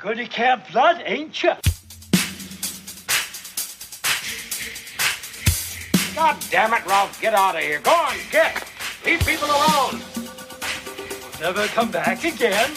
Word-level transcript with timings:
You're 0.00 0.14
going 0.14 0.28
to 0.28 0.62
Blood, 0.70 1.02
ain't 1.04 1.42
you? 1.42 1.50
God 6.14 6.36
damn 6.50 6.72
it, 6.72 6.86
Ralph, 6.86 7.20
get 7.20 7.34
out 7.34 7.56
of 7.56 7.62
here. 7.62 7.80
Go 7.80 7.90
on, 7.90 8.14
get. 8.30 8.64
Leave 9.04 9.18
people 9.26 9.48
alone. 9.48 10.00
Never 11.40 11.66
come 11.66 11.90
back 11.90 12.22
again. 12.24 12.70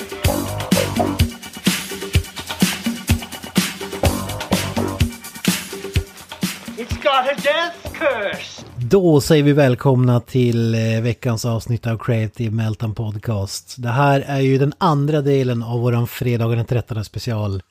It's 6.75 6.97
got 6.97 7.31
a 7.31 7.41
death 7.43 7.93
curse. 7.93 8.60
Då 8.91 9.21
säger 9.21 9.43
vi 9.43 9.53
välkomna 9.53 10.19
till 10.19 10.75
eh, 10.75 11.01
veckans 11.01 11.45
avsnitt 11.45 11.87
av 11.87 11.97
Creative 11.97 12.55
Meltdown 12.55 12.95
Podcast. 12.95 13.75
Det 13.77 13.89
här 13.89 14.21
är 14.27 14.39
ju 14.39 14.57
den 14.57 14.73
andra 14.77 15.21
delen 15.21 15.63
av 15.63 15.79
våran 15.79 16.07
fredagen 16.07 16.57
den 16.57 16.65
13 16.65 17.05
special. 17.05 17.61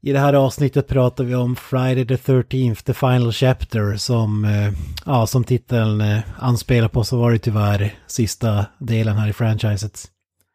I 0.00 0.12
det 0.12 0.18
här 0.18 0.34
avsnittet 0.34 0.88
pratar 0.88 1.24
vi 1.24 1.34
om 1.34 1.56
Friday 1.56 2.06
the 2.06 2.16
13th, 2.16 2.82
the 2.84 2.94
final 2.94 3.32
chapter, 3.32 3.96
som, 3.96 4.44
eh, 4.44 4.72
ja, 5.06 5.26
som 5.26 5.44
titeln 5.44 6.00
eh, 6.00 6.18
anspelar 6.38 6.88
på 6.88 7.04
så 7.04 7.18
var 7.18 7.32
det 7.32 7.38
tyvärr 7.38 7.94
sista 8.06 8.66
delen 8.78 9.16
här 9.16 9.28
i 9.28 9.32
franchiset. 9.32 10.04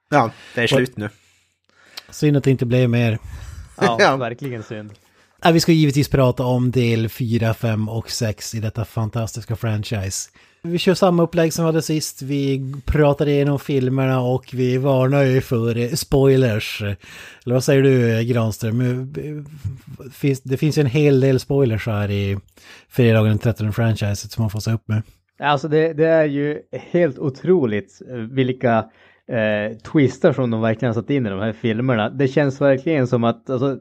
Ja, 0.09 0.31
det 0.55 0.61
är 0.61 0.67
slut 0.67 0.97
nu. 0.97 1.09
Synd 2.09 2.37
att 2.37 2.43
det 2.43 2.51
inte 2.51 2.65
blev 2.65 2.89
mer. 2.89 3.19
Ja, 3.81 3.97
Ja. 3.99 4.15
verkligen 4.15 4.63
synd. 4.63 4.91
Vi 5.49 5.59
ska 5.59 5.71
givetvis 5.71 6.09
prata 6.09 6.43
om 6.43 6.71
del 6.71 7.09
4, 7.09 7.53
5 7.53 7.89
och 7.89 8.11
6 8.11 8.55
i 8.55 8.59
detta 8.59 8.85
fantastiska 8.85 9.55
franchise. 9.55 10.29
Vi 10.63 10.77
kör 10.77 10.93
samma 10.93 11.23
upplägg 11.23 11.53
som 11.53 11.65
vi 11.65 11.67
hade 11.67 11.81
sist. 11.81 12.21
Vi 12.21 12.73
pratar 12.85 13.27
igenom 13.27 13.59
filmerna 13.59 14.21
och 14.21 14.49
vi 14.53 14.77
varnar 14.77 15.23
ju 15.23 15.41
för 15.41 15.95
spoilers. 15.95 16.81
Eller 16.81 17.53
vad 17.53 17.63
säger 17.63 17.81
du 17.81 18.23
Granström? 18.23 19.13
Det 20.43 20.57
finns 20.57 20.77
ju 20.77 20.81
en 20.81 20.85
hel 20.85 21.19
del 21.19 21.39
spoilers 21.39 21.87
här 21.87 22.11
i 22.11 22.37
fredagen 22.89 23.29
den 23.29 23.39
13 23.39 23.73
franchiset 23.73 24.31
som 24.31 24.41
man 24.41 24.49
får 24.49 24.59
se 24.59 24.71
upp 24.71 24.87
med. 24.87 25.01
Alltså 25.39 25.67
det, 25.67 25.93
det 25.93 26.07
är 26.07 26.25
ju 26.25 26.59
helt 26.71 27.19
otroligt 27.19 28.01
eh, 28.09 28.15
vilka 28.15 28.85
eh, 29.27 29.77
twister 29.77 30.33
som 30.33 30.51
de 30.51 30.61
verkligen 30.61 30.95
har 30.95 31.01
satt 31.01 31.09
in 31.09 31.25
i 31.25 31.29
de 31.29 31.39
här 31.39 31.53
filmerna. 31.53 32.09
Det 32.09 32.27
känns 32.27 32.61
verkligen 32.61 33.07
som 33.07 33.23
att 33.23 33.49
alltså, 33.49 33.77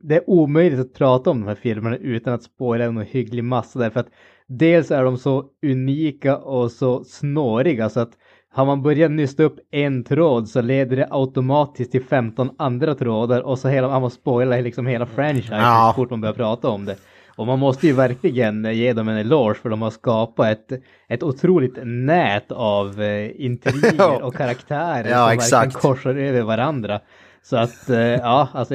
det 0.00 0.14
är 0.16 0.30
omöjligt 0.30 0.80
att 0.80 0.94
prata 0.94 1.30
om 1.30 1.40
de 1.40 1.46
här 1.48 1.54
filmerna 1.54 1.96
utan 1.96 2.34
att 2.34 2.42
spoila 2.42 2.84
en 2.84 2.98
hygglig 2.98 3.44
massa 3.44 3.78
därför 3.78 4.00
att 4.00 4.08
dels 4.46 4.90
är 4.90 5.04
de 5.04 5.18
så 5.18 5.44
unika 5.66 6.36
och 6.36 6.70
så 6.70 7.04
snåriga 7.04 7.88
så 7.88 8.00
att 8.00 8.10
har 8.52 8.66
man 8.66 8.82
börjat 8.82 9.10
nysta 9.10 9.42
upp 9.42 9.56
en 9.70 10.04
tråd 10.04 10.48
så 10.48 10.60
leder 10.62 10.96
det 10.96 11.08
automatiskt 11.10 11.92
till 11.92 12.04
15 12.04 12.50
andra 12.58 12.94
trådar 12.94 13.40
och 13.40 13.58
så 13.58 13.68
hela, 13.68 13.88
man 13.88 14.02
måste 14.02 14.20
spoila 14.20 14.56
liksom 14.56 14.86
hela 14.86 15.06
franchisen 15.06 15.58
Ja. 15.58 15.92
så 15.96 16.02
fort 16.02 16.10
man 16.10 16.20
börjar 16.20 16.34
prata 16.34 16.68
om 16.68 16.84
det. 16.84 16.96
Och 17.36 17.46
man 17.46 17.58
måste 17.58 17.86
ju 17.86 17.92
verkligen 17.92 18.74
ge 18.74 18.92
dem 18.92 19.08
en 19.08 19.16
eloge 19.16 19.54
för 19.54 19.68
de 19.68 19.82
har 19.82 19.90
skapat 19.90 20.48
ett, 20.48 20.82
ett 21.08 21.22
otroligt 21.22 21.78
nät 21.84 22.52
av 22.52 23.02
eh, 23.02 23.44
intriger 23.44 24.22
och 24.24 24.34
karaktärer 24.34 25.10
Ja, 25.10 25.24
som 25.26 25.34
exakt. 25.34 25.52
verkligen 25.52 25.80
korsar 25.80 26.14
över 26.14 26.42
varandra. 26.42 27.00
Så 27.42 27.56
att, 27.56 27.90
eh, 27.90 27.98
ja, 27.98 28.48
alltså 28.52 28.74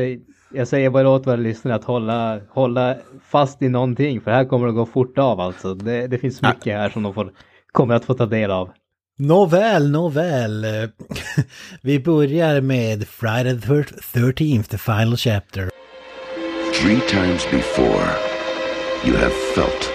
jag 0.56 0.68
säger 0.68 0.90
bara 0.90 1.10
åt 1.10 1.28
våra 1.28 1.36
lyssnare 1.36 1.76
att 1.76 1.84
hålla, 1.84 2.40
hålla 2.50 2.96
fast 3.30 3.62
i 3.62 3.70
någonting 3.70 4.22
för 4.22 4.32
här 4.32 4.46
kommer 4.46 4.68
det 4.68 4.74
gå 4.74 4.86
fort 4.86 5.18
av 5.18 5.40
alltså. 5.40 5.74
Det, 5.74 6.08
det 6.08 6.18
finns 6.18 6.42
mycket 6.42 6.78
här 6.78 6.90
som 6.90 7.04
de 7.04 7.14
får, 7.14 7.32
kommer 7.72 7.96
att 7.96 8.06
få 8.06 8.14
ta 8.14 8.26
del 8.26 8.52
av. 8.52 8.70
Nåväl, 9.18 9.92
nåväl. 9.92 10.66
Vi 11.82 12.00
börjar 12.00 12.62
med 12.62 13.08
Friday 13.08 13.62
the 13.62 13.68
13th, 14.20 14.64
the 14.64 14.78
final 14.78 15.18
chapter. 15.18 15.70
Three 16.82 17.00
times 17.00 17.48
before, 17.52 18.10
you 19.06 19.18
have 19.18 19.34
felt 19.56 19.92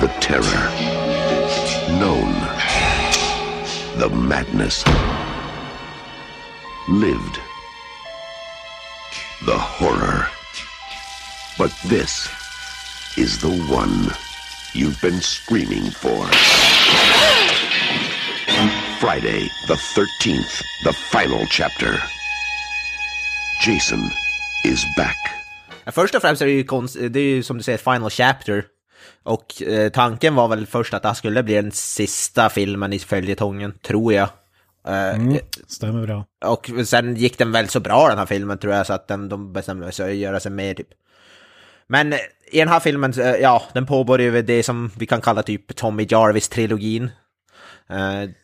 the 0.00 0.08
terror, 0.20 0.68
known 1.98 2.34
the 3.98 4.08
madness, 4.08 4.84
lived 6.88 7.51
the 9.46 9.58
horror. 9.58 10.26
But 11.58 11.72
this 11.88 12.28
is 13.16 13.40
the 13.40 13.50
one 13.74 14.10
you've 14.72 15.00
been 15.00 15.20
screaming 15.20 15.90
for. 15.90 16.26
Friday 19.00 19.50
the 19.66 19.74
13th, 19.74 20.62
the 20.84 20.92
final 20.92 21.46
chapter. 21.50 22.00
Jason 23.66 24.10
is 24.64 24.84
back. 24.96 25.18
Först 25.86 26.14
och 26.14 26.22
främst 26.22 26.42
är 26.42 26.46
det 26.46 26.52
ju, 26.52 26.64
konst, 26.64 26.96
det 27.10 27.20
är 27.20 27.24
ju 27.24 27.42
som 27.42 27.56
du 27.56 27.62
säger 27.62 27.78
Final 27.78 28.10
Chapter. 28.10 28.64
Och 29.22 29.62
eh, 29.62 29.88
tanken 29.88 30.34
var 30.34 30.48
väl 30.48 30.66
först 30.66 30.94
att 30.94 31.02
det 31.02 31.08
här 31.08 31.14
skulle 31.14 31.42
bli 31.42 31.54
den 31.54 31.72
sista 31.72 32.48
filmen 32.48 32.92
i 32.92 32.98
följetongen, 32.98 33.72
tror 33.82 34.12
jag. 34.12 34.28
Eh, 34.88 35.36
Stämmer 35.66 36.06
bra. 36.06 36.24
Och 36.44 36.70
sen 36.84 37.14
gick 37.16 37.38
den 37.38 37.52
väl 37.52 37.68
så 37.68 37.80
bra 37.80 38.08
den 38.08 38.18
här 38.18 38.26
filmen 38.26 38.58
tror 38.58 38.74
jag, 38.74 38.86
så 38.86 38.92
att 38.92 39.08
den, 39.08 39.28
de 39.28 39.52
bestämde 39.52 39.92
sig 39.92 40.04
för 40.06 40.12
att 40.12 40.16
göra 40.18 40.40
sig 40.40 40.52
mer 40.52 40.74
typ. 40.74 40.88
Men 41.86 42.12
eh, 42.12 42.18
i 42.50 42.58
den 42.58 42.68
här 42.68 42.80
filmen, 42.80 43.12
eh, 43.12 43.26
ja, 43.26 43.62
den 43.72 43.86
påbörjar 43.86 44.42
det 44.42 44.62
som 44.62 44.90
vi 44.98 45.06
kan 45.06 45.20
kalla 45.20 45.42
typ 45.42 45.76
Tommy 45.76 46.04
Jarvis-trilogin. 46.04 47.10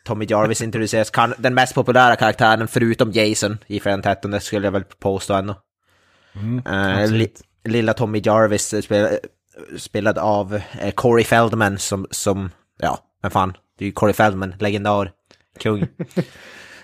Tommy 0.04 0.26
Jarvis 0.28 0.60
introduceras, 0.62 1.12
den 1.38 1.54
mest 1.54 1.74
populära 1.74 2.16
karaktären 2.16 2.68
förutom 2.68 3.12
Jason 3.12 3.58
i 3.66 3.78
den 3.78 4.02
13 4.02 4.40
skulle 4.40 4.66
jag 4.66 4.72
väl 4.72 4.84
påstå 4.84 5.34
ändå. 5.34 5.56
Li, 7.08 7.28
lilla 7.64 7.94
Tommy 7.94 8.20
Jarvis 8.24 8.84
spel, 8.84 9.18
spelad 9.76 10.18
av 10.18 10.60
Corey 10.94 11.24
Feldman 11.24 11.78
som, 11.78 12.06
som, 12.10 12.50
ja, 12.78 12.98
men 13.22 13.30
fan, 13.30 13.56
det 13.78 13.84
är 13.84 13.86
ju 13.86 13.92
Corey 13.92 14.14
Feldman, 14.14 14.54
legendar, 14.58 15.12
kung. 15.58 15.86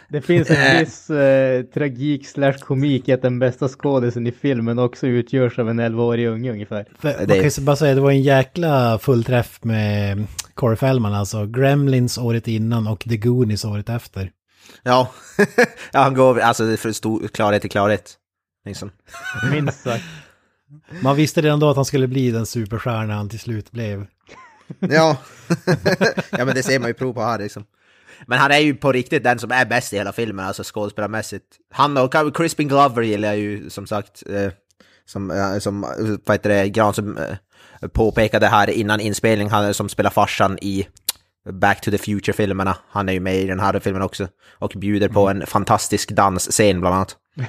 Det 0.09 0.21
finns 0.23 0.51
en 0.51 0.79
viss 0.79 1.11
eh, 1.11 1.62
tragik 1.62 2.27
slash 2.29 2.53
komik 2.53 3.09
i 3.09 3.12
att 3.12 3.23
den 3.23 3.39
bästa 3.39 3.69
skådisen 3.69 4.27
i 4.27 4.33
filmen 4.33 4.79
också 4.79 5.07
utgörs 5.07 5.59
av 5.59 5.71
en 5.71 5.81
11-årig 5.81 6.27
unge 6.27 6.53
ungefär. 6.53 6.87
För, 6.99 7.09
Det- 7.09 7.19
Man 7.29 7.41
kan 7.41 7.49
ju 7.49 7.62
bara 7.62 7.77
säga 7.77 7.95
det 7.95 8.01
var 8.01 8.11
en 8.11 8.23
jäkla 8.23 8.99
fullträff 8.99 9.59
med 9.65 10.25
Corey 10.55 10.77
Feldman, 10.77 11.15
alltså 11.15 11.47
Gremlins 11.47 12.19
året 12.19 12.49
innan 12.49 12.87
och 12.87 13.01
The 13.01 13.17
Goonies 13.17 13.65
året 13.65 13.89
efter. 13.89 14.31
Ja, 14.83 15.11
ja 15.93 16.01
han 16.01 16.15
går 16.15 16.39
alltså 16.41 16.77
från 16.77 16.95
stor 16.95 17.29
klarhet 17.29 17.61
till 17.61 17.71
klarhet. 17.71 18.15
Liksom. 18.67 18.91
Minst 19.51 19.83
sagt. 19.83 20.05
Man 21.03 21.17
visste 21.17 21.41
redan 21.41 21.61
då 21.61 21.71
att 21.71 21.77
han 21.77 21.85
skulle 21.85 22.06
bli 22.09 22.31
den 22.31 22.47
superstjärna 22.47 23.15
han 23.15 23.29
till 23.29 23.41
slut 23.41 23.71
blev. 23.71 24.06
Ja. 24.81 25.17
ja, 26.31 26.45
men 26.45 26.55
det 26.55 26.62
ser 26.62 26.79
man 26.79 26.89
ju 26.89 26.95
prov 26.95 27.12
på 27.12 27.23
här 27.23 27.39
liksom. 27.39 27.65
Men 28.27 28.39
han 28.39 28.51
är 28.51 28.59
ju 28.59 28.75
på 28.75 28.93
riktigt 28.93 29.25
den 29.25 29.39
som 29.39 29.51
är 29.51 29.65
bäst 29.65 29.93
i 29.93 29.97
hela 29.97 30.12
filmen, 30.12 30.47
alltså 30.47 30.62
skådespelarmässigt. 30.65 31.45
Han 31.73 31.97
och 31.97 32.37
Crispin 32.37 32.69
Glover 32.69 33.03
gillar 33.03 33.29
jag 33.29 33.39
ju 33.39 33.71
som 33.71 33.87
sagt, 33.87 34.23
eh, 34.31 34.53
som, 35.07 35.31
eh, 35.31 35.59
som 35.59 35.81
vad 36.25 36.35
heter 36.35 36.51
det, 36.51 36.69
Gran 36.69 36.95
som 36.95 37.19
eh, 37.19 37.89
påpekade 37.89 38.47
här 38.47 38.71
innan 38.71 39.01
inspelning, 39.01 39.51
han 39.51 39.75
som 39.75 39.89
spelar 39.89 40.11
farsan 40.11 40.59
i 40.62 40.87
Back 41.53 41.81
to 41.81 41.91
the 41.91 41.99
Future-filmerna. 41.99 42.77
Han 42.91 43.09
är 43.09 43.12
ju 43.12 43.21
med 43.21 43.37
i 43.37 43.47
den 43.47 43.61
här 43.61 43.81
filmen 43.81 44.03
också. 44.03 44.29
Och 44.51 44.73
bjuder 44.77 45.09
på 45.09 45.29
en 45.29 45.47
fantastisk 45.47 46.11
dansscen 46.11 46.81
bland 46.81 46.95
annat. 46.95 47.17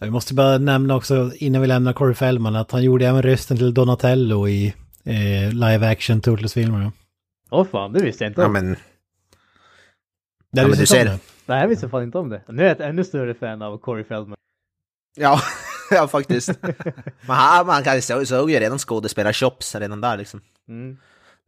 Vi 0.00 0.10
måste 0.10 0.34
bara 0.34 0.58
nämna 0.58 0.96
också 0.96 1.32
innan 1.36 1.62
vi 1.62 1.68
lämnar 1.68 1.92
Corey 1.92 2.14
Feldman 2.14 2.56
att 2.56 2.70
han 2.70 2.82
gjorde 2.82 3.06
även 3.06 3.22
rösten 3.22 3.56
till 3.56 3.74
Donatello 3.74 4.48
i 4.48 4.74
eh, 5.04 5.52
live 5.52 5.90
action 5.90 6.20
Turtles-filmerna. 6.20 6.92
Åh 7.50 7.64
fan, 7.64 7.92
det 7.92 8.02
visste 8.02 8.24
jag 8.24 8.30
inte 8.30 8.40
Ja, 8.40 8.48
men, 8.48 8.66
Där 10.52 10.62
Ja, 10.62 10.68
men 10.68 10.78
du 10.78 10.86
ser. 10.86 11.04
det. 11.04 11.18
Nej, 11.46 11.60
jag 11.60 11.68
visste 11.68 11.88
fan 11.88 12.02
inte 12.02 12.18
om 12.18 12.28
det. 12.28 12.42
Nu 12.48 12.62
är 12.62 12.66
jag 12.66 12.72
ett 12.72 12.80
ännu 12.80 13.04
större 13.04 13.34
fan 13.34 13.62
av 13.62 13.78
Corey 13.78 14.04
Feldman. 14.04 14.36
ja, 15.16 15.40
ja 15.90 16.08
faktiskt. 16.08 16.58
Men 17.26 17.36
han, 17.36 17.66
man 17.66 17.82
kan 17.82 18.02
så, 18.02 18.26
såg 18.26 18.50
ju 18.50 18.58
redan 18.60 18.78
skådespelar-chops 18.78 19.80
redan 19.80 20.00
där 20.00 20.16
liksom. 20.16 20.40
Mm. 20.68 20.96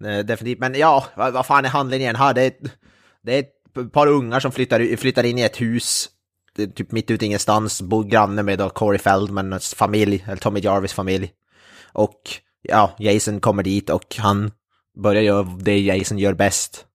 Eh, 0.04 0.25
Definitivt, 0.25 0.58
men 0.58 0.75
ja, 0.75 1.04
vad, 1.16 1.32
vad 1.32 1.46
fan 1.46 1.64
är 1.64 1.69
handlingen 1.69 2.16
här? 2.16 2.34
Det 2.34 2.43
är, 2.43 2.52
det 3.22 3.34
är 3.38 3.40
ett 3.40 3.93
par 3.93 4.06
ungar 4.06 4.40
som 4.40 4.52
flyttar, 4.52 4.96
flyttar 4.96 5.25
in 5.25 5.38
i 5.38 5.43
ett 5.43 5.60
hus, 5.60 6.08
det 6.55 6.62
är 6.62 6.66
typ 6.66 6.93
mitt 6.93 7.10
ute 7.10 7.26
ingenstans, 7.26 7.82
bor 7.82 8.05
granne 8.05 8.43
med 8.43 8.58
då 8.58 8.70
Corey 8.70 8.98
Feldmans 8.98 9.75
familj, 9.75 10.25
eller 10.26 10.37
Tommy 10.37 10.60
Jarvis 10.60 10.93
familj. 10.93 11.32
Och 11.93 12.20
ja, 12.62 12.96
Jason 12.98 13.40
kommer 13.40 13.62
dit 13.62 13.90
och 13.90 14.16
han 14.19 14.50
börjar 14.94 15.22
göra 15.22 15.42
det 15.60 15.80
Jason 15.80 16.18
gör 16.18 16.34
bäst. 16.34 16.86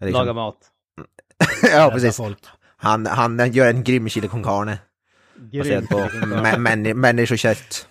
Liksom. 0.00 0.18
Laga 0.18 0.32
mat. 0.32 0.56
ja, 1.72 1.90
precis. 1.92 2.20
Han, 2.76 3.06
han 3.06 3.52
gör 3.52 3.66
en 3.66 3.84
grym 3.84 4.08
chili 4.08 4.28
con 4.28 4.42
carne, 4.42 4.78
baserat 5.36 5.66
Grymt. 5.66 5.90
på 5.90 5.98
mä- 5.98 6.56
männi- 6.58 6.94
människokött. 6.94 7.88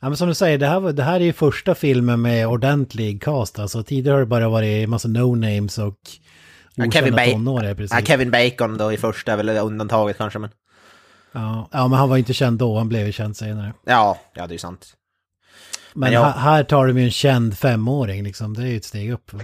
Ja, 0.00 0.08
men 0.08 0.16
som 0.16 0.28
du 0.28 0.34
säger, 0.34 0.58
det 0.58 0.66
här, 0.66 0.80
det 0.92 1.02
här 1.02 1.20
är 1.20 1.24
ju 1.24 1.32
första 1.32 1.74
filmen 1.74 2.22
med 2.22 2.46
ordentlig 2.48 3.22
cast. 3.22 3.58
Alltså 3.58 3.82
tidigare 3.82 4.14
har 4.14 4.20
det 4.20 4.26
bara 4.26 4.48
varit 4.48 4.88
massa 4.88 5.08
no-names 5.08 5.80
och 5.86 5.98
okända 6.76 6.92
Kevin, 6.92 7.14
ba 7.14 7.24
tonåringar 7.24 7.72
i 7.72 7.74
princip. 7.74 7.98
ja, 7.98 8.04
Kevin 8.04 8.30
Bacon 8.30 8.78
då 8.78 8.92
i 8.92 8.96
första 8.96 9.36
väl 9.36 9.48
undantaget 9.48 10.18
kanske, 10.18 10.38
men... 10.38 10.50
Ja, 11.32 11.68
ja, 11.72 11.88
men 11.88 11.98
han 11.98 12.08
var 12.08 12.16
inte 12.16 12.32
känd 12.34 12.58
då, 12.58 12.78
han 12.78 12.88
blev 12.88 13.06
ju 13.06 13.12
känd 13.12 13.36
senare. 13.36 13.72
Ja, 13.84 14.18
ja 14.34 14.46
det 14.46 14.50
är 14.50 14.54
ju 14.54 14.58
sant. 14.58 14.96
Men, 15.94 16.12
jag- 16.12 16.24
här 16.32 16.64
tar 16.64 16.86
de 16.86 16.98
ju 16.98 17.04
en 17.04 17.10
känd 17.10 17.58
femåring 17.58 18.22
liksom, 18.22 18.54
det 18.54 18.62
är 18.62 18.66
ju 18.66 18.76
ett 18.76 18.84
steg 18.84 19.10
upp. 19.12 19.30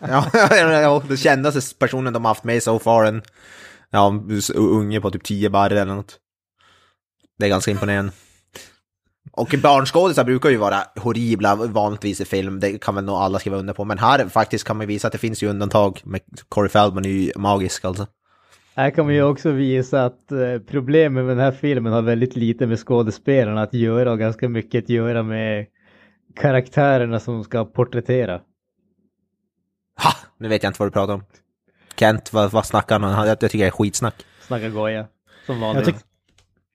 Ja, 0.00 0.30
ja, 0.32 1.02
det 1.08 1.16
kändaste 1.16 1.76
personen 1.78 2.12
de 2.12 2.24
haft 2.24 2.44
med 2.44 2.62
so 2.62 2.78
far 2.78 3.04
en 3.04 3.22
ja, 3.90 4.22
unge 4.54 5.00
på 5.00 5.10
typ 5.10 5.24
10 5.24 5.50
barre 5.50 5.80
eller 5.80 5.94
något. 5.94 6.18
Det 7.38 7.44
är 7.44 7.48
ganska 7.48 7.70
imponerande. 7.70 8.12
Och 9.32 9.54
barnskådisar 9.62 10.24
brukar 10.24 10.50
ju 10.50 10.56
vara 10.56 10.82
horribla 10.96 11.54
vanligtvis 11.54 12.20
i 12.20 12.24
film, 12.24 12.60
det 12.60 12.78
kan 12.82 12.94
väl 12.94 13.04
nog 13.04 13.14
alla 13.16 13.38
skriva 13.38 13.56
under 13.56 13.74
på. 13.74 13.84
Men 13.84 13.98
här 13.98 14.28
faktiskt 14.28 14.64
kan 14.64 14.76
man 14.76 14.86
visa 14.86 15.06
att 15.08 15.12
det 15.12 15.18
finns 15.18 15.42
ju 15.42 15.48
undantag. 15.48 16.00
Med 16.04 16.20
Corey 16.48 16.68
Feldman 16.68 17.04
är 17.04 17.08
ju 17.08 17.32
magisk 17.36 17.84
alltså. 17.84 18.06
Här 18.76 18.90
kan 18.90 19.04
man 19.04 19.14
ju 19.14 19.22
också 19.22 19.50
visa 19.50 20.04
att 20.04 20.32
eh, 20.32 20.58
problemet 20.66 21.24
med 21.24 21.36
den 21.36 21.44
här 21.44 21.52
filmen 21.52 21.92
har 21.92 22.02
väldigt 22.02 22.36
lite 22.36 22.66
med 22.66 22.78
skådespelarna 22.78 23.62
att 23.62 23.74
göra 23.74 24.12
och 24.12 24.18
ganska 24.18 24.48
mycket 24.48 24.84
att 24.84 24.88
göra 24.88 25.22
med 25.22 25.66
karaktärerna 26.36 27.20
som 27.20 27.44
ska 27.44 27.64
porträttera. 27.64 28.40
Ha! 30.02 30.10
Nu 30.38 30.48
vet 30.48 30.62
jag 30.62 30.70
inte 30.70 30.78
vad 30.82 30.88
du 30.88 30.92
pratar 30.92 31.14
om. 31.14 31.24
Kent, 31.96 32.32
vad, 32.32 32.50
vad 32.50 32.66
snackar 32.66 33.00
han 33.00 33.10
om? 33.10 33.26
Jag, 33.26 33.28
jag 33.28 33.50
tycker 33.50 33.58
det 33.58 33.66
är 33.66 33.70
skitsnack. 33.70 34.14
Snacka 34.40 34.68
goja. 34.68 35.06
Som 35.46 35.54
Jag, 35.54 35.60
vanligt. 35.60 35.84
tyck, 35.84 35.96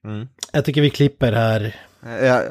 Mm. 0.04 0.28
jag 0.52 0.64
tycker 0.64 0.80
vi 0.80 0.90
klipper 0.90 1.32
här. 1.32 1.76
Ja, 2.22 2.42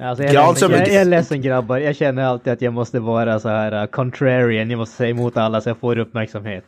Alltså, 0.00 0.24
jag, 0.24 0.34
är 0.34 0.48
ledsen, 0.48 0.70
jag, 0.70 0.80
jag 0.80 0.94
är 0.94 1.04
ledsen 1.04 1.42
grabbar, 1.42 1.78
jag 1.78 1.96
känner 1.96 2.22
alltid 2.22 2.52
att 2.52 2.62
jag 2.62 2.72
måste 2.72 3.00
vara 3.00 3.40
så 3.40 3.48
här 3.48 3.82
uh, 3.82 3.86
contrarian, 3.86 4.70
jag 4.70 4.78
måste 4.78 4.96
säga 4.96 5.10
emot 5.10 5.36
alla 5.36 5.60
så 5.60 5.68
jag 5.68 5.78
får 5.78 5.98
uppmärksamhet. 5.98 6.64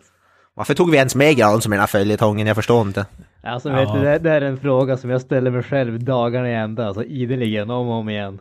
Varför 0.60 0.74
tog 0.74 0.90
vi 0.90 0.96
ens 0.96 1.14
med 1.14 1.36
Granström 1.36 1.72
i 1.72 1.76
den 1.76 1.80
här 1.80 1.86
följetongen? 1.86 2.46
Jag 2.46 2.56
förstår 2.56 2.86
inte. 2.86 3.06
Alltså 3.42 3.68
Ja. 3.68 3.76
vet 3.76 3.92
du, 3.94 4.00
det, 4.00 4.18
det 4.18 4.30
är 4.30 4.40
en 4.40 4.56
fråga 4.58 4.96
som 4.96 5.10
jag 5.10 5.20
ställer 5.20 5.50
mig 5.50 5.62
själv 5.62 6.04
dagarna 6.04 6.50
i 6.50 6.54
ända, 6.54 6.86
alltså 6.86 7.04
ideligen, 7.04 7.70
om 7.70 7.88
och 7.88 7.94
om 7.94 8.08
igen. 8.08 8.38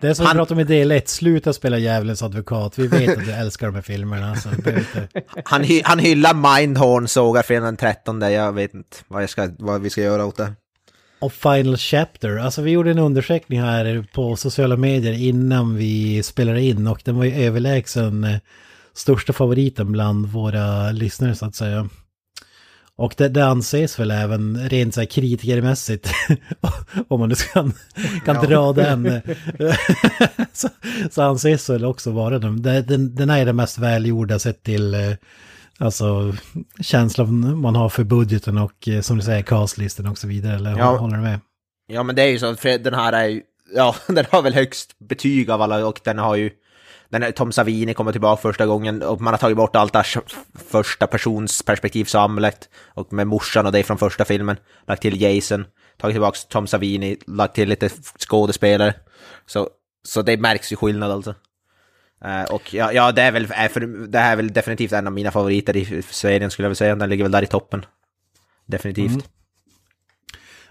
Det 0.00 0.08
är 0.08 0.14
som 0.14 0.26
Han- 0.26 0.36
vi 0.36 0.38
pratade 0.38 0.54
om 0.54 0.60
i 0.60 0.64
del 0.78 0.90
1, 0.92 1.08
sluta 1.08 1.52
spela 1.52 1.78
djävulens 1.78 2.22
advokat. 2.22 2.78
Vi 2.78 2.86
vet 2.86 3.18
att 3.18 3.24
du 3.24 3.32
älskar 3.32 3.66
de 3.66 3.74
här 3.74 3.82
filmerna. 3.82 4.36
Så 4.36 4.48
inte... 4.48 4.82
Han, 5.44 5.62
hy, 5.64 5.82
han 5.84 5.98
hyllar 5.98 6.58
Mindhorn, 6.58 7.08
sågar 7.08 7.42
fredagen 7.42 7.64
den 7.64 7.76
13. 7.76 8.20
Jag 8.20 8.52
vet 8.52 8.74
inte 8.74 8.96
vad, 9.08 9.22
jag 9.22 9.30
ska, 9.30 9.48
vad 9.58 9.80
vi 9.80 9.90
ska 9.90 10.00
göra 10.02 10.24
åt 10.26 10.36
det. 10.36 10.52
Och 11.20 11.32
Final 11.32 11.76
Chapter, 11.76 12.36
alltså 12.38 12.62
vi 12.62 12.70
gjorde 12.70 12.90
en 12.90 12.98
undersökning 12.98 13.60
här 13.60 14.06
på 14.14 14.36
sociala 14.36 14.76
medier 14.76 15.12
innan 15.12 15.76
vi 15.76 16.22
spelade 16.22 16.62
in 16.62 16.86
och 16.86 17.02
den 17.04 17.16
var 17.16 17.24
ju 17.24 17.44
överlägsen 17.46 18.24
eh, 18.24 18.36
största 18.94 19.32
favoriten 19.32 19.92
bland 19.92 20.26
våra 20.26 20.90
lyssnare 20.90 21.34
så 21.34 21.46
att 21.46 21.54
säga. 21.54 21.88
Och 22.96 23.14
det, 23.16 23.28
det 23.28 23.44
anses 23.46 23.98
väl 23.98 24.10
även 24.10 24.68
rent 24.68 24.94
så 24.94 25.00
här 25.00 25.06
kritikermässigt, 25.06 26.10
om 27.08 27.20
man 27.20 27.28
nu 27.28 27.34
kan, 27.34 27.72
kan 28.24 28.46
dra 28.46 28.72
den, 28.72 29.20
så, 30.52 30.68
så 31.10 31.22
anses 31.22 31.70
väl 31.70 31.84
också 31.84 32.10
vara 32.10 32.38
den. 32.38 32.62
Den, 32.62 33.14
den 33.14 33.30
är 33.30 33.46
den 33.46 33.56
mest 33.56 33.78
välgjorda 33.78 34.38
sett 34.38 34.62
till 34.62 34.94
eh, 34.94 35.00
alltså 35.78 36.34
känslan 36.80 37.58
man 37.60 37.76
har 37.76 37.88
för 37.88 38.04
budgeten 38.04 38.58
och 38.58 38.88
eh, 38.88 39.00
som 39.00 39.16
du 39.16 39.22
säger 39.22 39.42
castlistan 39.42 40.06
och 40.06 40.18
så 40.18 40.26
vidare. 40.26 40.54
Eller 40.54 40.78
Ja. 40.78 40.96
håller 40.96 41.16
du 41.16 41.22
med? 41.22 41.40
Ja 41.86 42.02
men 42.02 42.16
det 42.16 42.22
är 42.22 42.28
ju 42.28 42.38
så, 42.38 42.54
för 42.56 42.78
den 42.78 42.94
här 42.94 43.12
är 43.12 43.28
ju, 43.28 43.42
ja 43.74 43.94
den 44.08 44.24
har 44.30 44.42
väl 44.42 44.54
högst 44.54 44.98
betyg 44.98 45.50
av 45.50 45.62
alla 45.62 45.86
och 45.86 46.00
den 46.04 46.18
har 46.18 46.36
ju, 46.36 46.50
när 47.20 47.32
Tom 47.32 47.52
Savini 47.52 47.94
kommer 47.94 48.12
tillbaka 48.12 48.42
första 48.42 48.66
gången 48.66 49.02
och 49.02 49.20
man 49.20 49.32
har 49.32 49.38
tagit 49.38 49.56
bort 49.56 49.76
allt 49.76 49.92
det 49.92 49.98
här 49.98 50.22
första 50.68 51.06
persons 51.06 51.62
perspektivsamhället 51.62 52.68
och 52.94 53.12
med 53.12 53.26
morsan 53.26 53.66
och 53.66 53.72
det 53.72 53.82
från 53.82 53.98
första 53.98 54.24
filmen, 54.24 54.56
lagt 54.86 55.02
till 55.02 55.22
Jason, 55.22 55.64
tagit 55.96 56.14
tillbaka 56.14 56.38
Tom 56.48 56.66
Savini, 56.66 57.16
lagt 57.26 57.54
till 57.54 57.68
lite 57.68 57.88
skådespelare. 58.18 58.94
Så, 59.46 59.68
så 60.02 60.22
det 60.22 60.36
märks 60.36 60.72
ju 60.72 60.76
skillnad 60.76 61.10
alltså. 61.10 61.34
Uh, 62.24 62.42
och 62.42 62.74
ja, 62.74 62.92
ja, 62.92 63.12
det 63.12 63.22
är 63.22 63.32
väl, 63.32 63.48
är 63.50 63.68
för, 63.68 63.80
det 64.06 64.18
här 64.18 64.32
är 64.32 64.36
väl 64.36 64.52
definitivt 64.52 64.92
en 64.92 65.06
av 65.06 65.12
mina 65.12 65.30
favoriter 65.30 65.76
i 65.76 66.02
serien 66.02 66.50
skulle 66.50 66.66
jag 66.66 66.70
vilja 66.70 66.76
säga, 66.76 66.94
den 66.94 67.10
ligger 67.10 67.24
väl 67.24 67.32
där 67.32 67.42
i 67.42 67.46
toppen. 67.46 67.86
Definitivt. 68.66 69.10
Mm. 69.10 69.22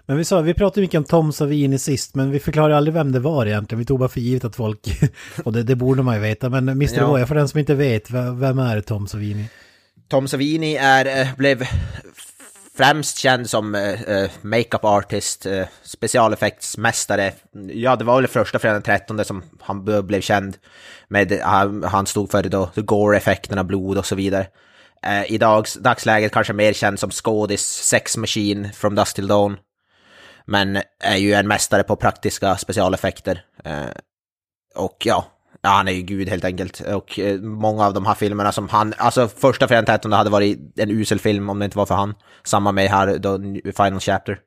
Men 0.06 0.16
vi 0.16 0.24
sa, 0.24 0.40
vi 0.40 0.54
pratade 0.54 0.80
mycket 0.80 0.98
om 0.98 1.04
Tom 1.04 1.32
Savini 1.32 1.78
sist, 1.78 2.14
men 2.14 2.30
vi 2.30 2.40
förklarade 2.40 2.76
aldrig 2.76 2.94
vem 2.94 3.12
det 3.12 3.20
var 3.20 3.46
egentligen. 3.46 3.78
Vi 3.78 3.84
tog 3.84 3.98
bara 3.98 4.08
för 4.08 4.20
givet 4.20 4.44
att 4.44 4.56
folk, 4.56 4.88
och 5.44 5.52
det, 5.52 5.62
det 5.62 5.76
borde 5.76 6.02
man 6.02 6.14
ju 6.14 6.20
veta, 6.20 6.48
men 6.48 6.68
Mr. 6.68 6.96
Ja. 6.96 7.06
Boya, 7.06 7.26
för 7.26 7.34
den 7.34 7.48
som 7.48 7.60
inte 7.60 7.74
vet, 7.74 8.10
vem 8.10 8.58
är 8.58 8.80
Tom 8.80 9.06
Savini? 9.06 9.44
Tom 10.08 10.28
Savini 10.28 10.76
är, 10.76 11.20
eh, 11.20 11.36
blev 11.36 11.64
främst 12.76 13.18
känd 13.18 13.50
som 13.50 13.74
eh, 13.74 14.30
makeup 14.42 14.84
artist, 14.84 15.46
eh, 15.46 15.66
specialeffektsmästare. 15.82 17.32
Ja, 17.72 17.96
det 17.96 18.04
var 18.04 18.20
väl 18.20 18.28
första 18.28 18.58
fredagen 18.58 18.82
den 18.82 18.98
13 18.98 19.24
som 19.24 19.42
han 19.60 20.06
blev 20.06 20.20
känd 20.20 20.56
med. 21.08 21.40
Han, 21.42 21.84
han 21.84 22.06
stod 22.06 22.30
för 22.30 22.42
då, 22.42 22.70
gore-effekterna, 22.76 23.64
blod 23.64 23.98
och 23.98 24.06
så 24.06 24.14
vidare. 24.14 24.46
Eh, 25.06 25.32
I 25.32 25.38
dags, 25.38 25.74
dagsläget 25.74 26.32
kanske 26.32 26.52
mer 26.52 26.72
känd 26.72 26.98
som 26.98 27.10
skådis, 27.10 27.66
sex 27.66 28.16
machine 28.16 28.72
from 28.74 28.94
Dust 28.94 29.16
Till 29.16 29.26
Dawn. 29.26 29.56
Men 30.46 30.78
är 31.00 31.16
ju 31.16 31.32
en 31.32 31.48
mästare 31.48 31.82
på 31.82 31.96
praktiska 31.96 32.56
specialeffekter. 32.56 33.44
Eh, 33.64 33.84
och 34.74 34.96
ja, 35.04 35.24
ja, 35.62 35.70
han 35.70 35.88
är 35.88 35.92
ju 35.92 36.02
gud 36.02 36.28
helt 36.28 36.44
enkelt. 36.44 36.80
Och 36.80 37.18
eh, 37.18 37.40
många 37.40 37.86
av 37.86 37.94
de 37.94 38.06
här 38.06 38.14
filmerna 38.14 38.52
som 38.52 38.68
han, 38.68 38.94
alltså 38.96 39.28
första 39.28 39.68
fredagen 39.68 40.12
hade 40.12 40.30
varit 40.30 40.58
en 40.76 40.90
usel 40.90 41.18
film 41.18 41.50
om 41.50 41.58
det 41.58 41.64
inte 41.64 41.78
var 41.78 41.86
för 41.86 41.94
han. 41.94 42.14
Samma 42.44 42.72
med 42.72 42.90
här, 42.90 43.18
då, 43.18 43.38
Final 43.76 44.00
Chapter. 44.00 44.38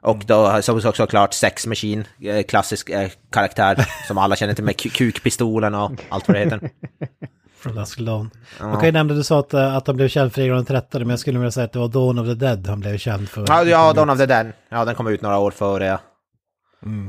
Och 0.00 0.24
då 0.26 0.62
så 0.62 0.76
också 0.76 0.92
såklart 0.92 1.34
Sex 1.34 1.66
Machine, 1.66 2.04
eh, 2.22 2.42
klassisk 2.42 2.90
eh, 2.90 3.10
karaktär 3.32 3.86
som 4.06 4.18
alla 4.18 4.36
känner 4.36 4.54
till 4.54 4.64
med 4.64 4.76
kukpistolen 4.76 5.74
och 5.74 5.92
allt 6.08 6.28
vad 6.28 6.36
det 6.36 6.40
heter. 6.40 6.60
Från 7.58 7.74
Dusk 7.74 7.98
Dawn. 7.98 8.30
Man 8.60 8.76
kan 8.76 8.84
ju 8.84 8.92
nämna, 8.92 9.14
du 9.14 9.24
sa 9.24 9.40
att, 9.40 9.54
eh, 9.54 9.76
att 9.76 9.86
han 9.86 9.96
blev 9.96 10.08
känd 10.08 10.32
för 10.32 10.48
den 10.48 10.64
13, 10.64 11.00
men 11.00 11.10
jag 11.10 11.18
skulle 11.18 11.38
vilja 11.38 11.50
säga 11.50 11.64
att 11.64 11.72
det 11.72 11.78
var 11.78 11.88
Dawn 11.88 12.18
of 12.18 12.26
the 12.26 12.34
Dead 12.34 12.66
han 12.66 12.80
blev 12.80 12.98
känd 12.98 13.28
för. 13.28 13.44
Ja, 13.48 13.64
ja 13.64 13.92
Dawn 13.92 14.10
of 14.10 14.18
the 14.18 14.26
Dead. 14.26 14.52
Ja, 14.68 14.84
den 14.84 14.94
kom 14.94 15.06
ut 15.06 15.22
några 15.22 15.38
år 15.38 15.50
före. 15.50 15.86
Ja, 15.86 15.98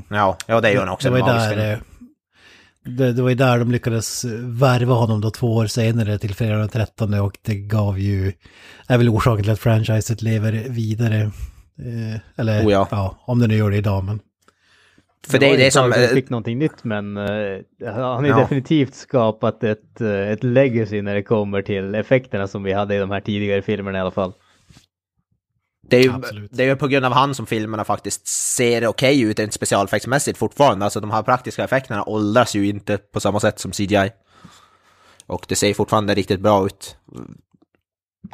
ja, 0.09 0.37
ja 0.47 0.61
det 0.61 0.67
är 0.67 0.71
ju 0.71 0.81
en 0.81 0.89
också 0.89 1.09
det 1.09 1.21
var 1.21 1.33
där, 1.33 1.71
eh, 1.71 1.77
det, 2.85 3.13
det 3.13 3.21
var 3.21 3.29
ju 3.29 3.35
där 3.35 3.59
de 3.59 3.71
lyckades 3.71 4.25
eh, 4.25 4.31
värva 4.31 4.93
honom 4.93 5.21
då 5.21 5.31
två 5.31 5.55
år 5.55 5.67
senare 5.67 6.17
till 6.17 6.35
fredag 6.35 6.57
den 6.57 6.69
13 6.69 7.13
och 7.13 7.37
det 7.41 7.55
gav 7.55 7.99
ju, 7.99 8.33
är 8.87 8.97
väl 8.97 9.09
orsaken 9.09 9.43
till 9.43 9.53
att 9.53 9.59
franchiset 9.59 10.21
lever 10.21 10.51
vidare. 10.69 11.31
Eh, 11.79 12.19
eller 12.35 12.65
Oh 12.65 12.71
ja. 12.71 12.87
ja. 12.91 13.15
om 13.25 13.39
det 13.39 13.47
nu 13.47 13.55
gör 13.55 13.71
det 13.71 13.77
idag 13.77 14.03
men. 14.03 14.19
För 15.31 15.39
det 15.39 15.45
är 15.45 15.49
var 15.49 15.57
det 15.57 15.71
som... 15.71 15.91
tag 15.91 16.03
eh, 16.03 16.09
fick 16.09 16.29
någonting 16.29 16.57
nytt 16.57 16.83
men 16.83 17.17
eh, 17.17 17.59
han 17.85 18.03
har 18.03 18.23
ju 18.23 18.29
Ja. 18.29 18.39
definitivt 18.39 18.95
skapat 18.95 19.63
ett, 19.63 20.01
eh, 20.01 20.29
ett 20.29 20.43
legacy 20.43 21.01
när 21.01 21.15
det 21.15 21.23
kommer 21.23 21.61
till 21.61 21.95
effekterna 21.95 22.47
som 22.47 22.63
vi 22.63 22.73
hade 22.73 22.95
i 22.95 22.99
de 22.99 23.11
här 23.11 23.21
tidigare 23.21 23.61
filmerna 23.61 23.97
i 23.97 24.01
alla 24.01 24.11
fall. 24.11 24.33
Det 25.89 25.97
är, 25.97 26.03
ju, 26.03 26.11
Absolut. 26.13 26.51
det 26.53 26.63
är 26.63 26.67
ju 26.67 26.75
på 26.75 26.87
grund 26.87 27.05
av 27.05 27.11
han 27.11 27.35
som 27.35 27.45
filmerna 27.45 27.83
faktiskt 27.83 28.27
ser 28.27 28.87
okej 28.87 29.21
ut 29.21 29.39
rent 29.39 29.53
specialeffektsmässigt 29.53 30.37
fortfarande. 30.37 30.85
Alltså 30.85 30.99
de 30.99 31.11
här 31.11 31.23
praktiska 31.23 31.63
effekterna 31.63 32.03
åldras 32.03 32.55
ju 32.55 32.67
inte 32.67 32.97
på 32.97 33.19
samma 33.19 33.39
sätt 33.39 33.59
som 33.59 33.71
CGI. 33.71 34.11
Och 35.25 35.45
det 35.49 35.55
ser 35.55 35.73
fortfarande 35.73 36.15
riktigt 36.15 36.39
bra 36.39 36.65
ut. 36.65 36.97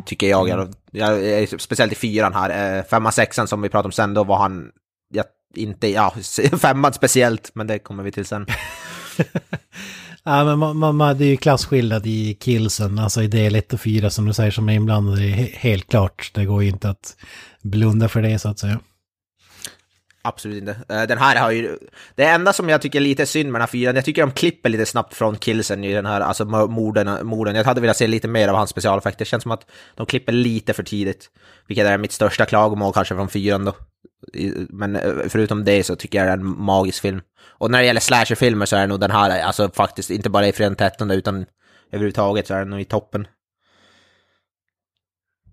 Tycker 0.05 0.27
jag. 0.27 0.49
jag, 0.91 1.23
jag 1.23 1.61
speciellt 1.61 1.91
i 1.91 1.95
fyran 1.95 2.33
här. 2.33 2.83
Femman, 2.83 3.11
sexan 3.11 3.47
som 3.47 3.61
vi 3.61 3.69
pratade 3.69 3.87
om 3.87 3.91
sen, 3.91 4.13
då 4.13 4.23
var 4.23 4.37
han... 4.37 4.71
Inte, 5.57 5.87
ja, 5.87 6.13
femman 6.61 6.93
speciellt, 6.93 7.51
men 7.53 7.67
det 7.67 7.79
kommer 7.79 8.03
vi 8.03 8.11
till 8.11 8.25
sen. 8.25 8.45
Ja 10.27 10.43
men 10.43 10.59
man, 10.59 10.77
man, 10.77 10.95
man, 10.95 11.17
det 11.17 11.25
är 11.25 11.29
ju 11.29 11.37
klasskillnad 11.37 12.07
i 12.07 12.33
killsen, 12.33 12.99
alltså 12.99 13.21
i 13.21 13.27
del 13.27 13.55
1 13.55 13.73
och 13.73 13.81
4 13.81 14.09
som 14.09 14.25
du 14.25 14.33
säger 14.33 14.51
som 14.51 14.69
är 14.69 14.73
inblandade, 14.73 15.17
det 15.21 15.27
är 15.27 15.35
he- 15.35 15.55
helt 15.55 15.89
klart. 15.89 16.31
Det 16.33 16.45
går 16.45 16.63
ju 16.63 16.69
inte 16.69 16.89
att 16.89 17.15
blunda 17.61 18.07
för 18.09 18.21
det 18.21 18.39
så 18.39 18.49
att 18.49 18.59
säga. 18.59 18.79
Absolut 20.21 20.57
inte. 20.57 20.77
Eh, 20.89 21.03
Den 21.03 21.17
här 21.17 21.35
har 21.35 21.51
ju... 21.51 21.77
Det 22.15 22.25
enda 22.25 22.53
som 22.53 22.69
jag 22.69 22.81
tycker 22.81 22.99
är 22.99 23.03
lite 23.03 23.25
synd 23.25 23.51
med 23.51 23.59
den 23.59 23.61
här 23.61 23.67
fyran, 23.71 23.95
jag 23.95 24.05
tycker 24.05 24.21
de 24.21 24.31
klipper 24.31 24.69
lite 24.69 24.85
snabbt 24.85 25.13
från 25.13 25.35
killsen 25.37 25.83
i 25.83 25.93
den 25.93 26.05
här, 26.05 26.21
alltså 26.21 26.45
morden. 26.45 27.27
morden. 27.27 27.55
Jag 27.55 27.63
hade 27.63 27.81
velat 27.81 27.97
se 27.97 28.07
lite 28.07 28.27
mer 28.27 28.47
av 28.47 28.55
hans 28.55 28.69
specialeffekter. 28.69 29.19
Det 29.25 29.29
känns 29.29 29.43
som 29.43 29.51
att 29.51 29.65
de 29.95 30.05
klipper 30.05 30.31
lite 30.33 30.73
för 30.73 30.83
tidigt. 30.83 31.29
Vilket 31.67 31.87
är 31.87 31.97
mitt 31.97 32.11
största 32.11 32.45
klagomål 32.45 32.93
kanske 32.93 33.15
från 33.15 33.29
fyran 33.29 33.65
då. 33.65 33.75
Men 34.69 34.95
eh, 34.95 35.13
förutom 35.29 35.63
det 35.63 35.83
så 35.83 35.95
tycker 35.95 36.17
jag 36.17 36.27
det 36.27 36.31
är 36.31 36.37
en 36.37 36.61
magisk 36.61 37.01
film. 37.01 37.21
Och 37.57 37.71
när 37.71 37.79
det 37.79 37.85
gäller 37.85 38.01
slasherfilmer 38.01 38.65
så 38.65 38.75
är 38.75 38.87
nog 38.87 38.99
den 38.99 39.11
här, 39.11 39.41
alltså 39.41 39.69
faktiskt 39.69 40.09
inte 40.09 40.29
bara 40.29 40.47
i 40.47 40.51
Fredagen 40.51 40.75
13 40.75 41.11
utan 41.11 41.45
överhuvudtaget 41.91 42.47
så 42.47 42.53
är 42.53 42.59
den 42.59 42.69
nog 42.69 42.81
i 42.81 42.85
toppen. 42.85 43.27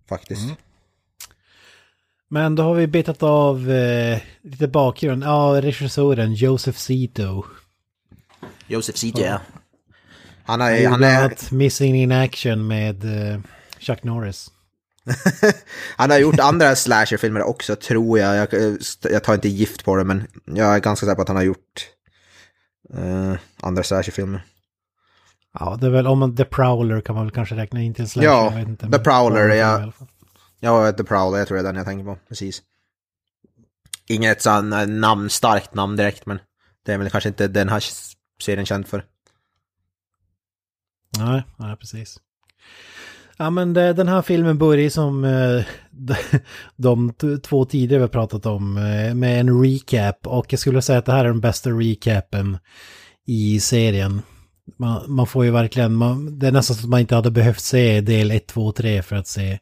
Faktiskt. 0.08 0.42
Men 2.28 2.54
då 2.54 2.62
har 2.62 2.74
vi 2.74 2.86
betat 2.86 3.22
av 3.22 3.70
eh, 3.70 4.18
lite 4.42 4.68
bakgrund. 4.68 5.24
Ja, 5.24 5.60
regissören 5.62 6.34
Joseph 6.34 6.78
Zito. 6.78 7.44
Joseph 8.66 8.98
CJ, 8.98 9.20
ja. 9.20 9.40
Han, 10.44 10.60
har, 10.60 10.90
Han 10.90 11.04
är 11.04 11.30
är, 11.30 11.54
Missing 11.54 11.96
in 11.96 12.12
Action 12.12 12.66
med 12.66 13.04
eh, 13.04 13.40
Chuck 13.78 14.02
Norris. 14.02 14.50
han 15.96 16.10
har 16.10 16.18
gjort 16.18 16.40
andra 16.40 16.76
slasherfilmer 16.76 17.42
också, 17.42 17.76
tror 17.76 18.18
jag. 18.18 18.36
jag. 18.36 18.78
Jag 19.02 19.24
tar 19.24 19.34
inte 19.34 19.48
gift 19.48 19.84
på 19.84 19.96
det, 19.96 20.04
men 20.04 20.26
jag 20.44 20.74
är 20.74 20.80
ganska 20.80 21.06
säker 21.06 21.16
på 21.16 21.22
att 21.22 21.28
han 21.28 21.36
har 21.36 21.44
gjort 21.44 21.88
eh, 22.94 23.34
andra 23.60 23.82
slasherfilmer. 23.82 24.44
Ja, 25.58 25.78
det 25.80 25.86
är 25.86 25.90
väl 25.90 26.06
om 26.06 26.18
man 26.18 26.36
The 26.36 26.44
Prowler 26.44 27.00
kan 27.00 27.14
man 27.14 27.24
väl 27.24 27.34
kanske 27.34 27.54
räkna 27.54 27.82
in 27.82 27.94
till 27.94 28.02
en 28.02 28.08
slasher. 28.08 28.28
Ja, 28.28 28.58
jag 28.58 28.68
inte, 28.68 28.90
The 28.90 28.98
Prowler, 28.98 29.48
ja. 29.48 29.92
Ja, 30.60 30.92
The 30.92 31.04
Prowler, 31.04 31.38
jag 31.38 31.48
tror 31.48 31.56
det 31.56 31.62
är 31.62 31.64
den 31.64 31.76
jag 31.76 31.86
tänker 31.86 32.04
på. 32.04 32.18
Precis. 32.28 32.62
Inget 34.06 34.42
sån 34.42 34.72
eh, 34.72 34.86
namn, 34.86 35.30
starkt 35.30 35.74
namn 35.74 35.96
direkt, 35.96 36.26
men 36.26 36.38
det 36.84 36.92
är 36.92 36.98
väl 36.98 37.10
kanske 37.10 37.28
inte 37.28 37.48
den 37.48 37.68
här 37.68 37.84
serien 38.42 38.66
känd 38.66 38.86
för. 38.86 39.04
Nej, 41.18 41.42
nej, 41.56 41.76
precis. 41.76 42.20
Ja, 43.42 43.50
men 43.50 43.74
det, 43.74 43.92
den 43.92 44.08
här 44.08 44.22
filmen 44.22 44.58
börjar 44.58 44.90
som 44.90 45.24
eh, 45.24 45.64
de, 46.76 47.12
de 47.16 47.40
två 47.40 47.64
tidigare 47.64 47.98
vi 47.98 48.02
har 48.02 48.08
pratat 48.08 48.46
om 48.46 48.76
eh, 48.76 49.14
med 49.14 49.40
en 49.40 49.62
recap 49.64 50.26
och 50.26 50.46
jag 50.48 50.60
skulle 50.60 50.82
säga 50.82 50.98
att 50.98 51.04
det 51.04 51.12
här 51.12 51.24
är 51.24 51.28
den 51.28 51.40
bästa 51.40 51.70
recapen 51.70 52.58
i 53.26 53.60
serien. 53.60 54.22
Man, 54.78 55.02
man 55.08 55.26
får 55.26 55.44
ju 55.44 55.50
verkligen, 55.50 55.94
man, 55.94 56.38
det 56.38 56.46
är 56.46 56.52
nästan 56.52 56.76
så 56.76 56.82
att 56.82 56.90
man 56.90 57.00
inte 57.00 57.14
hade 57.14 57.30
behövt 57.30 57.60
se 57.60 58.00
del 58.00 58.30
1, 58.30 58.46
2 58.46 58.66
och 58.66 58.74
3 58.76 59.02
för 59.02 59.16
att 59.16 59.26
se, 59.26 59.58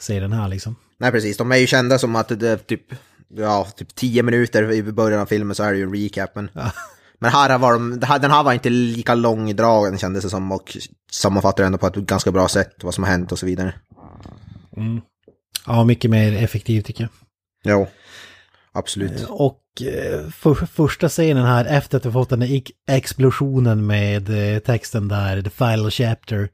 se 0.00 0.20
den 0.20 0.32
här 0.32 0.48
liksom. 0.48 0.76
Nej, 0.98 1.12
precis. 1.12 1.36
De 1.36 1.52
är 1.52 1.56
ju 1.56 1.66
kända 1.66 1.98
som 1.98 2.16
att 2.16 2.28
det 2.28 2.48
är 2.48 2.56
typ, 2.56 2.92
ja, 3.28 3.68
typ 3.76 3.94
tio 3.94 4.22
minuter 4.22 4.72
i 4.72 4.82
början 4.82 5.20
av 5.20 5.26
filmen 5.26 5.54
så 5.54 5.62
är 5.62 5.72
det 5.72 5.78
ju 5.78 5.84
en 5.84 5.94
recap. 5.94 6.34
Men, 6.34 6.48
men 7.22 7.30
här 7.30 7.58
var 7.58 7.72
de, 7.72 8.00
den 8.00 8.30
här 8.30 8.42
var 8.42 8.52
inte 8.52 8.70
lika 8.70 9.14
långdragen 9.14 9.98
kändes 9.98 10.24
det 10.24 10.30
som 10.30 10.52
och 10.52 10.76
sammanfattar 11.10 11.64
ändå 11.64 11.78
på 11.78 11.86
ett 11.86 11.94
ganska 11.94 12.32
bra 12.32 12.48
sätt 12.48 12.74
vad 12.82 12.94
som 12.94 13.04
har 13.04 13.10
hänt 13.10 13.32
och 13.32 13.38
så 13.38 13.46
vidare. 13.46 13.74
Ja, 15.66 15.84
mycket 15.84 16.10
mer 16.10 16.42
effektiv 16.44 16.82
tycker 16.82 17.02
jag. 17.04 17.10
Jo, 17.64 17.86
absolut. 18.72 19.26
Och 19.28 19.62
eh, 19.82 20.30
för, 20.30 20.54
första 20.54 21.08
scenen 21.08 21.46
här 21.46 21.64
efter 21.64 21.96
att 21.96 22.06
vi 22.06 22.12
fått 22.12 22.28
den 22.28 22.42
här 22.42 22.56
ex- 22.56 22.70
explosionen 22.88 23.86
med 23.86 24.54
eh, 24.54 24.58
texten 24.58 25.08
där, 25.08 25.42
the 25.42 25.50
final 25.50 25.90
chapter, 25.90 26.48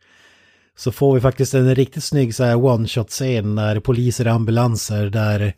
så 0.76 0.92
får 0.92 1.14
vi 1.14 1.20
faktiskt 1.20 1.54
en 1.54 1.74
riktigt 1.74 2.04
snygg 2.04 2.34
så 2.34 2.44
här 2.44 2.56
one-shot-scen 2.56 3.54
när 3.54 3.80
poliser 3.80 4.26
och 4.26 4.34
ambulanser 4.34 5.06
där 5.06 5.54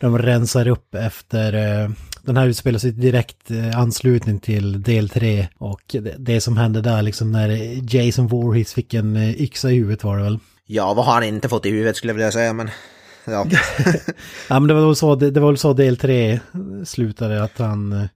de 0.00 0.18
rensar 0.18 0.68
upp 0.68 0.94
efter, 0.94 1.52
eh, 1.52 1.90
den 2.24 2.36
här 2.36 2.46
utspelar 2.46 2.78
sig 2.78 2.92
direkt 2.92 3.50
eh, 3.50 3.78
anslutning 3.78 4.40
till 4.40 4.82
del 4.82 5.08
3 5.08 5.48
och 5.58 5.82
det, 5.92 6.14
det 6.18 6.40
som 6.40 6.56
hände 6.56 6.80
där 6.80 7.02
liksom 7.02 7.32
när 7.32 7.48
Jason 7.96 8.26
Voorhees 8.26 8.74
fick 8.74 8.94
en 8.94 9.16
eh, 9.16 9.42
yxa 9.42 9.70
i 9.70 9.74
huvudet 9.74 10.04
var 10.04 10.16
det 10.16 10.22
väl. 10.22 10.38
Ja, 10.66 10.94
vad 10.94 11.04
har 11.04 11.14
han 11.14 11.24
inte 11.24 11.48
fått 11.48 11.66
i 11.66 11.70
huvudet 11.70 11.96
skulle 11.96 12.10
jag 12.10 12.14
vilja 12.14 12.32
säga, 12.32 12.52
men 12.52 12.70
ja. 13.24 13.46
Ja 14.48 14.60
men 14.60 14.68
det 14.68 14.74
var 14.74 14.86
väl 14.86 14.96
så, 14.96 15.14
det, 15.14 15.30
det 15.30 15.40
var 15.40 15.48
väl 15.48 15.58
så 15.58 15.72
del 15.72 15.96
3 15.96 16.40
slutade 16.84 17.42
att 17.42 17.58
han 17.58 17.92
eh, 17.92 18.08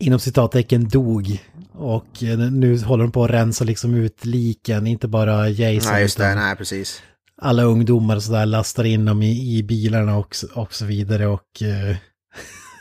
inom 0.00 0.18
citattecken 0.18 0.88
dog. 0.88 1.42
Och 1.72 2.22
eh, 2.22 2.38
nu 2.38 2.78
håller 2.78 3.04
de 3.04 3.12
på 3.12 3.24
att 3.24 3.30
rensa 3.30 3.64
liksom 3.64 3.94
ut 3.94 4.24
liken, 4.24 4.86
inte 4.86 5.08
bara 5.08 5.48
Jason 5.48 5.92
nej, 5.92 6.02
just 6.02 6.18
det, 6.18 6.34
nej, 6.34 6.56
precis. 6.56 7.02
alla 7.42 7.62
ungdomar 7.62 8.16
och 8.16 8.22
sådär 8.22 8.46
lastar 8.46 8.84
in 8.84 9.04
dem 9.04 9.22
i, 9.22 9.58
i 9.58 9.62
bilarna 9.62 10.16
och, 10.16 10.36
och 10.54 10.74
så 10.74 10.84
vidare 10.84 11.26
och 11.26 11.62
eh, 11.62 11.96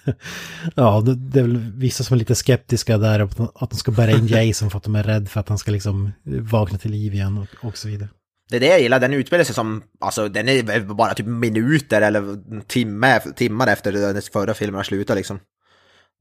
ja, 0.76 1.02
det, 1.06 1.16
det 1.16 1.40
är 1.40 1.44
väl 1.44 1.72
vissa 1.76 2.04
som 2.04 2.14
är 2.14 2.20
lite 2.20 2.36
skeptiska 2.36 2.98
där 2.98 3.20
att 3.20 3.38
de, 3.38 3.50
att 3.56 3.70
de 3.70 3.76
ska 3.76 3.92
bära 3.92 4.12
in 4.12 4.28
Jason 4.48 4.70
för 4.70 4.78
att 4.78 4.84
de 4.84 4.96
är 4.96 5.04
rädda 5.04 5.26
för 5.26 5.40
att 5.40 5.50
han 5.50 5.58
ska 5.58 5.72
liksom 5.72 6.12
vakna 6.24 6.78
till 6.78 6.92
liv 6.92 7.14
igen 7.14 7.38
och, 7.38 7.68
och 7.68 7.78
så 7.78 7.88
vidare. 7.88 8.10
Det 8.50 8.56
är 8.56 8.60
det 8.60 8.68
jag 8.68 8.82
gillar, 8.82 9.00
den 9.00 9.14
utspelar 9.14 9.44
sig 9.44 9.56
som, 9.56 9.84
alltså 10.00 10.30
den 10.30 10.50
är 10.50 10.80
bara 10.80 11.14
typ 11.14 11.26
minuter 11.26 12.02
eller 12.02 12.40
timme, 12.68 13.20
timmar 13.20 13.68
efter 13.68 13.92
den 13.92 14.22
förra 14.34 14.54
filmen 14.54 14.76
har 14.76 14.84
slutat 14.84 15.16
liksom. 15.16 15.40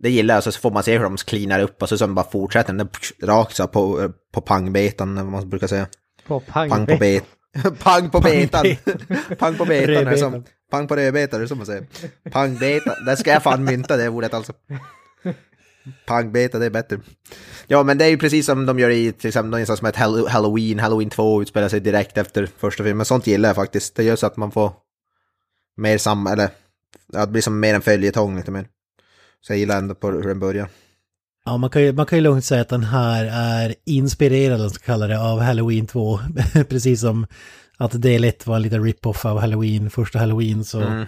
Det 0.03 0.11
gillar 0.11 0.35
jag, 0.35 0.45
så 0.45 0.53
får 0.53 0.71
man 0.71 0.83
se 0.83 0.99
hur 0.99 1.05
de 1.05 1.17
cleanar 1.17 1.61
upp 1.61 1.83
och 1.83 1.89
så 1.89 1.99
sen 1.99 2.15
bara 2.15 2.31
fortsätter 2.31 2.73
den 2.73 2.89
rakt 3.23 3.57
så 3.57 3.67
på, 3.67 4.13
på 4.33 4.41
pangbetan, 4.41 5.31
man 5.31 5.49
brukar 5.49 5.67
säga. 5.67 5.87
På 6.27 6.41
pang, 6.41 6.71
Pang 6.71 6.87
på 6.87 6.97
bet. 6.97 7.25
Pang 7.79 8.11
på 8.11 8.21
betan. 8.21 8.67
Pang 9.39 9.55
på 9.55 9.65
betan 9.65 10.19
som. 10.19 10.45
Pang 10.73 10.87
på 10.87 10.97
rödbetan 10.97 11.43
är 11.43 11.47
som 11.47 11.59
man 11.59 11.67
säger. 11.67 11.87
Pangbeta. 12.31 12.95
Där 13.07 13.17
ska 13.17 13.31
jag 13.31 13.43
fan 13.43 13.65
mynta 13.65 13.97
det 13.97 14.09
ordet 14.09 14.35
alltså. 14.35 14.53
Pangbeta, 16.07 16.59
det 16.59 16.67
är 16.67 16.71
bättre. 16.71 17.01
Ja, 17.67 17.83
men 17.83 17.99
det 17.99 18.05
är 18.05 18.09
ju 18.09 18.19
precis 18.19 18.47
som 18.47 18.67
de 18.67 18.79
gör 18.79 18.91
i 18.91 19.13
till 19.13 19.29
exempel 19.29 19.61
något 19.61 19.79
som 19.79 19.87
ett 19.87 19.97
Halloween. 20.29 20.79
Halloween 20.79 21.11
2 21.11 21.43
utspelar 21.43 21.69
sig 21.69 21.81
direkt 21.81 22.19
efter 22.19 22.49
första 22.59 22.85
filmen. 22.85 23.07
Sånt 23.07 23.27
gillar 23.27 23.49
jag 23.49 23.57
faktiskt. 23.57 23.95
Det 23.95 24.05
gör 24.05 24.17
så 24.17 24.27
att 24.27 24.37
man 24.37 24.51
får 24.51 24.73
mer 25.77 25.99
sam... 25.99 26.27
Eller 26.27 26.49
ja, 27.13 27.27
det 27.27 27.33
blir 27.33 27.43
som 27.43 27.61
mer 27.61 27.75
en 27.75 27.83
följetong 27.83 28.37
lite 28.37 28.51
mer. 28.51 28.67
Så 29.41 29.53
jag 29.53 29.59
gillar 29.59 29.79
ändå 29.79 29.95
på 29.95 30.11
hur 30.11 30.29
den 30.29 30.41
börjar. 30.41 30.69
Ja, 31.45 31.57
man 31.57 31.71
kan, 31.71 31.83
ju, 31.83 31.93
man 31.93 32.07
kan 32.07 32.19
ju 32.19 32.23
lugnt 32.23 32.45
säga 32.45 32.61
att 32.61 32.69
den 32.69 32.85
här 32.85 33.25
är 33.25 33.75
inspirerad, 33.85 34.73
så 34.73 34.81
kallar 34.81 35.09
kalla 35.09 35.21
det, 35.21 35.33
av 35.33 35.41
Halloween 35.41 35.87
2. 35.87 36.21
Precis 36.69 37.01
som 37.01 37.27
att 37.85 38.03
del 38.03 38.25
1 38.25 38.47
var 38.47 38.57
en 38.57 38.63
liten 38.63 38.85
rip-off 38.85 39.25
av 39.25 39.41
Halloween, 39.41 39.91
första 39.91 40.19
Halloween. 40.19 40.65
Så, 40.65 40.81
Mm. 40.81 41.07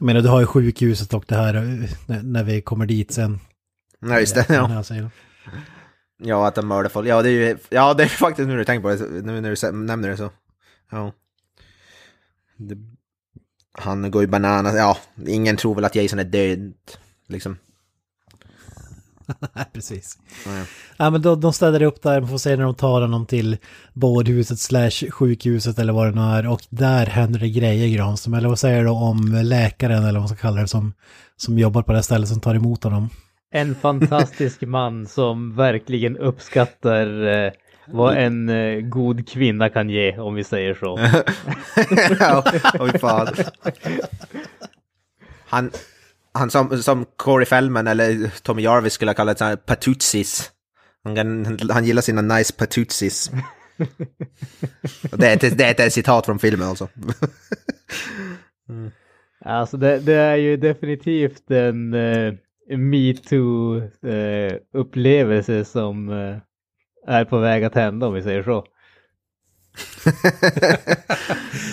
Jag 0.00 0.06
menar, 0.06 0.20
du 0.20 0.28
har 0.28 0.40
ju 0.40 0.46
sjukhuset 0.46 1.14
och 1.14 1.24
det 1.28 1.34
här 1.34 1.54
eh, 1.54 2.22
när, 2.22 2.44
vi 2.44 2.62
kommer 2.62 2.86
dit 2.86 3.12
sen. 3.12 3.40
Ja, 4.00 4.20
just 4.20 4.34
det. 4.34 4.46
Ja. 4.48 4.82
scenen. 4.82 5.10
Ja, 6.22 6.46
att 6.48 6.54
de 6.54 6.68
mördar 6.68 6.90
folk. 6.90 7.08
Ja, 7.08 7.22
det 7.22 7.28
är 7.28 7.32
ju 7.32 7.58
ja, 7.68 7.94
det 7.94 8.02
är 8.02 8.08
faktiskt 8.08 8.48
nu 8.48 8.56
du 8.56 8.64
tänker 8.64 8.82
på 8.82 9.04
det, 9.04 9.22
nu 9.22 9.40
när 9.40 9.70
du 9.70 9.72
nämner 9.72 10.08
det 10.08 10.16
så. 10.16 10.30
Ja. 10.90 11.12
Det, 12.56 12.76
han 13.72 14.10
går 14.10 14.22
ju 14.22 14.28
bananas. 14.28 14.74
Ja, 14.76 14.98
ingen 15.26 15.56
tror 15.56 15.74
väl 15.74 15.84
att 15.84 15.94
Jason 15.94 16.18
är 16.18 16.24
död, 16.24 16.72
liksom. 17.26 17.56
Nej, 19.54 19.64
precis. 19.72 20.18
Ja. 20.46 20.64
Ja, 20.96 21.10
men 21.10 21.22
de, 21.22 21.40
de 21.40 21.52
ställer 21.52 21.82
upp 21.82 22.02
där, 22.02 22.20
man 22.20 22.30
får 22.30 22.38
se 22.38 22.56
när 22.56 22.64
de 22.64 22.74
tar 22.74 23.00
honom 23.00 23.26
till 23.26 23.56
bådhuset 23.92 24.58
slash 24.58 25.10
sjukhuset 25.10 25.78
eller 25.78 25.92
vad 25.92 26.06
det 26.06 26.20
nu 26.20 26.20
är. 26.20 26.46
Och 26.46 26.60
där 26.70 27.06
händer 27.06 27.40
det 27.40 27.48
grejer 27.48 27.96
Granström. 27.96 28.34
Eller 28.34 28.48
vad 28.48 28.58
säger 28.58 28.84
du 28.84 28.90
om 28.90 29.40
läkaren 29.42 30.04
eller 30.04 30.12
vad 30.12 30.20
man 30.20 30.28
ska 30.28 30.36
kalla 30.36 30.60
det 30.60 30.68
som, 30.68 30.92
som 31.36 31.58
jobbar 31.58 31.82
på 31.82 31.92
det 31.92 31.98
här 31.98 32.02
stället 32.02 32.28
som 32.28 32.40
tar 32.40 32.54
emot 32.54 32.84
honom? 32.84 33.10
En 33.50 33.74
fantastisk 33.74 34.62
man 34.66 35.06
som 35.06 35.56
verkligen 35.56 36.16
uppskattar 36.16 37.26
eh, 37.26 37.52
vad 37.86 38.16
en 38.16 38.48
eh, 38.48 38.80
god 38.80 39.28
kvinna 39.28 39.68
kan 39.68 39.90
ge, 39.90 40.18
om 40.18 40.34
vi 40.34 40.44
säger 40.44 40.74
så. 40.74 40.98
ja, 42.20 42.44
oj 42.78 42.98
fan. 42.98 43.28
Han, 45.46 45.70
han 46.38 46.50
som, 46.50 46.82
som 46.82 47.06
Corey 47.16 47.46
Feldman 47.46 47.86
eller 47.86 48.30
Tommy 48.42 48.62
Jarvis 48.62 48.92
skulle 48.92 49.10
ha 49.10 49.14
kallat 49.14 49.40
här 49.40 49.56
patutsis. 49.56 50.50
Han, 51.04 51.58
han 51.70 51.84
gillar 51.84 52.02
sina 52.02 52.22
nice 52.22 52.52
patutsis. 52.52 53.30
Och 55.12 55.18
det, 55.18 55.28
är 55.28 55.34
ett, 55.34 55.58
det 55.58 55.64
är 55.64 55.80
ett 55.86 55.92
citat 55.92 56.26
från 56.26 56.38
filmen 56.38 56.68
alltså. 56.68 56.88
Alltså 59.44 59.76
det, 59.76 59.98
det 59.98 60.14
är 60.14 60.36
ju 60.36 60.56
definitivt 60.56 61.50
en 61.50 61.94
eh, 61.94 62.34
metoo-upplevelse 62.70 65.64
som 65.64 66.08
eh, 66.08 66.36
är 67.06 67.24
på 67.24 67.38
väg 67.38 67.64
att 67.64 67.74
hända, 67.74 68.06
om 68.06 68.14
vi 68.14 68.22
säger 68.22 68.42
så. 68.42 68.64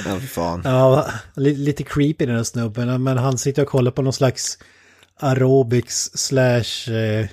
Ja, 0.05 0.19
fan. 0.19 0.62
Ja, 0.63 1.07
li, 1.35 1.55
lite 1.55 1.83
creepy 1.83 2.25
den 2.25 2.35
här 2.35 2.43
snubben, 2.43 3.03
men 3.03 3.17
han 3.17 3.38
sitter 3.38 3.62
och 3.62 3.67
kollar 3.67 3.91
på 3.91 4.01
någon 4.01 4.13
slags 4.13 4.57
aerobics 5.19 6.12
slash 6.13 6.91
eh, 6.95 7.27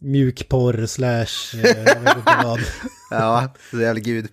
mjukporr 0.00 0.86
slash 0.86 1.60
eh, 1.64 2.44
vad. 2.44 2.60
Ja, 3.10 3.54
jävla 3.72 4.00
gud. 4.00 4.28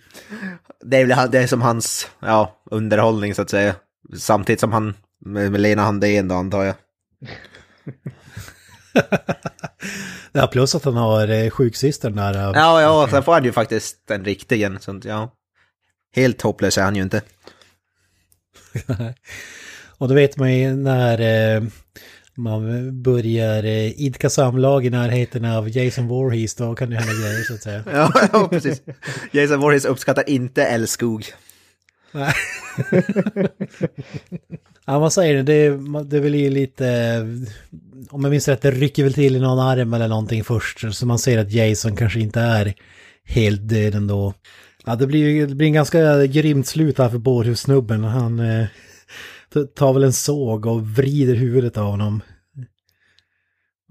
Det 0.86 0.98
är, 0.98 1.02
väl, 1.06 1.12
han- 1.18 1.32
det 1.32 1.40
är 1.40 1.48
som 1.48 1.62
hans 1.62 2.08
ja, 2.20 2.62
underhållning 2.72 3.36
så 3.36 3.42
att 3.42 3.50
säga. 3.50 3.76
Samtidigt 4.18 4.60
som 4.60 4.72
han 4.74 4.94
med, 5.26 5.52
med 5.52 5.62
Lena 5.62 5.82
Handén 5.84 6.28
då 6.28 6.36
antar 6.36 6.64
jag. 6.64 6.76
Ja, 10.32 10.48
plus 10.48 10.76
att 10.76 10.86
han 10.86 10.96
har 10.98 11.28
eh, 11.28 11.50
sjuksystern 11.50 12.16
där. 12.16 12.34
eh, 12.36 12.42
Ja, 12.54 12.82
ja, 12.82 13.08
sen 13.12 13.24
får 13.24 13.34
han 13.34 13.44
ju 13.44 13.52
faktiskt 13.52 14.12
en 14.12 14.26
riktig 14.26 14.62
en. 14.62 14.80
Sånt, 14.80 15.06
ja. 15.06 15.34
Helt 16.16 16.42
hopplös 16.42 16.78
är 16.78 16.82
han 16.84 16.96
ju 16.96 17.02
inte. 17.02 17.22
Och 19.98 20.08
då 20.08 20.14
vet 20.16 20.38
man 20.38 20.54
ju 20.54 20.76
när 20.76 21.20
eh, 21.56 21.64
man 22.36 22.64
börjar 23.04 23.64
eh, 23.64 24.02
idka 24.02 24.30
samlag 24.30 24.86
i 24.86 24.90
närheten 24.90 25.46
av 25.46 25.70
Jason 25.78 26.08
Voorhees, 26.08 26.56
då 26.56 26.76
kan 26.76 26.90
det 26.90 26.96
hända 26.96 27.14
grejer 27.14 27.44
så 27.44 27.54
att 27.54 27.64
säga. 27.64 27.84
Ja, 27.92 28.12
ja 28.34 28.48
precis. 28.48 28.82
Jason 29.32 29.60
Voorhees 29.60 29.86
uppskattar 29.86 30.30
inte 30.30 30.66
älskog. 30.66 31.26
Nej. 32.12 32.34
Ja, 34.86 35.00
vad 35.00 35.14
säger 35.14 35.36
du? 35.36 35.44
Det, 35.44 35.70
det 36.04 36.20
väl 36.20 36.36
ju 36.36 36.50
lite... 36.50 37.20
Om 38.10 38.24
jag 38.24 38.32
minns 38.32 38.48
rätt, 38.48 38.62
det 38.62 38.72
rycker 38.72 39.04
väl 39.04 39.14
till 39.14 39.36
i 39.36 39.40
någon 39.40 39.60
arm 39.60 39.94
eller 39.94 40.08
någonting 40.08 40.44
först. 40.44 40.96
Så 40.96 41.06
man 41.06 41.20
ser 41.20 41.38
att 41.38 41.52
Jason 41.52 41.96
kanske 41.96 42.20
inte 42.20 42.40
är 42.40 42.74
helt 43.24 43.70
död 43.70 43.96
ändå. 43.96 44.34
Ja, 44.86 44.96
det 44.96 45.08
blir 45.08 45.30
ju 45.30 45.48
det 45.48 45.56
blir 45.56 45.68
en 45.68 45.74
ganska 45.74 46.26
grymt 46.26 46.68
slut 46.68 46.98
här 46.98 47.10
för 47.10 47.18
bårhussnubben. 47.18 48.04
Han 48.04 48.40
eh, 48.40 48.68
tar 49.76 49.94
väl 49.94 50.04
en 50.04 50.14
såg 50.14 50.66
och 50.66 50.88
vrider 50.88 51.36
huvudet 51.36 51.78
av 51.78 51.86
honom. 51.86 52.22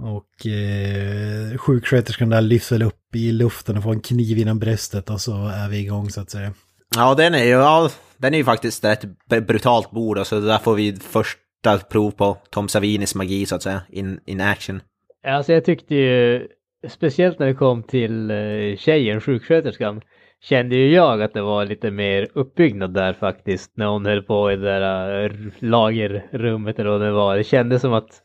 Och 0.03 0.47
eh, 0.47 1.57
sjuksköterskan 1.57 2.29
där 2.29 2.41
lyfts 2.41 2.73
väl 2.73 2.83
upp 2.83 3.15
i 3.15 3.33
luften 3.33 3.77
och 3.77 3.83
får 3.83 3.93
en 3.93 4.01
kniv 4.01 4.39
innan 4.39 4.59
bröstet 4.59 5.11
och 5.11 5.21
så 5.21 5.49
är 5.49 5.69
vi 5.69 5.79
igång 5.79 6.11
så 6.11 6.21
att 6.21 6.31
säga. 6.31 6.55
Ja, 6.97 7.15
den 7.15 7.35
är 7.35 7.45
ju, 7.45 7.51
ja, 7.51 7.91
den 8.25 8.35
är 8.35 8.39
ju 8.39 8.45
faktiskt 8.45 8.85
ett 8.85 9.05
brutalt 9.47 9.91
bord, 9.91 10.19
alltså, 10.19 10.41
så 10.41 10.47
där 10.47 10.59
får 10.59 10.75
vi 10.75 10.97
första 10.97 11.79
prov 11.91 12.11
på 12.11 12.37
Tom 12.51 12.69
Savinis 12.69 13.15
magi 13.15 13.47
så 13.47 13.55
att 13.55 13.63
säga, 13.63 13.81
in, 13.91 14.21
in 14.27 14.41
action. 14.41 14.81
Alltså 15.27 15.53
jag 15.53 15.65
tyckte 15.65 15.95
ju, 15.95 16.49
speciellt 16.89 17.39
när 17.39 17.47
det 17.47 17.55
kom 17.55 17.83
till 17.83 18.31
eh, 18.31 18.77
tjejen, 18.77 19.21
sjuksköterskan, 19.21 20.01
kände 20.41 20.77
ju 20.77 20.95
jag 20.95 21.23
att 21.23 21.33
det 21.33 21.43
var 21.43 21.65
lite 21.65 21.91
mer 21.91 22.29
uppbyggnad 22.35 22.95
där 22.95 23.13
faktiskt 23.13 23.77
när 23.77 23.87
hon 23.87 24.07
höll 24.07 24.23
på 24.23 24.53
i 24.53 24.57
det 24.57 24.63
där 24.63 25.25
eh, 25.25 25.31
lagerrummet 25.59 26.79
eller 26.79 26.91
vad 26.91 27.01
det 27.01 27.13
var. 27.13 27.37
Det 27.37 27.45
kändes 27.45 27.83
som 27.83 27.93
att 27.93 28.23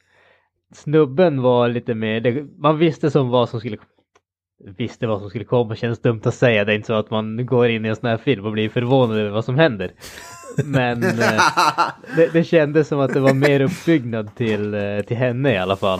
snubben 0.73 1.41
var 1.41 1.69
lite 1.69 1.93
mer, 1.93 2.47
man 2.61 2.77
visste 2.77 3.11
som 3.11 3.29
vad 3.29 3.49
som 3.49 3.59
skulle 3.59 3.77
visste 4.59 5.07
vad 5.07 5.19
som 5.19 5.29
skulle 5.29 5.45
komma, 5.45 5.75
känns 5.75 5.99
dumt 5.99 6.21
att 6.23 6.35
säga. 6.35 6.65
Det 6.65 6.73
är 6.73 6.75
inte 6.75 6.87
så 6.87 6.93
att 6.93 7.09
man 7.09 7.45
går 7.45 7.69
in 7.69 7.85
i 7.85 7.89
en 7.89 7.95
sån 7.95 8.09
här 8.09 8.17
film 8.17 8.45
och 8.45 8.51
blir 8.51 8.69
förvånad 8.69 9.17
över 9.17 9.29
vad 9.29 9.45
som 9.45 9.55
händer. 9.55 9.91
Men 10.65 11.03
eh, 11.03 11.11
det, 12.15 12.27
det 12.33 12.43
kändes 12.43 12.87
som 12.87 12.99
att 12.99 13.13
det 13.13 13.19
var 13.19 13.33
mer 13.33 13.61
uppbyggnad 13.61 14.35
till, 14.35 14.73
eh, 14.73 15.01
till 15.01 15.17
henne 15.17 15.53
i 15.53 15.57
alla 15.57 15.75
fall. 15.75 15.99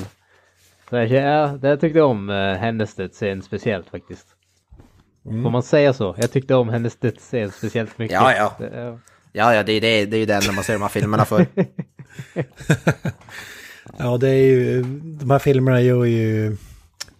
Så 0.89 0.95
jag, 0.95 1.07
ja, 1.07 1.59
jag 1.61 1.81
tyckte 1.81 2.01
om 2.01 2.29
eh, 2.29 2.53
hennes 2.53 2.95
dödsscen 2.95 3.41
speciellt 3.41 3.89
faktiskt. 3.89 4.27
Mm. 5.25 5.43
Får 5.43 5.49
man 5.49 5.63
säga 5.63 5.93
så? 5.93 6.15
Jag 6.17 6.31
tyckte 6.31 6.55
om 6.55 6.69
hennes 6.69 6.95
dödsscen 6.95 7.51
speciellt 7.51 7.97
mycket. 7.97 8.15
Ja, 8.15 8.33
ja. 8.59 8.67
Ja, 9.31 9.55
ja, 9.55 9.63
det 9.63 9.73
är 9.73 9.81
det, 9.81 10.05
det 10.05 10.17
är 10.17 10.19
ju 10.19 10.25
den 10.25 10.41
man 10.55 10.63
ser 10.63 10.73
de 10.73 10.81
här 10.81 10.89
filmerna 10.89 11.25
för. 11.25 11.45
ja, 13.97 14.17
det 14.17 14.29
är 14.29 14.45
ju, 14.45 14.83
de 15.03 15.31
här 15.31 15.39
filmerna 15.39 15.81
gör 15.81 16.05
ju 16.05 16.57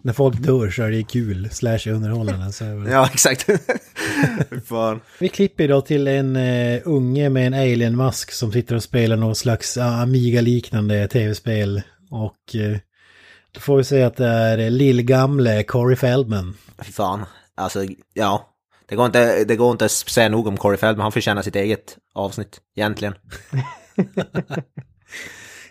när 0.02 0.12
folk 0.12 0.38
dör 0.38 0.70
så 0.70 0.82
är 0.82 0.90
det 0.90 1.02
kul, 1.02 1.48
slash 1.50 1.78
underhållande. 1.86 2.52
Så 2.52 2.64
ja, 2.90 3.08
exakt. 3.12 3.48
Vi 5.18 5.28
klipper 5.28 5.68
då 5.68 5.80
till 5.80 6.08
en 6.08 6.36
uh, 6.36 6.80
unge 6.84 7.28
med 7.28 7.46
en 7.46 7.54
alien-mask 7.54 8.32
som 8.32 8.52
sitter 8.52 8.74
och 8.74 8.82
spelar 8.82 9.16
någon 9.16 9.34
slags 9.34 9.76
uh, 9.76 10.00
Amiga-liknande 10.00 11.08
tv-spel. 11.08 11.82
Och 12.10 12.54
uh, 12.54 12.76
då 13.52 13.60
får 13.60 13.76
vi 13.76 13.84
säga 13.84 14.06
att 14.06 14.16
det 14.16 14.26
är 14.26 14.70
lillgamle 14.70 15.62
Corey 15.62 15.96
Feldman. 15.96 16.56
Fy 16.82 16.92
fan, 16.92 17.24
alltså 17.54 17.84
ja. 18.14 18.46
Det 18.86 18.96
går, 18.96 19.06
inte, 19.06 19.44
det 19.44 19.56
går 19.56 19.72
inte 19.72 19.84
att 19.84 19.90
säga 19.90 20.28
nog 20.28 20.46
om 20.46 20.56
Corey 20.56 20.78
Feldman, 20.78 21.02
han 21.02 21.12
förtjänar 21.12 21.42
sitt 21.42 21.56
eget 21.56 21.96
avsnitt, 22.14 22.60
egentligen. 22.76 23.14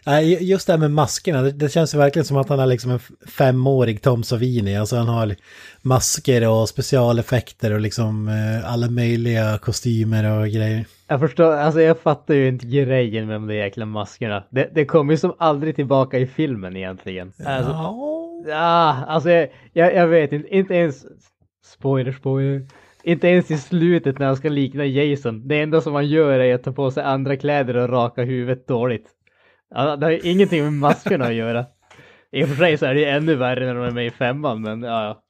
Nej, 0.06 0.44
just 0.44 0.68
det 0.68 0.74
här 0.74 0.78
med 0.78 0.92
maskerna, 0.92 1.42
det, 1.42 1.52
det 1.52 1.70
känns 1.70 1.94
ju 1.94 1.98
verkligen 1.98 2.26
som 2.26 2.38
att 2.38 2.50
han 2.50 2.60
är 2.60 2.66
liksom 2.66 2.92
en 2.92 3.00
femårig 3.28 4.02
Tom 4.02 4.24
Savini. 4.24 4.78
Alltså 4.78 4.96
han 4.96 5.08
har 5.08 5.36
masker 5.82 6.50
och 6.50 6.70
specialeffekter 6.70 7.74
och 7.74 7.80
liksom 7.80 8.28
eh, 8.28 8.74
alla 8.74 8.90
möjliga 8.90 9.58
kostymer 9.58 10.40
och 10.40 10.48
grejer. 10.48 10.86
Jag 11.08 11.20
förstår, 11.20 11.52
alltså 11.54 11.82
jag 11.82 12.00
fattar 12.00 12.34
ju 12.34 12.48
inte 12.48 12.66
grejen 12.66 13.28
med 13.28 13.36
de 13.36 13.48
där 13.48 13.56
jäkla 13.56 13.86
maskerna. 13.86 14.44
Det, 14.50 14.70
det 14.74 14.86
kommer 14.86 15.14
ju 15.14 15.18
som 15.18 15.36
aldrig 15.38 15.76
tillbaka 15.76 16.20
i 16.20 16.28
filmen 16.28 16.76
egentligen. 16.76 17.34
Alltså, 17.46 17.72
ja. 18.48 19.04
alltså 19.08 19.30
jag, 19.30 19.50
jag, 19.74 19.96
jag 19.96 20.08
vet 20.08 20.32
inte, 20.32 20.56
inte 20.56 20.74
ens, 20.74 21.06
spoiler, 21.66 22.12
spoiler. 22.12 22.68
Inte 23.04 23.28
ens 23.28 23.52
i 23.52 23.58
slutet 23.58 24.20
när 24.20 24.26
han 24.26 24.36
ska 24.36 24.50
likna 24.50 24.86
Jason. 24.86 25.48
Det 25.48 25.60
enda 25.60 25.82
som 25.82 25.94
han 25.94 26.08
gör 26.08 26.40
är 26.40 26.56
att 26.56 26.64
ta 26.64 26.72
på 26.72 26.92
sig 26.92 27.04
andra 27.04 27.36
kläder 27.36 27.78
och 27.78 27.90
raka 27.90 28.24
huvudet 28.24 28.68
dåligt. 28.68 29.06
Det 29.76 30.06
har 30.06 30.12
ju 30.12 30.20
ingenting 30.20 30.64
med 30.64 30.74
maskerna 30.74 31.26
att 31.26 31.34
göra. 31.34 31.66
I 32.32 32.44
och 32.44 32.48
för 32.48 32.56
sig 32.56 32.78
så 32.78 32.86
är 32.86 32.94
det 32.94 33.00
ju 33.00 33.06
ännu 33.06 33.36
värre 33.36 33.66
när 33.66 33.76
de 33.76 33.84
är 33.84 33.92
med 33.92 34.08
i 34.08 34.12
femman, 34.12 34.62
men 34.62 34.82
ja, 34.82 35.04
ja. 35.04 35.22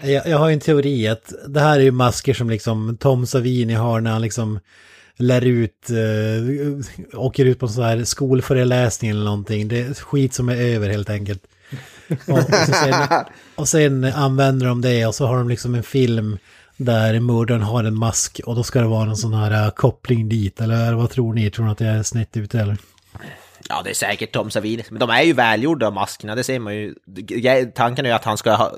Jag, 0.00 0.26
jag 0.26 0.38
har 0.38 0.50
en 0.50 0.60
teori 0.60 1.08
att 1.08 1.32
det 1.48 1.60
här 1.60 1.78
är 1.78 1.82
ju 1.82 1.90
masker 1.90 2.34
som 2.34 2.50
liksom 2.50 2.96
Tom 3.00 3.26
Savini 3.26 3.74
har 3.74 4.00
när 4.00 4.10
han 4.10 4.22
liksom 4.22 4.60
lär 5.16 5.44
ut, 5.44 5.90
äh, 5.90 7.18
åker 7.20 7.44
ut 7.44 7.58
på 7.58 7.66
en 7.66 7.72
sån 7.72 7.84
här 7.84 8.04
skolföreläsning 8.04 9.10
eller 9.10 9.24
någonting. 9.24 9.68
Det 9.68 9.80
är 9.80 9.94
skit 9.94 10.34
som 10.34 10.48
är 10.48 10.56
över 10.56 10.88
helt 10.90 11.10
enkelt. 11.10 11.42
Och, 12.28 12.38
och, 12.38 12.74
sen, 12.74 12.94
och 13.54 13.68
sen 13.68 14.04
använder 14.04 14.66
de 14.66 14.80
det 14.80 15.06
och 15.06 15.14
så 15.14 15.26
har 15.26 15.36
de 15.36 15.48
liksom 15.48 15.74
en 15.74 15.82
film 15.82 16.38
där 16.76 17.20
mördaren 17.20 17.62
har 17.62 17.84
en 17.84 17.98
mask 17.98 18.40
och 18.46 18.56
då 18.56 18.62
ska 18.62 18.80
det 18.80 18.86
vara 18.86 19.10
en 19.10 19.16
sån 19.16 19.34
här 19.34 19.64
eh, 19.64 19.70
koppling 19.70 20.28
dit. 20.28 20.60
Eller 20.60 20.92
vad 20.92 21.10
tror 21.10 21.34
ni? 21.34 21.50
Tror 21.50 21.66
ni 21.66 21.72
att 21.72 21.80
jag 21.80 21.94
är 21.94 22.02
snett 22.02 22.36
ute 22.36 22.60
eller? 22.60 22.76
Ja, 23.68 23.82
det 23.84 23.90
är 23.90 23.94
säkert 23.94 24.32
Tom 24.32 24.50
Savini. 24.50 24.84
Men 24.90 25.00
de 25.00 25.10
är 25.10 25.22
ju 25.22 25.32
välgjorda, 25.32 25.90
maskerna, 25.90 26.34
det 26.34 26.44
ser 26.44 26.58
man 26.58 26.74
ju. 26.74 26.94
Tanken 27.74 28.04
är 28.06 28.10
ju 28.10 28.14
att 28.14 28.24
han 28.24 28.38
ska 28.38 28.54
ha, 28.54 28.76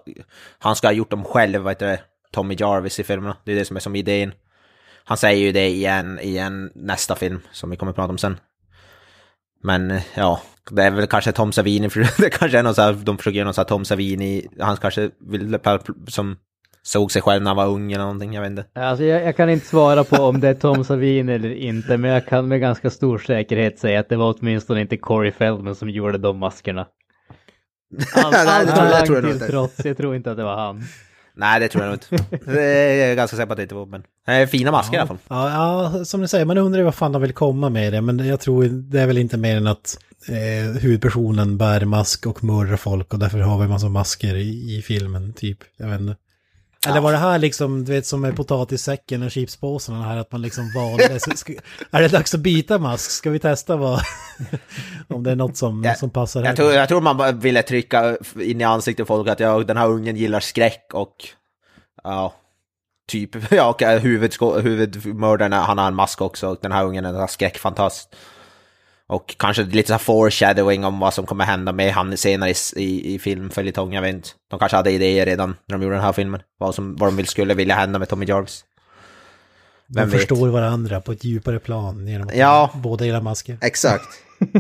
han 0.59 0.77
ska 0.77 0.89
ha 0.89 0.93
gjort 0.93 1.11
dem 1.11 1.25
själv, 1.25 1.63
vad 1.63 1.71
heter 1.71 1.87
det, 1.87 2.01
Tommy 2.33 2.57
Jarvis 2.59 3.01
i 3.01 3.05
filmerna. 3.05 3.37
Det 3.45 3.53
är 3.53 3.57
det 3.57 3.65
som 3.65 3.77
är 3.77 3.81
som 3.81 3.97
idén. 3.97 4.33
Han 5.05 5.17
säger 5.17 5.47
ju 5.47 5.53
det 5.53 5.69
i 5.69 5.85
en, 5.85 6.21
i 6.23 6.37
en 6.37 6.71
nästa 6.75 7.17
film 7.17 7.41
som 7.53 7.71
vi 7.71 7.77
kommer 7.77 7.91
att 7.91 7.97
prata 7.97 8.13
om 8.13 8.19
sen. 8.19 8.39
Men 9.63 10.01
ja, 10.15 10.43
det 10.71 10.83
är 10.83 10.91
väl 10.91 11.07
kanske 11.07 11.33
Tom 11.33 11.53
Savini, 11.53 11.91
för 11.91 12.01
det 12.23 12.31
kanske 12.31 12.59
är 12.59 12.63
någon 12.63 12.75
så 12.75 12.83
här, 12.83 12.93
de 12.93 13.19
försöker 13.19 13.37
göra 13.37 13.45
någon 13.45 13.55
så 13.55 13.61
här 13.61 13.69
Tom 13.69 13.85
Savini, 13.85 14.47
han 14.61 14.77
kanske 14.77 15.11
vill 15.21 15.59
som 16.09 16.37
såg 16.87 17.13
sig 17.13 17.23
själv 17.23 17.43
när 17.43 17.51
han 17.51 17.57
var 17.57 17.67
ung 17.67 17.93
eller 17.93 18.05
någonting, 18.05 18.35
jag 18.35 18.43
vet 18.43 18.51
inte. 18.51 18.65
Alltså 18.75 19.05
jag, 19.05 19.25
jag, 19.25 19.37
kan 19.37 19.51
inte 19.51 19.67
svara 19.67 20.05
på 20.05 20.17
om 20.17 20.41
det 20.41 20.49
är 20.49 20.55
Tom 20.55 20.85
Savini 20.85 21.33
eller 21.33 21.55
inte, 21.55 21.97
men 21.97 22.11
jag 22.11 22.27
kan 22.27 22.49
med 22.49 22.61
ganska 22.61 22.91
stor 22.91 23.19
säkerhet 23.19 23.79
säga 23.79 24.01
att 24.01 24.09
det 24.09 24.17
var 24.17 24.35
åtminstone 24.39 24.81
inte 24.81 24.97
Corey 24.97 25.33
Feldman 25.33 25.75
som 25.75 25.91
gjorde 25.91 26.19
de 26.19 26.39
maskerna. 26.39 26.87
Allt, 28.15 28.35
allt 28.35 28.71
allt 28.71 29.09
jag 29.09 29.25
till 29.25 29.41
trots, 29.41 29.85
jag 29.85 29.97
tror 29.97 30.17
inte 30.17 30.31
att 30.31 30.37
det 30.37 30.45
var 30.45 30.57
han. 30.57 30.83
Nej, 31.37 31.61
det 31.61 31.69
tror 31.69 31.85
jag 31.85 31.91
nog 31.91 32.01
inte. 32.13 32.53
Det 32.53 32.63
är 32.63 33.09
jag 33.09 33.17
ganska 33.17 33.37
säker 33.37 33.47
på 33.47 33.53
att 33.53 33.57
det 33.57 33.63
inte 33.63 33.75
var, 33.75 33.87
men 33.87 34.49
fina 34.49 34.71
masker 34.71 34.95
ja, 34.95 34.99
i 34.99 35.01
alla 35.01 35.07
fall. 35.07 35.19
Ja, 35.29 35.95
ja, 35.95 36.05
som 36.05 36.21
du 36.21 36.29
säger, 36.29 36.45
man 36.45 36.59
undrar 36.59 36.83
vad 36.83 36.95
fan 36.95 37.13
de 37.13 37.23
vill 37.23 37.33
komma 37.33 37.69
med 37.69 37.93
det, 37.93 38.01
men 38.01 38.27
jag 38.27 38.41
tror 38.41 38.65
det 38.65 39.01
är 39.01 39.07
väl 39.07 39.19
inte 39.19 39.37
mer 39.37 39.57
än 39.57 39.67
att 39.67 39.99
eh, 40.29 40.81
huvudpersonen 40.81 41.59
bär 41.59 41.85
mask 41.85 42.27
och 42.27 42.45
mördar 42.45 42.77
folk 42.77 43.13
och 43.13 43.19
därför 43.19 43.39
har 43.39 43.59
vi 43.59 43.65
en 43.65 43.71
massa 43.71 43.89
masker 43.89 44.35
i, 44.35 44.79
i 44.79 44.83
filmen, 44.83 45.33
typ. 45.33 45.59
Jag 45.77 45.89
vet 45.89 46.01
inte. 46.01 46.17
Eller 46.87 47.01
var 47.01 47.13
det 47.13 47.19
här 47.19 47.39
liksom, 47.39 47.85
du 47.85 47.93
vet 47.93 48.07
som 48.07 48.21
med 48.21 48.37
potatissäcken 48.37 49.23
och 49.23 49.31
chipspåsarna 49.31 50.03
här, 50.03 50.17
att 50.17 50.33
man 50.33 50.43
liksom 50.43 50.73
valde, 50.75 51.21
ska, 51.21 51.53
är 51.91 52.03
det 52.03 52.09
dags 52.09 52.35
att 52.35 52.41
byta 52.41 52.79
mask? 52.79 53.11
Ska 53.11 53.31
vi 53.31 53.39
testa 53.39 53.77
vad, 53.77 54.01
om 55.09 55.23
det 55.23 55.31
är 55.31 55.37
något 55.37 55.57
som, 55.57 55.85
ja, 55.85 55.95
som 55.95 56.11
passar 56.11 56.41
här? 56.41 56.47
Jag 56.49 56.57
tror, 56.57 56.73
jag 56.73 56.89
tror 56.89 57.01
man 57.01 57.39
ville 57.41 57.63
trycka 57.63 58.17
in 58.41 58.61
i 58.61 58.65
ansiktet 58.65 59.07
folk 59.07 59.29
att 59.29 59.41
ja, 59.41 59.59
den 59.59 59.77
här 59.77 59.89
ungen 59.89 60.17
gillar 60.17 60.41
skräck 60.41 60.91
och 60.93 61.15
ja, 62.05 62.35
typ, 63.09 63.31
ja, 63.53 63.77
och 64.41 64.63
huvudmördaren, 64.63 65.53
han 65.53 65.79
har 65.79 65.89
en 65.89 65.95
mask 65.95 66.21
också 66.21 66.49
och 66.49 66.59
den 66.63 66.73
här 66.73 66.85
ungen 66.85 67.05
är 67.05 67.23
en 67.23 67.29
skräckfantast. 67.29 68.17
Och 69.09 69.37
kanske 69.39 69.63
lite 69.63 69.93
så 69.93 69.99
foreshadowing 69.99 70.85
om 70.85 71.01
vad 71.01 71.15
som 71.15 71.27
kommer 71.27 71.45
hända 71.45 71.73
med 71.73 71.93
han 71.93 72.17
senare 72.17 72.51
i, 72.51 72.55
i, 72.77 73.15
i 73.15 73.19
filmföljetong, 73.19 73.95
jag 73.95 74.03
vet 74.03 74.15
inte. 74.15 74.29
De 74.51 74.59
kanske 74.59 74.77
hade 74.77 74.91
idéer 74.91 75.27
redan 75.27 75.57
när 75.69 75.79
de 75.79 75.83
gjorde 75.83 75.95
den 75.95 76.05
här 76.05 76.13
filmen. 76.13 76.41
Vad, 76.59 76.75
som, 76.75 76.97
vad 76.97 77.17
de 77.17 77.27
skulle 77.27 77.55
vilja 77.55 77.75
hända 77.75 77.99
med 77.99 78.09
Tommy 78.09 78.27
Jarvis. 78.27 78.65
Vem 79.87 80.11
de 80.11 80.19
förstår 80.19 80.47
vet? 80.47 80.53
varandra 80.53 81.01
på 81.01 81.13
ett 81.13 81.25
djupare 81.25 81.59
plan 81.59 82.09
genom 82.09 82.29
att 82.29 82.37
ja, 82.37 82.71
båda 82.75 83.05
gillar 83.05 83.21
masker. 83.21 83.59
Exakt. 83.61 84.09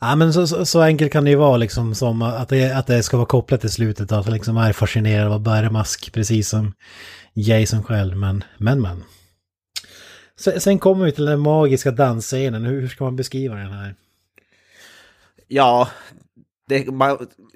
ja 0.00 0.16
men 0.16 0.32
så, 0.32 0.46
så, 0.46 0.66
så, 0.66 0.80
enkelt 0.80 1.12
kan 1.12 1.24
det 1.24 1.30
ju 1.30 1.36
vara 1.36 1.56
liksom 1.56 1.94
som 1.94 2.22
att 2.22 2.48
det, 2.48 2.72
att 2.76 2.86
det 2.86 3.02
ska 3.02 3.16
vara 3.16 3.26
kopplat 3.26 3.60
till 3.60 3.70
slutet. 3.70 4.12
Att 4.12 4.26
det 4.26 4.32
liksom 4.32 4.56
är 4.56 4.72
fascinerad 4.72 5.26
av 5.26 5.32
att 5.32 5.40
bära 5.40 5.70
mask 5.70 6.12
precis 6.12 6.48
som 6.48 6.72
Jason 7.34 7.82
själv. 7.82 8.16
Men, 8.16 8.44
men, 8.58 8.80
men. 8.80 9.04
Sen 10.58 10.78
kommer 10.78 11.04
vi 11.04 11.12
till 11.12 11.24
den 11.24 11.40
magiska 11.40 11.90
dansscenen. 11.90 12.64
Hur 12.64 12.88
ska 12.88 13.04
man 13.04 13.16
beskriva 13.16 13.54
den 13.54 13.72
här? 13.72 13.94
Ja, 15.48 15.88
det, 16.68 16.86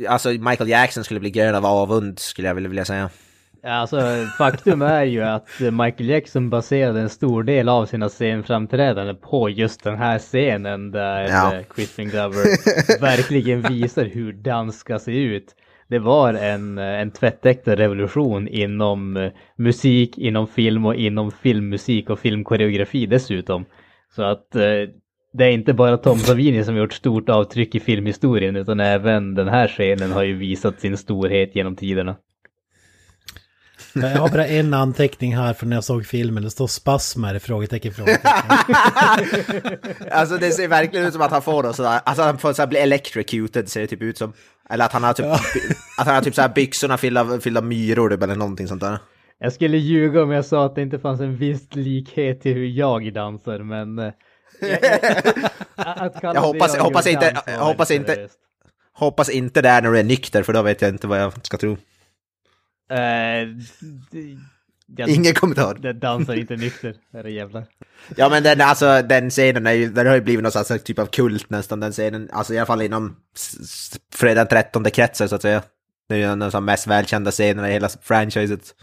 alltså 0.08 0.28
Michael 0.28 0.68
Jackson 0.68 1.04
skulle 1.04 1.20
bli 1.20 1.30
grön 1.30 1.54
av 1.54 1.66
avund 1.66 2.18
skulle 2.18 2.48
jag 2.48 2.54
vilja 2.54 2.84
säga. 2.84 3.10
Alltså 3.62 4.26
faktum 4.38 4.82
är 4.82 5.04
ju 5.04 5.22
att 5.22 5.48
Michael 5.60 6.08
Jackson 6.08 6.50
baserade 6.50 7.00
en 7.00 7.10
stor 7.10 7.42
del 7.42 7.68
av 7.68 7.86
sina 7.86 8.08
scenframträdanden 8.08 9.16
på 9.16 9.48
just 9.48 9.84
den 9.84 9.96
här 9.96 10.18
scenen 10.18 10.90
där 10.90 11.28
ja. 11.28 11.52
Crispin 11.74 12.08
Glover 12.08 12.44
verkligen 13.00 13.62
visar 13.62 14.04
hur 14.04 14.32
dans 14.32 14.78
ska 14.78 14.98
se 14.98 15.12
ut 15.12 15.54
det 15.88 15.98
var 15.98 16.34
en, 16.34 16.78
eh, 16.78 17.00
en 17.00 17.10
tvättäkta 17.10 17.76
revolution 17.76 18.48
inom 18.48 19.16
eh, 19.16 19.32
musik, 19.56 20.18
inom 20.18 20.46
film 20.46 20.86
och 20.86 20.94
inom 20.94 21.30
filmmusik 21.30 22.10
och 22.10 22.18
filmkoreografi 22.18 23.06
dessutom. 23.06 23.64
Så 24.16 24.22
att 24.22 24.56
eh, 24.56 24.88
det 25.32 25.44
är 25.44 25.50
inte 25.50 25.74
bara 25.74 25.96
Tom 25.96 26.18
Savini 26.18 26.64
som 26.64 26.76
gjort 26.76 26.92
stort 26.92 27.28
avtryck 27.28 27.74
i 27.74 27.80
filmhistorien 27.80 28.56
utan 28.56 28.80
även 28.80 29.34
den 29.34 29.48
här 29.48 29.68
scenen 29.68 30.12
har 30.12 30.22
ju 30.22 30.34
visat 30.36 30.80
sin 30.80 30.96
storhet 30.96 31.56
genom 31.56 31.76
tiderna. 31.76 32.16
Jag 33.94 34.08
har 34.20 34.28
bara 34.28 34.46
en 34.46 34.74
anteckning 34.74 35.36
här 35.36 35.52
från 35.54 35.68
när 35.70 35.76
jag 35.76 35.84
såg 35.84 36.06
filmen. 36.06 36.42
Det 36.42 36.50
står 36.50 36.66
spasmer, 36.66 37.38
frågetecken, 37.38 37.92
frågetecken. 37.94 38.30
Alltså 40.10 40.36
det 40.38 40.50
ser 40.50 40.68
verkligen 40.68 41.06
ut 41.06 41.12
som 41.12 41.22
att 41.22 41.30
han 41.30 41.42
får 41.42 41.62
något 41.62 41.76
sådär, 41.76 42.00
alltså 42.04 42.22
han 42.22 42.38
får 42.38 42.52
så 42.52 42.62
här 42.62 42.66
bli 42.66 42.78
electrocuted 42.78 43.68
ser 43.68 43.80
det 43.80 43.86
typ 43.86 44.02
ut 44.02 44.18
som. 44.18 44.32
Eller 44.70 44.84
att 44.84 44.92
han 44.92 45.04
har 45.04 45.12
typ, 45.12 45.26
att 45.98 46.06
han 46.06 46.14
har 46.14 46.22
typ 46.22 46.34
så 46.34 46.40
här 46.42 46.48
byxorna 46.48 46.96
fyllda, 46.98 47.40
fyllda 47.40 47.60
myror 47.60 48.10
typ, 48.10 48.22
eller 48.22 48.36
någonting 48.36 48.68
sånt 48.68 48.80
där. 48.80 48.98
Jag 49.38 49.52
skulle 49.52 49.76
ljuga 49.78 50.22
om 50.22 50.30
jag 50.30 50.44
sa 50.44 50.66
att 50.66 50.74
det 50.74 50.82
inte 50.82 50.98
fanns 50.98 51.20
en 51.20 51.36
viss 51.36 51.74
likhet 51.74 52.40
till 52.42 52.54
hur 52.54 52.66
jag 52.66 53.12
dansar 53.14 53.58
men... 53.58 53.98
eh, 53.98 54.12
jag, 54.60 56.10
jag, 56.34 56.40
hoppas- 56.40 56.76
jag 56.76 56.82
hoppas 56.84 57.06
inte- 57.06 57.42
jag 57.46 57.58
hoppas 57.64 57.90
inte-. 57.90 58.28
Hoppas 58.96 59.28
inte 59.30 59.62
det 59.62 59.68
är 59.68 59.82
när 59.82 59.90
du 59.90 59.98
är 59.98 60.04
nykter, 60.04 60.42
för 60.42 60.52
då 60.52 60.62
vet 60.62 60.82
jag 60.82 60.88
inte 60.90 61.06
vad 61.06 61.20
jag 61.20 61.46
ska 61.46 61.56
tro. 61.56 61.76
Jag, 64.86 65.08
Ingen 65.08 65.34
kommentar. 65.34 65.74
Det 65.74 65.92
dansar 65.92 66.34
inte 66.34 66.56
nykter, 66.56 66.96
är 67.12 67.24
jävlar. 67.24 67.66
Ja 68.16 68.28
men 68.28 68.42
den, 68.42 68.60
alltså, 68.60 69.02
den 69.02 69.30
scenen 69.30 69.66
är 69.66 69.72
ju, 69.72 69.90
den 69.90 70.06
har 70.06 70.14
ju 70.14 70.20
blivit 70.20 70.42
någon 70.42 70.52
slags 70.52 70.84
typ 70.84 70.98
av 70.98 71.06
kult 71.06 71.50
nästan, 71.50 71.80
den 71.80 71.92
scenen. 71.92 72.28
Alltså 72.32 72.54
i 72.54 72.58
alla 72.58 72.66
fall 72.66 72.82
inom 72.82 73.16
fredag 74.14 74.40
den 74.40 74.64
13 74.64 74.84
kretsar 74.84 75.26
så 75.26 75.34
att 75.34 75.42
säga. 75.42 75.62
Det 76.08 76.14
är 76.14 76.18
ju 76.18 76.24
en 76.24 76.42
av 76.42 76.50
de 76.50 76.64
mest 76.64 76.86
välkända 76.86 77.30
scenerna 77.30 77.68
i 77.68 77.72
hela 77.72 77.88
franchiset. 78.02 78.74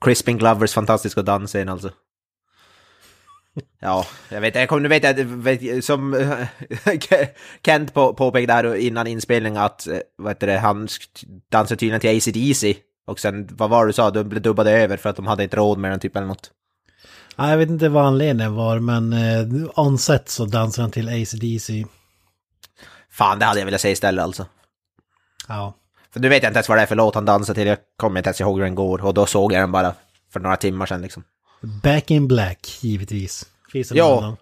Crispin 0.00 0.38
Glovers 0.38 0.74
fantastiska 0.74 1.22
dansscen 1.22 1.68
alltså. 1.68 1.90
Ja, 3.80 4.06
jag 4.28 4.40
vet, 4.40 4.54
jag 4.54 4.68
kommer, 4.68 4.82
nu 4.82 4.88
vet 4.88 5.62
jag, 5.62 5.84
som 5.84 6.26
Kent 7.64 7.94
på, 7.94 8.14
påpekade 8.14 8.52
här 8.52 8.74
innan 8.74 9.06
inspelningen 9.06 9.62
att, 9.62 9.86
eh, 9.86 9.98
vad 10.16 10.30
heter 10.30 10.46
det, 10.46 10.58
han 10.58 10.88
dansade 11.48 11.78
tydligen 11.78 12.00
till 12.00 12.16
AC/DC 12.16 12.76
och 13.06 13.20
sen, 13.20 13.48
vad 13.52 13.70
var 13.70 13.84
det 13.84 13.88
du 13.88 13.92
sa, 13.92 14.10
de 14.10 14.24
blev 14.24 14.42
dubbade 14.42 14.70
över 14.70 14.96
för 14.96 15.10
att 15.10 15.16
de 15.16 15.26
hade 15.26 15.42
inte 15.42 15.56
råd 15.56 15.78
med 15.78 15.90
den 15.90 16.00
typ 16.00 16.16
eller 16.16 16.26
något. 16.26 16.50
Ja, 17.36 17.50
jag 17.50 17.58
vet 17.58 17.68
inte 17.68 17.88
vad 17.88 18.06
anledningen 18.06 18.54
var, 18.54 18.78
men 18.78 19.12
eh, 19.12 19.68
on 19.74 19.98
set 19.98 20.28
så 20.28 20.44
dansar 20.44 20.82
han 20.82 20.90
till 20.90 21.08
AC/DC. 21.08 21.84
Fan, 23.10 23.38
det 23.38 23.44
hade 23.44 23.58
jag 23.60 23.64
velat 23.66 23.80
säga 23.80 23.92
istället 23.92 24.22
alltså. 24.24 24.46
Ja. 25.48 25.74
För 26.12 26.20
nu 26.20 26.28
vet 26.28 26.42
jag 26.42 26.50
inte 26.50 26.58
ens 26.58 26.68
vad 26.68 26.78
det 26.78 26.82
är 26.82 26.86
för 26.86 26.96
låt 26.96 27.14
han 27.14 27.24
dansar 27.24 27.54
till, 27.54 27.66
jag 27.66 27.78
kommer 27.96 28.20
inte 28.20 28.28
ens 28.28 28.40
ihåg 28.40 28.56
hur 28.58 28.64
den 28.64 28.74
går 28.74 29.04
och 29.04 29.14
då 29.14 29.26
såg 29.26 29.52
jag 29.52 29.62
den 29.62 29.72
bara 29.72 29.94
för 30.32 30.40
några 30.40 30.56
timmar 30.56 30.86
sedan 30.86 31.02
liksom. 31.02 31.24
Back 31.82 32.10
in 32.10 32.28
Black, 32.28 32.78
givetvis. 32.80 33.46
Finns 33.72 33.90
en 33.90 33.96
Ja. 33.96 34.18
annan. 34.18 34.36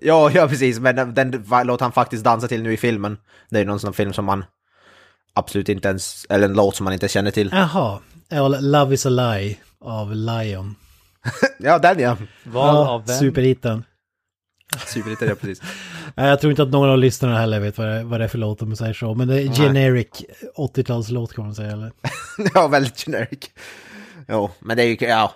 Ja, 0.00 0.30
ja 0.34 0.48
precis, 0.48 0.78
men 0.78 1.14
den, 1.14 1.44
låt 1.64 1.80
han 1.80 1.92
faktiskt 1.92 2.24
dansa 2.24 2.48
till 2.48 2.62
nu 2.62 2.72
i 2.72 2.76
filmen, 2.76 3.18
det 3.50 3.56
är 3.56 3.60
ju 3.60 3.66
någon 3.66 3.80
sån 3.80 3.92
film 3.92 4.12
som 4.12 4.24
man 4.24 4.44
absolut 5.36 5.68
inte 5.68 5.88
ens, 5.88 6.26
eller 6.28 6.44
en 6.48 6.52
låt 6.54 6.76
som 6.76 6.84
man 6.84 6.92
inte 6.92 7.08
känner 7.08 7.30
till. 7.30 7.50
Jaha, 7.52 7.98
ja, 8.28 8.48
Love 8.48 8.94
is 8.94 9.06
a 9.06 9.08
lie 9.08 9.56
av 9.80 10.14
Lion. 10.14 10.74
Ja, 11.58 11.78
den 11.78 11.98
ja. 11.98 12.16
Val 12.44 12.74
Ja, 12.76 12.88
av 12.88 13.06
vem? 13.06 13.16
superhitten. 13.18 13.84
Superhitten, 14.86 15.28
ja 15.28 15.34
precis. 15.34 15.62
Nej, 16.14 16.28
Jag 16.28 16.40
tror 16.40 16.50
inte 16.50 16.62
att 16.62 16.70
någon 16.70 16.88
av 16.90 16.98
lyssnarna 16.98 17.38
heller 17.38 17.60
vet 17.60 17.78
vad 17.78 17.86
det, 17.86 18.02
vad 18.04 18.20
det 18.20 18.24
är 18.24 18.28
för 18.28 18.38
låt 18.38 18.62
om 18.62 18.68
man 18.68 18.76
säger 18.76 18.92
så. 18.94 19.14
Men 19.14 19.28
det 19.28 19.42
är 19.42 19.48
generic 19.48 20.08
80-talslåt 20.56 21.34
kan 21.34 21.44
man 21.44 21.54
säga. 21.54 21.72
Eller? 21.72 21.92
ja, 22.54 22.68
väldigt 22.68 22.96
generic. 23.04 23.50
Jo, 24.28 24.50
men 24.60 24.76
det 24.76 24.82
är 24.82 24.86
ju, 24.86 24.96
ja, 25.00 25.32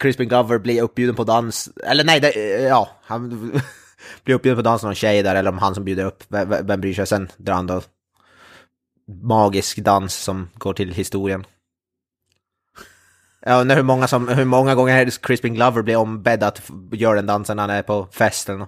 Crispin 0.00 0.28
Glover 0.28 0.58
blir 0.58 0.82
uppbjuden 0.82 1.14
på 1.14 1.24
dans, 1.24 1.68
eller 1.86 2.04
nej, 2.04 2.20
det, 2.20 2.32
ja, 2.62 2.88
han 3.04 3.28
blir 4.24 4.34
uppbjuden 4.34 4.56
på 4.56 4.62
dans 4.62 4.82
av 4.84 4.88
någon 4.88 4.94
tjej 4.94 5.22
där, 5.22 5.34
eller 5.34 5.50
om 5.50 5.58
han 5.58 5.74
som 5.74 5.84
bjuder 5.84 6.04
upp, 6.04 6.24
vem, 6.28 6.66
vem 6.66 6.80
bryr 6.80 6.94
sig, 6.94 7.06
sen 7.06 7.28
drar 7.36 7.54
han 7.54 7.66
då 7.66 7.82
magisk 9.08 9.78
dans 9.78 10.14
som 10.14 10.50
går 10.54 10.74
till 10.74 10.92
historien. 10.92 11.46
Jag 13.40 13.60
undrar 13.60 13.76
hur 13.76 13.82
många, 13.82 14.08
som, 14.08 14.28
hur 14.28 14.44
många 14.44 14.74
gånger 14.74 15.10
Crispin 15.10 15.54
Glover 15.54 15.82
blir 15.82 15.96
ombedd 15.96 16.42
att 16.42 16.70
göra 16.92 17.14
den 17.14 17.26
dansen 17.26 17.56
när 17.56 17.62
han 17.62 17.70
är 17.70 17.82
på 17.82 18.08
festen. 18.12 18.66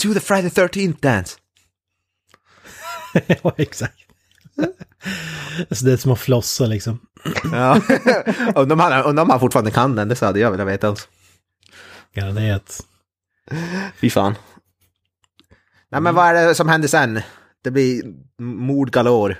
To 0.00 0.14
the 0.14 0.20
Friday 0.20 0.50
13th 0.50 1.00
dance! 1.00 1.38
ja, 3.26 3.54
exakt. 3.56 3.98
så 5.70 5.84
det 5.84 5.92
är 5.92 5.96
som 5.96 6.12
att 6.12 6.18
flossa 6.18 6.66
liksom. 6.66 7.00
Ja, 7.52 7.74
undrar 8.54 8.72
om 8.72 8.80
han, 8.80 9.04
undrar 9.04 9.22
om 9.22 9.30
han 9.30 9.40
fortfarande 9.40 9.70
kan 9.70 9.96
den, 9.96 10.08
det 10.08 10.20
hade 10.20 10.40
jag 10.40 10.50
velat 10.50 10.66
veta 10.66 10.88
alltså. 10.88 11.08
Garanterat. 12.14 12.80
Fy 13.96 14.10
fan. 14.10 14.34
Nej 15.88 16.00
men 16.00 16.14
vad 16.14 16.26
är 16.26 16.46
det 16.46 16.54
som 16.54 16.68
händer 16.68 16.88
sen? 16.88 17.20
Det 17.66 17.70
blir 17.70 18.02
mord 18.38 18.90
galore. 18.90 19.36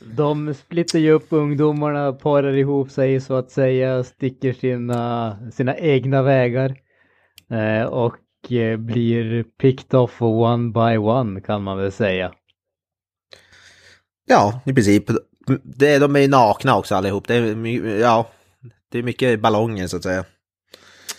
De 0.00 0.54
splittar 0.54 0.98
ju 0.98 1.10
upp 1.10 1.26
ungdomarna, 1.28 2.12
parar 2.12 2.52
ihop 2.52 2.90
sig 2.90 3.20
så 3.20 3.34
att 3.34 3.50
säga, 3.50 4.04
sticker 4.04 4.52
sina, 4.52 5.38
sina 5.52 5.76
egna 5.76 6.22
vägar. 6.22 6.76
Eh, 7.50 7.84
och 7.84 8.52
eh, 8.52 8.76
blir 8.76 9.42
picked 9.42 10.00
off 10.00 10.22
one 10.22 10.72
by 10.72 10.96
one 10.98 11.40
kan 11.40 11.62
man 11.62 11.78
väl 11.78 11.92
säga. 11.92 12.32
Ja, 14.26 14.60
i 14.66 14.72
princip. 14.72 15.04
Det, 15.62 15.98
de 15.98 16.16
är 16.16 16.28
nakna 16.28 16.78
också 16.78 16.94
allihop. 16.94 17.28
Det 17.28 17.34
är, 17.34 18.00
ja, 18.00 18.28
det 18.88 18.98
är 18.98 19.02
mycket 19.02 19.40
ballonger 19.40 19.86
så 19.86 19.96
att 19.96 20.02
säga. 20.02 20.24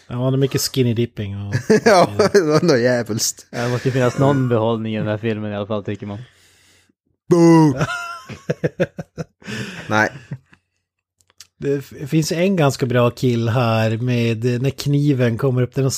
Ja, 0.07 0.31
det 0.31 0.35
är 0.35 0.37
mycket 0.37 0.61
skinny 0.61 0.93
dipping. 0.93 1.47
Och... 1.47 1.55
ja, 1.85 2.09
något 2.61 2.79
jävulst. 2.79 3.47
Det 3.51 3.69
måste 3.69 3.87
ju 3.87 3.91
finnas 3.91 4.19
någon 4.19 4.49
behållning 4.49 4.95
i 4.95 4.97
den 4.97 5.07
här 5.07 5.17
filmen 5.17 5.51
i 5.51 5.55
alla 5.55 5.67
fall 5.67 5.83
tycker 5.83 6.05
man. 6.05 6.19
Boo! 7.29 7.73
Nej. 9.87 10.09
Det 11.59 11.81
finns 12.09 12.31
en 12.31 12.55
ganska 12.55 12.85
bra 12.85 13.09
kill 13.09 13.49
här 13.49 13.97
med 13.97 14.61
när 14.61 14.69
kniven 14.69 15.37
kommer 15.37 15.61
upp, 15.61 15.75
den 15.75 15.91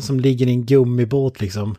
som 0.00 0.20
ligger 0.20 0.46
i 0.46 0.50
en 0.50 0.66
gummibåt 0.66 1.40
liksom. 1.40 1.76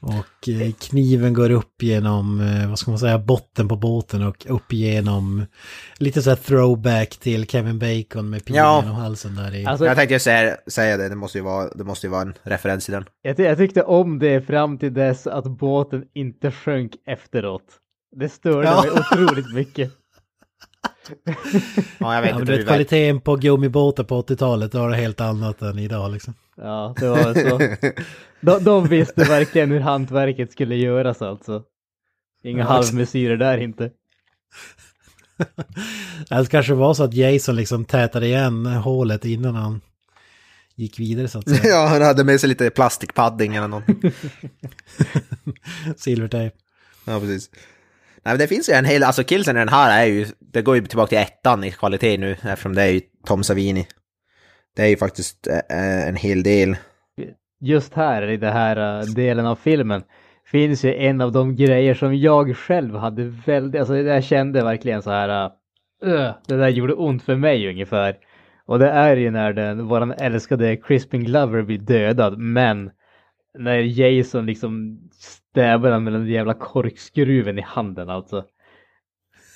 Och 0.00 0.48
eh, 0.48 0.72
kniven 0.72 1.34
går 1.34 1.50
upp 1.50 1.82
genom, 1.82 2.40
eh, 2.40 2.68
vad 2.68 2.78
ska 2.78 2.90
man 2.90 2.98
säga, 2.98 3.18
botten 3.18 3.68
på 3.68 3.76
båten 3.76 4.22
och 4.22 4.46
upp 4.48 4.72
genom 4.72 5.46
lite 5.98 6.22
så 6.22 6.30
här 6.30 6.36
throwback 6.36 7.16
till 7.16 7.46
Kevin 7.46 7.78
Bacon 7.78 8.30
med 8.30 8.44
pilen 8.44 8.62
Ja. 8.64 8.80
genom 8.82 8.96
halsen 8.96 9.34
där 9.34 9.54
i. 9.54 9.66
Alltså, 9.66 9.84
Jag 9.86 9.96
tänkte 9.96 10.14
ju 10.14 10.20
säga, 10.20 10.56
säga 10.66 10.96
det, 10.96 11.08
det 11.08 11.14
måste, 11.16 11.38
ju 11.38 11.44
vara, 11.44 11.68
det 11.74 11.84
måste 11.84 12.06
ju 12.06 12.10
vara 12.10 12.22
en 12.22 12.34
referens 12.42 12.84
till 12.84 12.94
den. 12.94 13.04
jag, 13.22 13.36
ty- 13.36 13.42
jag 13.42 13.58
tyckte 13.58 13.82
om 13.82 14.18
det 14.18 14.46
fram 14.46 14.78
till 14.78 14.94
dess 14.94 15.26
att 15.26 15.44
båten 15.44 16.04
inte 16.14 16.50
sjönk 16.50 16.92
efteråt. 17.06 17.64
Det 18.16 18.28
störde 18.28 18.68
Ja. 18.68 18.82
mig 18.82 18.90
otroligt 18.90 19.54
mycket. 19.54 19.92
Ja, 21.98 22.14
jag 22.14 22.22
vet 22.22 22.30
Ja, 22.30 22.40
inte 22.40 22.52
vet, 22.56 22.66
kvaliteten 22.66 23.20
på 23.20 23.36
gummibåtar 23.36 24.04
på 24.04 24.22
80-talet 24.22 24.74
var 24.74 24.90
det 24.90 24.96
helt 24.96 25.20
annat 25.20 25.62
än 25.62 25.78
idag 25.78 26.12
liksom. 26.12 26.34
Ja, 26.58 26.94
det 27.00 27.08
var 27.08 27.34
så. 27.34 27.58
De, 28.40 28.64
de 28.64 28.88
visste 28.88 29.24
verkligen 29.24 29.70
hur 29.70 29.80
hantverket 29.80 30.52
skulle 30.52 30.76
göras 30.76 31.22
alltså. 31.22 31.62
Inga 32.42 32.58
Ja, 32.58 32.64
halvmesyrer 32.64 33.36
där 33.36 33.58
inte. 33.58 33.90
Eller 36.30 36.44
kanske 36.50 36.74
var 36.74 36.94
så 36.94 37.04
att 37.04 37.14
Jason 37.14 37.56
liksom 37.56 37.84
tätade 37.84 38.26
igen 38.26 38.66
hålet 38.66 39.24
innan 39.24 39.54
han 39.54 39.80
gick 40.74 41.00
vidare 41.00 41.28
så 41.28 41.38
att 41.38 41.48
säga. 41.48 41.60
Ja, 41.64 41.86
han 41.86 42.02
hade 42.02 42.24
med 42.24 42.40
sig 42.40 42.48
lite 42.48 42.70
plastikpadding 42.70 43.54
eller 43.54 43.68
någonting. 43.68 44.12
Silvertejp. 45.96 46.56
Ja, 47.04 47.20
precis. 47.20 47.50
Nej, 48.24 48.32
men 48.34 48.38
det 48.38 48.46
finns 48.46 48.68
ju 48.68 48.72
en 48.72 48.84
hel, 48.84 49.02
alltså 49.02 49.24
killsen 49.24 49.56
i 49.56 49.58
den 49.58 49.68
här 49.68 50.02
är 50.02 50.06
ju, 50.06 50.26
det 50.40 50.62
går 50.62 50.76
ju 50.76 50.86
tillbaka 50.86 51.08
till 51.08 51.18
ettan 51.18 51.64
i 51.64 51.70
kvalitet 51.70 52.18
nu, 52.18 52.36
eftersom 52.42 52.74
det 52.74 52.82
är 52.82 52.90
ju 52.90 53.00
Tom 53.26 53.44
Savini. 53.44 53.86
Det 54.76 54.82
är 54.82 54.88
ju 54.88 54.96
faktiskt 54.96 55.46
eh, 55.46 55.56
eh, 55.78 56.08
en 56.08 56.16
hel 56.16 56.42
del. 56.42 56.76
Just 57.60 57.94
här 57.94 58.30
i 58.30 58.36
den 58.36 58.52
här 58.52 59.02
uh, 59.02 59.14
delen 59.14 59.46
av 59.46 59.56
filmen 59.56 60.02
finns 60.44 60.84
ju 60.84 60.94
en 60.94 61.20
av 61.20 61.32
de 61.32 61.56
grejer 61.56 61.94
som 61.94 62.16
jag 62.16 62.56
själv 62.56 62.96
hade 62.96 63.24
väldigt, 63.24 63.80
alltså 63.80 63.96
jag 63.96 64.24
kände 64.24 64.64
verkligen 64.64 65.02
så 65.02 65.10
här, 65.10 65.50
uh, 66.04 66.30
det 66.46 66.56
där 66.56 66.68
gjorde 66.68 66.94
ont 66.94 67.22
för 67.22 67.36
mig 67.36 67.68
ungefär. 67.68 68.16
Och 68.66 68.78
det 68.78 68.90
är 68.90 69.16
ju 69.16 69.30
när 69.30 69.52
den, 69.52 69.86
våran 69.86 70.12
älskade 70.12 70.76
Crispin 70.76 71.24
Glover 71.24 71.62
blir 71.62 71.78
dödad, 71.78 72.38
men 72.38 72.90
när 73.58 73.78
Jason 73.78 74.46
liksom 74.46 75.00
stävar 75.12 75.90
den 75.90 76.04
med 76.04 76.12
den 76.12 76.26
jävla 76.26 76.54
korkskruven 76.54 77.58
i 77.58 77.62
handen 77.62 78.10
alltså. 78.10 78.44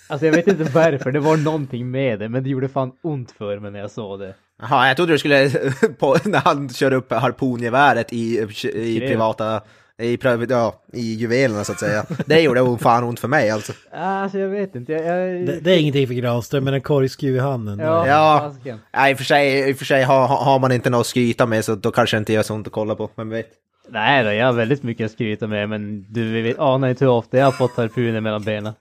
Alltså 0.08 0.26
jag 0.26 0.32
vet 0.32 0.48
inte 0.48 0.64
varför, 0.64 1.12
det 1.12 1.20
var 1.20 1.36
någonting 1.36 1.90
med 1.90 2.18
det, 2.18 2.28
men 2.28 2.42
det 2.42 2.50
gjorde 2.50 2.68
fan 2.68 2.92
ont 3.02 3.30
för 3.30 3.58
mig 3.58 3.70
när 3.70 3.78
jag 3.78 3.90
såg 3.90 4.20
det. 4.20 4.34
Jaha, 4.62 4.88
jag 4.88 4.96
trodde 4.96 5.12
du 5.12 5.18
skulle, 5.18 5.50
på, 5.98 6.16
när 6.24 6.38
han 6.38 6.68
kör 6.68 6.92
upp 6.92 7.12
harpongeväret 7.12 8.12
i, 8.12 8.46
i 8.74 9.00
privata 9.00 9.60
I, 9.98 10.18
ja, 10.48 10.82
i 10.92 11.14
juvelerna 11.14 11.64
så 11.64 11.72
att 11.72 11.80
säga. 11.80 12.04
Det 12.26 12.40
gjorde 12.40 12.78
fan 12.80 13.04
ont 13.04 13.20
för 13.20 13.28
mig 13.28 13.50
alltså. 13.50 13.72
Alltså 13.92 14.38
jag 14.38 14.48
vet 14.48 14.74
inte. 14.74 14.92
Jag, 14.92 15.04
jag... 15.04 15.46
Det, 15.46 15.60
det 15.60 15.70
är 15.70 15.78
ingenting 15.78 16.06
för 16.06 16.14
Granström, 16.14 16.64
men 16.64 16.74
en 16.74 16.80
korgskruv 16.80 17.36
i 17.36 17.38
handen. 17.38 17.78
Ja, 17.78 18.06
Ja. 18.06 18.52
Nej, 18.92 19.10
i 19.10 19.14
och 19.14 19.18
för 19.18 19.24
sig, 19.24 19.70
i 19.70 19.72
och 19.72 19.76
för 19.76 19.84
sig 19.84 20.02
har, 20.02 20.26
har 20.26 20.58
man 20.58 20.72
inte 20.72 20.90
något 20.90 21.00
att 21.00 21.06
skryta 21.06 21.46
med 21.46 21.64
så 21.64 21.74
då 21.74 21.90
kanske 21.90 22.16
det 22.16 22.18
inte 22.18 22.32
gör 22.32 22.42
så 22.42 22.54
ont 22.54 22.66
att 22.66 22.72
kolla 22.72 22.94
på. 22.94 23.10
Vem 23.16 23.28
vet? 23.30 23.46
Nej 23.88 24.24
då, 24.24 24.32
jag 24.32 24.46
har 24.46 24.52
väldigt 24.52 24.82
mycket 24.82 25.04
att 25.04 25.12
skryta 25.12 25.46
med 25.46 25.68
men 25.68 26.06
du 26.12 26.42
vet, 26.42 26.58
anar 26.58 26.88
inte 26.88 27.04
hur 27.04 27.12
ofta 27.12 27.38
jag 27.38 27.44
har 27.44 27.52
fått 27.52 27.76
harpuner 27.76 28.20
mellan 28.20 28.42
benen. 28.42 28.72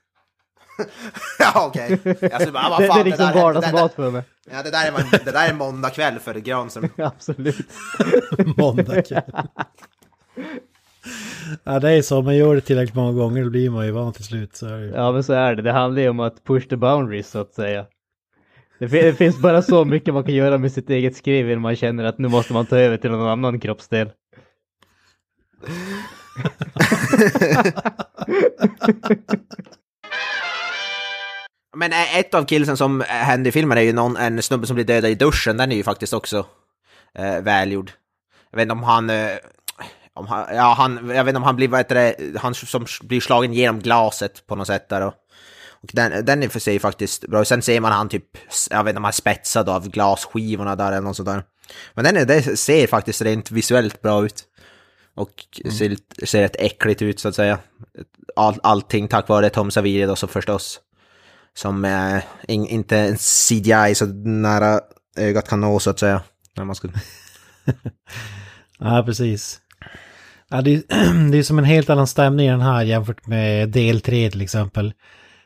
ja, 1.39 1.67
okej. 1.67 1.99
Alltså, 2.33 2.51
bara, 2.51 2.69
vad 2.69 2.81
Det, 2.81 2.87
är 2.87 3.03
liksom 3.03 3.31
vardagsmat 3.33 3.93
för 3.93 4.11
mig. 4.11 4.23
ja, 4.51 4.63
det, 4.63 4.71
där 4.71 4.87
är, 4.87 4.91
man- 4.91 5.01
det 5.25 5.31
där 5.31 5.49
är 5.49 5.53
måndag 5.53 5.89
kväll 5.89 6.19
för 6.19 6.33
Granström. 6.33 6.89
Absolut. 6.97 7.67
Måndag 8.57 9.01
kväll. 9.01 9.31
Ja, 11.63 11.79
det 11.79 11.91
är 11.91 12.01
så. 12.01 12.21
Man 12.21 12.35
gör 12.35 12.55
det 12.55 12.61
tillräckligt 12.61 12.95
många 12.95 13.11
gånger, 13.11 13.43
då 13.43 13.49
blir 13.49 13.69
man 13.69 13.85
ju 13.85 13.91
van 13.91 14.13
till 14.13 14.23
slut. 14.25 14.55
Så 14.55 14.65
är. 14.67 14.79
Ja 14.95 15.11
men 15.11 15.23
så 15.23 15.33
är 15.33 15.55
det. 15.55 15.61
Det 15.61 15.71
handlar 15.71 16.01
ju 16.01 16.09
om 16.09 16.19
att 16.19 16.43
push 16.43 16.67
the 16.67 16.75
boundaries 16.75 17.29
så 17.29 17.39
att 17.41 17.53
säga. 17.53 17.85
Det, 18.79 18.87
det 18.87 19.13
finns 19.13 19.37
bara 19.37 19.61
så 19.61 19.85
mycket 19.85 20.13
man 20.13 20.23
kan 20.23 20.33
göra 20.33 20.57
med 20.57 20.71
sitt 20.71 20.89
eget 20.89 21.15
skriv 21.15 21.49
innan 21.49 21.61
man 21.61 21.75
känner 21.75 22.03
att 22.03 22.17
nu 22.17 22.27
måste 22.27 22.53
man 22.53 22.65
ta 22.65 22.77
över 22.77 22.97
till 22.97 23.11
någon 23.11 23.27
annan 23.27 23.59
kroppsdel. 23.59 24.09
Men 31.75 31.93
ett 31.93 32.33
av 32.33 32.45
killsen 32.45 32.77
som 32.77 33.03
händer 33.07 33.49
i 33.49 33.51
filmen 33.51 33.77
är 33.77 33.81
ju 33.81 33.93
någon, 33.93 34.17
en 34.17 34.41
snubbe 34.41 34.67
som 34.67 34.75
blir 34.75 34.85
dödad 34.85 35.11
i 35.11 35.15
duschen. 35.15 35.57
Den 35.57 35.71
är 35.71 35.75
ju 35.75 35.83
faktiskt 35.83 36.13
också 36.13 36.45
eh, 37.17 37.41
välgjord. 37.41 37.91
Jag 38.51 38.57
vet 38.57 38.63
inte 38.63 38.73
om 38.73 38.83
han... 38.83 39.09
Eh, 39.09 39.31
om 40.13 40.27
han, 40.27 40.55
ja, 40.55 40.73
han, 40.77 41.09
jag 41.09 41.23
vet 41.23 41.27
inte 41.27 41.37
om 41.37 41.43
han 41.43 41.55
blir, 41.55 41.67
vad 41.67 41.79
heter 41.79 41.95
det, 41.95 42.39
han 42.39 42.53
som 42.55 42.85
blir 43.01 43.21
slagen 43.21 43.53
genom 43.53 43.79
glaset 43.79 44.47
på 44.47 44.55
något 44.55 44.67
sätt 44.67 44.89
där. 44.89 45.01
Och, 45.01 45.13
och 45.83 45.89
den, 45.93 46.25
den 46.25 46.43
är 46.43 46.49
för 46.49 46.59
sig 46.59 46.79
faktiskt 46.79 47.27
bra. 47.27 47.45
Sen 47.45 47.61
ser 47.61 47.79
man 47.79 47.91
han 47.91 48.09
typ, 48.09 48.25
jag 48.69 48.83
vet 48.83 48.89
inte 48.91 48.97
om 48.97 49.03
han 49.03 49.09
är 49.09 49.13
spetsad 49.13 49.69
av 49.69 49.89
glasskivorna 49.89 50.75
där 50.75 50.87
eller 50.91 51.01
något 51.01 51.15
sånt 51.15 51.29
där. 51.29 51.43
Men 51.93 52.05
den 52.05 52.17
är, 52.17 52.25
det 52.25 52.57
ser 52.57 52.87
faktiskt 52.87 53.21
rent 53.21 53.51
visuellt 53.51 54.01
bra 54.01 54.25
ut. 54.25 54.43
Och 55.15 55.31
ser, 55.77 55.89
lite- 55.89 56.27
ser 56.27 56.41
rätt 56.41 56.55
äckligt 56.59 57.01
ut 57.01 57.19
så 57.19 57.27
att 57.27 57.35
säga. 57.35 57.59
All, 58.35 58.59
allting 58.63 59.07
tack 59.07 59.27
vare 59.27 59.49
Tom 59.49 59.71
Savini 59.71 60.05
då 60.05 60.15
så 60.15 60.27
förstås. 60.27 60.79
Som 61.57 61.85
eh, 61.85 62.23
in, 62.47 62.65
inte 62.67 62.97
en 62.97 63.17
CGI 63.17 63.95
så 63.95 64.05
nära 64.25 64.79
ögat 65.17 65.49
kan 65.49 65.61
nå 65.61 65.79
så 65.79 65.89
att 65.89 65.99
säga. 65.99 66.21
När 66.57 66.65
man 66.65 66.75
ska... 66.75 66.87
Ja, 68.79 69.03
precis. 69.05 69.59
Ja, 70.49 70.61
det, 70.61 70.71
är- 70.73 70.83
det 71.31 71.37
är 71.37 71.43
som 71.43 71.59
en 71.59 71.65
helt 71.65 71.89
annan 71.89 72.07
stämning 72.07 72.47
i 72.47 72.49
den 72.51 72.61
här 72.61 72.83
jämfört 72.83 73.27
med 73.27 73.69
del 73.69 74.01
3 74.01 74.31
till 74.31 74.41
exempel. 74.41 74.93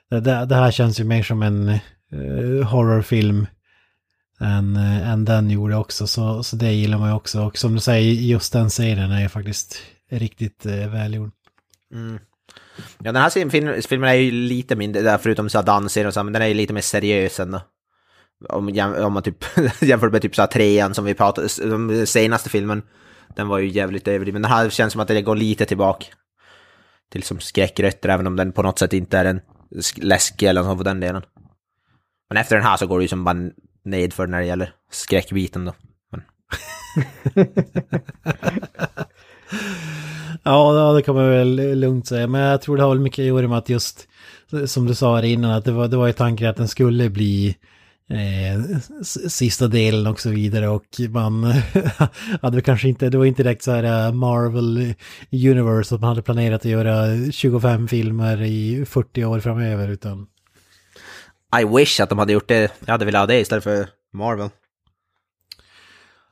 Det, 0.10 0.20
det, 0.20 0.46
det 0.46 0.56
här 0.56 0.72
känns 0.72 1.00
ju 1.00 1.04
mer 1.04 1.24
som 1.24 1.42
en 1.44 1.70
eh, 1.70 2.68
horrorfilm 2.68 3.48
än, 4.40 4.76
eh, 4.76 5.10
än 5.10 5.26
den 5.26 5.50
gjorde 5.50 5.76
också. 5.76 6.08
Så, 6.08 6.44
så 6.44 6.56
det 6.56 6.72
gillar 6.72 6.98
man 6.98 7.10
ju 7.10 7.16
också. 7.16 7.42
Och 7.44 7.58
som 7.58 7.74
du 7.74 7.80
säger, 7.80 8.14
just 8.14 8.54
den 8.54 8.70
serien 8.70 9.12
är 9.12 9.22
ju 9.22 9.30
faktiskt 9.30 9.78
riktigt 10.12 10.66
eh, 10.66 10.88
välgjord. 10.90 11.32
Mm. 11.94 12.20
Ja, 12.78 13.12
den 13.12 13.16
här 13.16 13.30
filmen 13.88 14.10
är 14.10 14.14
ju 14.14 14.32
lite 14.32 14.76
mindre, 14.76 15.02
där, 15.02 15.18
förutom 15.18 15.50
så 15.50 15.62
danser 15.62 16.08
och 16.08 16.14
så, 16.14 16.24
men 16.24 16.34
den 16.34 16.42
är 16.42 16.48
ju 16.48 16.54
lite 16.54 16.74
mer 16.74 16.82
seriös 16.82 17.40
ändå. 17.40 17.62
Om, 18.50 18.94
om 19.00 19.14
man 19.14 19.24
typ 19.24 19.46
jämför 19.82 20.10
med 20.10 20.22
typ 20.22 20.36
så 20.36 20.42
här 20.42 20.48
trean 20.48 20.94
som 20.94 21.06
vi 21.06 21.14
pratade, 21.14 21.48
den 21.58 22.08
senaste 22.08 22.50
filmen, 22.50 22.82
den 23.36 23.48
var 23.48 23.60
ju 23.60 23.68
jävligt 23.68 24.08
överdriven. 24.08 24.42
Den 24.42 24.52
här 24.52 24.70
känns 24.70 24.94
som 24.94 25.02
att 25.02 25.08
det 25.08 25.22
går 25.22 25.36
lite 25.36 25.66
tillbaka 25.66 26.06
till 27.12 27.24
som 27.24 27.40
skräckrötter, 27.40 28.10
även 28.10 28.28
om 28.28 28.36
den 28.36 28.52
på 28.52 28.64
något 28.64 28.80
sätt 28.80 28.94
inte 28.94 29.18
är 29.18 29.26
en 29.26 29.42
läskig 29.96 30.48
eller 30.48 30.64
något 30.64 30.78
på 30.78 30.84
den 30.84 31.00
delen. 31.00 31.24
Men 32.30 32.38
efter 32.38 32.56
den 32.56 32.66
här 32.66 32.78
så 32.78 32.88
går 32.88 33.00
det 33.00 33.04
ju 33.04 33.08
som 33.08 33.24
bara 33.24 33.50
nedför 33.84 34.28
när 34.28 34.40
det 34.40 34.46
gäller 34.46 34.74
skräckbiten 34.92 35.66
då. 35.66 35.74
Men, 36.12 36.22
Ja, 40.44 40.94
det 40.96 41.02
kan 41.02 41.16
man 41.16 41.30
väl 41.30 41.80
lugnt 41.80 42.08
säga. 42.08 42.28
Men 42.28 42.42
jag 42.42 42.62
tror 42.62 42.78
det 42.78 42.84
har 42.84 42.90
väl 42.90 43.00
mycket 43.00 43.20
att 43.20 43.28
göra 43.28 43.48
med 43.48 43.58
att 43.58 43.70
just, 43.70 44.08
som 44.66 44.86
du 44.88 44.96
sa 44.96 45.16
här 45.16 45.24
innan, 45.24 45.52
att 45.52 45.66
det 45.66 45.72
var, 45.72 45.88
det 45.88 45.98
var 45.98 46.08
ju 46.08 46.14
tanken 46.14 46.50
att 46.50 46.58
den 46.58 46.68
skulle 46.68 47.10
bli 47.10 47.58
eh, 48.10 48.80
sista 49.28 49.68
delen 49.68 50.08
och 50.08 50.20
så 50.20 50.30
vidare. 50.30 50.68
Och 50.68 50.86
man 51.10 51.44
hade 52.42 52.56
väl 52.56 52.62
kanske 52.62 52.88
inte, 52.90 53.10
det 53.10 53.18
var 53.18 53.26
inte 53.26 53.44
direkt 53.44 53.64
så 53.64 53.72
här 53.72 54.08
eh, 54.08 54.14
Marvel 54.14 54.94
Universe 55.32 55.96
att 55.96 56.02
man 56.02 56.08
hade 56.08 56.22
planerat 56.22 56.62
att 56.62 56.72
göra 56.72 57.32
25 57.32 57.88
filmer 57.88 58.42
i 58.42 58.86
40 58.86 59.26
år 59.26 59.40
framöver, 59.40 59.88
utan 59.88 60.28
I 61.62 61.78
wish 61.78 62.00
att 62.00 62.10
de 62.10 62.20
hade 62.20 62.34
gjort 62.34 62.48
det, 62.48 62.72
jag 62.86 62.92
hade 62.92 63.06
velat 63.06 63.22
ha 63.22 63.28
det 63.28 63.40
istället 63.40 63.64
för 63.64 63.88
Marvel. 64.14 64.50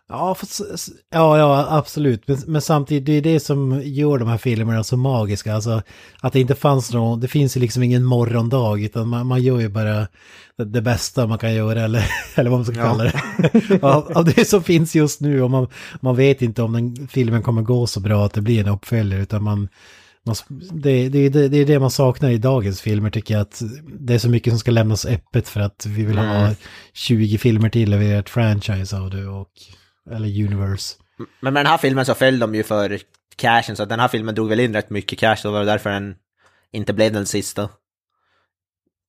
Ja, 0.10 0.36
s- 0.42 0.90
ja, 1.12 1.38
ja, 1.38 1.68
absolut. 1.70 2.28
Men, 2.28 2.38
men 2.48 2.62
samtidigt, 2.62 3.06
det 3.06 3.12
är 3.14 3.22
det 3.22 3.40
som 3.40 3.82
gör 3.84 4.18
de 4.18 4.28
här 4.28 4.38
filmerna 4.38 4.84
så 4.84 4.98
magiska. 4.98 5.54
Alltså 5.56 5.82
att 6.22 6.34
det 6.34 6.40
inte 6.40 6.56
fanns 6.56 6.94
någon, 6.94 7.20
det 7.20 7.28
finns 7.28 7.58
ju 7.58 7.62
liksom 7.62 7.84
ingen 7.84 8.04
morgondag, 8.04 8.80
utan 8.86 9.08
man, 9.08 9.28
man 9.28 9.42
gör 9.44 9.60
ju 9.60 9.70
bara 9.70 10.08
det, 10.58 10.66
det 10.66 10.82
bästa 10.82 11.28
man 11.28 11.38
kan 11.38 11.54
göra, 11.54 11.82
eller, 11.82 12.06
eller 12.36 12.50
vad 12.50 12.60
man 12.60 12.66
ska 12.66 12.76
Ja. 12.76 12.84
kalla 12.90 13.04
det. 13.04 13.80
av, 13.82 14.12
av 14.18 14.26
det 14.26 14.48
som 14.48 14.64
finns 14.64 14.96
just 14.96 15.22
nu, 15.22 15.42
och 15.42 15.52
man, 15.52 15.68
man 16.02 16.16
vet 16.16 16.42
inte 16.42 16.62
om 16.62 16.74
den 16.74 17.08
filmen 17.08 17.42
kommer 17.44 17.62
gå 17.62 17.88
så 17.88 18.00
bra 18.00 18.26
att 18.26 18.34
det 18.34 18.42
blir 18.42 18.60
en 18.60 18.70
uppföljare, 18.74 19.22
utan 19.22 19.44
man, 19.44 19.70
man 20.26 20.36
det, 20.74 21.10
det, 21.10 21.30
det, 21.30 21.48
det 21.48 21.58
är 21.58 21.66
det 21.66 21.80
man 21.80 21.92
saknar 21.92 22.30
i 22.30 22.38
dagens 22.38 22.82
filmer, 22.82 23.10
tycker 23.10 23.34
jag, 23.34 23.42
att 23.42 23.62
det 24.00 24.14
är 24.14 24.20
så 24.20 24.30
mycket 24.30 24.54
som 24.54 24.60
ska 24.60 24.72
lämnas 24.72 25.06
öppet 25.06 25.48
för 25.48 25.60
att 25.60 25.86
vi 25.86 26.06
vill 26.06 26.18
ha 26.18 26.50
20 26.94 27.38
filmer 27.38 27.70
till 27.70 27.94
och 27.94 28.02
vi 28.02 28.12
är 28.12 28.20
ett 28.20 28.30
franchise 28.30 28.98
av 28.98 29.10
det, 29.10 29.28
och, 29.28 29.48
eller 30.12 30.46
universe. 30.46 30.96
Men 31.40 31.54
med 31.54 31.66
den 31.66 31.72
här 31.72 31.78
filmen 31.78 32.06
så 32.06 32.14
föll 32.14 32.40
de 32.40 32.56
ju 32.56 32.64
för 32.64 33.00
cashen, 33.36 33.76
så 33.76 33.86
den 33.86 34.00
här 34.00 34.08
filmen 34.08 34.36
drog 34.36 34.50
väl 34.50 34.60
in 34.60 34.74
rätt 34.74 34.90
mycket 34.90 35.20
cash, 35.20 35.36
så 35.36 35.48
det 35.48 35.54
var 35.54 35.66
därför 35.66 35.90
den 35.90 36.16
inte 36.72 36.94
blev 36.94 37.14
den 37.14 37.26
sista. 37.26 37.70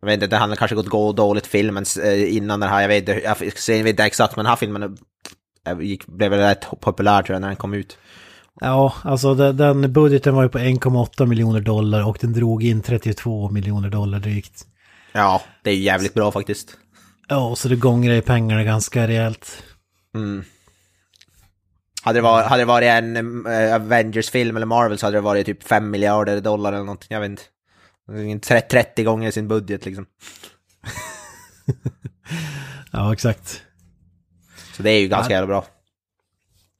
Jag 0.01 0.07
vet 0.07 0.15
inte, 0.15 0.27
det 0.27 0.37
hade 0.37 0.57
kanske 0.57 0.75
gått 0.75 0.89
gå 0.89 1.13
dåligt 1.13 1.47
filmen 1.47 1.85
eh, 2.03 2.37
innan 2.37 2.61
den 2.61 2.71
här, 2.71 2.81
jag 2.81 2.89
vet 2.89 3.09
jag 3.09 3.39
vet 3.39 3.87
inte 3.87 4.05
exakt, 4.05 4.37
men 4.37 4.45
den 4.45 4.51
här 4.51 4.57
filmen 4.57 4.99
eh, 5.67 5.81
gick, 5.81 6.07
blev 6.07 6.31
väl 6.31 6.41
rätt 6.41 6.81
populär 6.81 7.23
tror 7.23 7.35
jag 7.35 7.41
när 7.41 7.49
den 7.49 7.57
kom 7.57 7.75
ut. 7.75 7.99
Ja, 8.61 8.95
alltså 9.03 9.35
den, 9.35 9.93
budgeten 9.93 10.35
var 10.35 10.43
ju 10.43 10.49
på 10.49 10.59
1,8 10.59 11.27
miljoner 11.27 11.61
dollar 11.61 12.09
och 12.09 12.19
den 12.21 12.33
drog 12.33 12.65
in 12.65 12.83
32 12.83 13.51
miljoner 13.51 13.91
dollar 13.91 14.19
drygt. 14.19 14.67
Ja, 15.13 15.43
det 15.63 15.71
är 15.71 15.75
ju 15.75 15.83
jävligt 15.83 16.15
bra 16.15 16.33
faktiskt. 16.33 16.77
Ja, 17.29 17.57
så 17.57 17.69
det 17.69 17.77
gångrar 17.77 18.15
i 18.15 18.23
pengarna 18.23 18.65
ganska 18.65 19.09
rejält. 19.09 19.63
Mm. 20.15 20.45
Hade 22.05 22.19
det 22.19 22.23
varit, 22.23 22.47
hade 22.47 22.63
det 22.63 22.67
varit 22.67 22.87
en 22.89 23.47
eh, 23.47 23.75
Avengers-film 23.75 24.57
eller 24.57 24.67
Marvel 24.67 24.99
så 24.99 25.07
hade 25.07 25.17
det 25.17 25.21
varit 25.21 25.47
typ 25.47 25.63
5 25.63 25.91
miljarder 25.91 26.41
dollar 26.41 26.73
eller 26.73 26.85
någonting, 26.85 27.09
jag 27.11 27.21
vet 27.21 27.31
inte. 27.31 27.43
Tre- 28.49 28.61
30 28.61 29.05
gånger 29.05 29.31
sin 29.31 29.49
budget 29.49 29.85
liksom. 29.85 30.07
Ja, 32.93 33.13
exakt. 33.13 33.63
Så 34.77 34.83
det 34.83 34.91
är 34.91 35.01
ju 35.01 35.09
ganska 35.09 35.33
Ja. 35.33 35.37
jävla 35.37 35.47
bra. 35.47 35.65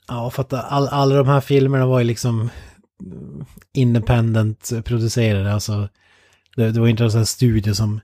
Ja, 0.09 0.31
för 0.31 0.43
att 0.43 0.53
all, 0.53 0.89
alla 0.89 1.15
de 1.17 1.29
här 1.29 1.41
filmerna 1.41 1.87
var 1.87 1.99
ju 1.99 2.05
liksom 2.05 2.51
mm, 3.05 3.45
independent 3.73 4.73
producerade. 4.85 5.53
Alltså, 5.55 5.89
det, 6.57 6.71
det 6.71 6.81
var 6.81 6.89
inte 6.89 7.05
en 7.05 7.11
sån 7.11 7.19
här 7.21 7.25
studio 7.25 7.75
som 7.75 8.01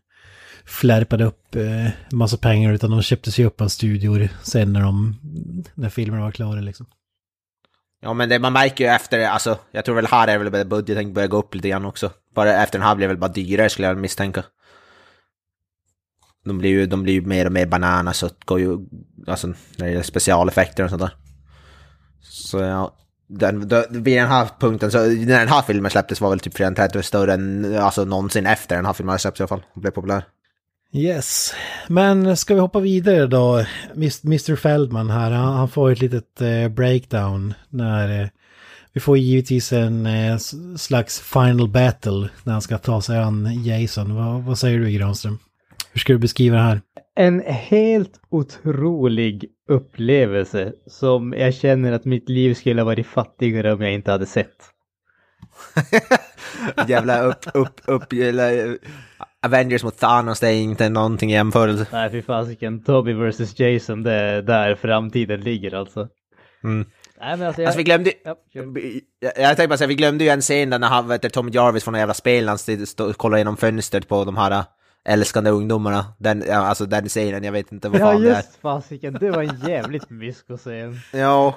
flärpade 0.64 1.24
upp 1.24 1.54
eh, 1.56 1.88
massa 2.12 2.37
pengar 2.37 2.72
utan 2.72 2.90
de 2.90 3.02
köpte 3.02 3.33
sig 3.33 3.44
upp 3.44 3.61
av 3.61 3.68
studior 3.68 4.28
sen 4.42 4.72
när 4.72 4.80
de, 4.80 5.16
när 5.74 5.88
filmerna 5.88 6.24
var 6.24 6.30
klara 6.33 6.61
liksom. 6.61 6.87
Ja 8.01 8.13
men 8.13 8.29
det, 8.29 8.39
man 8.39 8.53
märker 8.53 8.85
ju 8.85 8.91
efter, 8.91 9.29
alltså 9.29 9.59
jag 9.71 9.85
tror 9.85 9.95
väl 9.95 10.07
här 10.07 10.29
är 10.29 10.39
väl 10.39 10.67
budgeten 10.67 11.13
börjar 11.13 11.29
gå 11.29 11.37
upp 11.37 11.55
lite 11.55 11.69
grann 11.69 11.85
också. 11.85 12.11
Bara 12.35 12.63
efter 12.63 12.79
den 12.79 12.89
här 12.89 12.95
blir 12.95 13.07
det 13.07 13.15
väl 13.15 13.21
bara 13.21 13.33
dyrare 13.33 13.71
skulle 13.71 13.89
jag 13.89 13.97
misstänka. 13.97 14.45
De 16.45 16.59
blir 16.59 16.71
ju, 16.71 16.87
de 16.87 17.03
blir 17.03 17.15
ju 17.15 17.21
mer 17.21 17.47
och 17.47 17.53
mer 17.53 17.67
banana 17.67 18.13
så 18.13 18.27
det 18.27 18.45
går 18.45 18.61
ju, 18.61 18.79
alltså 19.27 19.47
när 19.47 19.55
det 19.77 19.89
gäller 19.91 20.03
specialeffekter 20.03 20.85
och 20.85 20.91
sånt 20.91 21.03
där. 21.03 21.15
Så 22.21 22.59
ja, 22.59 22.97
den, 23.29 23.69
då, 23.69 23.85
vid 23.91 24.19
den 24.19 24.29
här 24.29 24.49
punkten, 24.61 24.91
så 24.91 24.99
när 24.99 25.39
den 25.39 25.49
här 25.49 25.63
filmen 25.63 25.91
släpptes 25.91 26.21
var 26.21 26.31
väl 26.31 26.41
typ 26.41 26.57
Fredag 26.57 26.75
30 26.75 27.03
större 27.03 27.35
än 27.35 27.77
alltså 27.79 28.05
någonsin 28.05 28.47
efter 28.47 28.77
den 28.77 28.87
här 28.87 28.93
filmen 28.93 29.19
släpptes 29.19 29.41
i 29.41 29.43
alla 29.43 29.49
fall. 29.49 29.65
Och 29.75 29.81
blev 29.81 29.91
populär. 29.91 30.25
Yes, 30.92 31.55
men 31.88 32.37
ska 32.37 32.55
vi 32.55 32.61
hoppa 32.61 32.81
vidare 32.81 33.26
då? 33.26 33.64
Mr. 33.94 34.57
Feldman 34.57 35.11
här, 35.11 35.31
han, 35.31 35.68
får 35.68 35.90
ett 35.90 36.00
litet 36.00 36.40
eh, 36.40 36.68
breakdown 36.68 37.55
när 37.68 38.22
eh, 38.22 38.29
vi 38.92 39.00
får 39.00 39.18
givetvis 39.18 39.72
en 39.72 40.07
eh, 40.07 40.37
slags 40.76 41.20
final 41.20 41.68
battle 41.68 42.29
när 42.44 42.53
han 42.53 42.62
ska 42.62 42.79
ta 42.79 43.03
sig 43.03 43.18
an 43.18 43.64
Jason. 43.64 44.14
Vad, 44.14 44.42
vad 44.42 44.59
säger 44.59 44.79
du 44.79 44.90
Granström? 44.90 45.38
Hur 45.92 45.98
ska 46.00 46.12
du 46.12 46.18
beskriva 46.18 46.57
det 46.57 46.62
här? 46.62 46.81
En 47.16 47.40
helt 47.40 48.20
otrolig 48.29 49.44
upplevelse 49.68 50.72
som 50.87 51.35
jag 51.38 51.55
känner 51.55 51.92
att 51.92 52.05
mitt 52.05 52.29
liv 52.29 52.55
skulle 52.55 52.81
ha 52.81 52.87
varit 52.87 53.07
fattigare 53.07 53.72
om 53.72 53.83
jag 53.83 53.92
inte 53.92 54.11
hade 54.11 54.26
sett. 54.26 54.57
Jävla 56.88 57.22
upp, 57.22 57.46
upp, 57.55 57.81
upp, 57.85 58.12
eller, 58.12 58.79
Avengers 59.46 59.85
mot 59.85 59.98
Thanos, 59.98 60.40
det 60.40 60.48
är 60.48 60.53
inte 60.62 60.88
någonting 60.88 61.31
i 61.31 61.35
jämförelse. 61.35 61.87
Nej, 61.92 62.11
fy 62.11 62.22
fasiken. 62.22 62.83
Toby 62.85 63.12
vs 63.12 63.59
Jason, 63.61 64.03
det 64.03 64.12
är 64.12 64.42
där 64.42 64.74
framtiden 64.74 65.40
ligger 65.40 65.74
alltså. 65.74 66.09
Mm. 66.64 66.87
Nej, 67.20 67.37
men 67.37 67.46
alltså, 67.46 67.62
jag... 67.62 67.66
Alltså 67.66 67.79
vi 67.79 67.85
glömde 67.85 68.12
Ja, 68.24 68.35
jag, 68.53 69.33
jag 69.37 69.57
tänkte 69.57 69.68
bara 69.68 69.76
säga, 69.79 69.88
vi 69.88 69.94
glömde 69.94 70.24
ju 70.24 70.31
en 70.31 70.40
scen 70.40 70.70
där 70.70 70.79
när 70.79 70.88
han, 70.88 71.09
vet 71.09 71.33
Tommy 71.33 71.50
Jarvis 71.53 71.85
från 71.85 71.94
jävla 71.94 72.14
spel, 72.14 72.48
han 72.48 72.59
kollar 73.16 73.38
genom 73.38 73.57
fönstret 73.57 74.09
på 74.09 74.24
de 74.24 74.37
här 74.37 74.50
äh, 74.50 74.64
älskande 75.09 75.50
ungdomarna. 75.50 76.05
Den, 76.18 76.44
ja, 76.48 76.55
alltså 76.57 76.87
den 76.87 77.09
scenen, 77.09 77.44
jag 77.44 77.53
vet 77.53 77.72
inte 77.72 77.88
vad 77.88 78.00
Ja, 78.00 78.05
fan 78.12 78.22
det 78.22 78.31
är. 78.31 78.37
just 78.37 78.57
fasiken. 78.62 79.16
Det 79.20 79.31
var 79.31 79.42
en 79.42 79.61
jävligt 79.68 80.11
mysko-scen. 80.11 81.00
Ja, 81.12 81.55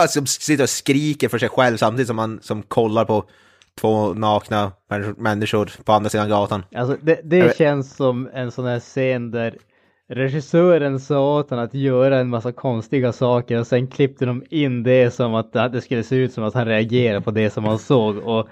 Ah, 0.00 0.06
som 0.06 0.26
sitter 0.26 0.62
och 0.64 0.68
skriker 0.70 1.28
för 1.28 1.38
sig 1.38 1.48
själv 1.48 1.76
samtidigt 1.76 2.06
som 2.06 2.18
han 2.18 2.38
som 2.42 2.62
kollar 2.62 3.04
på 3.04 3.24
två 3.80 4.14
nakna 4.14 4.72
människor- 5.16 5.84
på 5.84 5.92
andra 5.92 6.10
sidan 6.10 6.28
gatan. 6.28 6.62
Alltså, 6.74 6.96
det, 7.02 7.20
det 7.24 7.56
känns 7.56 7.96
som 7.96 8.28
en 8.34 8.50
sån 8.50 8.66
här 8.66 8.80
scen 8.80 9.30
där 9.30 9.56
regissören 10.08 11.00
sa 11.00 11.38
åt 11.38 11.50
honom 11.50 11.64
att 11.64 11.74
göra 11.74 12.18
en 12.18 12.28
massa 12.28 12.52
konstiga 12.52 13.12
saker 13.12 13.58
och 13.58 13.66
sen 13.66 13.86
klippte 13.86 14.26
de 14.26 14.44
in 14.50 14.82
det 14.82 15.10
som 15.10 15.34
att 15.34 15.52
det 15.52 15.80
skulle 15.80 16.02
se 16.02 16.16
ut 16.16 16.32
som 16.32 16.44
att 16.44 16.54
han 16.54 16.66
reagerade 16.66 17.20
på 17.20 17.30
det 17.30 17.50
som 17.50 17.64
han 17.64 17.78
såg 17.78 18.16
och 18.16 18.48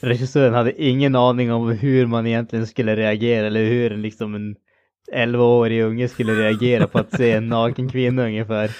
regissören 0.00 0.54
hade 0.54 0.82
ingen 0.82 1.16
aning 1.16 1.52
om 1.52 1.68
hur 1.68 2.06
man 2.06 2.26
egentligen 2.26 2.66
skulle 2.66 2.96
reagera 2.96 3.46
eller 3.46 3.64
hur 3.64 3.92
en, 3.92 4.02
liksom 4.02 4.34
en 4.34 4.56
11-årig 5.14 5.82
unge 5.82 6.08
skulle 6.08 6.32
reagera 6.32 6.86
på 6.86 6.98
att 6.98 7.16
se 7.16 7.32
en 7.32 7.48
naken 7.48 7.88
kvinna 7.88 8.24
ungefär. 8.24 8.70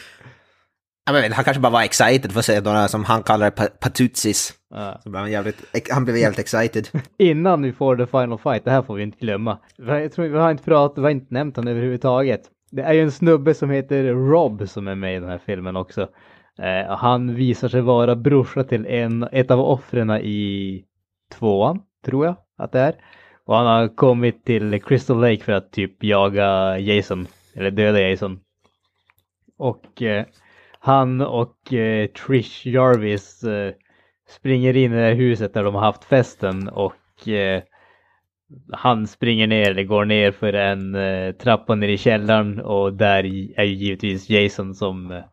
Men 1.12 1.32
han 1.32 1.44
kanske 1.44 1.60
bara 1.60 1.72
var 1.72 1.82
excited 1.82 2.32
för 2.32 2.38
att 2.38 2.44
se 2.44 2.60
några 2.60 2.88
som 2.88 3.04
han 3.04 3.22
kallar 3.22 3.50
pa- 3.50 3.68
patutsis. 3.80 4.54
Ja. 4.70 5.00
Så 5.02 5.10
blev 5.10 5.20
han, 5.20 5.30
jävligt, 5.30 5.90
han 5.90 6.04
blev 6.04 6.16
jävligt 6.16 6.38
excited. 6.38 6.88
Innan 7.18 7.62
vi 7.62 7.72
får 7.72 7.96
the 7.96 8.06
final 8.06 8.38
fight, 8.38 8.64
det 8.64 8.70
här 8.70 8.82
får 8.82 8.94
vi 8.94 9.02
inte 9.02 9.18
glömma. 9.18 9.58
Jag 9.76 10.12
tror 10.12 10.24
vi 10.28 10.38
har 10.38 10.50
inte 10.50 10.64
pratat, 10.64 10.98
vi 10.98 11.02
har 11.02 11.10
inte 11.10 11.34
nämnt 11.34 11.56
honom 11.56 11.70
överhuvudtaget. 11.70 12.40
Det 12.70 12.82
är 12.82 12.92
ju 12.92 13.02
en 13.02 13.12
snubbe 13.12 13.54
som 13.54 13.70
heter 13.70 14.04
Rob 14.04 14.68
som 14.68 14.88
är 14.88 14.94
med 14.94 15.16
i 15.16 15.20
den 15.20 15.28
här 15.28 15.40
filmen 15.46 15.76
också. 15.76 16.08
Eh, 16.58 16.96
han 16.96 17.34
visar 17.34 17.68
sig 17.68 17.80
vara 17.80 18.16
brorsa 18.16 18.64
till 18.64 18.86
en, 18.86 19.28
ett 19.32 19.50
av 19.50 19.60
offren 19.60 20.10
i 20.10 20.84
tvåan, 21.32 21.80
tror 22.04 22.26
jag 22.26 22.34
att 22.58 22.72
det 22.72 22.80
är. 22.80 22.94
Och 23.46 23.56
han 23.56 23.66
har 23.66 23.96
kommit 23.96 24.44
till 24.44 24.82
Crystal 24.82 25.20
Lake 25.20 25.44
för 25.44 25.52
att 25.52 25.72
typ 25.72 26.04
jaga 26.04 26.78
Jason, 26.78 27.26
eller 27.54 27.70
döda 27.70 28.00
Jason. 28.00 28.40
Och 29.58 30.02
eh, 30.02 30.24
han 30.80 31.20
och 31.20 31.72
eh, 31.72 32.06
Trish 32.06 32.66
Jarvis 32.66 33.44
eh, 33.44 33.72
springer 34.28 34.76
in 34.76 34.92
i 34.92 34.96
det 34.96 35.14
huset 35.14 35.54
där 35.54 35.64
de 35.64 35.74
har 35.74 35.82
haft 35.82 36.04
festen 36.04 36.68
och 36.68 37.28
eh, 37.28 37.62
han 38.72 39.06
springer 39.06 39.46
ner, 39.46 39.70
eller 39.70 39.84
går 39.84 40.04
ner 40.04 40.32
för 40.32 40.52
en 40.52 40.94
eh, 40.94 41.32
trappa 41.32 41.74
ner 41.74 41.88
i 41.88 41.98
källaren 41.98 42.60
och 42.60 42.92
där 42.92 43.24
är 43.58 43.64
ju 43.64 43.74
givetvis 43.74 44.30
Jason 44.30 44.74
som 44.74 45.10
eh, 45.10 45.24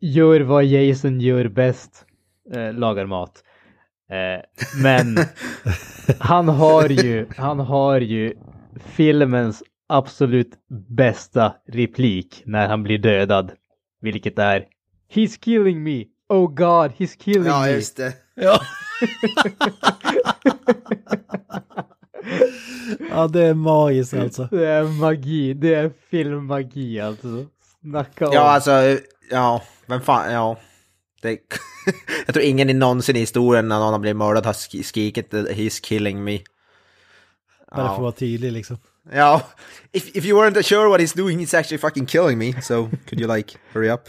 gör 0.00 0.40
vad 0.40 0.64
Jason 0.64 1.20
gör 1.20 1.48
bäst, 1.48 2.06
eh, 2.54 2.72
lagar 2.72 3.06
mat. 3.06 3.44
Men 4.82 5.16
han 6.18 6.48
har 6.48 6.88
ju, 6.88 7.26
han 7.36 7.60
har 7.60 8.00
ju 8.00 8.34
filmens 8.84 9.62
absolut 9.88 10.52
bästa 10.88 11.54
replik 11.66 12.42
när 12.46 12.68
han 12.68 12.82
blir 12.82 12.98
dödad. 12.98 13.52
Vilket 14.12 14.38
är 14.38 14.64
He's 15.14 15.40
killing 15.40 15.82
me! 15.82 16.04
Oh 16.28 16.48
God, 16.48 16.90
he's 16.98 17.18
killing 17.18 17.42
me! 17.44 17.80
det. 17.96 18.12
Ja. 18.34 18.60
ja, 23.10 23.26
det 23.26 23.42
är 23.42 23.54
magiskt 23.54 24.14
alltså. 24.14 24.48
Det 24.50 24.66
är 24.68 24.84
magi, 24.84 25.54
det 25.54 25.74
är 25.74 25.90
filmmagi 26.10 27.00
alltså. 27.00 27.46
Snacka 27.80 28.26
om. 28.28 28.34
Ja, 28.34 28.40
alltså, 28.40 28.70
ja, 29.30 29.62
vem 29.86 30.00
fan, 30.00 30.32
ja. 30.32 30.58
Det, 31.22 31.30
jag 32.26 32.34
tror 32.34 32.44
ingen 32.44 32.70
i 32.70 32.74
någonsin 32.74 33.16
i 33.16 33.18
historien 33.18 33.68
när 33.68 33.78
någon 33.78 33.92
har 33.92 33.98
blivit 33.98 34.16
mördad 34.16 34.46
har 34.46 34.52
sk- 34.52 34.82
skrikit 34.82 35.32
“He's 35.32 35.82
killing 35.84 36.24
me”. 36.24 36.38
Bara 37.70 37.76
för 37.76 37.82
att 37.92 37.96
Ja. 37.96 38.02
vara 38.02 38.12
tydlig 38.12 38.52
liksom. 38.52 38.78
Ja. 39.12 39.42
If, 39.92 40.16
if 40.16 40.24
you 40.24 40.42
weren't 40.42 40.62
sure 40.62 40.88
what 40.88 41.00
he's 41.00 41.16
doing, 41.16 41.38
he's 41.38 41.58
actually 41.58 41.78
fucking 41.78 42.06
killing 42.06 42.38
me. 42.38 42.62
So, 42.62 42.90
could 43.08 43.20
you 43.20 43.36
like, 43.36 43.58
hurry 43.72 43.90
up? 43.90 44.00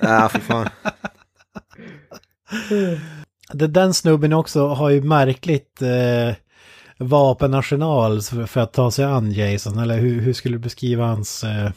Ja, 0.00 0.28
för 0.32 0.38
fan. 0.38 0.68
Det, 3.52 3.66
den 3.66 3.94
snubben 3.94 4.32
också 4.32 4.68
har 4.68 4.90
ju 4.90 5.02
märkligt 5.02 5.82
eh, 5.82 6.34
vapenarsenal 6.98 8.22
för, 8.22 8.46
för 8.46 8.60
att 8.60 8.72
ta 8.72 8.90
sig 8.90 9.04
an 9.04 9.32
Jason. 9.32 9.78
Eller 9.78 9.98
hur, 9.98 10.20
hur 10.20 10.32
skulle 10.32 10.54
du 10.54 10.60
beskriva 10.60 11.06
hans... 11.06 11.44
Eh, 11.44 11.70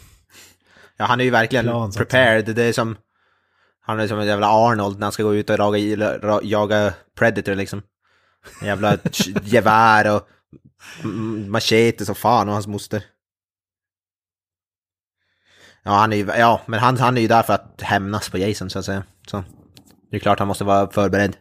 Ja, 0.98 1.06
han 1.06 1.20
är 1.20 1.24
ju 1.24 1.30
verkligen 1.30 1.65
Plan, 1.65 1.91
prepared. 1.91 2.56
Det 2.56 2.63
är 2.63 2.74
som... 2.74 2.98
Han 3.82 4.00
är 4.00 4.08
som 4.08 4.20
en 4.20 4.28
jävla 4.28 4.48
Arnold 4.48 5.00
när 5.00 5.06
han 5.06 5.12
ska 5.12 5.24
gå 5.24 5.36
ut 5.36 5.50
och 5.50 5.60
jaga, 5.60 6.41
jaga 6.44 6.94
Predator 7.18 7.56
liksom. 7.56 7.82
En 8.62 8.68
jävla 8.68 8.98
gevär 9.44 10.15
och 10.15 10.28
machete 11.48 12.06
som 12.06 12.16
fan 12.16 12.48
och 12.48 12.54
hans 12.54 12.68
moster. 12.68 13.04
Ja, 15.84 15.92
han 15.92 16.14
är 16.14 16.18
ju, 16.18 16.26
ja, 16.26 16.62
men 16.66 16.80
han, 16.80 16.98
han 16.98 17.18
är 17.18 17.22
ju 17.22 17.28
där 17.28 17.44
för 17.44 17.54
att 17.54 17.82
hämnas 17.82 18.30
på 18.30 18.38
Jason 18.38 18.70
så 18.70 18.80
att 18.80 18.86
säga. 18.86 19.04
Så 19.28 19.44
det 20.12 20.16
är 20.16 20.20
klart 20.20 20.40
han 20.40 20.48
måste 20.48 20.64
vara 20.64 20.92
förberedd. 20.92 21.38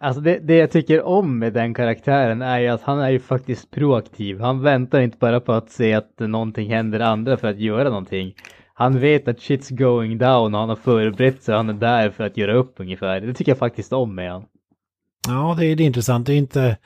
Alltså 0.00 0.20
det, 0.20 0.38
det 0.38 0.54
jag 0.54 0.70
tycker 0.70 1.02
om 1.02 1.38
med 1.38 1.52
den 1.52 1.74
karaktären 1.74 2.42
är 2.42 2.58
ju 2.58 2.68
att 2.68 2.82
han 2.82 2.98
är 2.98 3.10
ju 3.10 3.20
faktiskt 3.20 3.70
proaktiv. 3.70 4.40
Han 4.40 4.62
väntar 4.62 5.00
inte 5.00 5.18
bara 5.18 5.40
på 5.40 5.52
att 5.52 5.70
se 5.70 5.94
att 5.94 6.18
någonting 6.18 6.70
händer 6.70 7.00
andra 7.00 7.36
för 7.36 7.48
att 7.48 7.58
göra 7.58 7.88
någonting. 7.88 8.34
Han 8.74 9.00
vet 9.00 9.28
att 9.28 9.38
shit's 9.38 9.74
going 9.74 10.18
down 10.18 10.54
och 10.54 10.60
han 10.60 10.68
har 10.68 10.76
förberett 10.76 11.42
sig. 11.42 11.54
Han 11.54 11.68
är 11.68 11.74
där 11.74 12.10
för 12.10 12.24
att 12.24 12.36
göra 12.36 12.54
upp 12.54 12.74
ungefär. 12.76 13.20
Det 13.20 13.34
tycker 13.34 13.50
jag 13.52 13.58
faktiskt 13.58 13.92
om 13.92 14.14
med 14.14 14.32
han. 14.32 14.44
ja, 15.28 15.56
det 15.58 15.66
är, 15.66 15.76
det 15.76 15.82
är 15.82 15.86
intressant. 15.86 16.26
Det 16.26 16.32
är 16.32 16.36
inte... 16.36 16.76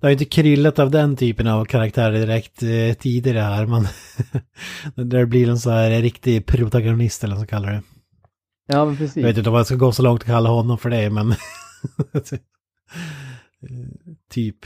Det 0.00 0.06
har 0.06 0.08
ju 0.08 0.12
inte 0.12 0.24
kryllat 0.24 0.78
av 0.78 0.90
den 0.90 1.16
typen 1.16 1.46
av 1.46 1.64
karaktärer 1.64 2.18
direkt 2.18 2.62
eh, 2.62 2.92
tidigare 2.98 3.38
här. 3.38 3.66
Man, 3.66 3.88
där 4.94 5.04
det 5.18 5.26
blir 5.26 5.48
en 5.48 5.58
så 5.58 5.70
här 5.70 5.90
riktig 6.02 6.46
protagonist 6.46 7.24
eller 7.24 7.34
vad 7.34 7.40
man 7.40 7.46
ska 7.46 7.56
kalla 7.56 7.70
det. 7.70 7.82
Ja 8.68 8.84
men 8.84 8.96
precis. 8.96 9.16
Jag 9.16 9.24
vet 9.24 9.38
inte 9.38 9.50
om 9.50 9.56
jag 9.56 9.66
ska 9.66 9.74
gå 9.74 9.92
så 9.92 10.02
långt 10.02 10.20
och 10.22 10.26
kalla 10.26 10.48
honom 10.50 10.78
för 10.78 10.90
det, 10.90 11.10
men... 11.10 11.34
typ. 14.30 14.56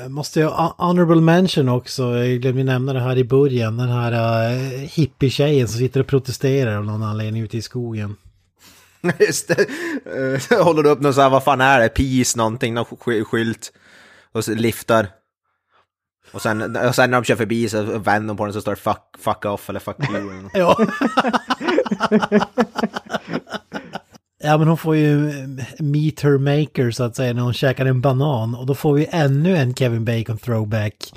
Jag 0.00 0.10
Måste 0.10 0.40
jag 0.40 0.50
honorable 0.78 1.20
mention 1.20 1.68
också, 1.68 2.02
jag 2.02 2.40
glömde 2.40 2.64
nämna 2.64 2.92
det 2.92 3.00
här 3.00 3.18
i 3.18 3.24
början, 3.24 3.76
den 3.76 3.88
här 3.88 4.12
uh, 4.52 4.58
hippie-tjejen 4.78 5.68
som 5.68 5.78
sitter 5.78 6.00
och 6.00 6.06
protesterar 6.06 6.76
av 6.76 6.84
någon 6.84 7.02
anledning 7.02 7.42
ute 7.42 7.56
i 7.58 7.62
skogen. 7.62 8.16
Just 9.20 9.48
det. 9.48 9.66
Eh, 10.50 10.64
Håller 10.64 10.82
du 10.82 10.88
upp 10.90 11.00
någon 11.00 11.14
så 11.14 11.20
här, 11.20 11.30
vad 11.30 11.44
fan 11.44 11.60
är 11.60 11.80
det? 11.80 11.88
Peace 11.88 12.38
någonting, 12.38 12.74
någon 12.74 12.84
sk- 12.84 13.24
skylt. 13.24 13.72
Och 14.38 14.44
så 14.44 14.54
liftar. 14.54 15.08
Och 16.32 16.42
sen, 16.42 16.76
och 16.76 16.94
sen 16.94 17.10
när 17.10 17.18
de 17.20 17.24
kör 17.24 17.36
förbi 17.36 17.68
så 17.68 17.82
vänder 17.82 18.28
de 18.28 18.36
på 18.36 18.44
den 18.44 18.52
så 18.52 18.60
står 18.60 18.72
det 18.72 18.80
fuck, 18.80 19.02
fuck 19.18 19.44
off 19.44 19.70
eller 19.70 19.80
fuck 19.80 19.96
you. 20.10 20.48
Ja. 20.54 20.76
ja 24.42 24.58
men 24.58 24.68
hon 24.68 24.78
får 24.78 24.96
ju 24.96 25.28
eh, 25.28 25.44
meet 25.78 26.20
her 26.20 26.38
maker 26.38 26.90
så 26.90 27.04
att 27.04 27.16
säga 27.16 27.32
när 27.32 27.42
hon 27.42 27.54
käkar 27.54 27.86
en 27.86 28.00
banan 28.00 28.54
och 28.54 28.66
då 28.66 28.74
får 28.74 28.94
vi 28.94 29.08
ännu 29.10 29.56
en 29.56 29.74
Kevin 29.74 30.04
Bacon 30.04 30.38
throwback. 30.38 31.12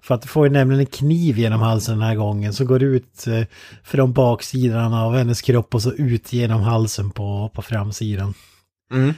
För 0.00 0.14
att 0.14 0.22
du 0.22 0.28
får 0.28 0.46
ju 0.46 0.52
nämligen 0.52 0.80
en 0.80 0.86
kniv 0.86 1.38
genom 1.38 1.60
halsen 1.60 1.98
den 1.98 2.08
här 2.08 2.14
gången 2.14 2.54
så 2.54 2.64
går 2.64 2.82
ut 2.82 3.26
eh, 3.26 3.42
från 3.84 4.12
baksidan 4.12 4.94
av 4.94 5.14
hennes 5.14 5.42
kropp 5.42 5.74
och 5.74 5.82
så 5.82 5.92
ut 5.92 6.32
genom 6.32 6.60
halsen 6.60 7.10
på, 7.10 7.50
på 7.54 7.62
framsidan. 7.62 8.34
Mm. 8.92 9.14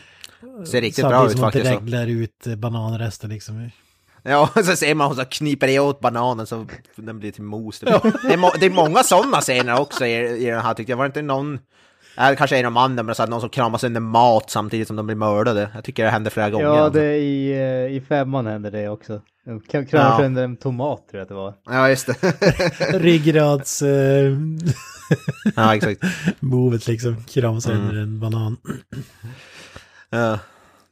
Ser 0.67 0.81
riktigt 0.81 1.09
bra 1.09 1.27
ut 1.27 1.33
som 1.33 1.41
hon 1.41 1.47
faktiskt. 1.53 1.67
Så. 1.75 1.81
dreglar 1.81 2.07
ut 2.07 2.47
eh, 2.47 2.55
bananresten 2.57 3.31
liksom. 3.31 3.71
Ja, 4.23 4.49
så 4.65 4.77
ser 4.77 4.95
man 4.95 5.07
hon 5.07 5.17
så 5.17 5.25
kniper 5.25 5.69
i 5.69 5.79
åt 5.79 6.01
bananen 6.01 6.47
så 6.47 6.67
den 6.97 7.19
blir 7.19 7.33
till 7.33 7.43
mos. 7.43 7.81
Det, 7.81 7.91
är, 7.91 8.37
må, 8.37 8.51
det 8.61 8.67
är 8.67 8.71
många 8.71 9.03
sådana 9.03 9.41
scener 9.41 9.81
också 9.81 10.07
i, 10.07 10.47
i 10.47 10.51
den 10.51 10.61
här 10.61 10.75
tyckte 10.75 10.93
jag. 10.93 10.97
Var 10.97 11.05
det 11.05 11.09
inte 11.09 11.23
någon, 11.23 11.59
äh, 12.19 12.35
kanske 12.37 12.59
en 12.59 12.67
av 12.67 12.73
mannen, 12.73 13.07
men 13.07 13.15
så 13.15 13.23
att 13.23 13.31
någon 13.31 13.41
som 13.41 13.51
kramar 13.51 13.79
sönder 13.79 14.01
mat 14.01 14.51
samtidigt 14.51 14.87
som 14.89 14.97
de 14.97 15.07
blir 15.07 15.17
mördade. 15.17 15.71
Jag 15.75 15.85
tycker 15.85 16.05
det 16.05 16.11
händer 16.11 16.31
flera 16.31 16.51
gånger. 16.51 16.65
Ja, 16.67 16.89
det 16.89 17.03
är 17.05 17.15
i, 17.15 17.51
eh, 17.53 17.97
i 17.97 18.03
femman 18.09 18.47
händer 18.47 18.71
det 18.71 18.89
också. 18.89 19.21
De 19.45 19.61
kram- 19.61 19.87
kramar 19.87 20.11
Ja. 20.11 20.19
sönder 20.19 20.45
en 20.45 20.57
tomat 20.57 21.09
tror 21.11 21.19
jag 21.19 21.23
att 21.23 21.29
det 21.29 21.35
var. 21.35 21.55
ja 21.67 21.89
just 21.89 22.07
det. 22.07 22.15
Ryggrads... 22.99 23.83
Eh, 23.83 24.33
ja, 25.57 25.75
exakt. 25.77 26.03
movet 26.41 26.87
liksom, 26.87 27.25
krama 27.25 27.61
sönder 27.61 27.91
Mm. 27.91 28.03
en 28.03 28.21
banan. 28.21 28.57
Ja. 30.15 30.39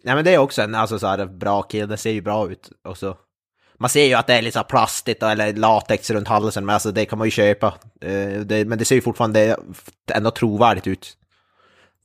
Nej 0.05 0.15
men 0.15 0.25
det 0.25 0.35
är 0.35 0.39
också 0.39 0.63
en 0.63 0.75
alltså, 0.75 0.99
så 0.99 1.07
här, 1.07 1.27
bra 1.27 1.63
kill, 1.63 1.89
det 1.89 1.97
ser 1.97 2.11
ju 2.11 2.21
bra 2.21 2.51
ut. 2.51 2.71
Och 2.85 2.99
så. 2.99 3.17
Man 3.79 3.91
ser 3.91 4.05
ju 4.05 4.15
att 4.15 4.27
det 4.27 4.35
är 4.35 4.43
lite 4.43 4.59
så 4.59 4.65
plastigt 4.65 5.23
eller 5.23 5.53
latex 5.53 6.11
runt 6.11 6.29
halsen, 6.29 6.67
men 6.67 6.75
alltså 6.75 6.93
det 6.93 7.05
kan 7.05 7.19
man 7.19 7.27
ju 7.27 7.31
köpa. 7.31 7.75
Det, 8.45 8.69
men 8.69 8.79
det 8.79 8.85
ser 8.85 8.95
ju 8.95 9.01
fortfarande 9.01 9.57
ändå 10.13 10.31
trovärdigt 10.31 10.87
ut. 10.87 11.17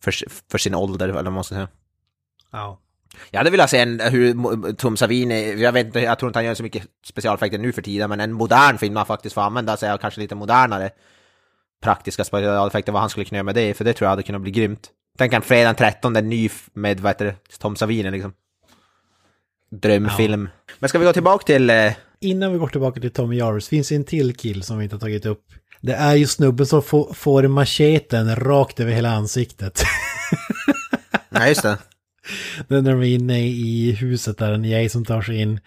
För, 0.02 0.14
för 0.52 0.58
sin 0.58 0.76
ålder, 0.76 1.10
eller 1.10 1.24
vad 1.24 1.34
man 1.34 1.44
ska 1.44 1.56
säga. 1.56 1.68
Ja. 2.52 2.80
Jag 3.32 3.40
hade 3.40 3.50
velat 3.50 3.70
se 3.70 3.80
en, 3.80 4.00
hur 4.00 4.74
Tom 4.74 4.98
Savini, 4.98 5.62
jag 5.62 5.72
vet 5.72 5.86
inte, 5.86 6.00
jag 6.00 6.20
tror 6.20 6.30
inte 6.30 6.40
han 6.40 6.46
gör 6.46 6.54
så 6.54 6.64
mycket 6.64 6.84
specialeffekter 7.06 7.58
nu 7.58 7.72
för 7.72 7.82
tiden, 7.82 8.10
men 8.10 8.20
en 8.20 8.34
modern 8.34 8.78
film 8.78 8.96
han 8.96 9.06
faktiskt 9.06 9.36
får 9.36 9.42
använda 9.42 9.78
sig 9.78 9.92
av 9.92 9.98
kanske 9.98 10.22
lite 10.22 10.36
modernare 10.36 10.90
praktiska 11.82 12.24
specialeffekter, 12.24 12.92
vad 12.92 13.02
han 13.02 13.10
skulle 13.10 13.26
kunna 13.26 13.38
göra 13.38 13.44
med 13.44 13.56
det, 13.56 13.74
för 13.74 13.86
det 13.86 13.94
tror 13.94 14.06
jag 14.06 14.10
hade 14.10 14.24
kunnat 14.24 14.42
bli 14.42 14.52
grymt. 14.52 14.92
Tänk 15.18 15.34
en 15.34 15.42
fredag 15.42 15.68
den 15.68 15.76
13, 15.76 16.16
en 16.16 16.30
ny 16.30 16.50
med, 16.74 17.00
vad 17.00 17.10
heter 17.10 17.26
det, 17.26 17.36
Tom 17.60 17.76
Savini 17.76 18.12
liksom. 18.12 18.34
Drömfilm. 19.72 20.50
Men 20.80 20.90
ska 20.90 21.00
vi 21.00 21.06
gå 21.06 21.14
tillbaka 21.14 21.44
till, 21.44 21.70
eh, 21.70 21.94
Innan 22.20 22.54
vi 22.54 22.60
går 22.60 22.68
tillbaka 22.68 23.02
till 23.02 23.12
Tommy 23.12 23.36
Jarvis 23.36 23.68
finns 23.68 23.92
en 23.92 24.04
till 24.04 24.36
kill 24.36 24.64
som 24.64 24.78
vi 24.78 24.84
inte 24.84 24.96
har 24.96 25.00
tagit 25.00 25.26
upp. 25.26 25.44
Det 25.82 25.94
är 25.94 26.16
ju 26.16 26.28
snubben 26.28 26.66
som 26.66 26.84
får, 26.84 27.14
får 27.14 27.48
macheten 27.48 28.36
rakt 28.36 28.80
över 28.80 28.92
hela 28.92 29.12
ansiktet. 29.12 29.84
nej 31.30 31.50
just 31.50 31.64
det. 31.64 31.78
Är 32.70 32.82
när 32.82 32.92
de 32.92 33.02
är 33.02 33.16
inne 33.16 33.48
i 33.48 33.92
huset 33.92 34.38
där 34.38 34.52
en 34.52 34.64
Jason 34.64 35.06
tar 35.06 35.22
sig 35.22 35.42
in. 35.42 35.60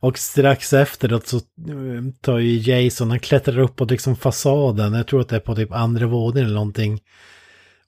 Och 0.00 0.18
strax 0.18 0.72
efteråt 0.72 1.26
så 1.26 1.36
eh, 1.36 1.42
tar 2.20 2.38
ju 2.38 2.58
Jason, 2.58 3.10
han 3.10 3.20
klättrar 3.20 3.58
upp 3.58 3.76
på 3.76 3.84
liksom 3.84 4.16
fasaden. 4.16 4.92
Jag 4.92 5.06
tror 5.06 5.20
att 5.20 5.28
det 5.28 5.36
är 5.36 5.40
på 5.40 5.54
typ 5.54 5.72
andra 5.72 6.06
våningen 6.06 6.46
eller 6.46 6.54
någonting. 6.54 7.00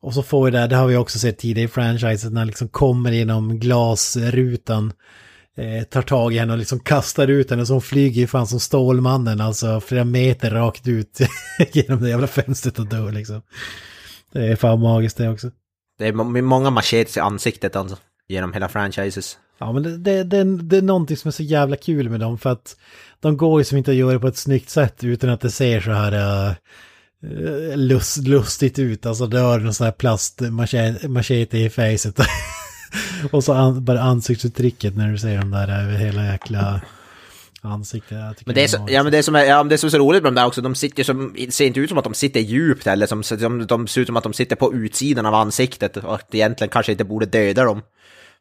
Och 0.02 0.14
så 0.14 0.22
får 0.22 0.44
vi 0.44 0.50
det, 0.50 0.66
det 0.66 0.76
har 0.76 0.86
vi 0.86 0.96
också 0.96 1.18
sett 1.18 1.38
tidigare 1.38 1.64
i 1.64 1.68
franchiset, 1.68 2.32
när 2.32 2.40
han 2.40 2.46
liksom 2.46 2.68
kommer 2.68 3.12
genom 3.12 3.58
glasrutan. 3.58 4.92
Eh, 5.56 5.84
tar 5.84 6.02
tag 6.02 6.34
i 6.34 6.38
henne 6.38 6.52
och 6.52 6.58
liksom 6.58 6.80
kastar 6.80 7.28
ut 7.28 7.50
henne 7.50 7.66
så 7.66 7.72
hon 7.72 7.82
flyger 7.82 8.20
ju 8.20 8.26
fan 8.26 8.46
som 8.46 8.60
Stålmannen, 8.60 9.40
alltså 9.40 9.80
flera 9.80 10.04
meter 10.04 10.50
rakt 10.50 10.88
ut 10.88 11.18
genom 11.72 12.02
det 12.02 12.08
jävla 12.08 12.26
fönstret 12.26 12.78
och 12.78 12.86
dör 12.86 13.12
liksom. 13.12 13.42
Det 14.32 14.46
är 14.46 14.56
fan 14.56 14.80
magiskt 14.80 15.16
det 15.16 15.28
också. 15.28 15.50
Det 15.98 16.06
är 16.06 16.12
må- 16.12 16.42
många 16.42 16.70
machetes 16.70 17.16
i 17.16 17.20
ansiktet 17.20 17.76
alltså, 17.76 17.96
genom 18.28 18.52
hela 18.52 18.68
franchises. 18.68 19.38
Ja, 19.58 19.72
men 19.72 19.82
det, 19.82 19.98
det, 19.98 20.24
det, 20.24 20.44
det 20.62 20.76
är 20.76 20.82
någonting 20.82 21.16
som 21.16 21.28
är 21.28 21.32
så 21.32 21.42
jävla 21.42 21.76
kul 21.76 22.08
med 22.08 22.20
dem 22.20 22.38
för 22.38 22.50
att 22.50 22.76
de 23.20 23.36
går 23.36 23.60
ju 23.60 23.64
som 23.64 23.78
inte 23.78 23.90
att 23.90 23.96
göra 23.96 24.12
det 24.12 24.18
på 24.18 24.28
ett 24.28 24.36
snyggt 24.36 24.70
sätt 24.70 25.04
utan 25.04 25.30
att 25.30 25.40
det 25.40 25.50
ser 25.50 25.80
så 25.80 25.90
här 25.90 26.48
uh, 26.48 26.54
lust, 27.76 28.16
lustigt 28.16 28.78
ut. 28.78 29.06
Alltså 29.06 29.26
det 29.26 29.38
har 29.38 29.60
en 29.60 29.74
sån 29.74 29.84
här 29.84 29.92
plastmachete 29.92 31.58
i 31.58 31.70
facet. 31.70 32.18
Och 33.30 33.44
så 33.44 33.52
an, 33.52 33.84
bara 33.84 34.00
ansiktsuttrycket 34.00 34.96
när 34.96 35.12
du 35.12 35.18
ser 35.18 35.38
dem 35.38 35.50
där 35.50 35.82
över 35.82 35.92
hela 35.92 36.26
jäkla 36.26 36.80
ansiktet. 37.62 38.46
Men 38.46 38.54
det 38.54 38.64
är, 38.64 38.68
så, 38.68 38.86
ja, 38.88 39.02
men 39.02 39.12
det, 39.12 39.22
som 39.22 39.34
är, 39.34 39.44
ja, 39.44 39.64
det 39.64 39.78
som 39.78 39.86
är 39.86 39.90
så 39.90 39.98
roligt 39.98 40.22
med 40.22 40.32
dem 40.32 40.34
där 40.34 40.46
också, 40.46 40.60
de 40.60 40.74
sitter 40.74 41.04
som, 41.04 41.36
ser 41.50 41.66
inte 41.66 41.80
ut 41.80 41.88
som 41.88 41.98
att 41.98 42.04
de 42.04 42.14
sitter 42.14 42.40
djupt 42.40 42.86
eller 42.86 43.06
som, 43.06 43.22
som 43.22 43.66
de 43.66 43.86
ser 43.86 44.00
ut 44.00 44.06
som 44.06 44.16
att 44.16 44.24
de 44.24 44.32
sitter 44.32 44.56
på 44.56 44.74
utsidan 44.74 45.26
av 45.26 45.34
ansiktet 45.34 45.96
och 45.96 46.14
att 46.14 46.34
egentligen 46.34 46.70
kanske 46.70 46.92
inte 46.92 47.04
borde 47.04 47.26
döda 47.26 47.64
dem. 47.64 47.82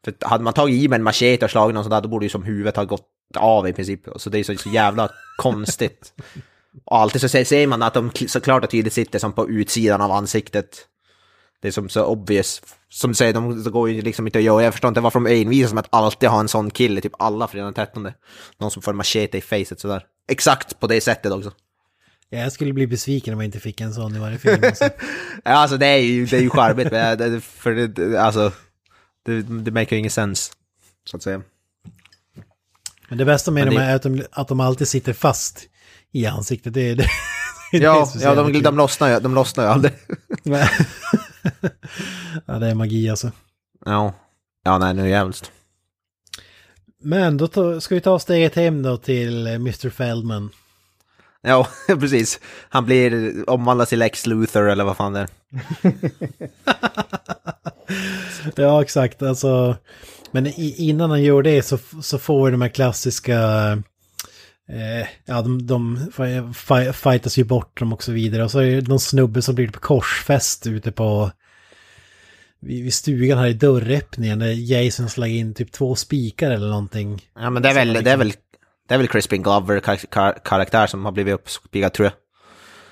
För 0.05 0.13
hade 0.21 0.43
man 0.43 0.53
tagit 0.53 0.81
i 0.81 0.87
med 0.87 0.97
en 0.97 1.03
machete 1.03 1.45
och 1.45 1.51
slagit 1.51 1.73
någon 1.73 1.83
sån 1.83 1.91
där, 1.91 2.01
då 2.01 2.09
borde 2.09 2.25
ju 2.25 2.29
som 2.29 2.43
huvudet 2.43 2.75
ha 2.75 2.83
gått 2.83 3.07
av 3.37 3.67
i 3.67 3.73
princip. 3.73 4.01
Så 4.15 4.29
det 4.29 4.39
är 4.39 4.43
så, 4.43 4.55
så 4.55 4.69
jävla 4.69 5.09
konstigt. 5.37 6.13
Och 6.85 6.97
alltid 6.97 7.21
så 7.21 7.29
ser, 7.29 7.67
man 7.67 7.81
att 7.81 7.93
de 7.93 8.11
kl- 8.11 8.27
så 8.27 8.41
klart 8.41 8.63
och 8.63 8.69
tydligt 8.69 8.93
sitter 8.93 9.19
som 9.19 9.33
på 9.33 9.49
utsidan 9.49 10.01
av 10.01 10.11
ansiktet. 10.11 10.85
Det 11.61 11.67
är 11.67 11.71
som 11.71 11.89
så 11.89 12.05
obvious. 12.05 12.61
Som 12.89 13.11
du 13.11 13.15
säger, 13.15 13.33
de 13.33 13.63
går 13.63 13.89
ju 13.89 14.01
liksom 14.01 14.27
inte 14.27 14.39
att 14.39 14.45
göra. 14.45 14.63
Jag 14.63 14.73
förstår 14.73 14.87
inte 14.87 15.01
varför 15.01 15.19
de 15.19 15.41
envisas 15.41 15.73
med 15.73 15.81
att 15.81 15.93
alltid 15.93 16.29
ha 16.29 16.39
en 16.39 16.47
sån 16.47 16.71
kille, 16.71 17.01
typ 17.01 17.13
alla 17.19 17.47
fredag 17.47 17.65
den 17.65 17.73
13. 17.73 18.11
Någon 18.57 18.71
som 18.71 18.81
får 18.81 18.93
machete 18.93 19.37
i 19.37 19.41
facet 19.41 19.79
sådär. 19.79 20.03
Exakt 20.27 20.79
på 20.79 20.87
det 20.87 21.01
sättet 21.01 21.31
också. 21.31 21.51
Ja, 22.29 22.39
jag 22.39 22.51
skulle 22.51 22.73
bli 22.73 22.87
besviken 22.87 23.33
om 23.33 23.39
jag 23.39 23.47
inte 23.47 23.59
fick 23.59 23.81
en 23.81 23.93
sån 23.93 24.15
i 24.15 24.19
varje 24.19 24.37
film. 24.37 24.63
Alltså. 24.63 24.83
Ja, 25.43 25.51
alltså 25.51 25.77
det 25.77 25.85
är 25.87 25.97
ju, 25.97 26.25
det 26.25 26.37
är 26.37 26.41
ju 26.41 26.49
charmigt, 26.49 26.91
men 26.91 27.17
det, 27.17 27.41
för 27.41 27.71
det, 27.87 28.21
alltså, 28.21 28.51
det, 29.25 29.41
det 29.41 29.71
make 29.71 29.95
ingen 29.97 30.11
sense, 30.11 30.51
så 31.05 31.17
att 31.17 31.23
säga. 31.23 31.41
Men 33.09 33.17
det 33.17 33.25
bästa 33.25 33.51
med 33.51 33.65
Men 33.65 33.73
dem 33.75 33.83
det- 33.83 33.89
är 33.89 33.95
att 33.95 34.01
de, 34.03 34.23
att 34.31 34.47
de 34.47 34.59
alltid 34.59 34.87
sitter 34.87 35.13
fast 35.13 35.67
i 36.11 36.25
ansiktet. 36.25 36.73
Det 36.73 36.81
är 36.81 36.95
det. 36.95 37.07
det 37.71 37.77
Ja, 37.77 38.05
så 38.05 38.19
ja 38.21 38.35
de, 38.35 38.61
de, 38.61 38.77
lossnar 38.77 39.09
ju, 39.09 39.19
de 39.19 39.35
lossnar 39.35 39.63
ju 39.63 39.69
aldrig. 39.69 39.93
Ja, 42.45 42.59
det 42.59 42.67
är 42.67 42.75
magi 42.75 43.09
alltså. 43.09 43.31
Ja, 43.85 44.13
ja 44.63 44.77
nej, 44.77 44.93
nu 44.93 45.01
är 45.01 45.05
det 45.05 45.11
jävligt. 45.11 45.51
Men 47.01 47.37
då 47.37 47.47
ta, 47.47 47.81
ska 47.81 47.95
vi 47.95 48.01
ta 48.01 48.19
steget 48.19 48.55
hem 48.55 48.83
då 48.83 48.97
till 48.97 49.47
eh, 49.47 49.53
Mr. 49.53 49.89
Feldman. 49.89 50.49
Ja, 51.41 51.67
precis. 51.87 52.39
Han 52.69 52.85
blir 52.85 53.33
omvandlad 53.49 53.87
till 53.87 53.99
Lex 53.99 54.25
Luthor 54.25 54.69
eller 54.69 54.83
vad 54.83 54.97
fan 54.97 55.13
det 55.13 55.19
är. 55.19 55.29
Ja, 58.55 58.81
exakt. 58.81 59.21
Alltså, 59.21 59.75
men 60.31 60.47
innan 60.57 61.09
han 61.09 61.23
gör 61.23 61.41
det 61.41 61.61
så, 61.61 61.77
så 62.01 62.19
får 62.19 62.45
vi 62.45 62.51
de 62.51 62.61
här 62.61 62.69
klassiska... 62.69 63.37
Eh, 64.69 65.07
ja, 65.25 65.41
de, 65.41 65.67
de 65.67 65.97
fi- 66.11 66.53
fi- 66.53 66.93
fightas 66.93 67.37
ju 67.37 67.43
bort 67.43 67.79
dem 67.79 67.93
och 67.93 68.03
så 68.03 68.11
vidare. 68.11 68.43
Och 68.43 68.51
så 68.51 68.59
är 68.59 68.81
det 68.81 68.87
någon 68.87 68.99
snubbe 68.99 69.41
som 69.41 69.55
blir 69.55 69.67
på 69.71 69.79
korsfäst 69.79 70.67
ute 70.67 70.91
på... 70.91 71.31
Vid, 72.61 72.93
stugan 72.93 73.37
här 73.37 73.47
i 73.47 73.53
dörröppningen. 73.53 74.39
Där 74.39 74.47
Jason 74.71 75.09
slår 75.09 75.27
in 75.27 75.53
typ 75.53 75.71
två 75.71 75.95
spikar 75.95 76.51
eller 76.51 76.67
någonting. 76.67 77.21
Ja, 77.39 77.49
men 77.49 77.63
det 77.63 77.69
är 77.69 77.73
väl, 77.73 77.93
det 77.93 78.11
är 78.11 78.17
väl, 78.17 78.33
det 78.87 78.93
är 78.93 78.97
väl 78.97 79.07
Crispin 79.07 79.43
Glover 79.43 79.79
kar 79.79 79.95
kar 79.95 80.37
karaktär 80.43 80.87
som 80.87 81.05
har 81.05 81.11
blivit 81.11 81.33
uppspikad 81.33 81.93
tror 81.93 82.05
jag. 82.05 82.13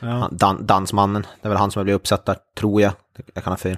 Ja. 0.09 0.15
Han- 0.15 0.38
Dan 0.38 0.65
dansmannen, 0.65 1.21
det 1.41 1.47
är 1.47 1.49
väl 1.49 1.57
han 1.57 1.71
som 1.71 1.80
har 1.80 1.84
blivit 1.84 1.99
uppsatt 2.01 2.25
där, 2.25 2.38
tror 2.59 2.82
jag. 2.82 2.93
Jag 3.34 3.43
kan 3.43 3.53
ha 3.53 3.57
fel. 3.57 3.78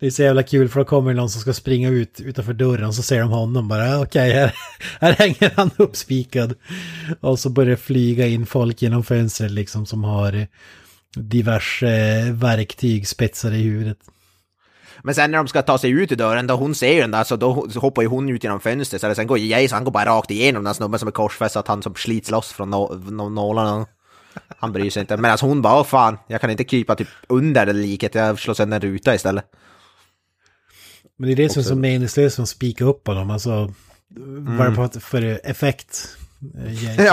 Det 0.00 0.06
är 0.06 0.10
så 0.10 0.22
jävla 0.22 0.42
kul 0.42 0.68
för 0.68 0.80
då 0.80 0.84
kommer 0.84 1.14
någon 1.14 1.30
som 1.30 1.40
ska 1.40 1.52
springa 1.52 1.88
ut 1.88 2.20
utanför 2.20 2.52
dörren 2.52 2.92
så 2.92 3.02
ser 3.02 3.20
de 3.20 3.30
honom 3.30 3.68
bara 3.68 3.96
ah, 3.96 4.02
okej 4.02 4.32
här, 4.32 4.54
här 5.00 5.12
hänger 5.12 5.52
han 5.56 5.70
uppspikad. 5.76 6.54
Och 7.20 7.38
så 7.38 7.50
börjar 7.50 7.70
det 7.70 7.76
flyga 7.76 8.26
in 8.26 8.46
folk 8.46 8.82
genom 8.82 9.04
fönstret 9.04 9.50
liksom 9.50 9.86
som 9.86 10.04
har 10.04 10.46
diverse 11.16 12.30
verktyg 12.32 13.08
spetsade 13.08 13.56
i 13.56 13.62
huvudet. 13.62 13.98
Men 15.02 15.14
sen 15.14 15.30
när 15.30 15.38
de 15.38 15.48
ska 15.48 15.62
ta 15.62 15.78
sig 15.78 15.90
ut 15.90 16.12
ur 16.12 16.16
dörren, 16.16 16.46
då 16.46 16.54
hon 16.54 16.74
ser 16.74 16.92
ju 16.92 17.00
den 17.00 17.10
där, 17.10 17.24
så 17.24 17.36
då 17.36 17.66
hoppar 17.76 18.02
ju 18.02 18.08
hon 18.08 18.28
ut 18.28 18.44
genom 18.44 18.60
fönstret. 18.60 19.00
Så 19.00 19.14
sen 19.14 19.26
går 19.26 19.38
Jason, 19.38 19.76
han 19.76 19.84
går 19.84 19.92
bara 19.92 20.04
rakt 20.04 20.30
igenom 20.30 20.64
den 20.64 20.74
snubben 20.74 20.98
som 20.98 21.08
är 21.08 21.12
korsfäst, 21.12 21.52
så 21.52 21.58
att 21.58 21.68
han 21.68 21.82
som 21.82 21.94
slits 21.94 22.30
loss 22.30 22.52
från 22.52 22.70
nålarna. 22.70 23.10
No, 23.10 23.22
no, 23.22 23.28
nålarna. 23.28 23.86
Han 24.58 24.72
bryr 24.72 24.90
sig 24.90 25.00
inte. 25.00 25.16
Men 25.16 25.30
alltså 25.30 25.46
hon 25.46 25.62
bara, 25.62 25.80
åh 25.80 25.84
fan, 25.84 26.18
jag 26.26 26.40
kan 26.40 26.50
inte 26.50 26.64
krypa 26.64 26.94
typ 26.94 27.08
under 27.28 27.66
det 27.66 27.72
liket, 27.72 28.14
jag 28.14 28.38
slår 28.38 28.54
sönder 28.54 28.76
en 28.76 28.80
ruta 28.92 29.14
istället. 29.14 29.44
Men 31.18 31.26
det 31.26 31.32
är 31.34 31.36
det 31.36 31.48
som 31.48 31.60
är 31.60 31.64
så 31.64 31.76
meningslöst 31.76 32.36
som 32.36 32.46
spika 32.46 32.84
upp 32.84 33.06
honom. 33.06 33.30
Alltså, 33.30 33.72
vad 34.38 34.66
är 34.66 34.70
det 34.70 34.76
på 34.76 35.00
för 35.00 35.40
effekt? 35.50 36.16
Eh, 36.66 36.84
Jason, 36.84 37.04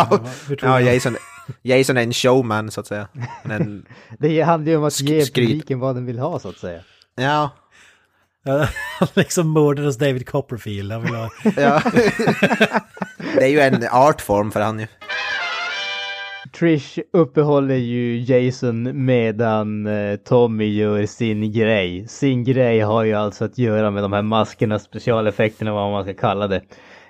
Ja, 0.61 0.81
ja? 0.81 0.81
Jason, 0.81 1.17
Jason 1.61 1.97
är 1.97 2.01
en 2.03 2.13
showman 2.13 2.71
så 2.71 2.79
att 2.81 2.87
säga. 2.87 3.07
Men, 3.43 3.85
Det 4.19 4.41
handlar 4.41 4.71
ju 4.71 4.77
om 4.77 4.83
att 4.83 4.93
Sk- 4.93 5.03
ge 5.09 5.25
publiken 5.25 5.79
vad 5.79 5.95
den 5.95 6.05
vill 6.05 6.19
ha 6.19 6.39
så 6.39 6.49
att 6.49 6.57
säga. 6.57 6.81
ja, 7.15 7.49
Han 8.99 9.07
liksom 9.13 9.53
mördades 9.53 9.97
David 9.97 10.29
Copperfield. 10.29 10.91
Han 10.91 11.01
vill 11.01 11.15
ha... 11.15 11.29
ja. 11.55 11.81
det 13.35 13.43
är 13.43 13.47
ju 13.47 13.59
en 13.59 13.87
artform 13.91 14.51
för 14.51 14.61
han 14.61 14.79
ju. 14.79 14.87
Trish 16.59 16.99
uppehåller 17.13 17.75
ju 17.75 18.19
Jason 18.19 19.05
medan 19.05 19.87
eh, 19.87 20.15
Tommy 20.15 20.65
gör 20.75 21.05
sin 21.05 21.51
grej. 21.51 22.07
Sin 22.07 22.43
grej 22.43 22.79
har 22.79 23.03
ju 23.03 23.13
alltså 23.13 23.45
att 23.45 23.57
göra 23.57 23.91
med 23.91 24.03
de 24.03 24.13
här 24.13 24.21
maskerna, 24.21 24.79
specialeffekterna, 24.79 25.73
vad 25.73 25.91
man 25.91 26.03
ska 26.03 26.13
kalla 26.13 26.47
det. 26.47 26.61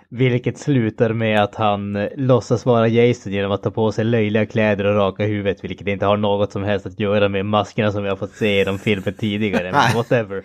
Vilket 0.10 0.58
slutar 0.58 1.14
med 1.14 1.44
att 1.44 1.56
han 1.56 1.96
eh, 1.96 2.08
låtsas 2.16 2.66
vara 2.66 2.88
Jason 2.88 3.34
genom 3.34 3.52
att 3.52 3.64
ta 3.64 3.72
på 3.72 3.92
sig 3.92 4.06
löjliga 4.06 4.46
kläder 4.46 4.86
och 4.86 4.96
raka 4.96 5.24
huvudet, 5.24 5.64
vilket 5.64 5.88
inte 5.88 6.06
har 6.06 6.18
något 6.18 6.52
som 6.52 6.64
helst 6.64 6.86
att 6.86 7.00
göra 7.00 7.30
med 7.30 7.46
maskerna 7.46 7.92
som 7.92 8.04
vi 8.04 8.10
har 8.10 8.16
fått 8.16 8.36
se 8.36 8.62
i 8.62 8.64
de 8.64 8.80
filmer 8.80 9.12
tidigare. 9.12 9.72
Men 9.72 9.94
whatever. 9.96 10.44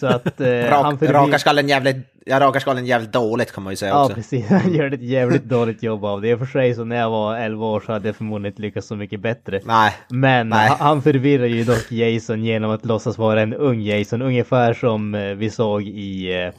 Så 0.00 0.06
att 0.06 0.40
eh, 0.40 0.46
han 0.48 0.84
Rak, 0.84 1.00
förvir- 1.00 1.12
rakar 1.12 1.38
skallen 1.38 1.68
jävligt, 1.68 1.96
ja, 2.26 2.40
rakar 2.40 2.60
skallen 2.60 2.86
jävligt 2.86 3.12
dåligt 3.12 3.52
kan 3.52 3.64
man 3.64 3.72
ju 3.72 3.76
säga 3.76 3.90
Ja 3.90 4.02
också. 4.04 4.14
precis, 4.14 4.46
han 4.50 4.72
gör 4.74 4.94
ett 4.94 5.02
jävligt 5.02 5.44
dåligt 5.44 5.82
jobb 5.82 6.04
av 6.04 6.20
det. 6.20 6.28
I 6.28 6.34
och 6.34 6.38
för 6.38 6.46
sig 6.46 6.74
så 6.74 6.84
när 6.84 6.96
jag 6.96 7.10
var 7.10 7.36
11 7.36 7.66
år 7.66 7.80
så 7.86 7.92
hade 7.92 8.08
jag 8.08 8.16
förmodligen 8.16 8.52
inte 8.52 8.62
lyckats 8.62 8.86
så 8.88 8.96
mycket 8.96 9.20
bättre. 9.20 9.60
Nej, 9.64 9.92
Men 10.08 10.48
Nej. 10.48 10.68
ha- 10.68 10.76
han 10.76 11.02
förvirrar 11.02 11.46
ju 11.46 11.64
dock 11.64 11.92
Jason 11.92 12.44
genom 12.44 12.70
att 12.70 12.84
låtsas 12.84 13.18
vara 13.18 13.40
en 13.42 13.54
ung 13.54 13.80
Jason, 13.82 14.22
ungefär 14.22 14.74
som 14.74 15.14
eh, 15.14 15.34
vi 15.34 15.50
såg 15.50 15.82
i, 15.82 16.42
eh, 16.42 16.52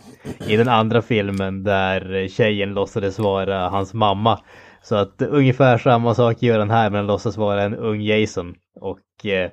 i 0.51 0.57
den 0.57 0.67
andra 0.69 1.01
filmen 1.01 1.63
där 1.63 2.15
eh, 2.23 2.27
tjejen 2.27 2.73
låtsades 2.73 3.19
vara 3.19 3.69
hans 3.69 3.93
mamma. 3.93 4.39
Så 4.83 4.95
att 4.95 5.21
ungefär 5.21 5.77
samma 5.77 6.15
sak 6.15 6.41
gör 6.41 6.59
han 6.59 6.69
här 6.69 6.89
men 6.89 6.97
han 6.97 7.07
låtsas 7.07 7.37
vara 7.37 7.63
en 7.63 7.75
ung 7.75 8.01
Jason. 8.01 8.55
Och 8.79 9.25
eh, 9.25 9.49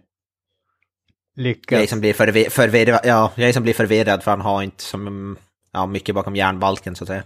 lyckas. 1.36 1.80
Jason 1.80 2.00
blir 2.00 2.12
förvi- 2.12 2.50
förvirrad, 2.50 3.00
ja, 3.04 3.32
Jason 3.36 3.62
blir 3.62 3.74
förvirrad 3.74 4.22
för 4.22 4.30
han 4.30 4.40
har 4.40 4.62
inte 4.62 4.82
som, 4.82 5.36
ja, 5.74 5.86
mycket 5.86 6.14
bakom 6.14 6.36
järnbalken 6.36 6.96
så 6.96 7.04
att 7.04 7.08
säga. 7.08 7.22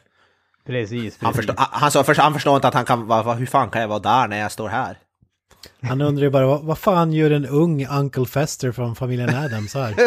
Precis, 0.67 0.91
precis. 0.91 1.19
Han 1.23 1.35
förstår, 1.35 1.55
han, 1.57 1.67
han, 1.71 1.91
så, 1.91 2.05
först- 2.05 2.21
han 2.21 2.35
förstår 2.35 2.57
inte 2.57 2.69
att 2.69 2.75
han 2.75 2.85
kan, 2.85 3.07
vad, 3.07 3.37
hur 3.37 3.47
fan 3.47 3.71
kan 3.71 3.81
jag 3.81 3.89
vara 3.89 3.99
där 3.99 4.29
när 4.29 4.39
jag 4.39 4.53
står 4.53 4.69
här? 4.69 4.99
Han 5.83 6.01
undrar 6.01 6.25
ju 6.25 6.31
bara, 6.31 6.47
vad, 6.47 6.65
vad 6.65 6.79
fan 6.79 7.13
gör 7.13 7.31
en 7.31 7.47
ung 7.47 7.87
Uncle 7.87 8.27
Fester 8.27 8.73
från 8.73 8.97
familjen 8.97 9.35
Adams 9.35 9.75
här? 9.75 9.95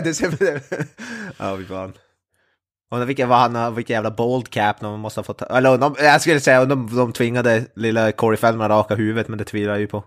det 0.04 0.14
ser... 0.14 0.60
ja, 1.38 1.54
vi 1.54 1.64
fan. 1.64 1.92
Undrar 2.90 3.06
vilken 3.06 3.28
var 3.28 3.36
han, 3.36 3.74
vilken 3.74 3.94
jävla 3.94 4.10
bold 4.10 4.48
cap 4.48 4.80
de 4.80 5.00
måste 5.00 5.20
ha 5.20 5.24
fått. 5.24 5.42
Eller 5.42 5.78
de, 5.78 5.94
jag 5.98 6.20
skulle 6.20 6.40
säga 6.40 6.64
de, 6.64 6.96
de 6.96 7.12
tvingade 7.12 7.64
lilla 7.74 8.12
Corey 8.12 8.36
Feldman 8.36 8.70
att 8.70 8.78
raka 8.78 8.94
huvudet, 8.94 9.28
men 9.28 9.38
det 9.38 9.44
tvivlar 9.44 9.72
jag 9.72 9.80
ju 9.80 9.86
på. 9.86 10.04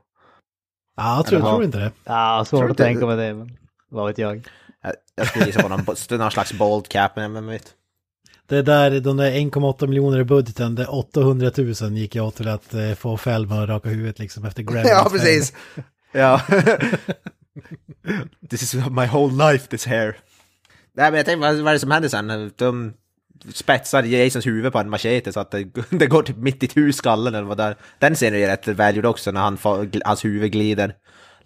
Ja, 0.98 1.16
jag 1.16 1.26
tror, 1.26 1.40
Eller 1.40 1.50
tror 1.50 1.64
inte 1.64 1.78
det. 1.78 1.92
Ja, 2.04 2.44
svårt 2.48 2.72
att 2.72 2.78
tänka 2.78 3.06
mig 3.06 3.18
det, 3.18 3.34
men 3.34 3.58
vad 3.90 4.08
vet 4.08 4.18
jag. 4.18 4.48
Jag, 5.16 5.28
skulle 5.28 5.46
gissa 5.46 5.62
på 5.62 5.70
någon, 5.70 5.86
någon 6.10 6.32
slags 6.32 6.54
bold 6.54 6.88
cap, 6.88 7.16
men 7.16 7.34
vem 7.34 7.48
vet. 7.48 7.74
Det 8.48 8.62
där, 8.62 9.00
de 9.00 9.18
där 9.18 9.32
1,8 9.32 9.88
miljoner 9.88 10.20
i 10.20 10.24
budgeten, 10.24 10.76
det 10.76 10.88
800 10.88 11.52
000 11.58 11.74
gick 11.98 12.16
jag 12.16 12.36
till 12.36 12.48
att 12.48 12.74
eh, 12.74 12.94
få 12.94 13.18
Feldman 13.18 13.64
att 13.64 13.70
raka 13.70 13.90
huvudet 13.90 14.20
liksom 14.20 14.46
efter 14.46 14.64
Gremlins 14.64 14.90
Ja, 14.90 15.08
precis. 15.12 15.54
Ja. 16.12 16.42
this 18.50 18.62
is 18.64 18.74
my 18.74 19.06
whole 19.06 19.52
life, 19.52 19.68
this 19.68 19.86
hair. 19.86 20.18
Nej, 20.94 21.12
men 21.12 21.18
jag 21.18 21.26
tänkte, 21.26 21.48
vad, 21.48 21.56
vad 21.56 21.68
är 21.68 21.74
det 21.74 21.80
som 21.80 21.92
händer 21.92 22.10
sen? 22.10 22.52
De 22.56 22.94
spetsar 23.54 24.04
Jasons 24.04 24.46
huvud 24.46 24.74
på 24.74 24.80
en 24.80 24.90
machete 24.90 25.34
så 25.34 25.40
att 25.40 25.52
det, 25.52 25.64
det 25.90 26.08
går 26.08 26.24
typ 26.24 26.38
mitt 26.38 26.78
i 26.78 26.94
skallen 26.94 27.36
eller 27.36 27.48
vad 27.48 27.58
där. 27.58 27.76
Den 28.00 28.16
scenen 28.16 28.40
är 28.40 28.48
rätt 28.48 28.68
välgjord 28.68 29.06
också 29.06 29.32
när 29.32 29.42
han 29.42 29.58
hans 30.06 30.26
huvud 30.26 30.52
glider 30.52 30.96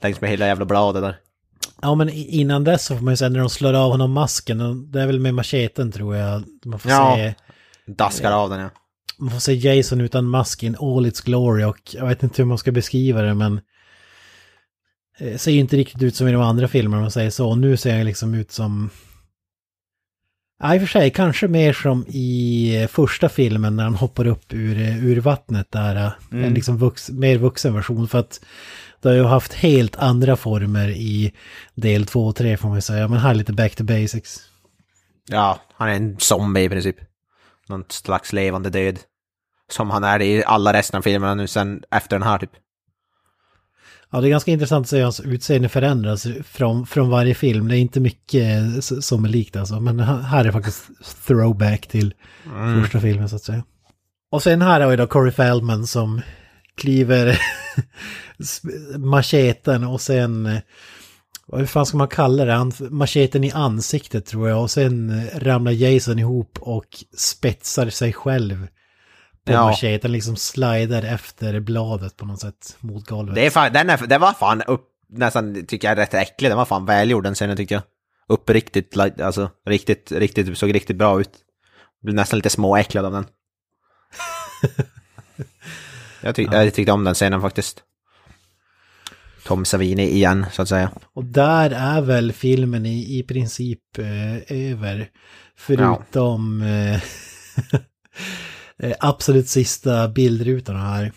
längs 0.02 0.22
med 0.22 0.30
hela 0.30 0.48
jävla 0.48 0.66
bladet 0.66 1.02
där. 1.02 1.18
Ja, 1.82 1.96
men 1.96 2.10
innan 2.10 2.64
dess 2.64 2.86
så 2.86 2.96
får 2.96 3.04
man 3.04 3.14
ju 3.14 3.18
se 3.18 3.30
när 3.30 3.40
de 3.40 3.50
slår 3.50 3.74
av 3.74 3.92
honom 3.92 4.12
masken, 4.12 4.92
det 4.92 5.02
är 5.02 5.08
väl 5.08 5.20
med 5.20 5.34
macheten 5.34 5.92
tror 5.92 6.16
jag. 6.16 6.44
Man 6.66 6.80
får 6.80 6.92
Ja. 6.92 7.16
se... 7.16 7.34
Daskar 7.94 8.32
av 8.32 8.50
den 8.50 8.60
ja. 8.60 8.70
Man 9.20 9.32
får 9.32 9.40
se 9.40 9.54
Jason 9.54 10.02
utan 10.02 10.26
mask 10.26 10.64
in 10.64 10.76
all 10.80 11.06
its 11.06 11.22
glory 11.22 11.64
och 11.64 11.78
jag 11.94 12.08
vet 12.08 12.24
inte 12.24 12.42
hur 12.42 12.48
man 12.48 12.58
ska 12.58 12.72
beskriva 12.72 13.22
det 13.22 13.34
men... 13.34 13.62
eh, 15.20 15.38
Ser 15.38 15.52
ju 15.52 15.60
inte 15.60 15.78
riktigt 15.78 16.02
ut 16.04 16.16
som 16.16 16.28
i 16.28 16.32
de 16.32 16.42
andra 16.42 16.68
filmerna 16.68 16.98
om 16.98 17.02
man 17.04 17.12
säger 17.12 17.30
så. 17.30 17.56
Nu 17.56 17.78
ser 17.78 17.98
han 17.98 18.06
liksom 18.06 18.34
ut 18.34 18.52
som... 18.52 18.90
Ja, 20.62 20.76
i 20.76 20.78
och 20.78 20.82
för 20.82 20.88
sig 20.88 21.12
kanske 21.12 21.48
mer 21.48 21.74
som 21.74 22.06
i 22.08 22.76
eh, 22.82 22.88
första 22.88 23.30
filmen 23.30 23.76
när 23.76 23.84
han 23.84 23.96
hoppar 23.96 24.28
upp 24.28 24.54
ur, 24.54 24.78
eh, 24.78 25.06
ur 25.06 25.20
vattnet 25.20 25.72
där. 25.72 25.96
eh, 26.06 26.12
En 26.46 26.54
liksom 26.54 26.78
vux, 26.78 27.10
mer 27.10 27.38
vuxen 27.38 27.74
version 27.74 28.08
för 28.08 28.20
att 28.20 28.42
det 29.02 29.10
har 29.10 29.16
ju 29.16 29.24
haft 29.24 29.54
helt 29.54 29.96
andra 29.96 30.36
former 30.36 30.90
i 30.90 31.34
del 31.76 32.06
två 32.06 32.28
och 32.28 32.36
tre 32.36 32.58
får 32.58 32.68
man 32.68 32.78
ju 32.78 32.82
säga. 32.82 33.08
Men 33.08 33.20
här 33.20 33.30
är 33.30 33.34
lite 33.36 33.54
back 33.54 33.76
to 33.76 33.84
basics. 33.84 34.40
Ja, 35.30 35.60
han 35.74 35.90
är 35.90 35.94
en 35.94 36.20
zombie 36.20 36.64
i 36.64 36.70
princip. 36.70 36.96
Någon 37.68 37.84
slags 37.90 38.34
levande 38.34 38.70
död. 38.70 39.00
Som 39.72 39.90
han 39.90 40.04
är 40.04 40.22
i 40.22 40.44
alla 40.46 40.74
resten 40.74 40.98
av 40.98 41.02
filmerna 41.02 41.36
nu 41.36 41.48
sen 41.48 41.84
efter 41.92 42.16
den 42.20 42.28
här 42.28 42.38
typ. 42.38 42.52
Ja, 44.12 44.22
det 44.22 44.28
är 44.28 44.30
ganska 44.30 44.52
intressant 44.52 44.84
att 44.86 44.90
se 44.90 45.02
hans 45.02 45.20
utseende 45.20 45.70
förändras 45.70 46.28
från, 46.46 46.86
från 46.88 47.10
varje 47.10 47.36
film. 47.36 47.68
Det 47.68 47.78
är 47.78 47.80
inte 47.80 48.00
mycket 48.00 48.78
s- 48.78 49.06
som 49.08 49.26
är 49.26 49.30
likt 49.30 49.56
alltså. 49.56 49.80
Men 49.80 50.00
här 50.00 50.46
är 50.46 50.52
faktiskt 50.52 50.84
throwback 51.28 51.88
till 51.88 52.14
första 52.84 53.00
filmen 53.00 53.30
så 53.30 53.36
att 53.36 53.44
säga. 53.44 53.64
Och 54.32 54.44
sen 54.44 54.62
här 54.62 54.82
har 54.82 54.90
vi 54.90 54.96
då 54.96 55.08
Corey 55.08 55.32
Feldman 55.32 55.88
som 55.88 56.22
kliver 56.76 57.40
macheten 58.98 59.84
och 59.84 60.02
sen... 60.02 60.46
eh, 60.46 60.60
Vad 61.46 61.60
hur 61.60 61.68
fan 61.68 61.86
ska 61.86 61.98
man 61.98 62.08
kalla 62.08 62.46
det? 62.46 62.54
Han, 62.54 62.72
macheten 62.80 63.44
i 63.44 63.52
ansiktet 63.52 64.26
tror 64.26 64.50
jag. 64.50 64.62
Och 64.62 64.72
sen 64.72 65.10
eh, 65.20 65.40
ramlar 65.40 65.72
Jason 65.72 66.20
ihop 66.20 66.58
och 66.62 66.86
spetsar 67.18 67.90
sig 67.90 68.14
själv. 68.14 68.68
På 69.46 69.52
Ja. 69.54 69.66
macheten, 69.66 70.12
liksom 70.12 70.36
slider 70.36 71.04
efter 71.04 71.60
bladet 71.60 72.18
på 72.18 72.26
något 72.26 72.40
sätt 72.42 72.78
mot 72.80 73.08
golvet. 73.08 73.36
Det, 73.36 73.46
är 73.46 73.50
fan, 73.50 73.74
den, 73.74 73.90
är, 73.90 74.08
den 74.08 74.22
var 74.22 74.34
fan 74.34 74.62
upp, 74.62 74.86
nästan, 75.10 75.66
tycker 75.66 75.88
jag, 75.88 75.98
rätt 75.98 76.14
äcklig. 76.14 76.50
Den 76.52 76.58
var 76.58 76.66
fan 76.66 76.86
välgjord 76.86 77.24
den 77.24 77.36
scenen 77.36 77.58
tyckte 77.58 77.74
jag. 77.74 77.84
Uppriktigt, 78.28 78.98
alltså 78.98 79.50
riktigt, 79.66 80.12
riktigt, 80.12 80.58
såg 80.58 80.76
riktigt 80.76 80.98
bra 80.98 81.22
ut. 81.22 81.32
Blev 82.04 82.16
nästan 82.16 82.38
lite 82.38 82.50
småäcklad 82.50 83.06
av 83.06 83.12
den. 83.12 83.26
jag, 86.22 86.36
tyck, 86.36 86.50
jag 86.52 86.74
tyckte 86.74 86.92
om 86.92 87.04
den 87.04 87.14
scenen 87.14 87.42
faktiskt. 87.42 87.84
Tom 89.44 89.66
Savini 89.66 90.04
igen, 90.04 90.46
så 90.52 90.62
att 90.62 90.70
säga. 90.70 90.92
Och 91.14 91.26
där 91.26 91.70
är 91.70 92.02
väl 92.02 92.34
filmen 92.34 92.86
i, 92.86 93.20
i 93.20 93.24
princip 93.24 93.98
eh, 93.98 94.72
över. 94.72 95.10
Förutom 95.58 96.62
eh, 96.62 96.96
eh, 98.80 98.96
absolut 99.00 99.48
sista 99.48 100.08
bildrutorna 100.08 100.80
här. 100.80 101.12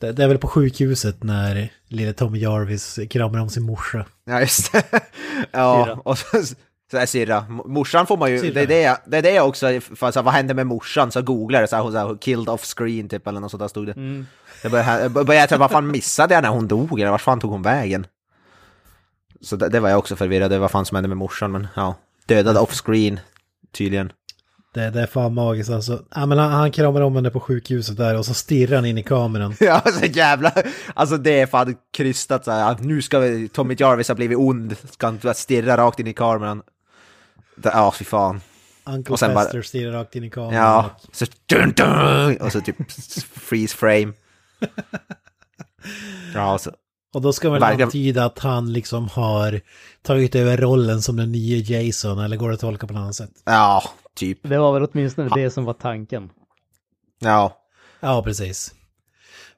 Det, 0.00 0.12
det 0.12 0.24
är 0.24 0.28
väl 0.28 0.38
på 0.38 0.48
sjukhuset 0.48 1.22
när 1.22 1.68
lille 1.88 2.12
Tommy 2.12 2.38
Jarvis 2.38 2.98
kramar 3.10 3.38
om 3.38 3.50
sin 3.50 3.62
morsa. 3.62 4.06
Ja, 4.24 4.40
just 4.40 4.72
det. 4.72 4.84
ja, 5.50 5.84
Syrra. 5.84 5.94
och 6.04 6.18
så, 6.18 6.26
så 6.90 6.96
är 6.96 7.06
syrra. 7.06 7.46
Morsan 7.48 8.06
får 8.06 8.16
man 8.16 8.30
ju, 8.30 8.38
Syrra. 8.38 8.52
det 8.54 8.60
är 8.60 8.66
det, 8.66 9.00
det 9.06 9.18
är 9.18 9.22
det 9.22 9.40
också, 9.40 9.80
för 9.80 10.10
så 10.10 10.18
här, 10.18 10.22
vad 10.22 10.34
hände 10.34 10.54
med 10.54 10.66
morsan? 10.66 11.12
Så 11.12 11.22
googlar 11.22 11.60
jag 11.60 11.68
så 11.68 11.76
här, 11.76 11.82
hon 11.82 11.92
så 11.92 11.98
här, 11.98 12.16
killed 12.16 12.48
off 12.48 12.64
screen 12.64 13.08
typ 13.08 13.26
eller 13.26 13.40
något 13.40 13.50
sånt 13.50 13.60
där 13.60 13.68
stod 13.68 13.86
det. 13.86 13.92
Mm. 13.92 14.26
Jag 14.62 14.72
började, 14.72 15.02
jag 15.02 15.12
började 15.12 15.46
tänka, 15.46 15.58
vad 15.60 15.70
fan 15.70 15.90
missade 15.90 16.34
jag 16.34 16.42
när 16.42 16.48
hon 16.50 16.68
dog 16.68 17.00
eller 17.00 17.10
vart 17.10 17.20
fan 17.20 17.40
tog 17.40 17.50
hon 17.50 17.62
vägen? 17.62 18.06
Så 19.40 19.56
det, 19.56 19.68
det 19.68 19.80
var 19.80 19.88
jag 19.88 19.98
också 19.98 20.16
förvirrad 20.16 20.52
över, 20.52 20.58
vad 20.58 20.70
fan 20.70 20.84
som 20.86 20.94
hände 20.94 21.08
med 21.08 21.16
morsan, 21.16 21.52
men 21.52 21.68
ja. 21.74 21.94
Dödad 22.26 22.56
off 22.56 22.72
screen, 22.74 23.20
tydligen. 23.72 24.12
Det, 24.74 24.90
det 24.90 25.00
är 25.02 25.06
fan 25.06 25.34
magiskt 25.34 25.70
alltså. 25.70 26.02
Ja, 26.14 26.26
men 26.26 26.38
han, 26.38 26.50
han 26.52 26.72
kramar 26.72 27.00
om 27.00 27.16
henne 27.16 27.30
på 27.30 27.40
sjukhuset 27.40 27.96
där 27.96 28.18
och 28.18 28.26
så 28.26 28.34
stirrar 28.34 28.76
han 28.76 28.84
in 28.84 28.98
i 28.98 29.02
kameran. 29.02 29.54
Ja, 29.60 29.82
så 30.00 30.06
jävla... 30.06 30.52
Alltså 30.94 31.16
det 31.16 31.40
är 31.40 31.46
fan 31.46 31.76
krystat 31.92 32.44
så 32.44 32.50
här. 32.50 32.76
Nu 32.80 33.02
ska 33.02 33.18
vi, 33.18 33.48
Tommy 33.48 33.76
Jarvis 33.78 34.08
ha 34.08 34.14
blivit 34.14 34.38
ond. 34.38 34.76
Ska 34.90 35.06
han 35.06 35.34
stirra 35.34 35.76
rakt 35.76 36.00
in 36.00 36.06
i 36.06 36.12
kameran. 36.12 36.62
Ja, 37.62 37.92
fy 37.92 38.04
fan. 38.04 38.40
Uncle 38.84 39.12
Och 39.12 39.18
sen 39.18 39.34
bara- 39.34 39.44
Fester 39.44 39.62
stirrar 39.62 39.92
rakt 39.92 40.16
in 40.16 40.24
i 40.24 40.30
kameran. 40.30 40.54
Ja, 40.54 40.90
så 41.12 41.26
dun, 41.46 41.72
dun, 41.72 42.36
och 42.36 42.52
så 42.52 42.60
typ 42.60 42.76
freeze 43.34 43.76
frame. 43.76 44.12
Ja, 46.34 46.58
så. 46.58 46.70
Och 47.14 47.22
då 47.22 47.32
ska 47.32 47.50
man 47.50 47.60
Verkligen. 47.60 47.88
antyda 47.88 48.24
att 48.24 48.38
han 48.38 48.72
liksom 48.72 49.08
har 49.08 49.60
tagit 50.02 50.34
över 50.34 50.56
rollen 50.56 51.02
som 51.02 51.16
den 51.16 51.32
nya 51.32 51.56
Jason, 51.56 52.18
eller 52.18 52.36
går 52.36 52.48
det 52.48 52.54
att 52.54 52.60
tolka 52.60 52.86
på 52.86 52.92
något 52.92 53.00
annat 53.00 53.14
sätt? 53.14 53.30
Ja, 53.44 53.82
typ. 54.16 54.38
Det 54.42 54.58
var 54.58 54.72
väl 54.72 54.88
åtminstone 54.92 55.30
det 55.34 55.50
som 55.50 55.64
var 55.64 55.74
tanken. 55.74 56.30
Ja. 57.18 57.56
Ja, 58.00 58.22
precis. 58.22 58.74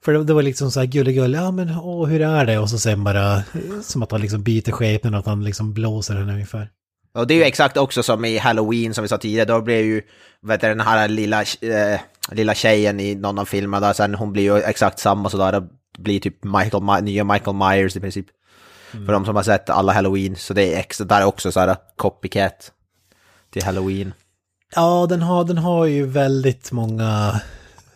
För 0.04 0.12
det, 0.12 0.24
det 0.24 0.34
var 0.34 0.42
liksom 0.42 0.70
så 0.70 0.80
här 0.80 0.86
gulligull, 0.86 1.34
ja 1.34 1.50
men 1.50 1.70
åh, 1.78 2.06
hur 2.08 2.20
är 2.20 2.46
det? 2.46 2.58
Och 2.58 2.70
så 2.70 2.78
sen 2.78 3.04
bara, 3.04 3.42
som 3.82 4.02
att 4.02 4.10
han 4.12 4.20
liksom 4.20 4.42
byter 4.42 4.70
skepnad, 4.72 5.14
att 5.14 5.26
han 5.26 5.44
liksom 5.44 5.72
blåser 5.74 6.14
henne 6.14 6.32
ungefär. 6.32 6.70
Och 7.14 7.26
det 7.26 7.34
är 7.34 7.38
ju 7.38 7.44
exakt 7.44 7.76
också 7.76 8.02
som 8.02 8.24
i 8.24 8.38
Halloween 8.38 8.94
som 8.94 9.02
vi 9.02 9.08
sa 9.08 9.18
tidigare, 9.18 9.44
då 9.44 9.60
blev 9.60 9.84
ju, 9.84 10.02
vet 10.42 10.60
du, 10.60 10.68
den 10.68 10.80
här 10.80 11.08
lilla, 11.08 11.40
eh, 11.42 12.00
lilla 12.32 12.54
tjejen 12.54 13.00
i 13.00 13.14
någon 13.14 13.38
av 13.38 13.44
filmerna 13.44 13.86
där, 13.86 13.92
sen 13.92 14.14
hon 14.14 14.32
blir 14.32 14.42
ju 14.42 14.58
exakt 14.58 14.98
samma 14.98 15.30
sådär, 15.30 15.52
det 15.52 15.68
blir 16.02 16.20
typ 16.20 16.44
Michael, 16.44 17.04
nya 17.04 17.24
Michael 17.24 17.56
Myers 17.56 17.96
i 17.96 18.00
princip. 18.00 18.26
För 18.90 19.12
de 19.12 19.24
som 19.24 19.36
har 19.36 19.42
sett 19.42 19.70
alla 19.70 19.92
Halloween, 19.92 20.36
så 20.36 20.54
det 20.54 20.74
är 20.74 20.78
extra, 20.78 21.04
där 21.06 21.20
är 21.20 21.24
också 21.24 21.52
såhär 21.52 21.76
copycat 21.96 22.72
till 23.52 23.64
Halloween. 23.64 24.12
Ja, 24.74 25.06
den 25.08 25.22
har, 25.22 25.44
den 25.44 25.58
har 25.58 25.86
ju 25.86 26.06
väldigt 26.06 26.72
många 26.72 27.40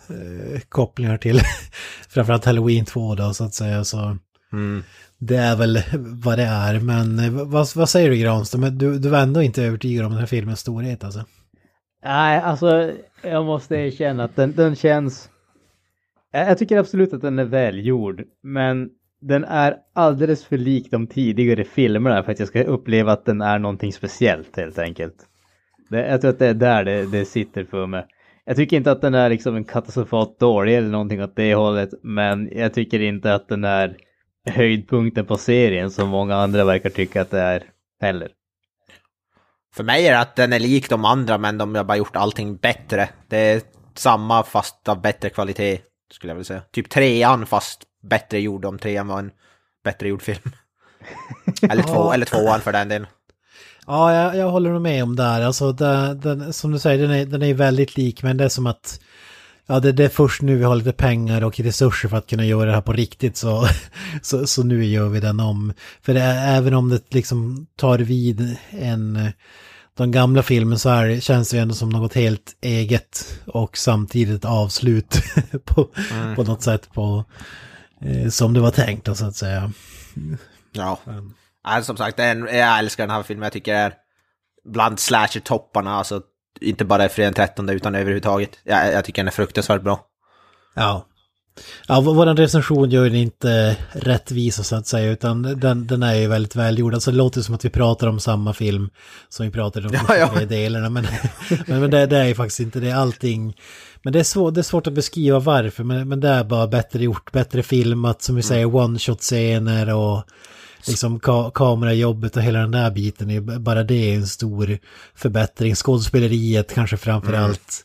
eh, 0.09 0.61
kopplingar 0.68 1.16
till 1.18 1.41
framförallt 2.09 2.45
Halloween 2.45 2.85
2 2.85 3.14
då, 3.14 3.35
så 3.35 3.45
att 3.45 3.55
säga. 3.55 3.85
Så 3.85 4.16
Mm. 4.53 4.85
det 5.18 5.37
är 5.37 5.57
väl 5.57 5.83
vad 5.99 6.39
det 6.39 6.45
är. 6.45 6.81
Men 6.81 7.18
eh, 7.18 7.31
vad, 7.31 7.68
vad 7.74 7.89
säger 7.89 8.11
du 8.11 8.16
Granström? 8.16 8.79
Du, 8.79 8.99
du 8.99 9.09
var 9.09 9.18
ändå 9.18 9.43
inte 9.43 9.62
övertygad 9.62 10.05
om 10.05 10.11
den 10.12 10.20
här 10.20 10.26
filmens 10.26 10.61
storhet 10.61 11.05
alltså? 11.05 11.24
Nej, 12.05 12.39
alltså 12.41 12.93
jag 13.22 13.44
måste 13.44 13.76
erkänna 13.76 14.24
att 14.24 14.36
den, 14.36 14.52
den 14.52 14.76
känns... 14.76 15.30
Jag 16.32 16.58
tycker 16.58 16.78
absolut 16.78 17.12
att 17.12 17.22
den 17.22 17.38
är 17.38 17.44
välgjord, 17.44 18.24
men 18.42 18.90
den 19.20 19.44
är 19.44 19.76
alldeles 19.94 20.44
för 20.44 20.58
lik 20.58 20.90
de 20.90 21.06
tidigare 21.06 21.64
filmerna 21.64 22.22
för 22.22 22.32
att 22.32 22.38
jag 22.38 22.48
ska 22.48 22.62
uppleva 22.62 23.12
att 23.12 23.24
den 23.24 23.40
är 23.40 23.58
någonting 23.58 23.92
speciellt 23.92 24.56
helt 24.56 24.78
enkelt. 24.78 25.16
Det, 25.90 26.08
jag 26.08 26.20
tror 26.20 26.30
att 26.30 26.38
det 26.38 26.46
är 26.46 26.54
där 26.54 26.84
det, 26.84 27.06
det 27.06 27.24
sitter 27.24 27.64
för 27.64 27.86
mig. 27.86 28.06
Jag 28.44 28.56
tycker 28.56 28.76
inte 28.76 28.92
att 28.92 29.00
den 29.00 29.14
är 29.14 29.30
liksom 29.30 29.56
en 29.56 29.64
katastrofalt 29.64 30.38
dålig 30.38 30.76
eller 30.76 30.88
någonting 30.88 31.22
åt 31.22 31.36
det 31.36 31.54
hållet, 31.54 31.90
men 32.02 32.48
jag 32.52 32.74
tycker 32.74 33.00
inte 33.00 33.34
att 33.34 33.48
den 33.48 33.64
är 33.64 33.96
höjdpunkten 34.50 35.26
på 35.26 35.36
serien 35.36 35.90
som 35.90 36.08
många 36.08 36.36
andra 36.36 36.64
verkar 36.64 36.90
tycka 36.90 37.22
att 37.22 37.30
det 37.30 37.40
är 37.40 37.62
heller. 38.00 38.28
För 39.79 39.85
mig 39.85 40.07
är 40.07 40.12
det 40.12 40.20
att 40.20 40.37
den 40.37 40.53
är 40.53 40.59
lik 40.59 40.91
de 40.91 41.05
andra, 41.05 41.39
men 41.39 41.59
de 41.59 41.74
har 41.74 41.85
bara 41.85 41.97
gjort 41.97 42.16
allting 42.16 42.57
bättre. 42.57 43.09
Det 43.29 43.37
är 43.37 43.62
samma 43.95 44.43
fast 44.43 44.89
av 44.89 45.01
bättre 45.01 45.31
kvalitet, 45.31 45.81
skulle 46.12 46.31
jag 46.31 46.35
vilja 46.35 46.45
säga. 46.45 46.62
Typ 46.72 46.91
trean 46.91 47.47
fast 47.47 47.83
bättre 48.11 48.41
gjord 48.41 48.64
om 48.64 48.79
trean 48.79 49.09
var 49.09 49.18
en 49.18 49.31
bättre 49.85 50.09
gjord 50.09 50.22
film. 50.22 50.53
eller, 51.70 51.83
två, 51.83 52.12
eller 52.12 52.26
tvåan 52.26 52.61
för 52.61 52.72
den 52.72 52.89
delen. 52.89 53.07
Ja, 53.87 54.14
jag, 54.14 54.37
jag 54.37 54.51
håller 54.51 54.70
nog 54.70 54.83
med 54.83 55.03
om 55.03 55.16
det 55.16 55.22
här. 55.22 55.43
Alltså, 55.43 55.72
det, 55.72 56.14
den, 56.14 56.53
som 56.53 56.72
du 56.72 56.79
säger, 56.79 57.09
den 57.09 57.11
är, 57.11 57.26
den 57.26 57.43
är 57.43 57.55
väldigt 57.55 57.97
lik, 57.97 58.22
men 58.22 58.37
det 58.37 58.45
är 58.45 58.49
som 58.49 58.66
att 58.66 59.01
Ja, 59.70 59.81
det, 59.81 59.93
det 59.93 60.05
är 60.05 60.09
först 60.09 60.43
nu 60.43 60.57
vi 60.57 60.64
har 60.64 60.76
lite 60.76 60.93
pengar 60.93 61.45
och 61.45 61.61
resurser 61.61 62.09
för 62.09 62.16
att 62.16 62.31
kunna 62.31 62.45
göra 62.45 62.64
det 62.64 62.74
här 62.74 62.81
på 62.81 62.93
riktigt 62.93 63.37
så, 63.37 63.68
så, 64.22 64.47
så 64.47 64.62
nu 64.62 64.85
gör 64.85 65.09
vi 65.09 65.20
den 65.20 65.41
om. 65.41 65.72
För 66.03 66.14
det 66.14 66.22
även 66.22 66.74
om 66.74 66.89
det 66.89 67.14
liksom 67.14 67.66
tar 67.76 67.99
vid 67.99 68.57
en, 68.70 69.33
de 69.99 70.11
gamla 70.11 70.42
filmen 70.42 70.78
så 70.78 70.88
här 70.88 71.20
känns 71.20 71.51
det 71.51 71.59
ändå 71.59 71.74
som 71.74 71.88
något 71.88 72.14
helt 72.14 72.57
eget 72.61 73.40
och 73.46 73.78
samtidigt 73.78 74.44
avslut 74.44 75.22
på, 75.64 75.88
Mm. 76.12 76.36
på 76.36 76.42
något 76.44 76.62
sätt 76.62 76.92
på, 76.92 77.24
eh, 78.03 78.28
som 78.30 78.55
det 78.55 78.61
var 78.61 78.70
tänkt 78.70 79.16
så 79.16 79.26
att 79.26 79.36
säga. 79.36 79.72
Ja. 80.72 80.99
Alltså, 81.64 81.86
som 81.86 81.96
sagt, 81.96 82.18
en, 82.18 82.40
jag 82.40 82.78
älskar 82.78 83.07
den 83.07 83.16
här 83.16 83.22
filmen. 83.22 83.42
Jag 83.42 83.53
tycker 83.53 83.72
det 83.74 83.78
är 83.80 83.92
bland 84.64 84.99
slasher-topparna, 84.99 85.90
alltså 85.90 86.22
inte 86.61 86.84
bara 86.84 87.05
i 87.05 87.09
Fredagen 87.09 87.34
13 87.34 87.68
utan 87.68 87.94
överhuvudtaget. 87.94 88.51
Jag, 88.64 88.92
jag 88.92 89.05
tycker 89.05 89.22
den 89.22 89.26
är 89.28 89.32
fruktansvärt 89.32 89.82
bra. 89.82 90.01
Ja. 90.74 91.07
Ja, 91.86 92.00
vår 92.00 92.26
recension 92.26 92.90
gör 92.90 93.04
den 93.04 93.14
inte 93.14 93.76
rättvisa 93.92 94.62
så 94.62 94.76
att 94.76 94.86
säga, 94.86 95.11
utan 95.11 95.42
den, 95.42 95.86
den 95.86 96.02
är 96.02 96.14
ju 96.14 96.26
väldigt 96.26 96.56
välgjord. 96.56 96.94
Alltså 96.94 97.11
det 97.11 97.16
låter 97.16 97.40
som 97.40 97.54
att 97.54 97.64
vi 97.64 97.70
pratar 97.70 98.06
om 98.06 98.20
samma 98.20 98.52
film 98.52 98.90
som 99.28 99.46
vi 99.46 99.52
pratade 99.52 99.86
om 99.86 99.92
de 99.92 99.98
Ja, 100.09 100.16
ja. 100.16 100.44
delarna, 100.46 100.90
men, 100.90 101.06
men, 101.66 101.80
men 101.80 101.90
det, 101.90 102.06
det 102.06 102.16
är 102.16 102.24
ju 102.24 102.34
faktiskt 102.34 102.61
inte 102.61 102.80
det. 102.80 102.92
Allting, 102.92 103.56
men 104.02 104.12
det 104.12 104.18
är, 104.18 104.24
svår, 104.24 104.50
det 104.50 104.61
är 104.61 104.62
svårt 104.62 104.86
att 104.86 104.92
beskriva 104.92 105.38
varför, 105.38 105.84
men, 105.84 106.09
men 106.09 106.20
det 106.20 106.28
är 106.28 106.44
bara 106.44 106.66
bättre 106.66 107.04
gjort, 107.04 107.32
bättre 107.32 107.62
filmat, 107.62 108.22
som 108.22 108.36
vi 108.36 108.42
säger, 108.42 108.66
one-shot-scener 108.66 109.94
och 109.94 110.24
liksom 110.86 111.20
ka 111.20 111.50
kamerajobbet 111.50 112.36
och 112.36 112.42
hela 112.42 112.59
den 112.59 112.70
där 112.70 112.90
biten, 112.90 113.30
är 113.30 113.59
bara 113.59 113.82
det 113.82 113.94
är 113.94 114.14
en 114.14 114.26
stor 114.26 114.78
förbättring. 115.14 115.74
Skådespeleriet 115.74 116.74
kanske 116.74 116.96
framför 116.96 117.32
allt. 117.32 117.84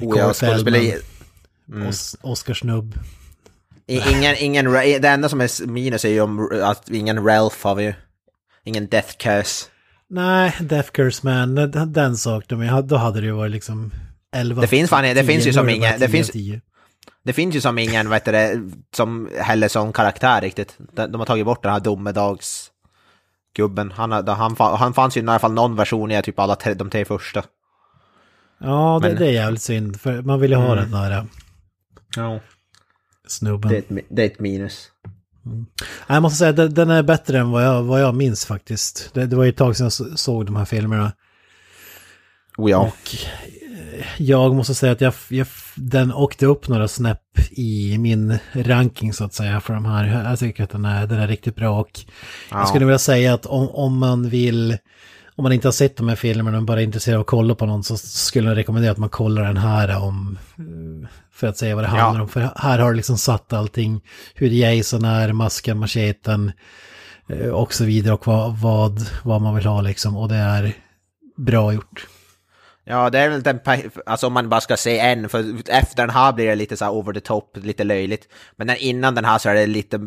Oh, 0.00 0.18
ja, 0.18 0.32
Corey 0.32 0.92
Skådespeleri... 1.66 1.88
Os 1.90 2.16
Oscar 2.22 2.54
Snubb. 2.54 2.94
I- 3.86 4.10
Ingen, 4.10 4.34
ingen, 4.38 4.72
det 4.72 5.08
enda 5.08 5.28
som 5.28 5.40
är 5.40 5.66
minus 5.66 6.04
är 6.04 6.08
ju 6.08 6.20
om 6.20 6.50
att 6.64 6.90
ingen 6.90 7.24
Ralph 7.26 7.56
har 7.66 7.74
vi 7.74 7.84
ju. 7.84 7.94
Ingen 8.64 8.86
Death 8.86 9.16
Curse. 9.16 9.66
Nej, 10.10 10.56
Death 10.60 10.90
Curse 10.90 11.20
Man, 11.26 11.54
den, 11.54 11.92
den 11.92 12.16
saknar 12.16 12.76
ju. 12.76 12.82
Då 12.82 12.96
hade 12.96 13.20
det 13.20 13.26
ju 13.26 13.32
varit 13.32 13.52
liksom 13.52 13.90
11 14.34 14.60
Det 14.60 14.66
finns 14.68 14.90
fan- 14.90 15.04
det 15.04 15.14
10, 15.14 15.24
finns 15.24 15.46
ju 15.46 15.52
som 15.52 15.68
ingen- 15.68 15.92
det 16.00 16.06
10, 16.06 16.08
finns- 16.08 16.30
10. 16.30 16.60
Det 17.24 17.32
finns 17.32 17.56
ju 17.56 17.60
som 17.60 17.78
ingen, 17.78 18.08
vet 18.10 18.24
du 18.24 18.32
det, 18.32 18.60
som 18.96 19.30
heller 19.40 19.68
som 19.68 19.92
karaktär 19.92 20.40
riktigt. 20.40 20.76
De, 20.92 21.12
de 21.12 21.20
har 21.20 21.26
tagit 21.26 21.44
bort 21.46 21.62
den 21.62 21.72
här 21.72 21.80
domedagsgubben. 21.80 23.90
Han, 23.94 24.12
han, 24.28 24.56
han 24.58 24.94
fanns 24.94 25.16
ju 25.16 25.20
i 25.20 25.24
alla 25.26 25.38
fall 25.38 25.52
någon 25.52 25.76
version 25.76 26.10
i 26.10 26.22
typ 26.22 26.38
alla 26.38 26.56
tre, 26.56 26.74
de 26.74 26.90
tre 26.90 27.04
första. 27.04 27.42
Ja, 28.58 28.98
det, 29.02 29.08
Men- 29.08 29.18
det 29.18 29.26
är 29.26 29.30
jävligt 29.32 29.62
synd, 29.62 30.00
för 30.00 30.22
man 30.22 30.40
vill 30.40 30.50
ju 30.50 30.56
ha 30.56 30.74
den 30.74 30.90
där 30.90 31.26
Ja. 32.16 32.40
snubben. 33.26 33.70
Det 33.70 33.76
är 33.76 33.78
ett, 33.98 34.04
det 34.10 34.22
är 34.22 34.26
ett 34.26 34.40
minus. 34.40 34.88
Nej, 35.44 35.64
Jag 36.06 36.22
måste 36.22 36.38
säga, 36.38 36.50
att 36.50 36.56
den, 36.56 36.74
den 36.74 36.90
är 36.90 37.02
bättre 37.02 37.38
än 37.38 37.50
vad 37.50 37.64
jag, 37.64 37.82
vad 37.82 38.00
jag 38.02 38.14
minns 38.14 38.46
faktiskt. 38.46 39.10
Det, 39.14 39.26
det 39.26 39.36
var 39.36 39.44
ju 39.44 39.50
ett 39.50 39.56
tag 39.56 39.76
sedan 39.76 39.84
jag 39.84 39.92
så- 39.92 40.16
såg 40.16 40.46
de 40.46 40.56
här 40.56 40.64
filmerna. 40.64 41.12
Oh 42.56 42.70
ja. 42.70 42.78
Och 42.78 43.16
eh, 43.64 44.04
jag 44.18 44.54
måste 44.54 44.74
säga 44.74 44.92
att 44.92 45.00
jag, 45.00 45.14
jag, 45.28 45.46
den 45.76 46.12
åkte 46.12 46.46
upp 46.46 46.68
några 46.68 46.88
snäpp 46.88 47.20
i 47.50 47.98
min 47.98 48.38
ranking 48.52 49.12
så 49.12 49.24
att 49.24 49.34
säga 49.34 49.60
för 49.60 49.74
de 49.74 49.84
här. 49.84 50.24
Jag 50.30 50.38
tycker 50.38 50.64
att 50.64 50.70
den 50.70 50.84
är, 50.84 51.06
den 51.06 51.18
är 51.20 51.28
riktigt 51.28 51.56
bra 51.56 51.80
och 51.80 52.00
jag 52.50 52.68
skulle 52.68 52.84
vilja 52.86 52.98
säga 52.98 53.34
att 53.34 53.46
om, 53.46 53.68
om 53.68 53.98
man 53.98 54.28
vill, 54.28 54.78
om 55.36 55.42
man 55.42 55.52
inte 55.52 55.68
har 55.68 55.72
sett 55.72 55.96
de 55.96 56.08
här 56.08 56.16
filmerna 56.16 56.58
och 56.58 56.64
bara 56.64 56.80
är 56.80 56.84
intresserad 56.84 57.14
av 57.14 57.20
att 57.20 57.26
kolla 57.26 57.54
på 57.54 57.66
någon 57.66 57.84
så 57.84 57.96
skulle 57.96 58.48
jag 58.48 58.56
rekommendera 58.56 58.92
att 58.92 58.98
man 58.98 59.08
kollar 59.08 59.42
den 59.44 59.56
här 59.56 60.02
om, 60.02 60.38
eh, 60.58 61.08
för 61.32 61.46
att 61.46 61.56
säga 61.56 61.74
vad 61.74 61.84
det 61.84 61.88
Ja. 61.88 62.02
handlar 62.02 62.22
om. 62.22 62.28
För 62.28 62.50
här 62.56 62.78
har 62.78 62.90
det 62.90 62.96
liksom 62.96 63.18
satt 63.18 63.52
allting, 63.52 64.00
hur 64.34 64.48
Jason 64.48 65.04
är, 65.04 65.32
masken, 65.32 65.78
macheten 65.78 66.52
eh, 67.28 67.48
och 67.48 67.74
så 67.74 67.84
vidare 67.84 68.14
och 68.14 68.26
vad, 68.26 68.56
vad, 68.60 69.06
vad 69.24 69.40
man 69.42 69.54
vill 69.54 69.66
ha 69.66 69.80
liksom. 69.80 70.16
Och 70.16 70.28
det 70.28 70.36
är 70.36 70.72
bra 71.36 71.72
gjort. 71.72 72.06
Ja, 72.84 73.10
det 73.10 73.18
är 73.18 73.28
väl 73.28 73.42
den, 73.42 73.60
alltså 74.06 74.26
om 74.26 74.32
man 74.32 74.48
bara 74.48 74.60
ska 74.60 74.76
se 74.76 74.98
en, 74.98 75.28
för 75.28 75.44
efter 75.70 75.96
den 75.96 76.10
här 76.10 76.32
blir 76.32 76.46
det 76.46 76.54
lite 76.54 76.76
så 76.76 76.84
här 76.84 76.92
over 76.92 77.12
the 77.12 77.20
top, 77.20 77.56
lite 77.62 77.84
löjligt. 77.84 78.28
Men 78.56 78.66
den, 78.66 78.76
innan 78.76 79.14
den 79.14 79.24
här 79.24 79.38
så 79.38 79.48
är 79.48 79.54
det 79.54 79.66
lite 79.66 80.00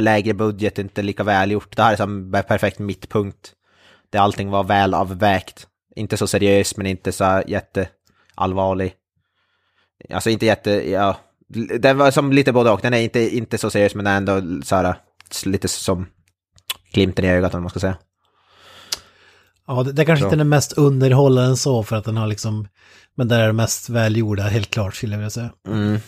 lägre 0.00 0.34
budget, 0.34 0.78
inte 0.78 1.02
lika 1.02 1.24
välgjort. 1.24 1.76
Det 1.76 1.82
här 1.82 1.92
är 1.92 1.96
som 1.96 2.32
perfekt 2.48 2.78
mittpunkt. 2.78 3.52
Där 4.12 4.18
allting 4.18 4.50
var 4.50 4.64
väl 4.64 4.94
avvägt. 4.94 5.66
Inte 5.96 6.16
så 6.16 6.26
seriös, 6.26 6.76
men 6.76 6.86
inte 6.86 7.12
så 7.12 7.42
jätteallvarlig. 7.46 8.94
Alltså 10.10 10.30
inte 10.30 10.46
jätte, 10.46 10.90
ja. 10.90 11.16
Den 11.78 11.98
var 11.98 12.10
som 12.10 12.32
lite 12.32 12.52
både 12.52 12.70
och. 12.70 12.80
Den 12.82 12.94
är 12.94 12.98
inte, 12.98 13.36
inte 13.36 13.58
så 13.58 13.70
seriös, 13.70 13.94
men 13.94 14.06
ändå 14.06 14.42
så 14.64 14.76
här 14.76 14.94
lite 15.44 15.68
som 15.68 16.06
glimten 16.92 17.24
i 17.24 17.28
ögat 17.28 17.54
om 17.54 17.62
man 17.62 17.70
ska 17.70 17.80
säga. 17.80 17.96
Ja, 19.66 19.82
det, 19.82 19.92
det 19.92 20.04
kanske 20.04 20.22
Så. 20.22 20.26
inte 20.26 20.36
är 20.36 20.38
den 20.38 20.48
mest 20.48 20.72
underhållande 20.72 21.56
så 21.56 21.82
för 21.82 21.96
att 21.96 22.04
den 22.04 22.16
har 22.16 22.26
liksom, 22.26 22.68
men 23.14 23.28
det 23.28 23.36
är 23.36 23.46
det 23.46 23.52
mest 23.52 23.88
välgjorda, 23.88 24.42
helt 24.42 24.70
klart 24.70 24.94
skulle 24.94 25.12
jag 25.12 25.18
vilja 25.18 25.30
säga. 25.30 25.50
Mm. 25.68 25.98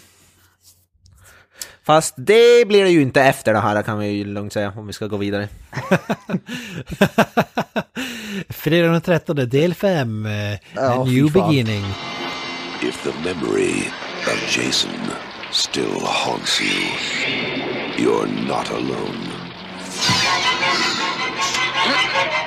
Fast 1.87 2.14
det 2.16 2.68
blir 2.68 2.85
det 2.85 2.91
ju 2.91 3.03
inte 3.03 3.22
efter 3.22 3.53
det 3.53 3.61
här 3.61 3.82
kan 3.82 3.99
vi 3.99 4.07
ju 4.07 4.24
lugnt 4.24 4.53
säga 4.53 4.72
om 4.76 4.87
vi 4.87 4.93
ska 4.93 5.07
gå 5.07 5.16
vidare. 5.16 5.49
Fredag 8.49 8.89
den 8.93 9.01
13, 9.01 9.37
del 9.49 9.74
5, 9.74 10.28
Ja, 10.74 11.03
A 11.03 11.07
fy 11.07 11.12
New 11.12 11.28
fan. 11.32 11.49
Beginning. 11.49 11.85
If 12.82 13.03
the 13.03 13.12
memory 13.24 13.74
of 14.26 14.57
Jason 14.57 14.91
still 15.53 16.01
haunts 16.01 16.61
you, 16.61 16.89
you're 17.99 18.49
not 18.49 18.70
alone. 18.70 19.30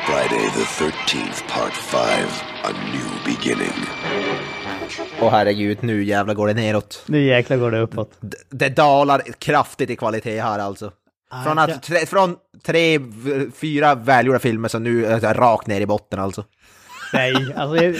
Friday 0.05 0.49
the 0.55 0.65
13th, 0.85 1.47
Part 1.47 1.73
5 1.73 2.27
A 2.63 2.71
New 2.93 3.35
Beginning. 3.35 3.85
Åh 5.21 5.29
herregud, 5.31 5.77
nu 5.81 6.03
jävlar 6.03 6.33
går 6.33 6.47
det 6.47 6.53
neråt. 6.53 7.03
Nu 7.07 7.21
jäklar 7.23 7.57
går 7.57 7.71
det 7.71 7.79
uppåt. 7.79 8.11
D- 8.19 8.37
Det 8.49 8.69
dalar 8.69 9.21
kraftigt 9.39 9.89
i 9.89 9.95
kvalitet 9.95 10.39
här 10.41 10.59
alltså. 10.59 10.91
Från, 11.45 11.59
att, 11.59 11.83
tre, 11.83 11.97
från 12.05 12.35
tre, 12.65 12.99
fyra 13.55 13.95
välgjorda 13.95 14.39
filmer 14.39 14.67
som 14.69 14.83
nu 14.83 15.05
är 15.05 15.33
rakt 15.33 15.67
ner 15.67 15.81
i 15.81 15.85
botten 15.85 16.19
alltså. 16.19 16.43
Nej, 17.13 17.53
alltså 17.55 17.83
jag, 17.85 17.95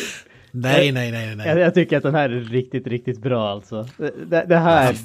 Nej, 0.51 0.91
nej, 0.91 1.11
nej, 1.11 1.35
nej. 1.35 1.47
jag, 1.47 1.59
jag 1.59 1.73
tycker 1.73 1.97
att 1.97 2.03
den 2.03 2.15
här 2.15 2.29
är 2.29 2.39
riktigt, 2.39 2.87
riktigt 2.87 3.21
bra 3.21 3.49
alltså. 3.51 3.87
Det, 3.97 4.11
det, 4.25 4.45
det 4.49 4.57
här, 4.57 4.95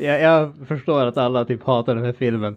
jag, 0.00 0.20
jag 0.20 0.52
förstår 0.68 1.06
att 1.06 1.16
alla 1.16 1.44
typ 1.44 1.64
hatar 1.64 1.94
den 1.94 2.04
här 2.04 2.14
filmen. 2.18 2.56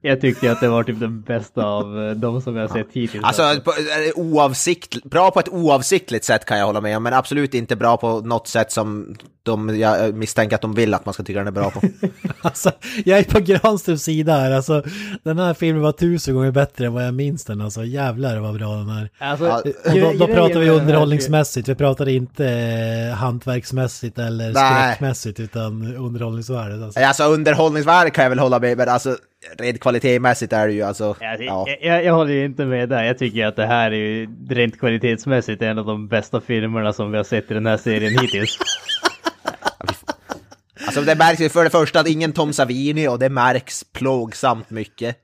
Jag 0.00 0.20
tycker 0.20 0.50
att 0.50 0.60
det 0.60 0.68
var 0.68 0.82
typ 0.82 1.00
den 1.00 1.20
bästa 1.20 1.64
av 1.64 2.08
eh, 2.08 2.10
de 2.10 2.40
som 2.42 2.56
jag 2.56 2.70
sett 2.70 2.92
hittills. 2.92 3.24
Alltså 3.24 3.60
på, 3.64 3.70
eh, 3.70 4.12
oavsikt, 4.14 5.04
bra 5.04 5.30
på 5.30 5.40
ett 5.40 5.48
oavsiktligt 5.48 6.24
sätt 6.24 6.44
kan 6.44 6.58
jag 6.58 6.66
hålla 6.66 6.80
med 6.80 6.96
om, 6.96 7.02
men 7.02 7.14
absolut 7.14 7.54
inte 7.54 7.76
bra 7.76 7.96
på 7.96 8.20
något 8.20 8.48
sätt 8.48 8.72
som 8.72 9.16
de, 9.46 9.78
jag 9.78 10.14
misstänker 10.14 10.56
att 10.56 10.62
de 10.62 10.74
vill 10.74 10.94
att 10.94 11.04
man 11.04 11.14
ska 11.14 11.22
tycka 11.22 11.38
den 11.38 11.46
är 11.46 11.50
bra 11.50 11.70
på. 11.70 11.80
Alltså, 12.40 12.72
jag 13.04 13.18
är 13.18 13.24
på 13.24 13.40
Granströms 13.40 14.02
sida 14.02 14.36
här. 14.36 14.50
Alltså, 14.50 14.82
den 15.22 15.38
här 15.38 15.54
filmen 15.54 15.82
var 15.82 15.92
tusen 15.92 16.34
gånger 16.34 16.50
bättre 16.50 16.86
än 16.86 16.92
vad 16.92 17.06
jag 17.06 17.14
minns 17.14 17.44
den. 17.44 17.60
Alltså, 17.60 17.84
jävlar 17.84 18.38
vad 18.38 18.54
bra 18.54 18.74
den 18.76 18.88
är. 18.88 19.10
Alltså, 19.18 19.62
Ja, 19.84 19.94
då, 19.94 20.12
då 20.18 20.26
pratar 20.26 20.60
vi 20.60 20.68
underhållningsmässigt. 20.70 21.68
Vi 21.68 21.74
pratar 21.74 22.08
inte 22.08 22.46
eh, 22.48 23.16
hantverksmässigt 23.16 24.18
eller 24.18 24.52
skräckmässigt, 24.54 25.40
utan 25.40 25.96
underhållningsvärdet. 25.96 26.82
Alltså. 26.82 27.00
Alltså 27.00 27.24
underhållningsvärde 27.24 28.10
kan 28.10 28.22
jag 28.22 28.30
väl 28.30 28.38
hålla 28.38 28.58
med, 28.58 28.78
men 28.78 28.88
alltså 28.88 29.16
rent 29.58 29.80
kvalitetsmässigt 29.80 30.52
är 30.52 30.66
det 30.66 30.72
ju 30.72 30.82
alltså, 30.82 31.04
Alltså, 31.04 31.42
ja. 31.44 31.66
jag, 31.68 31.78
jag, 31.94 32.04
jag 32.04 32.14
håller 32.14 32.32
ju 32.32 32.44
inte 32.44 32.64
med 32.64 32.88
där. 32.88 33.02
Jag 33.04 33.18
tycker 33.18 33.46
att 33.46 33.56
det 33.56 33.66
här 33.66 33.90
är 33.90 33.96
ju 33.96 34.28
rent 34.50 34.78
kvalitetsmässigt 34.80 35.62
en 35.62 35.78
av 35.78 35.86
de 35.86 36.08
bästa 36.08 36.40
filmerna 36.40 36.92
som 36.92 37.10
vi 37.10 37.16
har 37.16 37.24
sett 37.24 37.50
i 37.50 37.54
den 37.54 37.66
här 37.66 37.76
serien 37.76 38.18
hittills. 38.18 38.58
Alltså 40.96 41.14
det 41.14 41.18
märks 41.18 41.40
ju 41.40 41.48
för 41.48 41.64
det 41.64 41.70
första 41.70 42.00
att 42.00 42.08
ingen 42.08 42.32
Tom 42.32 42.52
Savini 42.52 43.08
och 43.08 43.18
det 43.18 43.28
märks 43.28 43.84
plågsamt 43.92 44.70
mycket. 44.70 45.16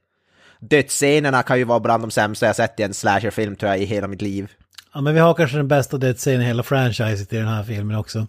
Dödsscenerna 0.60 1.42
kan 1.42 1.58
ju 1.58 1.64
vara 1.64 1.80
bland 1.80 2.02
de 2.02 2.10
sämsta 2.10 2.46
jag 2.46 2.56
sett 2.56 2.80
i 2.80 2.82
en 2.82 2.94
slasherfilm 2.94 3.56
tror 3.56 3.70
jag 3.70 3.80
i 3.80 3.84
hela 3.84 4.08
mitt 4.08 4.22
liv. 4.22 4.50
Ja, 4.94 5.00
men 5.00 5.14
vi 5.14 5.20
har 5.20 5.34
kanske 5.34 5.56
den 5.56 5.68
bästa 5.68 5.98
dödsscenen 5.98 6.42
i 6.42 6.44
hela 6.44 6.62
franchiset 6.62 7.32
i 7.32 7.36
den 7.36 7.48
här 7.48 7.64
filmen 7.64 7.96
också. 7.96 8.26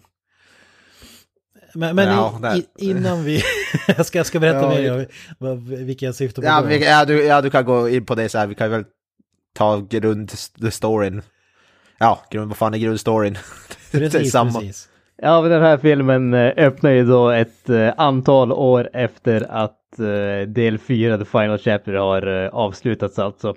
Men, 1.74 1.96
men 1.96 2.08
Ja, 2.08 2.54
i, 2.56 2.58
i, 2.58 2.90
innan 2.90 3.24
vi... 3.24 3.42
jag, 3.86 4.06
ska, 4.06 4.18
jag 4.18 4.26
ska 4.26 4.40
berätta 4.40 4.62
Ja, 4.62 4.68
mer 4.68 5.00
om 5.00 5.06
vad, 5.38 5.62
vilka 5.62 6.06
jag 6.06 6.14
syftar 6.14 6.42
på. 6.42 6.48
Ja, 6.48 6.60
vi, 6.60 6.84
ja, 6.84 7.04
du, 7.04 7.24
ja, 7.24 7.40
du 7.40 7.50
kan 7.50 7.64
gå 7.64 7.88
in 7.88 8.06
på 8.06 8.14
det 8.14 8.28
så 8.28 8.38
här, 8.38 8.46
vi 8.46 8.54
kan 8.54 8.70
väl 8.70 8.84
ta 9.54 9.80
grundstoryn. 9.80 11.22
Ja, 11.98 12.24
grund, 12.30 12.48
vad 12.48 12.56
fan 12.56 12.74
är 12.74 12.78
grundstoryn? 12.78 13.38
Precis, 13.90 14.32
precis. 14.32 14.88
Ja, 15.16 15.42
men 15.42 15.50
den 15.50 15.62
här 15.62 15.76
filmen 15.76 16.34
eh, 16.34 16.52
öppnar 16.56 16.90
ju 16.90 17.04
då 17.04 17.30
ett 17.30 17.70
eh, 17.70 17.92
antal 17.96 18.52
år 18.52 18.90
efter 18.92 19.46
att 19.50 19.98
eh, 19.98 20.48
del 20.48 20.78
4, 20.78 21.18
The 21.18 21.24
Final 21.24 21.58
Chapter, 21.58 21.92
har 21.92 22.26
avslutats 22.52 23.18
alltså. 23.18 23.54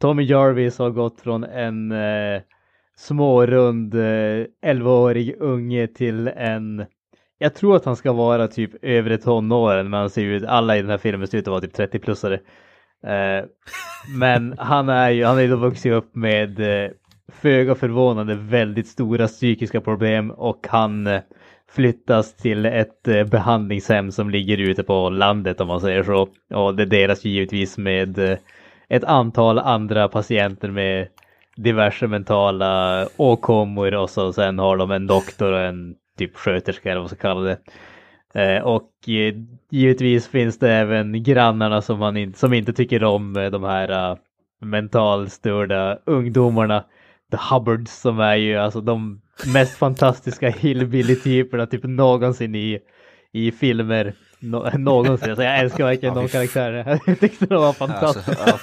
Tommy 0.00 0.22
Jarvis 0.22 0.78
har 0.78 0.90
gått 0.90 1.20
från 1.20 1.44
en 1.44 1.94
smårund 2.96 3.94
11-årig 3.94 5.36
unge 5.40 5.86
till 5.86 6.28
en 6.28 6.84
jag 7.38 7.54
tror 7.54 7.76
att 7.76 7.84
han 7.84 7.96
ska 7.96 8.12
vara 8.12 8.48
typ 8.48 8.70
övre 8.82 9.18
tonåren, 9.18 9.90
men 9.90 10.00
han 10.00 10.10
ser 10.10 10.22
ju, 10.22 10.46
alla 10.46 10.76
i 10.76 10.80
den 10.80 10.90
här 10.90 10.98
filmen 10.98 11.26
ser 11.26 11.38
ut 11.38 11.48
att 11.48 11.50
vara 11.50 11.60
typ 11.60 11.78
30-plussare. 11.78 12.38
Men 14.18 14.54
han 14.58 14.88
är 14.88 15.10
ju, 15.10 15.24
han 15.24 15.38
är 15.38 15.42
ju 15.42 15.48
då 15.48 15.56
vuxit 15.56 15.92
upp 15.92 16.14
med 16.14 16.60
föga 17.42 17.74
förvånande 17.74 18.34
väldigt 18.34 18.86
stora 18.86 19.26
psykiska 19.26 19.80
problem 19.80 20.30
och 20.30 20.66
han 20.68 21.06
eh, 21.06 21.20
flyttas 21.72 22.36
till 22.36 22.66
ett 22.66 23.08
eh, 23.08 23.24
behandlingshem 23.24 24.12
som 24.12 24.30
ligger 24.30 24.58
ute 24.58 24.82
på 24.82 25.10
landet 25.10 25.60
om 25.60 25.68
man 25.68 25.80
säger 25.80 26.02
så. 26.02 26.28
Och 26.54 26.74
det 26.74 26.84
delas 26.84 27.24
givetvis 27.24 27.78
med 27.78 28.18
eh, 28.18 28.38
ett 28.88 29.04
antal 29.04 29.58
andra 29.58 30.08
patienter 30.08 30.70
med 30.70 31.08
diverse 31.56 32.06
mentala 32.06 33.06
åkommor 33.16 33.94
och 33.94 34.10
så 34.10 34.32
sen 34.32 34.58
har 34.58 34.76
de 34.76 34.90
en 34.90 35.06
doktor 35.06 35.52
och 35.52 35.60
en 35.60 35.94
typ 36.18 36.36
sköterska 36.36 36.90
eller 36.90 37.00
vad 37.00 37.02
man 37.02 37.16
ska 37.16 37.28
kalla 37.28 37.40
det. 38.34 38.62
Och 38.62 38.90
givetvis 39.70 40.28
finns 40.28 40.58
det 40.58 40.72
även 40.72 41.22
grannarna 41.22 41.82
som, 41.82 41.98
man 41.98 42.16
in, 42.16 42.34
som 42.34 42.52
inte 42.52 42.72
tycker 42.72 43.04
om 43.04 43.32
de 43.32 43.64
här 43.64 44.16
mentalstörda 44.60 45.98
ungdomarna. 46.06 46.84
The 47.32 47.38
Hubbards 47.50 48.00
som 48.00 48.20
är 48.20 48.34
ju 48.36 48.56
alltså 48.56 48.80
de 48.80 49.20
mest 49.46 49.76
fantastiska 49.76 50.50
hillbilly-typerna 50.50 51.66
typ 51.66 51.84
någonsin 51.84 52.54
i, 52.54 52.78
i 53.32 53.52
filmer. 53.52 54.14
Nå 54.40 54.70
någonsin. 54.78 55.30
Alltså, 55.30 55.44
jag 55.44 55.58
älskar 55.58 55.84
verkligen 55.84 56.14
de 56.14 56.28
karaktärerna. 56.28 56.98
Jag 57.06 57.20
tyckte 57.20 57.46
de 57.46 57.54
var 57.62 57.72
fantastiska. 57.72 58.58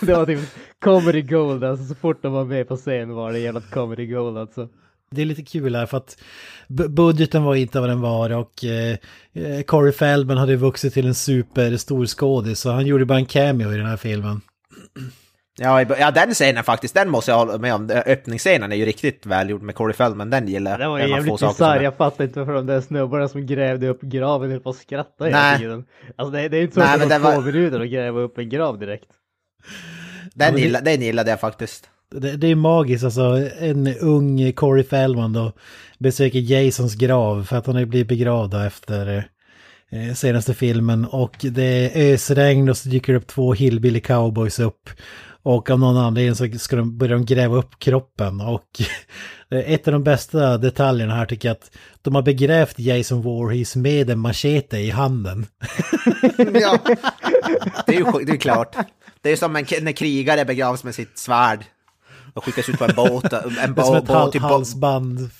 det 0.06 0.14
var 0.14 0.26
typ 0.26 0.40
comedy 0.80 1.22
gold 1.22 1.64
alltså 1.64 1.84
så 1.84 1.94
fort 1.94 2.22
de 2.22 2.32
var 2.32 2.44
med 2.44 2.68
på 2.68 2.76
scen 2.76 3.14
var 3.14 3.32
det 3.32 3.38
jävla 3.38 3.60
comedy 3.60 4.06
gold 4.06 4.38
alltså. 4.38 4.68
Det 5.10 5.22
är 5.22 5.26
lite 5.26 5.42
kul 5.42 5.76
här 5.76 5.86
för 5.86 5.96
att 5.96 6.18
bu- 6.68 6.88
budgeten 6.88 7.42
var 7.44 7.54
inte 7.54 7.80
vad 7.80 7.88
den 7.88 8.00
var 8.00 8.30
och 8.30 8.64
eh, 8.64 8.96
eh, 9.32 9.62
Corey 9.62 9.92
Feldman 9.92 10.36
hade 10.36 10.56
vuxit 10.56 10.94
till 10.94 11.06
en 11.06 11.14
superstor 11.14 12.06
skådis 12.06 12.60
så 12.60 12.70
han 12.70 12.86
gjorde 12.86 13.04
bara 13.04 13.18
en 13.18 13.26
cameo 13.26 13.72
i 13.72 13.76
den 13.76 13.86
här 13.86 13.96
filmen. 13.96 14.40
Ja, 15.58 15.82
ja, 15.98 16.10
den 16.10 16.34
scenen 16.34 16.64
faktiskt, 16.64 16.94
den 16.94 17.10
måste 17.10 17.30
jag 17.30 17.38
hålla 17.38 17.58
med 17.58 17.74
om. 17.74 17.90
Öppningsscenen 18.06 18.72
är 18.72 18.76
ju 18.76 18.84
riktigt 18.84 19.26
välgjord 19.26 19.62
med 19.62 19.74
Corey 19.74 19.94
Feldman, 19.94 20.30
den 20.30 20.48
gillar 20.48 20.70
jag. 20.70 20.80
Det 20.80 20.88
var 20.88 20.98
jävligt 20.98 21.40
bisarr. 21.40 21.80
Jag 21.80 21.96
fattar 21.96 22.24
inte 22.24 22.38
varför 22.38 22.52
de 22.52 22.66
där 22.66 22.80
snubbarna 22.80 23.28
som 23.28 23.46
grävde 23.46 23.88
upp 23.88 24.00
graven 24.00 24.50
höll 24.50 24.60
på 24.60 24.70
att 24.70 24.76
skratta 24.76 25.24
hela 25.24 25.38
Nej. 25.40 25.58
tiden. 25.58 25.84
Alltså 26.16 26.32
det, 26.32 26.48
det 26.48 26.56
är 26.56 26.62
inte 26.62 26.74
så 26.74 26.80
Nej, 26.80 27.02
att 27.02 27.08
det 27.08 27.18
var 27.18 27.30
det 27.30 27.36
två 27.36 27.42
minuter 27.42 27.80
att 27.80 27.88
gräva 27.88 28.20
upp 28.20 28.38
en 28.38 28.48
grav 28.48 28.78
direkt. 28.78 29.08
Den, 30.34 30.46
men 30.46 30.54
det- 30.54 30.60
gillar, 30.60 30.80
den 30.80 31.02
gillade 31.02 31.30
jag 31.30 31.40
faktiskt. 31.40 31.88
Det, 32.10 32.36
det 32.36 32.46
är 32.46 32.54
magiskt 32.54 33.04
alltså, 33.04 33.48
en 33.58 33.94
ung 34.00 34.52
Corey 34.52 34.84
Feldman 34.84 35.32
då 35.32 35.52
besöker 35.98 36.38
Jasons 36.38 36.94
grav 36.94 37.44
för 37.44 37.56
att 37.56 37.66
han 37.66 37.76
har 37.76 37.84
blivit 37.84 38.08
begravd 38.08 38.54
efter 38.54 39.28
eh, 39.90 40.14
senaste 40.14 40.54
filmen 40.54 41.04
och 41.04 41.36
det 41.40 41.62
är 41.64 42.12
ösregn 42.14 42.68
och 42.68 42.76
så 42.76 42.88
dyker 42.88 43.12
det 43.12 43.18
upp 43.18 43.26
två 43.26 43.52
hillbilly 43.54 44.00
cowboys 44.00 44.58
upp. 44.58 44.90
Och 45.44 45.70
av 45.70 45.78
någon 45.78 45.96
anledning 45.96 46.34
så 46.34 46.58
ska 46.58 46.76
de 46.76 46.98
börja 46.98 47.12
de 47.12 47.24
gräva 47.24 47.56
upp 47.56 47.78
kroppen 47.78 48.40
och 48.40 48.80
ett 49.50 49.88
av 49.88 49.92
de 49.92 50.04
bästa 50.04 50.58
detaljerna 50.58 51.14
här 51.14 51.26
tycker 51.26 51.48
jag 51.48 51.54
att 51.54 51.70
de 52.02 52.14
har 52.14 52.22
begrävt 52.22 52.78
Jason 52.78 53.22
Voorhees 53.22 53.76
med 53.76 54.10
en 54.10 54.18
machete 54.18 54.78
i 54.78 54.90
handen. 54.90 55.46
ja. 56.54 56.78
Det 57.86 57.96
är 57.96 57.98
ju 57.98 58.24
det 58.24 58.32
är 58.32 58.36
klart. 58.36 58.76
Det 59.20 59.32
är 59.32 59.36
som 59.36 59.56
en, 59.56 59.64
när 59.80 59.92
krigare 59.92 60.44
begravs 60.44 60.84
med 60.84 60.94
sitt 60.94 61.18
svärd 61.18 61.64
och 62.34 62.44
skickas 62.44 62.68
ut 62.68 62.78
på 62.78 62.84
en 62.84 62.94
båt. 62.96 63.32
En 63.32 63.40
är 63.58 63.66
som 63.66 63.74
båt, 63.74 64.02
ett 64.02 64.06
båt, 64.06 64.32
typ, 64.32 64.42
halsband. 64.42 65.30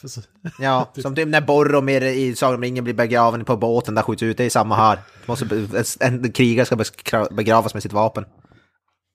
ja, 0.59 0.93
som 1.03 1.15
typ 1.15 1.29
när 1.29 1.41
Boromir 1.41 2.03
i 2.03 2.37
Sagan 2.37 2.55
om 2.55 2.63
ringen 2.63 2.85
blir 2.85 2.95
begraven 2.95 3.45
på 3.45 3.57
båten 3.57 3.95
där 3.95 4.03
skjuts 4.03 4.23
ut. 4.23 4.37
Det 4.37 4.45
är 4.45 4.51
samma 4.51 4.77
här. 4.77 4.99
Måste, 5.27 5.67
en, 6.01 6.33
krigare 6.33 6.85
ska 6.85 7.27
begravas 7.31 7.75
med 7.75 7.83
sitt 7.83 7.93
vapen. 7.93 8.25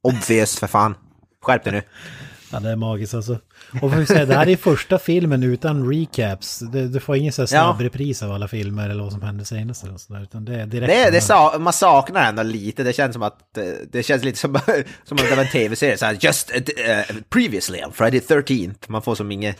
Obvious 0.04 0.60
för 0.60 0.68
fan. 0.68 0.95
Skärp 1.41 1.64
dig 1.64 1.74
nu. 1.74 1.82
Ja, 2.52 2.60
det 2.60 2.70
är 2.70 2.76
magiskt 2.76 3.14
alltså. 3.14 3.39
Och 3.82 3.91
får 3.91 3.97
vi 3.97 4.06
säga, 4.06 4.26
det 4.26 4.36
här 4.36 4.50
är 4.50 4.56
första 4.56 5.00
filmen 5.00 5.43
utan 5.43 5.89
recaps. 5.89 6.60
Du, 6.60 6.88
du 6.88 7.00
får 7.00 7.16
ingen 7.16 7.34
så 7.34 7.41
här 7.41 7.47
snabb 7.47 7.82
repris 7.82 8.24
av 8.24 8.32
alla 8.32 8.47
filmer 8.47 8.89
eller 8.89 9.04
vad 9.04 9.12
som 9.12 9.22
hände 9.22 9.45
senast. 9.45 9.84
Eller 9.84 9.97
så 9.97 10.14
där, 10.14 10.24
utan 10.24 10.45
det 10.45 10.56
är 10.56 10.66
direkt. 10.66 10.93
Det, 10.93 11.12
det 11.12 11.22
sa, 11.22 11.58
man 11.60 11.74
saknar 11.74 12.30
ändå 12.30 12.43
lite, 12.43 12.84
det 12.84 12.93
känns 12.93 13.14
som 13.14 13.24
att 13.24 13.58
eh, 13.58 13.64
det 13.91 14.04
känns 14.04 14.24
lite 14.24 14.39
som, 14.39 14.54
som 15.04 15.18
om 15.18 15.26
det 15.30 15.36
var 15.36 15.43
en 15.43 15.50
tv-serie, 15.50 15.97
så 15.97 16.06
här, 16.06 16.18
just 16.22 16.52
uh, 16.56 17.16
previously 17.30 17.84
on 17.84 17.93
Friday 17.93 18.20
13th, 18.20 18.76
man 18.88 19.02
får 19.02 19.16
som 19.16 19.32
inget, 19.32 19.58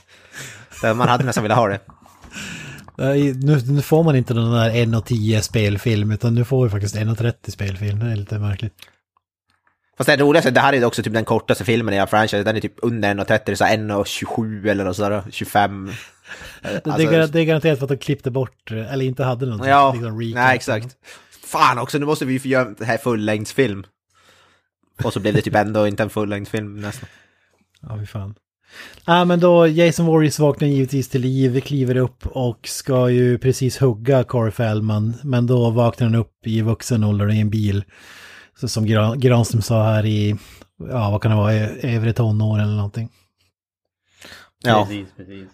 man 0.84 1.08
hade 1.08 1.24
nästan 1.24 1.44
velat 1.44 1.58
ha 1.58 1.68
det. 1.68 1.80
Nu, 3.36 3.62
nu 3.68 3.82
får 3.82 4.04
man 4.04 4.16
inte 4.16 4.34
den 4.34 4.52
där 4.52 4.72
1.10 4.72 5.42
spelfilm 5.42 6.12
utan 6.12 6.36
nu 6.36 6.46
får 6.46 6.64
vi 6.64 6.70
faktiskt 6.70 6.96
1.30 6.96 7.52
spelfilm. 7.52 8.00
Det 8.00 8.12
är 8.12 8.16
lite 8.16 8.40
märkligt. 8.40 8.74
Fast 10.00 10.08
det 10.08 10.18
roligaste, 10.18 10.52
det 10.52 10.60
här 10.60 10.74
är 10.74 10.86
också 10.86 11.04
typ 11.04 11.14
den 11.14 11.26
kortaste 11.26 11.66
filmen 11.66 11.94
i 11.94 11.98
hela 11.98 12.08
franchise, 12.08 12.44
den 12.44 12.56
är 12.56 12.60
typ 12.62 12.74
under 12.82 13.14
1.30, 13.16 13.40
det 13.46 13.52
är 13.52 13.56
så 13.56 13.64
här 13.66 13.78
1.27 13.78 14.70
eller 14.70 14.84
något 14.84 14.96
sådär, 14.96 15.24
25. 15.32 15.92
Det, 16.62 16.68
Alltså- 16.76 16.98
det, 16.98 17.04
är, 17.04 17.12
gar- 17.22 17.28
det 17.28 17.40
är 17.40 17.46
garanterat 17.46 17.80
för 17.80 17.86
att 17.86 17.90
de 17.90 17.98
klippte 17.98 18.32
bort, 18.32 18.72
eller 18.72 19.06
inte 19.06 19.24
hade 19.24 19.46
någon 19.46 19.68
Ja, 19.68 19.94
liksom, 19.94 20.20
recap. 20.22 20.36
nej 20.36 20.56
exakt. 20.56 20.96
Fan 21.46 21.78
också, 21.80 21.98
nu 21.98 22.06
måste 22.06 22.26
vi 22.26 22.34
ju 22.38 22.50
göra 22.50 22.70
det 22.78 22.86
här 22.86 22.98
fullängdsfilm. 22.98 23.84
Och 25.04 25.14
så 25.14 25.20
blev 25.20 25.34
det 25.34 25.42
typ 25.42 25.56
ändå 25.56 25.88
inte 25.88 26.04
en 26.04 26.10
fullängdsfilm 26.10 26.82
nästan. 26.82 27.10
Ja, 27.82 27.98
fy 28.00 28.06
fan. 28.06 28.36
Ja, 29.06 29.26
men 29.26 29.40
då 29.40 29.68
Jason 29.68 30.06
Voorhees 30.06 30.40
vaknar 30.40 30.68
givetvis 30.68 31.10
till 31.10 31.22
liv, 31.22 31.62
kliver 31.62 31.98
upp 31.98 32.28
och 32.28 32.60
ska 32.64 33.10
ju 33.10 33.38
precis 33.38 33.78
hugga 33.78 34.24
Corey 34.24 34.52
Feldman. 34.52 35.14
Men 35.24 35.48
då 35.48 35.70
vaknar 35.70 36.08
han 36.08 36.16
upp 36.16 36.32
i 36.46 36.62
vuxen 36.62 37.04
ålder 37.04 37.32
i 37.32 37.40
en 37.40 37.50
bil. 37.50 37.84
Så 38.60 38.68
som 38.68 38.86
Gran- 38.86 39.18
Granström 39.18 39.62
sa 39.62 39.84
här 39.84 40.06
i, 40.06 40.36
ja 40.78 41.12
vad 41.12 41.22
kan 41.22 41.32
det 41.32 41.38
vara, 41.38 41.54
övre 41.70 42.14
tonåren 42.14 42.64
eller 42.66 42.76
någonting. 42.76 43.10
Ja. 44.64 44.86
Precis, 44.86 45.08
precis. 45.18 45.48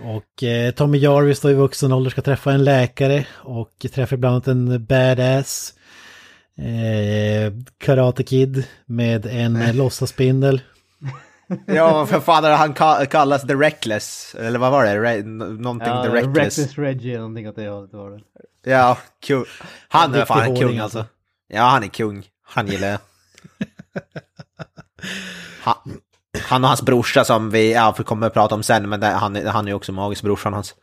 Och 0.00 0.42
eh, 0.42 0.70
Tommy 0.70 0.98
Jarvis 0.98 1.40
då 1.40 1.50
i 1.50 1.54
vuxen 1.54 1.92
ålder 1.92 2.10
ska 2.10 2.22
träffa 2.22 2.52
en 2.52 2.64
läkare 2.64 3.26
och 3.34 3.86
träffar 3.92 4.16
bland 4.16 4.32
annat 4.34 4.48
en 4.48 4.84
badass 4.84 5.74
eh, 6.58 7.52
Karate 7.78 8.22
Kid 8.22 8.64
med 8.86 9.26
en 9.26 9.56
eh, 9.56 9.74
låtsasspindel. 9.74 10.60
Ja, 11.66 12.06
för 12.06 12.20
fan 12.20 12.44
han 12.44 12.74
ka- 12.74 13.04
kallas 13.06 13.42
The 13.46 13.54
Reckless, 13.54 14.34
eller 14.38 14.58
vad 14.58 14.70
var 14.72 14.84
det? 14.84 14.90
Re- 14.96 15.22
någonting 15.60 15.88
Ja, 15.88 16.02
The 16.04 16.08
Reckless. 16.10 16.58
Reckless 16.58 16.78
Reggie 16.78 17.10
eller 17.10 17.18
någonting 17.20 17.48
åt 17.48 17.56
det 17.56 17.68
hållet 17.68 17.92
var 17.92 18.10
det. 18.10 18.70
Ja, 18.70 18.98
kung. 19.26 19.44
Han 19.88 20.14
är 20.14 20.24
fan 20.24 20.56
kung 20.56 20.78
alltså. 20.78 21.06
Ja, 21.48 21.62
han 21.62 21.84
är 21.84 21.88
kung. 21.88 22.24
Han 22.46 22.66
gillar 22.66 22.88
jag. 22.88 22.98
Han, 25.60 25.76
han 26.42 26.64
och 26.64 26.68
hans 26.68 26.82
brorsa 26.82 27.24
som 27.24 27.50
vi, 27.50 27.72
ja, 27.72 27.94
vi 27.98 28.04
kommer 28.04 28.26
att 28.26 28.34
prata 28.34 28.54
om 28.54 28.62
sen, 28.62 28.88
men 28.88 29.00
det, 29.00 29.06
han, 29.06 29.36
är- 29.36 29.46
han 29.46 29.64
är 29.64 29.68
ju 29.70 29.74
också 29.74 29.92
magisk, 29.92 30.22
brorsan 30.22 30.52
hans. 30.52 30.74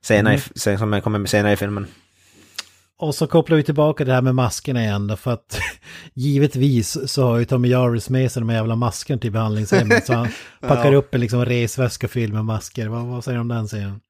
Senare, 0.00 0.40
Mm. 0.66 0.78
som 0.78 1.00
kommer 1.00 1.18
med 1.18 1.30
senare 1.30 1.52
i 1.52 1.56
filmen. 1.56 1.86
Och 2.98 3.14
så 3.14 3.26
kopplar 3.26 3.56
vi 3.56 3.62
tillbaka 3.62 4.04
det 4.04 4.12
här 4.12 4.22
med 4.22 4.34
maskerna 4.34 4.82
igen 4.82 5.06
då, 5.06 5.16
för 5.16 5.32
att 5.32 5.60
givetvis 6.14 7.10
så 7.12 7.26
har 7.26 7.38
ju 7.38 7.44
Tommy 7.44 7.68
Jarvis 7.68 8.10
med 8.10 8.32
sig 8.32 8.40
de 8.40 8.48
här 8.48 8.56
jävla 8.56 8.76
maskerna 8.76 9.20
till 9.20 9.32
behandlingshemmet. 9.32 10.06
Så 10.06 10.14
han 10.14 10.28
packar 10.60 10.92
upp 10.92 11.14
en 11.14 11.20
liksom 11.20 11.44
resväska 11.44 12.08
fylld 12.08 12.32
med 12.34 12.44
masker. 12.44 12.88
Vad, 12.88 13.04
vad 13.06 13.24
säger 13.24 13.36
du 13.36 13.40
om 13.40 13.48
den 13.48 13.66
scenen? 13.66 14.00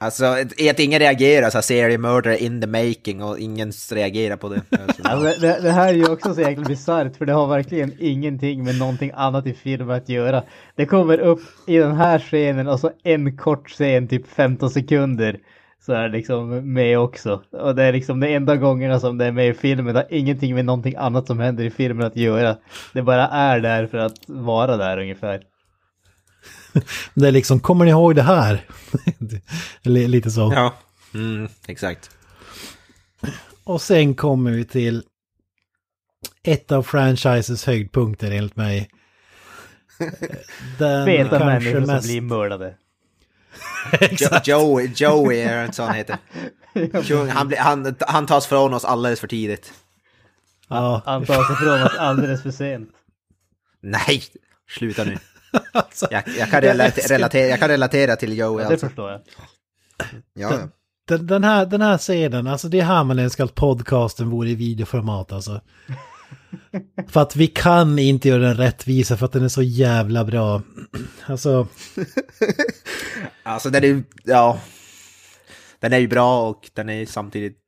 Alltså, 0.00 0.36
i 0.56 0.70
att 0.70 0.80
ingen 0.80 0.98
reagerar, 0.98 1.50
så 1.50 1.74
här, 1.74 1.98
murder 1.98 2.42
in 2.42 2.60
the 2.60 2.66
making 2.66 3.22
och 3.22 3.38
ingen 3.38 3.72
reagerar 3.92 4.36
på 4.36 4.48
det. 4.48 4.62
Alltså, 4.78 5.02
Alltså, 5.02 5.40
det, 5.40 5.58
det 5.62 5.70
här 5.70 5.88
är 5.88 5.94
ju 5.94 6.10
också 6.10 6.34
så 6.34 6.40
jäkla 6.40 6.64
bisarrt 6.64 7.16
för 7.16 7.26
det 7.26 7.32
har 7.32 7.46
verkligen 7.46 7.92
ingenting 7.98 8.64
med 8.64 8.78
någonting 8.78 9.10
annat 9.14 9.46
i 9.46 9.54
filmen 9.54 9.96
att 9.96 10.08
göra. 10.08 10.42
Det 10.76 10.86
kommer 10.86 11.18
upp 11.18 11.40
i 11.66 11.76
den 11.76 11.96
här 11.96 12.18
scenen 12.18 12.68
och 12.68 12.80
så 12.80 12.90
en 13.02 13.36
kort 13.36 13.70
scen, 13.70 14.08
typ 14.08 14.28
15 14.28 14.70
sekunder, 14.70 15.38
så 15.86 15.92
är 15.92 16.02
det 16.02 16.16
liksom 16.16 16.72
med 16.72 16.98
också. 16.98 17.42
Och 17.50 17.74
det 17.74 17.82
är 17.82 17.92
liksom 17.92 18.20
de 18.20 18.34
enda 18.34 18.56
gångerna 18.56 19.00
som 19.00 19.18
det 19.18 19.24
är 19.24 19.32
med 19.32 19.48
i 19.48 19.54
filmen, 19.54 19.94
det 19.94 20.00
har 20.00 20.06
ingenting 20.10 20.54
med 20.54 20.64
någonting 20.64 20.94
annat 20.96 21.26
som 21.26 21.38
händer 21.38 21.64
i 21.64 21.70
filmen 21.70 22.06
att 22.06 22.16
göra. 22.16 22.56
Det 22.92 23.02
bara 23.02 23.28
är 23.28 23.60
där 23.60 23.86
för 23.86 23.98
att 23.98 24.18
vara 24.26 24.76
där 24.76 24.98
ungefär. 24.98 25.40
Det 27.14 27.28
är 27.28 27.32
liksom, 27.32 27.60
kommer 27.60 27.84
ni 27.84 27.90
ihåg 27.90 28.14
det 28.14 28.22
här? 28.22 28.66
Lite 29.82 30.30
så. 30.30 30.52
ja, 30.54 30.74
mm, 31.14 31.48
exakt. 31.66 32.10
Och 33.64 33.82
sen 33.82 34.14
kommer 34.14 34.50
vi 34.50 34.64
till 34.64 35.02
ett 36.42 36.72
av 36.72 36.82
franchises 36.82 37.66
höjdpunkter 37.66 38.30
enligt 38.30 38.56
mig. 38.56 38.90
Den 40.78 41.06
Feta 41.06 41.44
människor 41.44 41.80
mest- 41.80 42.02
som 42.06 42.08
blir 42.12 42.20
mördade. 42.20 42.74
Jo, 44.10 44.28
Joey, 44.44 44.92
Joey 44.96 45.38
är 45.40 45.64
en 45.64 45.72
sån 45.72 45.92
heter. 45.94 46.16
Han, 47.32 47.48
blir, 47.48 47.58
han, 47.58 47.96
han 48.00 48.26
tas 48.26 48.46
från 48.46 48.74
oss 48.74 48.84
alldeles 48.84 49.20
för 49.20 49.28
tidigt. 49.28 49.72
Ja, 50.68 51.02
Han 51.06 51.26
tar 51.26 51.44
sig 51.44 51.56
från 51.56 51.82
oss 51.82 51.96
alldeles 51.98 52.42
för 52.42 52.50
sent. 52.50 52.90
Nej, 53.80 54.22
sluta 54.70 55.04
nu. 55.04 55.18
alltså, 55.72 56.06
Jag, 56.10 56.22
jag, 56.38 56.50
kan, 56.50 56.60
relate, 56.60 57.00
relatera, 57.00 57.46
jag 57.46 57.58
kan 57.60 57.68
relatera 57.68 58.16
till 58.16 58.38
Joey 58.38 58.62
Ja, 58.62 58.68
det 58.68 58.74
alltså. 58.74 58.86
förstår 58.86 59.10
jag. 59.10 59.20
Ja. 60.34 60.58
Den, 61.08 61.26
den, 61.26 61.44
här, 61.44 61.66
den 61.66 61.80
här 61.82 61.98
scenen, 61.98 62.46
alltså 62.46 62.68
det 62.68 62.80
är 62.80 62.84
här 62.84 63.04
man 63.04 63.18
önskar 63.18 63.44
att 63.44 63.54
podcasten 63.54 64.30
vore 64.30 64.48
i 64.50 64.54
videoformat 64.54 65.32
alltså. 65.32 65.60
för 67.08 67.20
att 67.22 67.36
vi 67.36 67.46
kan 67.46 67.98
inte 67.98 68.28
göra 68.28 68.42
den 68.42 68.56
rättvisa 68.56 69.16
för 69.16 69.26
att 69.26 69.32
den 69.32 69.44
är 69.44 69.48
så 69.48 69.62
jävla 69.62 70.24
bra. 70.24 70.62
Alltså, 71.26 71.66
Alltså 73.42 73.70
den 73.70 73.84
är 73.84 73.88
ju, 73.88 74.02
ja. 74.24 74.60
Den 75.80 75.92
är 75.92 75.98
ju 75.98 76.08
bra 76.08 76.48
och 76.48 76.70
den 76.74 76.88
är 76.88 76.94
ju 76.94 77.06
samtidigt, 77.06 77.58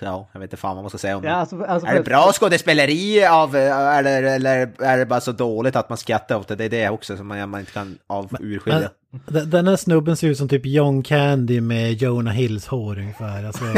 ja, 0.00 0.28
jag 0.32 0.40
vet 0.40 0.46
inte 0.46 0.56
fan 0.56 0.76
vad 0.76 0.82
man 0.84 0.90
ska 0.90 0.98
säga 0.98 1.16
om 1.16 1.24
Ja, 1.24 1.30
den. 1.30 1.38
alltså, 1.40 1.62
alltså, 1.64 1.88
Är 1.88 1.94
det 1.94 2.00
bra 2.02 2.32
skådespeleri 2.32 3.26
av, 3.26 3.56
är 3.56 4.02
det, 4.02 4.10
eller 4.10 4.70
är 4.78 4.98
det 4.98 5.06
bara 5.06 5.20
så 5.20 5.32
dåligt 5.32 5.76
att 5.76 5.88
man 5.88 5.98
skrattar 5.98 6.36
åt 6.36 6.48
det? 6.48 6.56
Det 6.56 6.64
är 6.64 6.68
det 6.68 6.88
också 6.90 7.16
som 7.16 7.26
man, 7.28 7.50
man 7.50 7.60
inte 7.60 7.72
kan 7.72 7.98
av 8.06 8.36
urskilja. 8.40 8.90
men, 9.26 9.50
den- 9.50 9.68
här 9.68 9.76
snubben 9.76 10.16
ser 10.16 10.28
ut 10.28 10.38
som 10.38 10.48
typ 10.48 10.66
John 10.66 11.02
Candy 11.02 11.60
med 11.60 11.92
Jonah 11.92 12.34
Hills 12.34 12.66
hår 12.66 12.98
ungefär. 12.98 13.44
Alltså, 13.44 13.64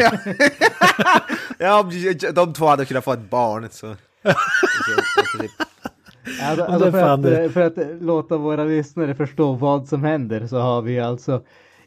Ja, 1.59 1.91
de 2.35 2.53
två 2.53 2.67
hade 2.67 2.85
kunnat 2.85 3.05
få 3.05 3.13
ett 3.13 3.31
barn 3.31 3.69
så. 3.71 3.87
så, 3.87 3.95
så 5.39 5.45
Alltså, 6.43 6.57
det 6.57 6.67
alltså 6.67 6.91
för, 6.93 7.03
att, 7.15 7.23
det. 7.23 7.45
eh, 7.45 7.51
för 7.51 7.61
att 7.61 7.73
låta 8.01 8.37
våra 8.37 8.65
lyssnare 8.65 9.15
förstå 9.15 9.53
vad 9.53 9.89
som 9.89 10.05
händer 10.05 10.47
så 10.47 10.59
har 10.59 10.83
vi 10.83 11.01
alltså 11.01 11.43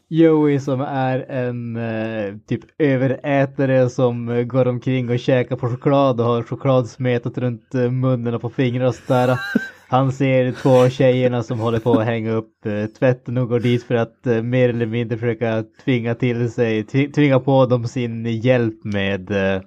Joey 0.08 0.58
som 0.60 0.80
är 0.80 1.18
en 1.30 1.76
eh, 1.76 2.34
typ 2.48 2.60
överätare 2.78 3.88
som 3.88 4.28
eh, 4.28 4.42
går 4.42 4.68
omkring 4.68 5.10
och 5.10 5.18
käkar 5.18 5.56
på 5.56 5.68
choklad 5.68 6.20
och 6.20 6.26
har 6.26 6.42
choklad 6.42 6.88
smetat 6.88 7.38
runt 7.38 7.74
eh, 7.74 7.90
munnen 7.90 8.34
och 8.34 8.40
på 8.40 8.50
fingrarna 8.50 8.88
och 8.88 8.94
sådär. 8.94 9.38
Han 9.88 10.12
ser 10.12 10.52
två 10.52 10.88
tjejerna 10.88 11.42
som 11.42 11.58
håller 11.58 11.78
på 11.78 11.92
att 11.98 12.06
hänga 12.06 12.32
upp 12.32 12.66
eh, 12.66 12.86
tvätten 12.86 13.38
och 13.38 13.48
går 13.48 13.60
dit 13.60 13.82
för 13.82 13.94
att 13.94 14.26
eh, 14.26 14.42
mer 14.42 14.68
eller 14.68 14.86
mindre 14.86 15.18
försöka 15.18 15.64
tvinga 15.84 16.14
till 16.14 16.50
sig, 16.50 16.82
tvi- 16.82 17.12
tvinga 17.12 17.40
på 17.40 17.66
dem 17.66 17.84
sin 17.84 18.26
hjälp 18.26 18.84
med 18.84 19.30
eh, 19.30 19.62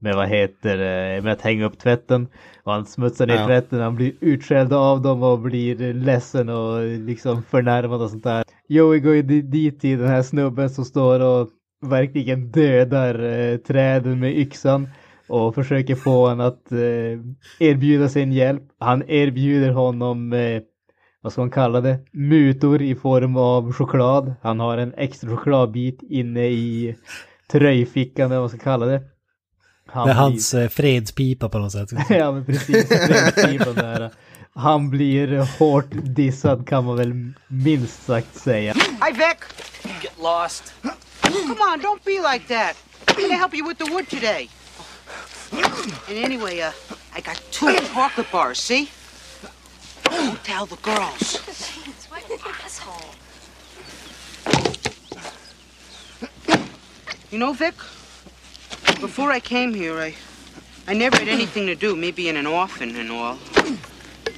med 0.00 0.14
vad 0.14 0.28
heter 0.28 0.76
det, 0.76 1.22
med 1.22 1.32
att 1.32 1.40
hänga 1.40 1.64
upp 1.66 1.78
tvätten. 1.78 2.28
Och 2.62 2.72
han 2.72 2.86
smutsar 2.86 3.26
ner 3.26 3.34
Ja. 3.34 3.46
tvätten, 3.46 3.80
han 3.80 3.96
blir 3.96 4.12
utskälld 4.20 4.72
av 4.72 5.02
dem 5.02 5.22
och 5.22 5.38
blir 5.38 5.94
ledsen 5.94 6.48
och 6.48 6.82
liksom 6.84 7.42
förnärmad 7.42 8.02
och 8.02 8.10
sånt 8.10 8.24
där. 8.24 8.44
Joey 8.68 8.98
går 9.00 9.14
ju 9.14 9.22
di- 9.22 9.42
dit 9.42 9.80
till 9.80 9.98
den 9.98 10.08
här 10.08 10.22
snubben 10.22 10.70
som 10.70 10.84
står 10.84 11.20
och 11.20 11.48
verkligen 11.86 12.50
dödar 12.50 13.22
eh, 13.24 13.56
träden 13.56 14.20
med 14.20 14.38
yxan 14.38 14.88
och 15.28 15.54
försöker 15.54 15.94
få 15.94 16.28
honom 16.28 16.46
att 16.46 16.72
eh, 16.72 16.78
erbjuda 17.68 18.08
sin 18.08 18.32
hjälp. 18.32 18.62
Han 18.78 19.02
erbjuder 19.10 19.70
honom 19.70 20.32
eh, 20.32 20.62
vad 21.22 21.32
ska 21.32 21.40
man 21.42 21.50
kalla 21.50 21.80
det, 21.80 21.98
mutor 22.12 22.82
i 22.82 22.94
form 22.94 23.36
av 23.36 23.72
choklad. 23.72 24.34
Han 24.42 24.60
har 24.60 24.78
en 24.78 24.94
extra 24.96 25.30
chokladbit 25.30 26.02
inne 26.02 26.46
i 26.46 26.96
tröjfickan 27.52 28.26
eller 28.26 28.34
vad 28.36 28.42
man 28.42 28.48
ska 28.48 28.58
kalla 28.58 28.86
det. 28.86 29.02
Han 29.86 30.06
det 30.06 30.12
är 30.12 30.14
blir- 30.14 30.22
hans 30.22 30.54
eh, 30.54 30.68
fredspipa 30.68 31.48
på 31.48 31.58
något 31.58 31.72
sätt. 31.72 31.88
ja 32.10 32.32
men 32.32 32.44
precis, 32.44 32.88
fredspipan 32.88 33.74
där. 33.74 34.10
Han 34.58 34.90
blir 34.90 35.58
hårt 35.58 35.86
dissad 35.90 36.68
kan 36.68 36.84
man 36.84 36.96
väl 36.96 37.32
minst 37.48 38.06
sagt 38.06 38.36
säga. 38.36 38.74
Hi, 39.00 39.12
Vic. 39.12 39.36
Get 40.02 40.18
lost. 40.18 40.74
Come 41.22 41.60
on, 41.72 41.80
don't 41.80 42.04
be 42.04 42.20
like 42.32 42.48
that. 42.48 42.76
I'm 43.06 43.22
gonna 43.22 43.36
help 43.36 43.54
you 43.54 43.64
with 43.68 43.78
the 43.78 43.92
wood 43.92 44.08
today. 44.08 44.48
And 46.08 46.18
anyway, 46.24 46.60
uh, 46.60 46.72
I 47.14 47.20
got 47.20 47.40
two 47.50 47.72
chocolate 47.94 48.32
bars, 48.32 48.58
see? 48.58 48.88
Don't 50.04 50.44
tell 50.44 50.66
the 50.66 50.76
girls. 50.82 51.36
What 52.08 52.30
an 52.30 52.54
asshole. 52.64 53.14
You 57.30 57.38
know, 57.38 57.52
Vic, 57.52 57.74
before 59.00 59.30
I 59.30 59.40
came 59.40 59.72
here, 59.72 60.00
I, 60.00 60.14
I 60.88 60.94
never 60.94 61.16
had 61.16 61.28
anything 61.28 61.66
to 61.66 61.76
do, 61.76 61.94
me 61.94 62.10
being 62.10 62.36
an 62.36 62.46
orphan 62.46 62.96
and 62.96 63.12
all. 63.12 63.38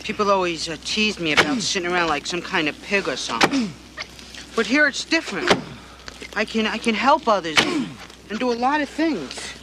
People 0.03 0.31
always 0.31 0.69
uh, 0.69 0.77
teased 0.85 1.21
me 1.21 1.33
about 1.33 1.61
sitting 1.61 1.91
around 1.91 2.09
like 2.09 2.27
some 2.27 2.43
kind 2.43 2.69
of 2.69 2.81
pig 2.83 3.09
or 3.09 3.17
something. 3.17 3.71
But 4.57 4.67
here 4.67 4.87
it's 4.87 5.05
different. 5.05 5.53
I 6.35 6.45
can 6.45 6.67
I 6.67 6.79
can 6.79 6.95
help 6.95 7.29
others 7.29 7.59
and 8.29 8.39
do 8.39 8.53
a 8.53 8.55
lot 8.55 8.81
of 8.81 8.89
things. 8.89 9.55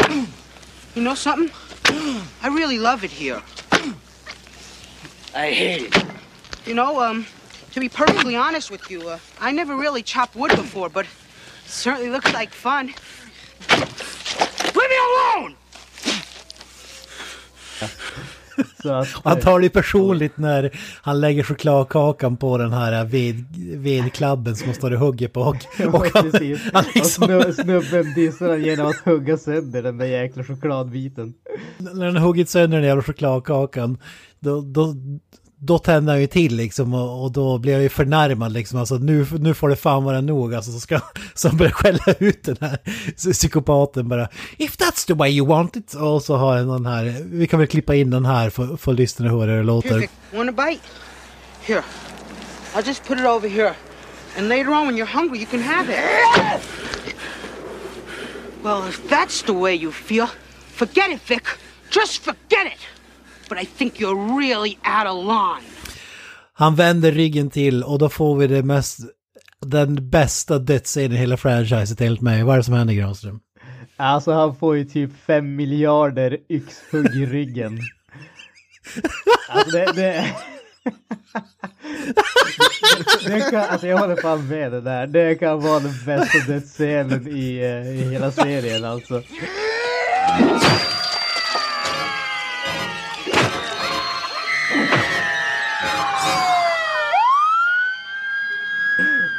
You 0.96 1.04
know 1.04 1.16
something? 1.16 1.52
I 2.42 2.48
really 2.50 2.80
love 2.80 3.04
it 3.04 3.12
here. 3.12 3.42
I 5.36 5.52
hate 5.52 5.84
it. 5.84 6.06
You 6.66 6.74
know, 6.74 7.02
um, 7.02 7.26
to 7.74 7.80
be 7.80 7.90
perfectly 7.90 8.36
honest 8.36 8.72
with 8.72 8.90
you, 8.90 9.08
uh, 9.08 9.20
I 9.40 9.52
never 9.52 9.76
really 9.76 10.02
chopped 10.02 10.36
wood 10.36 10.52
before, 10.52 10.90
but 10.90 11.06
it 11.06 11.12
certainly 11.66 12.10
looks 12.10 12.34
like 12.34 12.52
fun. 12.52 12.88
Leave 13.70 14.90
me 14.90 14.98
alone! 15.08 15.56
Att, 18.84 19.08
Han 19.24 19.40
tar 19.40 19.60
det 19.60 19.70
personligt 19.70 20.38
när 20.38 20.80
han 21.02 21.20
lägger 21.22 21.44
chokladkakan 21.44 22.38
på 22.38 22.58
den 22.58 22.74
här 22.74 23.06
ved, 23.06 23.46
vedklabben 23.78 24.56
som 24.56 24.66
han 24.66 24.76
står 24.76 24.94
och 24.94 25.00
hugger 25.00 25.28
på. 25.28 25.42
Och, 25.42 25.56
och 25.94 26.08
han, 26.14 26.32
han 26.74 26.86
Och 26.86 26.96
liksom, 26.96 27.24
snu- 27.24 27.52
snubben 27.52 28.14
dissar 28.14 28.50
han 28.50 28.64
genom 28.64 28.88
att 28.88 28.96
hugga 29.06 29.38
sönder 29.38 29.84
den 29.84 29.98
där 29.98 30.06
jäkla 30.06 30.44
chokladbiten. 30.44 31.34
när 31.78 32.06
han 32.06 32.16
har 32.16 32.28
huggit 32.28 32.50
sönder 32.50 32.78
den 32.78 32.88
jävla 32.88 33.04
chokladkakan, 33.04 33.98
då, 34.40 34.62
då, 34.62 34.96
då 35.60 35.80
tände 35.80 36.12
han 36.12 36.22
ju 36.22 36.28
till 36.28 36.56
liksom 36.56 36.94
och, 36.94 37.24
och 37.24 37.32
då 37.32 37.58
blev 37.58 37.74
jag 37.74 37.84
ju 37.84 37.90
förnärmad 37.90 38.52
liksom. 38.52 38.80
Alltså 38.80 38.96
nu, 38.96 39.28
nu 39.40 39.54
får 39.54 39.70
det 39.70 39.76
fan 39.76 40.04
vara 40.04 40.22
nog 40.22 40.56
alltså. 40.56 40.72
Så 40.72 40.80
ska 40.80 41.00
så 41.34 41.48
han 41.48 41.58
börjar 41.58 41.72
skälla 41.72 42.14
ut 42.20 42.44
den 42.44 42.58
här 42.62 42.80
psykopaten 43.16 44.08
bara. 44.10 44.30
If 44.58 44.78
that's 44.78 45.08
the 45.08 45.14
way 45.14 45.32
you 45.32 45.48
want 45.48 45.76
it. 45.76 45.94
Och 45.94 46.24
så 46.24 46.36
har 46.36 46.58
han 46.58 46.68
den 46.68 46.86
här, 46.86 47.24
vi 47.26 47.48
kan 47.48 47.60
väl 47.60 47.68
klippa 47.68 47.96
in 47.96 48.10
den 48.10 48.26
här 48.26 48.50
för, 48.50 48.78
för 48.78 48.94
lyssnarna 48.94 49.32
att 49.32 49.40
höra 49.40 49.52
hur 49.52 49.58
det 49.58 49.64
låter. 49.64 50.00
Vic, 50.00 50.10
want 50.34 50.50
a 50.50 50.54
bite? 50.66 50.82
Here, 51.62 51.84
I'll 52.74 52.88
just 52.88 53.04
put 53.08 53.20
it 53.20 53.26
over 53.26 53.50
here. 53.50 53.74
And 54.38 54.50
later 54.50 54.70
on, 54.70 54.88
when 54.88 54.98
you're 54.98 55.14
hungry, 55.14 55.40
you 55.40 55.48
can 55.48 55.62
have 55.62 55.90
it. 55.90 56.62
Well, 58.64 58.88
if 58.90 59.10
that's 59.10 59.42
the 59.46 59.54
way 59.54 59.74
you 59.76 59.92
feel, 59.92 60.28
forget 60.76 61.10
it, 61.10 61.22
Vic. 61.28 61.44
Just 61.90 62.24
forget 62.24 62.68
it. 62.68 62.97
But 63.50 63.62
I 63.62 63.66
think 63.66 64.00
you're 64.00 64.40
really 64.40 64.78
out 64.84 65.08
of 65.08 65.26
line. 65.26 65.72
Han 66.54 66.76
vänder 66.76 67.12
ryggen 67.12 67.50
till 67.50 67.84
och 67.84 68.00
då 68.00 68.10
får 68.10 68.36
vi 68.36 68.48
det 68.48 68.64
mest, 68.64 69.00
den 69.66 70.10
bästa 70.10 70.60
dödsscenen 70.60 71.12
i 71.12 71.16
hela 71.16 71.38
franchiset 71.38 72.02
enligt 72.02 72.22
mig. 72.22 72.44
Vad 72.44 72.54
är 72.54 72.58
det 72.58 72.64
som 72.64 72.74
händer 72.74 72.94
Granström? 72.94 73.40
Alltså 73.98 74.32
han 74.32 74.56
får 74.56 74.78
ju 74.78 74.86
typ 74.86 75.12
fem 75.26 75.56
miljarder 75.56 76.38
yxhugg 76.50 77.16
i 77.16 77.26
ryggen. 77.26 77.80
Alltså 79.50 79.78
det... 79.78 79.92
det... 79.96 80.36
det 83.26 83.52
kan, 83.52 83.64
alltså 83.64 83.88
jag 83.88 83.98
håller 83.98 84.16
fan 84.16 84.48
med 84.48 84.72
det 84.72 84.82
där. 84.82 85.08
Det 85.08 85.36
kan 85.36 85.62
vara 85.62 85.80
den 85.80 85.94
bästa 86.06 86.38
dödsscenen 86.48 87.28
i, 87.28 87.58
eh, 87.58 88.02
i 88.02 88.12
hela 88.12 88.32
serien 88.32 88.86
alltså. 88.86 89.22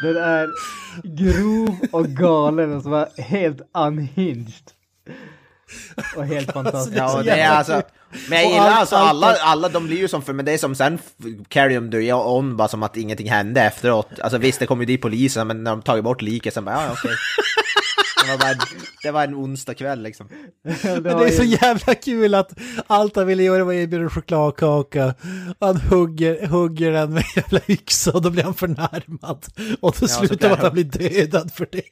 Den 0.02 0.16
är 0.16 0.48
grov 1.02 1.76
och 1.92 2.06
galen 2.06 2.76
och 2.76 2.82
som 2.82 2.90
var 2.90 3.08
helt 3.22 3.60
unhinged. 3.78 4.52
Och 6.16 6.26
helt 6.26 6.52
fantastisk. 6.52 6.96
Ja, 6.98 7.18
och 7.18 7.24
det 7.24 7.30
är 7.30 7.50
alltså... 7.50 7.82
Men 8.28 8.38
jag 8.38 8.50
gillar 8.50 8.66
allt- 8.66 8.78
alltså 8.78 8.96
allt- 8.96 9.24
alla, 9.24 9.36
alla, 9.40 9.68
de 9.68 9.86
blir 9.86 9.96
ju 9.96 10.08
som 10.08 10.22
för, 10.22 10.32
men 10.32 10.44
det 10.44 10.52
är 10.52 10.58
som 10.58 10.74
sen 10.74 10.98
carry 11.48 11.74
them 11.74 11.90
the 11.90 12.12
on 12.12 12.56
bara 12.56 12.68
som 12.68 12.82
att 12.82 12.96
ingenting 12.96 13.30
hände 13.30 13.60
efteråt. 13.62 14.08
Alltså 14.20 14.38
visst, 14.38 14.58
det 14.60 14.66
kom 14.66 14.80
ju 14.80 14.86
dit 14.86 15.02
polisen, 15.02 15.46
men 15.46 15.64
när 15.64 15.70
de 15.70 15.82
tagit 15.82 16.04
bort 16.04 16.22
liket 16.22 16.54
sen 16.54 16.64
bara, 16.64 16.74
ja 16.74 16.82
ja, 16.86 16.92
okej. 16.92 17.10
Det 18.24 18.30
var, 18.30 18.38
bara, 18.38 18.54
det 19.02 19.10
var 19.10 19.24
en 19.24 19.34
onsdag 19.34 19.74
kväll 19.74 20.02
liksom. 20.02 20.28
Det 20.82 21.00
det 21.00 21.10
är 21.10 21.30
så 21.30 21.44
jävla 21.44 21.94
kul 21.94 22.34
att 22.34 22.52
allt 22.86 23.16
han 23.16 23.26
ville 23.26 23.42
göra 23.42 23.64
var 23.64 23.72
att 23.72 23.76
erbjuda 23.76 24.04
en 24.04 24.10
chokladkaka. 24.10 25.14
Han 25.60 25.76
hugger, 25.76 26.46
hugger 26.46 26.92
den 26.92 27.14
med 27.14 27.24
en 27.36 27.42
jävla 27.42 27.60
yxa 27.68 28.12
och 28.12 28.22
då 28.22 28.30
blir 28.30 28.42
han 28.42 28.54
förnärmad. 28.54 29.46
Och 29.80 29.96
då 30.00 30.08
så 30.08 30.08
slutar 30.08 30.48
med 30.48 30.58
att 30.58 30.62
han 30.64 30.72
blir 30.72 30.84
dödad 30.84 31.52
för 31.54 31.68
det. 31.72 31.82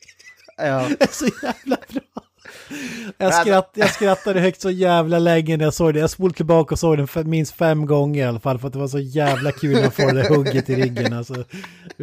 Ja. 0.57 0.89
Det 0.99 1.05
är 1.05 1.13
så 1.13 1.25
jävla 1.43 1.77
bra. 1.93 2.23
Jag, 3.19 3.27
alltså- 3.27 3.41
skratt, 3.41 3.71
jag 3.75 3.91
skrattade 3.91 4.41
högt 4.41 4.61
så 4.61 4.71
jävla 4.71 5.19
länge 5.19 5.57
när 5.57 5.65
jag 5.65 5.75
såg 5.75 5.95
det. 5.95 6.01
Jag 6.01 6.11
spolade 6.11 6.37
tillbaka 6.37 6.75
och 6.75 6.79
såg 6.79 6.97
den 6.99 7.31
minst 7.31 7.57
fem 7.57 7.87
gånger 7.87 8.25
i 8.25 8.27
alla 8.27 8.41
fall. 8.41 8.59
För 8.59 8.67
att 8.67 8.73
det 8.73 8.79
var 8.79 8.89
så 8.89 8.99
jävla 8.99 9.53
kul 9.53 9.83
man 9.83 9.91
får 9.91 10.13
det 10.13 10.29
hugget 10.29 10.71
i 10.71 10.75
ryggen. 10.75 11.13
Alltså, 11.13 11.45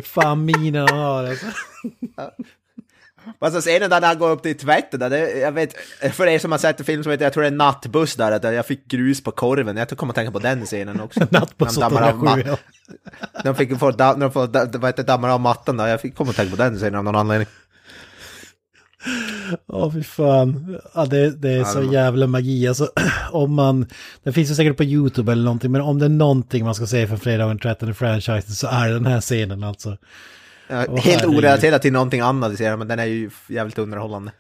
fan 0.04 0.46
minen 0.46 0.88
han 0.90 1.00
har 1.00 1.24
alltså. 1.24 1.46
Alltså 3.40 3.62
scenen 3.62 3.90
där 3.90 4.02
han 4.02 4.20
går 4.20 4.32
upp 4.32 4.44
till 4.44 4.58
tvätten, 4.58 5.00
där, 5.00 5.10
det, 5.10 5.40
jag 5.40 5.52
vet, 5.52 5.74
för 6.12 6.28
er 6.28 6.40
som 6.40 6.52
har 6.52 6.60
sett 6.60 6.80
en 6.80 6.86
film 6.86 7.04
som 7.04 7.12
heter, 7.12 7.26
jag 7.26 7.34
tror 7.34 7.44
det 7.44 7.50
är 7.50 7.52
Nattbuss 7.52 8.16
där, 8.16 8.40
där 8.40 8.52
jag 8.52 8.66
fick 8.66 8.88
grus 8.88 9.24
på 9.24 9.32
korven, 9.32 9.78
jag 9.78 9.90
kommer 9.90 10.12
att 10.12 10.16
tänka 10.16 10.32
på 10.32 10.40
den 10.40 10.66
scenen 10.66 11.02
också. 11.02 11.20
Nattbuss 11.30 11.78
När 11.78 11.90
de 11.90 11.96
dammar 11.96 12.10
av 12.10 12.24
807, 12.24 12.42
ma- 12.42 12.48
ja. 12.48 12.58
De 13.44 13.56
fick 13.56 13.80
få, 13.80 13.92
när 13.92 14.18
de 14.18 14.32
får, 14.32 14.78
vad 14.80 14.90
heter 14.90 15.04
dammar 15.04 15.30
av 15.30 15.40
mattan 15.40 15.78
där, 15.78 15.88
jag 15.88 16.02
fick 16.02 16.16
komma 16.16 16.30
att 16.30 16.36
tänka 16.36 16.56
på 16.56 16.64
den 16.64 16.76
scenen 16.78 16.96
av 16.96 17.04
någon 17.04 17.16
anledning. 17.16 17.48
Åh 19.68 19.94
fy 19.94 20.04
fan. 20.04 20.78
Ja, 20.94 21.06
det, 21.06 21.30
det 21.30 21.50
är 21.50 21.64
så 21.64 21.84
jävla 21.84 22.28
magi. 22.28 22.68
Alltså, 22.68 22.90
om 23.32 23.54
man, 23.54 23.86
det 24.24 24.34
finns 24.34 24.52
ju 24.52 24.56
säkert 24.56 24.78
på 24.78 24.84
YouTube 24.84 25.32
eller 25.32 25.44
någonting, 25.44 25.72
men 25.72 25.82
om 25.82 26.00
det 26.00 26.06
är 26.06 26.10
någonting 26.10 26.66
man 26.66 26.76
ska 26.76 26.88
säga 26.88 27.08
för 27.08 27.18
fredagen 27.18 27.60
13 27.60 27.96
franchise 27.96 28.52
så 28.52 28.68
är 28.68 28.88
det 28.88 28.94
den 28.94 29.06
här 29.06 29.22
scenen 29.22 29.64
alltså. 29.64 29.98
Åh, 30.74 30.80
helt 30.80 31.06
herregud. 31.06 31.38
orelaterat 31.38 31.82
till 31.82 31.94
någonting 31.94 32.22
annat 32.22 32.54
i 32.54 32.58
serien, 32.58 32.80
men 32.80 32.88
den 32.88 33.00
är 33.00 33.06
ju 33.06 33.30
jävligt 33.48 33.78
underhållande. 33.78 34.32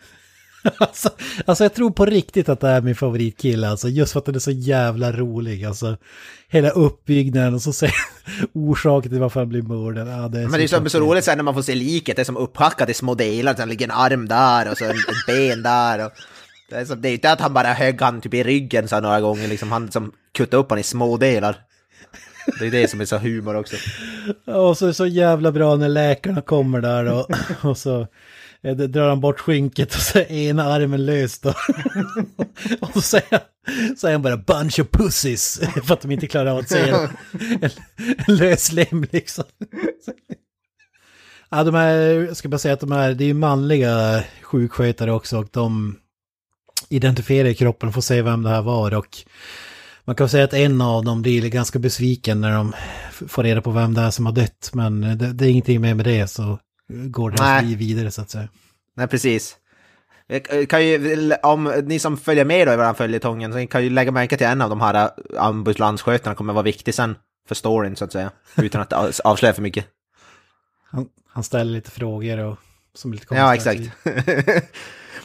Alltså, 0.77 1.09
alltså 1.45 1.63
jag 1.63 1.73
tror 1.73 1.91
på 1.91 2.05
riktigt 2.05 2.49
att 2.49 2.59
det 2.59 2.67
är 2.67 2.81
min 2.81 2.95
favoritkille, 2.95 3.69
alltså 3.69 3.89
just 3.89 4.13
för 4.13 4.19
att 4.19 4.25
den 4.25 4.35
är 4.35 4.39
så 4.39 4.51
jävla 4.51 5.11
rolig. 5.11 5.65
Alltså 5.65 5.97
hela 6.47 6.69
uppbyggnaden 6.69 7.53
och 7.53 7.61
så 7.61 7.73
säger 7.73 7.95
orsaken 8.53 9.11
till 9.11 9.19
varför 9.19 9.39
han 9.39 9.49
blir 9.49 9.61
mördad. 9.61 10.07
Ja, 10.07 10.27
det 10.27 10.39
Men 10.39 10.51
det 10.51 10.63
är 10.63 10.67
så, 10.67 10.89
så 10.89 10.99
roligt 10.99 11.23
sen 11.23 11.37
när 11.37 11.43
man 11.43 11.53
får 11.53 11.61
se 11.61 11.75
liket, 11.75 12.15
det 12.15 12.21
är 12.21 12.23
som 12.23 12.37
upphackat 12.37 12.89
i 12.89 12.93
små 12.93 13.15
delar, 13.15 13.55
sen 13.55 13.69
ligger 13.69 13.85
en 13.85 13.91
arm 13.91 14.27
där 14.27 14.71
och 14.71 14.77
så 14.77 14.85
en, 14.85 14.91
ett 14.91 15.25
ben 15.27 15.63
där. 15.63 16.05
Och 16.05 16.11
det, 16.69 16.75
är 16.75 16.95
det 16.95 17.09
är 17.09 17.13
inte 17.13 17.31
att 17.31 17.41
han 17.41 17.53
bara 17.53 17.73
högg 17.73 18.01
han 18.01 18.21
typ 18.21 18.33
i 18.33 18.43
ryggen 18.43 18.87
så 18.87 18.95
här 18.95 19.01
några 19.01 19.21
gånger, 19.21 19.47
liksom, 19.47 19.71
han 19.71 19.91
som 19.91 20.11
kuttade 20.31 20.61
upp 20.61 20.69
han 20.69 20.79
i 20.79 20.83
små 20.83 21.17
delar. 21.17 21.57
Det 22.59 22.67
är 22.67 22.71
det 22.71 22.87
som 22.87 23.01
är 23.01 23.05
så 23.05 23.17
humor 23.17 23.55
också. 23.55 23.75
Och 24.45 24.77
så 24.77 24.85
är 24.85 24.87
det 24.87 24.93
så 24.93 25.07
jävla 25.07 25.51
bra 25.51 25.75
när 25.75 25.89
läkarna 25.89 26.41
kommer 26.41 26.81
där 26.81 27.05
och, 27.05 27.29
och 27.69 27.77
så 27.77 28.07
det 28.63 28.87
drar 28.87 29.09
han 29.09 29.21
bort 29.21 29.39
skynket 29.39 29.95
och 29.95 30.01
så 30.01 30.19
är 30.19 30.31
ena 30.31 30.63
armen 30.63 31.05
lös 31.05 31.39
då. 31.39 31.49
och 32.81 32.93
så 32.93 33.01
säger 33.01 33.27
han, 33.31 33.95
säger 33.97 34.13
han 34.13 34.21
bara 34.21 34.37
bunch 34.37 34.79
of 34.79 34.87
pussies 34.91 35.61
för 35.83 35.93
att 35.93 36.01
de 36.01 36.11
inte 36.11 36.27
klarar 36.27 36.51
av 36.51 36.57
att 36.57 36.69
säga 36.69 37.09
en, 37.61 37.69
en 38.27 38.35
lös 38.35 38.71
lem 38.71 39.05
liksom. 39.11 39.43
Ja, 41.49 41.63
de 41.63 41.75
är, 41.75 41.97
jag 42.23 42.37
ska 42.37 42.49
bara 42.49 42.57
säga 42.57 42.73
att 42.73 42.79
de 42.79 42.91
är, 42.91 43.13
det 43.13 43.23
är 43.23 43.27
ju 43.27 43.33
manliga 43.33 44.23
sjukskötare 44.41 45.11
också 45.11 45.37
och 45.37 45.47
de 45.51 45.99
identifierar 46.89 47.53
kroppen 47.53 47.89
och 47.89 47.95
får 47.95 48.01
se 48.01 48.21
vem 48.21 48.43
det 48.43 48.49
här 48.49 48.61
var 48.61 48.93
och 48.93 49.17
man 50.05 50.15
kan 50.15 50.29
säga 50.29 50.43
att 50.43 50.53
en 50.53 50.81
av 50.81 51.05
dem 51.05 51.21
blir 51.21 51.49
ganska 51.49 51.79
besviken 51.79 52.41
när 52.41 52.51
de 52.55 52.73
får 53.27 53.43
reda 53.43 53.61
på 53.61 53.71
vem 53.71 53.93
det 53.93 54.01
är 54.01 54.11
som 54.11 54.25
har 54.25 54.33
dött. 54.33 54.69
Men 54.73 55.01
det, 55.01 55.33
det 55.33 55.45
är 55.45 55.49
ingenting 55.49 55.81
mer 55.81 55.93
med 55.93 56.05
det 56.05 56.27
så 56.27 56.59
går 56.89 57.29
deras 57.29 57.41
Nej. 57.41 57.65
liv 57.65 57.77
vidare 57.77 58.11
så 58.11 58.21
att 58.21 58.29
säga. 58.29 58.47
Nej, 58.95 59.07
precis. 59.07 59.57
Kan 60.69 60.85
ju, 60.85 61.31
om 61.43 61.83
ni 61.85 61.99
som 61.99 62.17
följer 62.17 62.45
med 62.45 62.67
då 62.67 62.73
i 62.73 62.77
våran 62.77 62.95
följetongen, 62.95 63.53
så 63.53 63.67
kan 63.67 63.83
ju 63.83 63.89
lägga 63.89 64.11
märke 64.11 64.37
till 64.37 64.47
en 64.47 64.61
av 64.61 64.69
de 64.69 64.81
här 64.81 64.93
äh, 64.93 65.43
ambulansskötarna 65.43 66.35
kommer 66.35 66.53
vara 66.53 66.63
viktig 66.63 66.93
sen 66.93 67.15
för 67.47 67.55
storyn 67.55 67.95
så 67.95 68.05
att 68.05 68.11
säga. 68.11 68.31
Utan 68.57 68.81
att 68.81 68.93
av- 68.93 69.11
avslöja 69.23 69.53
för 69.53 69.61
mycket. 69.61 69.85
Han, 70.91 71.07
han 71.27 71.43
ställer 71.43 71.71
lite 71.71 71.91
frågor 71.91 72.37
och 72.37 72.57
som 72.95 73.11
är 73.11 73.15
lite 73.15 73.25
konstiga. 73.25 73.45
Ja, 73.45 73.55
exakt. 73.55 73.81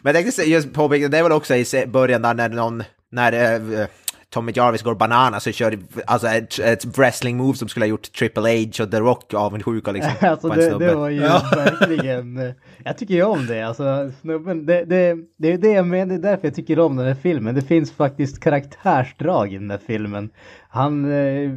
Men 0.02 0.14
jag 0.14 0.24
tänkte 0.24 0.42
just 0.42 0.72
påpeka, 0.72 1.08
det 1.08 1.18
är 1.18 1.22
väl 1.22 1.32
också 1.32 1.54
i 1.54 1.86
början 1.86 2.22
där 2.22 2.34
när 2.34 2.48
någon, 2.48 2.82
när 3.10 3.32
eh, 3.80 3.86
Tommy 4.30 4.52
Jarvis 4.54 4.82
går 4.82 4.94
bananas 4.94 5.46
och 5.46 5.54
kör 5.54 5.78
alltså 6.06 6.28
ett, 6.28 6.58
ett 6.58 6.98
wrestling 6.98 7.36
move 7.36 7.54
som 7.54 7.68
skulle 7.68 7.84
ha 7.84 7.88
gjort 7.88 8.12
Triple 8.12 8.64
H 8.64 8.82
och 8.84 8.90
The 8.90 9.00
Rock 9.00 9.34
avundsjuka 9.34 9.92
liksom. 9.92 10.12
Alltså 10.28 10.48
det, 10.48 10.78
det 10.78 10.94
var 10.94 11.08
ju 11.08 11.20
verkligen, 11.56 12.38
eh, 12.38 12.52
jag 12.84 12.98
tycker 12.98 13.14
ju 13.14 13.22
om 13.22 13.46
det, 13.46 13.62
alltså 13.62 14.12
snubben, 14.20 14.66
det, 14.66 14.84
det, 14.84 15.16
det 15.38 15.52
är 15.52 15.58
det 15.58 15.72
jag 15.72 15.86
menar, 15.86 16.06
det 16.06 16.14
är 16.14 16.30
därför 16.30 16.46
jag 16.46 16.54
tycker 16.54 16.78
om 16.78 16.96
den 16.96 17.06
här 17.06 17.14
filmen. 17.14 17.54
Det 17.54 17.62
finns 17.62 17.92
faktiskt 17.92 18.40
karaktärsdrag 18.40 19.52
i 19.52 19.58
den 19.58 19.70
här 19.70 19.80
filmen. 19.86 20.30
Han 20.68 21.12
eh, 21.12 21.50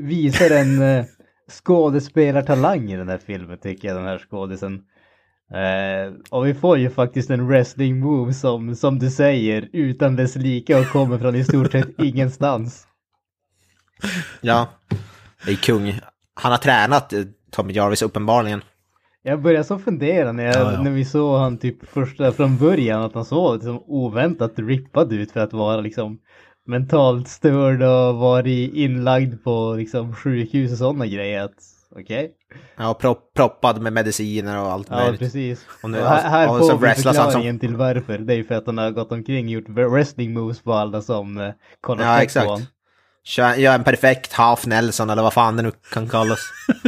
visar 0.00 0.50
en 0.50 0.82
eh, 0.82 1.04
skådespelartalang 1.50 2.92
i 2.92 2.96
den 2.96 3.08
här 3.08 3.20
filmen 3.26 3.58
tycker 3.58 3.88
jag, 3.88 3.96
den 3.96 4.06
här 4.06 4.18
skådisen. 4.18 4.82
Eh, 5.54 6.12
och 6.30 6.46
vi 6.46 6.54
får 6.54 6.78
ju 6.78 6.90
faktiskt 6.90 7.30
en 7.30 7.46
wrestling 7.48 8.00
move 8.00 8.34
som, 8.34 8.76
som 8.76 8.98
du 8.98 9.10
säger, 9.10 9.68
utan 9.72 10.16
dess 10.16 10.36
like 10.36 10.80
och 10.80 10.86
kommer 10.86 11.18
från 11.18 11.34
i 11.34 11.44
stort 11.44 11.72
sett 11.72 11.88
ingenstans. 11.98 12.86
Ja, 14.40 14.68
det 15.46 15.52
är 15.52 15.56
kung. 15.56 16.00
Han 16.34 16.52
har 16.52 16.58
tränat 16.58 17.12
eh, 17.12 17.22
Tommy 17.50 17.72
Jarvis 17.72 18.02
uppenbarligen. 18.02 18.62
Jag 19.22 19.42
började 19.42 19.64
så 19.64 19.78
fundera 19.78 20.32
när, 20.32 20.44
jag, 20.44 20.56
Ja, 20.56 20.72
ja. 20.72 20.82
när 20.82 20.90
vi 20.90 21.04
såg 21.04 21.38
han 21.38 21.58
typ 21.58 21.88
första 21.88 22.32
från 22.32 22.58
början 22.58 23.02
att 23.02 23.14
han 23.14 23.24
såg 23.24 23.54
liksom 23.54 23.82
oväntat 23.86 24.52
rippad 24.56 25.12
ut 25.12 25.32
för 25.32 25.40
att 25.40 25.52
vara 25.52 25.80
liksom 25.80 26.18
mentalt 26.66 27.28
störd 27.28 27.82
och 27.82 28.16
varit 28.16 28.74
inlagd 28.74 29.44
på 29.44 29.74
liksom 29.74 30.14
sjukhus 30.14 30.72
och 30.72 30.78
sådana 30.78 31.06
grejer. 31.06 31.42
Att, 31.42 31.54
Okej? 31.90 32.32
Ja, 32.76 32.94
propp, 32.94 33.34
proppad 33.36 33.80
med 33.82 33.92
mediciner 33.92 34.58
och 34.58 34.70
allt 34.72 34.86
Ja, 34.90 34.96
möjligt. 34.96 35.20
precis. 35.20 35.66
Och 35.82 35.90
nu- 35.90 36.00
Och 36.00 36.06
här 36.08 36.30
här 36.30 36.48
och 36.50 36.58
får 36.58 36.78
vi 36.78 36.86
han 36.86 36.96
som- 36.96 37.14
förklaringen 37.14 37.58
till 37.58 37.76
varför. 37.76 38.18
Det 38.18 38.32
är 38.32 38.36
ju 38.36 38.44
för 38.44 38.54
att 38.54 38.66
han 38.66 38.78
har 38.78 38.90
gått 38.90 39.12
omkring 39.12 39.46
och 39.46 39.52
gjort 39.52 39.68
wrestling 39.68 40.32
moves 40.34 40.62
på 40.62 40.72
alla 40.72 41.02
som 41.02 41.38
eh, 41.40 41.50
kollar 41.80 42.04
Ja, 42.04 42.22
exakt. 42.22 42.46
på 42.46 42.52
honom. 42.52 42.66
Kör, 43.24 43.54
gör 43.54 43.74
en 43.74 43.84
perfekt 43.84 44.32
half 44.32 44.66
Nelson 44.66 45.10
eller 45.10 45.22
vad 45.22 45.32
fan 45.32 45.56
det 45.56 45.62
nu 45.62 45.72
kan 45.92 46.08
kallas. 46.08 46.38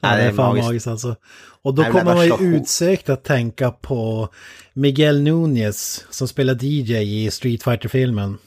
Ja, 0.00 0.10
Ja, 0.10 0.16
det 0.16 0.22
är 0.22 0.32
fan 0.32 0.48
magiskt. 0.48 0.66
magiskt 0.68 0.86
alltså. 0.86 1.16
Och 1.62 1.74
då 1.74 1.82
Nej, 1.82 1.90
kommer 1.90 2.14
man 2.14 2.26
ju 2.26 2.56
utsökt 2.56 3.08
att 3.08 3.24
tänka 3.24 3.70
på 3.70 4.28
Miguel 4.72 5.20
Núñez 5.26 6.02
som 6.10 6.28
spelar 6.28 6.64
DJ 6.64 7.24
i 7.26 7.30
Street 7.30 7.62
fighter 7.62 7.88
filmen 7.88 8.38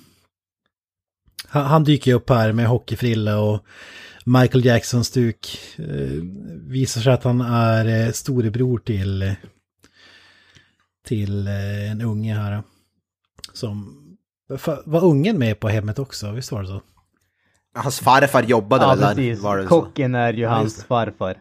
Han, 1.53 1.65
han 1.65 1.83
dyker 1.83 2.11
ju 2.11 2.17
upp 2.17 2.29
här 2.29 2.51
med 2.51 2.67
hockeyfrilla 2.67 3.39
och 3.39 3.65
Michael 4.25 4.65
Jackson-stuk. 4.65 5.59
Eh, 5.77 6.21
visar 6.67 7.01
sig 7.01 7.13
att 7.13 7.23
han 7.23 7.41
är 7.41 8.05
eh, 8.05 8.11
storebror 8.11 8.77
till, 8.79 9.35
till 11.05 11.47
eh, 11.47 11.91
en 11.91 12.01
unge 12.01 12.33
här. 12.35 12.63
Som 13.53 13.99
var 14.85 15.03
ungen 15.05 15.37
med 15.39 15.59
på 15.59 15.69
hemmet 15.69 15.99
också, 15.99 16.31
visst 16.31 16.51
var 16.51 16.61
det 16.61 16.67
så? 16.67 16.81
Hans 17.75 17.99
farfar 17.99 18.43
jobbade 18.43 18.83
Ja, 18.85 18.95
där? 18.95 19.07
precis. 19.15 19.39
Var 19.39 19.57
det 19.57 19.63
så? 19.63 19.69
Kocken 19.69 20.15
är 20.15 20.33
ju 20.33 20.45
hans 20.45 20.75
det. 20.75 20.83
farfar. 20.83 21.37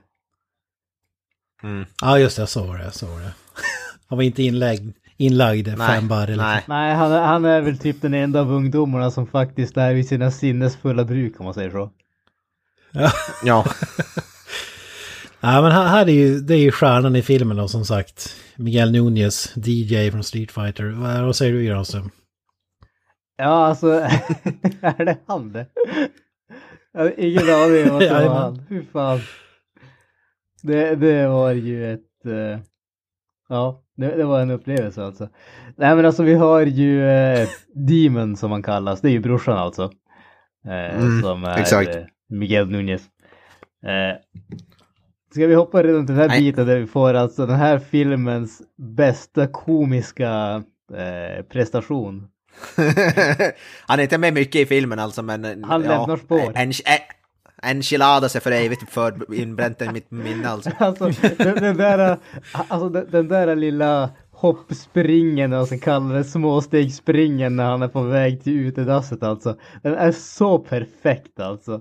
Mm. 1.62 1.84
Ja, 2.00 2.18
just 2.18 2.36
det, 2.36 2.46
så 2.46 2.66
var 2.66 2.78
det, 2.78 2.90
så 2.90 3.06
var 3.06 3.20
det. 3.20 3.32
Han 4.06 4.16
var 4.18 4.22
inte 4.22 4.42
inlagd, 4.42 4.92
inlagd 5.22 5.68
Nej, 5.78 5.88
fem 5.88 6.08
bar 6.08 6.24
eller 6.24 6.36
nej. 6.44 6.64
Nej, 6.68 6.94
han, 6.94 7.12
är- 7.12 7.22
han 7.22 7.44
är 7.44 7.60
väl 7.60 7.78
typ 7.78 8.02
den 8.02 8.14
enda 8.14 8.40
av 8.40 8.52
ungdomarna 8.52 9.10
som 9.10 9.26
faktiskt 9.26 9.76
är 9.76 9.94
vid 9.94 10.08
sina 10.08 10.30
sinnesfulla 10.30 11.04
bruk 11.04 11.40
om 11.40 11.44
man 11.44 11.54
säger 11.54 11.70
så. 11.70 11.90
Ja, 13.44 13.64
Ja, 15.40 15.62
men 15.62 15.72
här, 15.72 15.86
här 15.86 16.06
är 16.06 16.12
ju, 16.12 16.40
det 16.40 16.54
är 16.54 16.58
ju 16.58 16.72
stjärnan 16.72 17.16
i 17.16 17.22
filmen 17.22 17.56
då 17.56 17.68
som 17.68 17.84
sagt. 17.84 18.36
Miguel 18.56 18.94
Núñez, 18.94 19.52
DJ 19.56 20.10
från 20.10 20.24
Street 20.24 20.52
Fighter. 20.52 20.84
Vad, 20.84 21.24
vad 21.24 21.36
säger 21.36 21.52
du 21.52 21.64
Granström? 21.64 22.10
Ja, 23.36 23.66
alltså, 23.66 23.86
är 24.80 25.04
det 25.04 25.16
han 25.26 25.52
det? 25.52 25.66
Jag 26.92 27.00
har 27.00 27.14
ingen 27.20 27.50
aning 27.50 27.90
om 27.90 27.96
att 27.96 28.00
det 28.00 28.10
var 28.28 28.34
han. 28.40 28.66
Fy 28.68 28.82
fan. 28.92 29.20
Det, 30.62 30.94
det 30.94 31.28
var 31.28 31.52
ju 31.52 31.92
ett... 31.92 32.26
eh, 32.26 32.60
ja, 33.48 33.82
det, 33.97 34.16
det 34.16 34.24
var 34.24 34.40
en 34.40 34.51
upplevelse 34.51 35.05
alltså. 35.05 35.28
Nej 35.76 35.97
men 35.97 36.07
alltså 36.07 36.22
vi 36.22 36.34
har 36.34 36.61
ju 36.61 37.01
uh, 37.03 37.49
Demon 37.74 38.36
som 38.36 38.51
han 38.51 38.62
kallas. 38.62 39.01
Det 39.01 39.09
är 39.09 39.12
ju 39.12 39.20
brorsan 39.20 39.59
alltså. 39.59 39.82
Eh, 40.66 40.97
Mm, 40.97 41.22
som 41.22 41.45
är 41.45 41.59
exakt. 41.59 41.95
eh, 41.95 42.03
Miguel 42.30 42.68
Núñez. 42.68 43.03
Uh, 43.86 44.18
ska 45.34 45.47
vi 45.47 45.55
hoppa 45.55 45.82
redan 45.82 46.07
till 46.07 46.14
den 46.14 46.22
här 46.22 46.28
Nej. 46.28 46.40
biten 46.40 46.66
där 46.66 46.78
vi 46.78 46.86
får 46.86 47.14
alltså 47.14 47.47
den 47.47 47.57
här 47.57 47.78
filmens 47.78 48.62
bästa 48.97 49.47
komiska 49.47 50.62
eh, 50.95 51.45
prestation. 51.45 52.28
han 53.86 53.99
är 53.99 54.03
inte 54.03 54.18
med 54.18 54.34
mycket 54.34 54.61
i 54.61 54.66
filmen 54.66 54.99
alltså 54.99 55.22
men... 55.22 55.64
Han 55.64 55.82
lämnar 55.82 56.16
spår. 56.16 56.53
En, 56.55 56.57
en, 56.57 56.72
enchiladas 57.62 58.36
är 58.36 58.40
för 58.40 58.52
evigt 58.52 58.90
för 58.90 59.34
inbränt 59.34 59.82
i 59.82 59.88
mitt 59.88 60.10
minne 60.10 60.48
alltså. 60.48 60.70
Alltså 60.78 61.10
den, 61.38 61.54
den 61.54 61.76
där, 61.76 62.18
alltså 62.68 62.88
den, 62.88 63.10
den 63.10 63.28
där 63.28 63.56
lilla 63.56 64.10
hoppspringen 64.42 65.52
och 65.52 65.68
så 65.68 65.78
kallar 65.78 66.14
det 66.14 66.24
småstegsspringen 66.24 67.56
när 67.56 67.64
han 67.64 67.82
är 67.82 67.88
på 67.88 68.02
väg 68.02 68.42
till 68.44 68.52
utedasset 68.52 69.22
alltså. 69.22 69.56
Den 69.82 69.94
är 69.94 70.12
så 70.12 70.58
perfekt 70.58 71.40
alltså. 71.40 71.80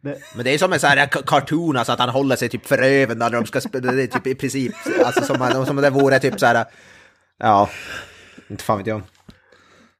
Det, 0.00 0.18
Men 0.36 0.44
det 0.44 0.54
är 0.54 0.58
som 0.58 0.72
en 0.72 0.80
sån 0.80 0.90
här 0.90 1.06
cartoon, 1.06 1.76
alltså 1.76 1.92
att 1.92 1.98
han 1.98 2.08
håller 2.08 2.36
sig 2.36 2.48
typ 2.48 2.66
för 2.66 2.82
öven 2.82 3.18
när 3.18 3.30
de 3.30 3.46
ska 3.46 3.60
spela, 3.60 3.92
det 3.92 4.02
är 4.02 4.06
typ 4.06 4.26
i 4.26 4.34
princip, 4.34 4.72
alltså 5.04 5.22
som, 5.22 5.66
som 5.66 5.76
det 5.76 5.90
vore 5.90 6.18
typ 6.18 6.40
så 6.40 6.46
här, 6.46 6.64
ja, 7.38 7.68
inte 8.48 8.64
fan 8.64 8.78
vet 8.78 8.86
jag. 8.86 9.02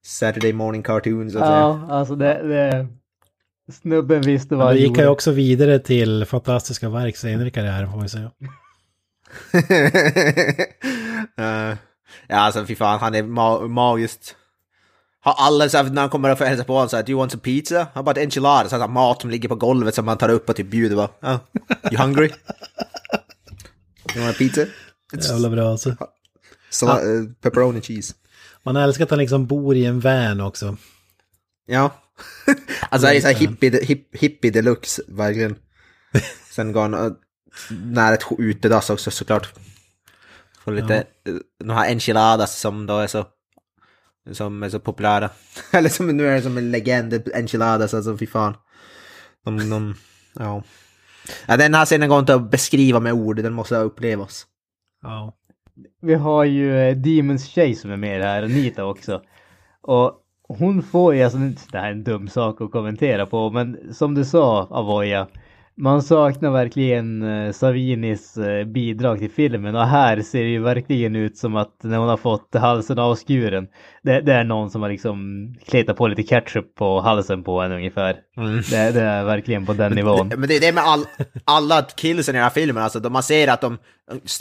Saturday 0.06 0.52
morning 0.52 0.82
cartoon 0.82 1.30
så 1.30 1.38
att 1.38 1.46
säga. 1.46 1.58
ja, 1.58 1.86
alltså 1.90 2.14
det, 2.16 2.48
det 2.48 2.86
snubben 3.72 4.22
visste 4.22 4.54
vad 4.54 4.66
Han 4.66 4.68
han 4.68 4.76
gick 4.76 4.96
ju 4.96 5.02
gjorde. 5.02 5.08
också 5.08 5.30
vidare 5.30 5.78
till 5.78 6.24
fantastiska 6.24 6.88
verk 6.88 7.16
senare 7.16 7.48
i 7.48 7.50
karriären 7.50 7.90
får 7.90 7.96
man 7.96 8.04
ju 8.04 8.08
säga. 8.08 8.30
Eh, 11.38 11.76
ja, 12.28 12.36
alltså 12.36 12.66
fy 12.66 12.74
fan, 12.76 12.98
han 13.00 13.14
är 13.14 13.22
ma 13.22 13.60
magiskt. 13.60 14.36
Har 15.20 15.34
alla 15.38 15.68
så 15.68 15.76
här, 15.76 15.84
när 15.84 16.00
han 16.00 16.10
kommer 16.10 16.32
och 16.32 16.38
hälsa 16.38 16.64
på 16.64 16.72
honom 16.72 16.88
så 16.88 16.96
här, 16.96 17.02
do 17.02 17.10
you 17.10 17.18
want 17.18 17.32
some 17.32 17.40
pizza? 17.40 17.86
Han 17.94 18.04
bara 18.04 18.20
enchiladas, 18.20 18.70
så 18.70 18.78
här, 18.78 18.88
mat 18.88 19.20
som 19.20 19.30
ligger 19.30 19.48
på 19.48 19.54
golvet 19.54 19.94
som 19.94 20.04
man 20.04 20.18
tar 20.18 20.28
upp 20.28 20.48
och 20.48 20.56
typ 20.56 20.66
bjuder 20.66 20.96
bara, 20.96 21.08
oh, 21.22 21.38
you 21.92 22.02
hungry? 22.02 22.30
You 24.14 24.24
want 24.24 24.36
a 24.36 24.38
pizza? 24.38 24.66
Jävla 25.12 25.50
bra 25.50 25.70
alltså. 25.70 25.96
Så, 26.70 26.88
eh, 26.90 27.24
pepperoni 27.42 27.80
cheese. 27.80 28.14
Man 28.62 28.76
älskar 28.76 29.04
att 29.04 29.10
han 29.10 29.18
liksom 29.18 29.46
bor 29.46 29.76
i 29.76 29.84
en 29.84 30.00
van 30.00 30.40
också. 30.40 30.76
Ja. 31.66 31.90
alltså 32.88 33.08
det 33.08 33.16
är 33.16 33.20
så 33.20 33.26
här 33.26 33.34
hippie, 33.34 33.84
hip, 33.84 34.16
hippie 34.16 34.50
deluxe, 34.50 35.02
verkligen. 35.08 35.56
Sen 36.50 36.72
går 36.72 36.82
han 36.82 36.94
eh, 36.94 37.12
nära 37.70 38.14
ett 38.14 38.24
utedass 38.38 38.90
också 38.90 39.10
såklart. 39.10 39.52
Får 40.58 40.72
lite, 40.72 40.96
eh, 40.96 41.34
de 41.64 41.70
här 41.70 41.90
enchiladas 41.90 42.60
som 42.60 42.86
då 42.86 42.98
är 42.98 43.06
så, 43.06 43.26
som 44.32 44.62
är 44.62 44.68
så 44.68 44.80
populära. 44.80 45.30
Eller 45.70 45.88
som 45.88 46.06
nu 46.06 46.26
är 46.28 46.34
det 46.34 46.42
som 46.42 46.58
en 46.58 46.70
legend, 46.70 47.28
enchiladas, 47.34 47.94
alltså 47.94 48.18
fy 48.18 48.26
fan. 48.26 48.56
De, 49.44 49.70
de, 49.70 49.94
ja. 50.34 50.62
ja. 51.46 51.56
Den 51.56 51.74
här 51.74 51.84
scenen 51.84 52.08
går 52.08 52.18
inte 52.18 52.34
att 52.34 52.50
beskriva 52.50 53.00
med 53.00 53.12
ord, 53.12 53.36
den 53.36 53.52
måste 53.52 53.76
upplevas. 53.76 54.46
Ja. 55.02 55.36
Vi 56.02 56.14
har 56.14 56.44
ju 56.44 56.80
eh, 56.80 56.96
Demons 56.96 57.46
tjej 57.46 57.74
som 57.74 57.90
är 57.90 57.96
med 57.96 58.22
här, 58.22 58.42
Anita 58.42 58.84
också. 58.84 59.22
Och 59.82 60.23
hon 60.48 60.82
får 60.82 61.14
ju, 61.14 61.22
alltså 61.22 61.38
det 61.72 61.78
här 61.78 61.86
är 61.86 61.92
en 61.92 62.04
dum 62.04 62.28
sak 62.28 62.60
att 62.60 62.70
kommentera 62.70 63.26
på, 63.26 63.50
men 63.50 63.94
som 63.94 64.14
du 64.14 64.24
sa 64.24 64.66
Avoya, 64.70 65.26
man 65.76 66.02
saknar 66.02 66.50
verkligen 66.50 67.22
eh, 67.22 67.52
Savinis 67.52 68.36
eh, 68.36 68.64
bidrag 68.64 69.18
till 69.18 69.30
filmen 69.30 69.74
och 69.74 69.86
här 69.86 70.22
ser 70.22 70.42
det 70.42 70.48
ju 70.48 70.62
verkligen 70.62 71.16
ut 71.16 71.38
som 71.38 71.56
att 71.56 71.76
när 71.82 71.98
hon 71.98 72.08
har 72.08 72.16
fått 72.16 72.54
halsen 72.54 72.98
avskuren, 72.98 73.68
det, 74.02 74.20
det 74.20 74.32
är 74.32 74.44
någon 74.44 74.70
som 74.70 74.82
har 74.82 74.88
liksom 74.88 75.48
kletat 75.66 75.96
på 75.96 76.08
lite 76.08 76.22
ketchup 76.22 76.74
på 76.74 77.00
halsen 77.00 77.42
på 77.42 77.60
henne 77.60 77.74
ungefär. 77.74 78.16
Det, 78.70 78.90
det 78.90 79.00
är 79.00 79.24
verkligen 79.24 79.66
på 79.66 79.72
den 79.72 79.92
nivån. 79.92 80.28
Men 80.28 80.48
det 80.48 80.56
är 80.56 80.60
det 80.60 80.72
med 80.72 80.84
all, 80.84 81.04
alla 81.44 81.82
killsen 81.82 82.34
i 82.34 82.38
den 82.38 82.44
här 82.44 82.50
filmen, 82.50 82.82
alltså 82.82 83.10
man 83.10 83.22
ser 83.22 83.48
att 83.48 83.60
de, 83.60 83.78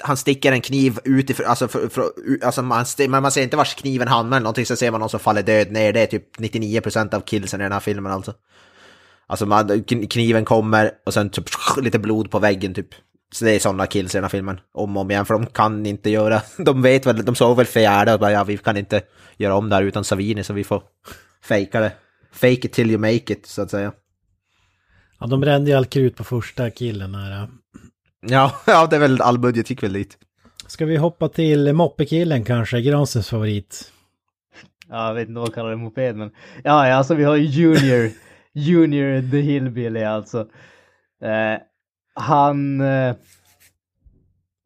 han 0.03 0.17
sticker 0.17 0.51
en 0.51 0.61
kniv 0.61 0.97
utifrån, 1.03 1.45
alltså, 1.45 1.67
för, 1.67 1.87
för, 1.87 2.03
alltså 2.45 2.61
man, 2.61 2.85
man 3.09 3.31
ser 3.31 3.43
inte 3.43 3.57
vars 3.57 3.75
kniven 3.75 4.07
hamnar 4.07 4.37
eller 4.37 4.43
någonting, 4.43 4.65
så 4.65 4.75
ser 4.75 4.91
man 4.91 4.99
någon 4.99 5.09
som 5.09 5.19
faller 5.19 5.43
död 5.43 5.71
ner. 5.71 5.93
Det 5.93 5.99
är 6.01 6.05
typ 6.05 6.37
99% 6.37 7.15
av 7.15 7.19
killsen 7.19 7.61
i 7.61 7.63
den 7.63 7.71
här 7.71 7.79
filmen 7.79 8.11
alltså. 8.11 8.33
Alltså 9.33 9.45
man, 9.45 9.69
kn- 9.69 10.07
kniven 10.07 10.45
kommer 10.45 10.91
och 11.05 11.13
sen 11.13 11.29
typ 11.29 11.45
lite 11.81 11.99
blod 11.99 12.31
på 12.31 12.39
väggen 12.39 12.73
typ. 12.73 12.87
Så 13.31 13.45
det 13.45 13.51
är 13.51 13.59
sådana 13.59 13.85
kills 13.85 14.15
i 14.15 14.17
den 14.17 14.23
här 14.23 14.29
filmen, 14.29 14.59
om 14.73 14.97
och 14.97 15.01
om 15.01 15.11
igen, 15.11 15.25
för 15.25 15.33
de 15.33 15.45
kan 15.45 15.85
inte 15.85 16.09
göra, 16.09 16.41
de 16.57 16.81
vet 16.81 17.05
väl, 17.05 17.25
de 17.25 17.35
såg 17.35 17.57
väl 17.57 17.65
fjärde 17.65 18.13
och 18.13 18.19
bara 18.19 18.31
ja, 18.31 18.43
vi 18.43 18.57
kan 18.57 18.77
inte 18.77 19.01
göra 19.37 19.55
om 19.55 19.69
det 19.69 19.75
här 19.75 19.83
utan 19.83 20.03
Savini, 20.03 20.43
så 20.43 20.53
vi 20.53 20.63
får 20.63 20.83
fejka 21.43 21.79
det. 21.79 21.91
Fake 22.31 22.53
it 22.53 22.73
till 22.73 22.89
you 22.91 22.99
make 22.99 23.33
it, 23.33 23.45
så 23.45 23.61
att 23.61 23.71
säga. 23.71 23.91
ja, 25.19 25.27
de 25.27 25.39
brände 25.39 25.69
ju 25.69 25.77
all 25.77 25.85
krut 25.85 26.15
på 26.15 26.23
första 26.23 26.69
killen 26.69 27.15
här. 27.15 27.47
Ja, 28.21 28.51
ja 28.65 28.87
det 28.87 28.95
är 28.95 28.99
väl 28.99 29.21
all 29.21 29.39
budget 29.39 29.69
gick 29.69 29.83
väl 29.83 29.93
dit. 29.93 30.17
Ska 30.67 30.85
vi 30.85 30.97
hoppa 30.97 31.29
till 31.29 31.73
moppekillen 31.73 32.43
kanske, 32.45 32.81
Granströms 32.81 33.29
favorit? 33.29 33.91
Ja, 34.89 35.07
jag 35.07 35.13
vet 35.13 35.27
inte 35.27 35.39
vad 35.39 35.47
jag 35.47 35.55
kallar 35.55 35.69
det, 35.69 35.75
moped, 35.75 36.15
men 36.15 36.31
ja, 36.63 36.87
ja, 36.87 36.95
alltså 36.95 37.15
vi 37.15 37.23
har 37.23 37.35
ju 37.35 37.45
Junior, 37.45 38.11
Junior 38.53 39.31
the 39.31 39.37
Hillbilly 39.37 40.03
alltså. 40.03 40.39
Eh, 41.23 41.57
han, 42.13 42.81
eh, 42.81 43.15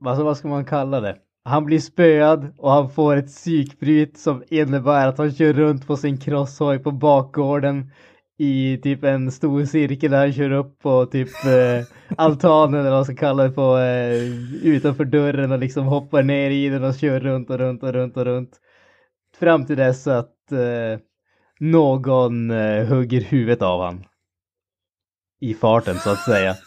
alltså, 0.06 0.24
vad 0.24 0.38
ska 0.38 0.48
man 0.48 0.66
kalla 0.66 1.02
det? 1.02 1.18
Han 1.44 1.66
blir 1.66 1.80
spöad 1.80 2.54
och 2.58 2.72
han 2.72 2.90
får 2.90 3.16
ett 3.16 3.28
psykbryt 3.28 4.18
som 4.18 4.44
innebär 4.50 5.08
att 5.08 5.18
han 5.18 5.32
kör 5.32 5.54
runt 5.54 5.88
på 5.88 5.98
sin 5.98 6.18
crosshoj 6.18 6.80
på 6.80 6.92
bakgården 6.92 7.92
i 8.38 8.78
typ 8.84 9.04
en 9.04 9.32
stor 9.32 9.66
cirkel 9.66 10.12
där 10.12 10.18
han 10.18 10.34
kör 10.34 10.52
upp 10.52 10.80
på 10.80 11.06
typ 11.06 11.30
eh, 11.46 11.86
altanen 12.18 12.80
eller 12.80 12.90
vad 12.90 12.98
man 12.98 13.06
ska 13.06 13.16
kalla 13.16 13.44
det 13.44 13.50
på 13.50 13.78
eh, 13.78 14.68
utanför 14.68 15.06
dörren 15.06 15.52
och 15.52 15.60
liksom 15.60 15.86
hoppar 15.86 16.24
ner 16.24 16.50
i 16.50 16.70
den 16.70 16.84
och 16.84 16.96
kör 16.96 17.20
runt 17.20 17.50
och 17.50 17.58
runt 17.58 17.84
och 17.84 17.94
runt 17.94 18.18
och 18.18 18.26
runt. 18.26 18.58
Fram 19.40 19.66
till 19.66 19.78
dess 19.78 20.08
att 20.08 20.52
eh, 20.52 21.00
någon 21.60 22.52
eh, 22.52 22.86
hugger 22.88 23.22
huvudet 23.22 23.62
av 23.62 23.82
han. 23.82 24.06
I 25.42 25.54
farten 25.54 25.96
så 26.00 26.10
att 26.10 26.20
säga. 26.24 26.56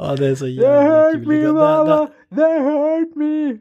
Ja, 0.00 0.16
det 0.16 0.26
är 0.26 0.34
så 0.34 0.44
They 0.44 0.54
jävla 0.54 1.08
hurt 1.10 1.14
kul. 1.24 1.26
me 1.28 1.52
mama! 1.52 2.08
They 2.36 2.58
hurt 2.60 3.14
me! 3.16 3.58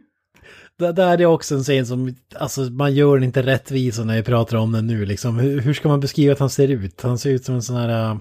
Det 0.80 0.92
där 0.92 1.22
är 1.22 1.26
också 1.26 1.56
en 1.56 1.64
scen 1.64 1.86
som, 1.86 2.16
alltså 2.36 2.62
man 2.62 2.94
gör 2.94 3.16
den 3.16 3.24
inte 3.24 3.42
rättvisa 3.42 4.04
när 4.04 4.16
jag 4.16 4.26
pratar 4.26 4.58
om 4.58 4.72
den 4.72 4.88
nu 4.88 5.06
liksom. 5.06 5.38
Hur, 5.40 5.62
hur 5.62 5.74
ska 5.74 5.88
man 5.90 6.00
beskriva 6.00 6.34
att 6.34 6.40
han 6.40 6.50
ser 6.50 6.68
ut? 6.68 7.02
Han 7.02 7.18
ser 7.18 7.30
ut 7.30 7.46
som 7.46 7.56
en 7.56 7.62
sån 7.62 7.76
här... 7.76 8.12
äh, 8.12 8.18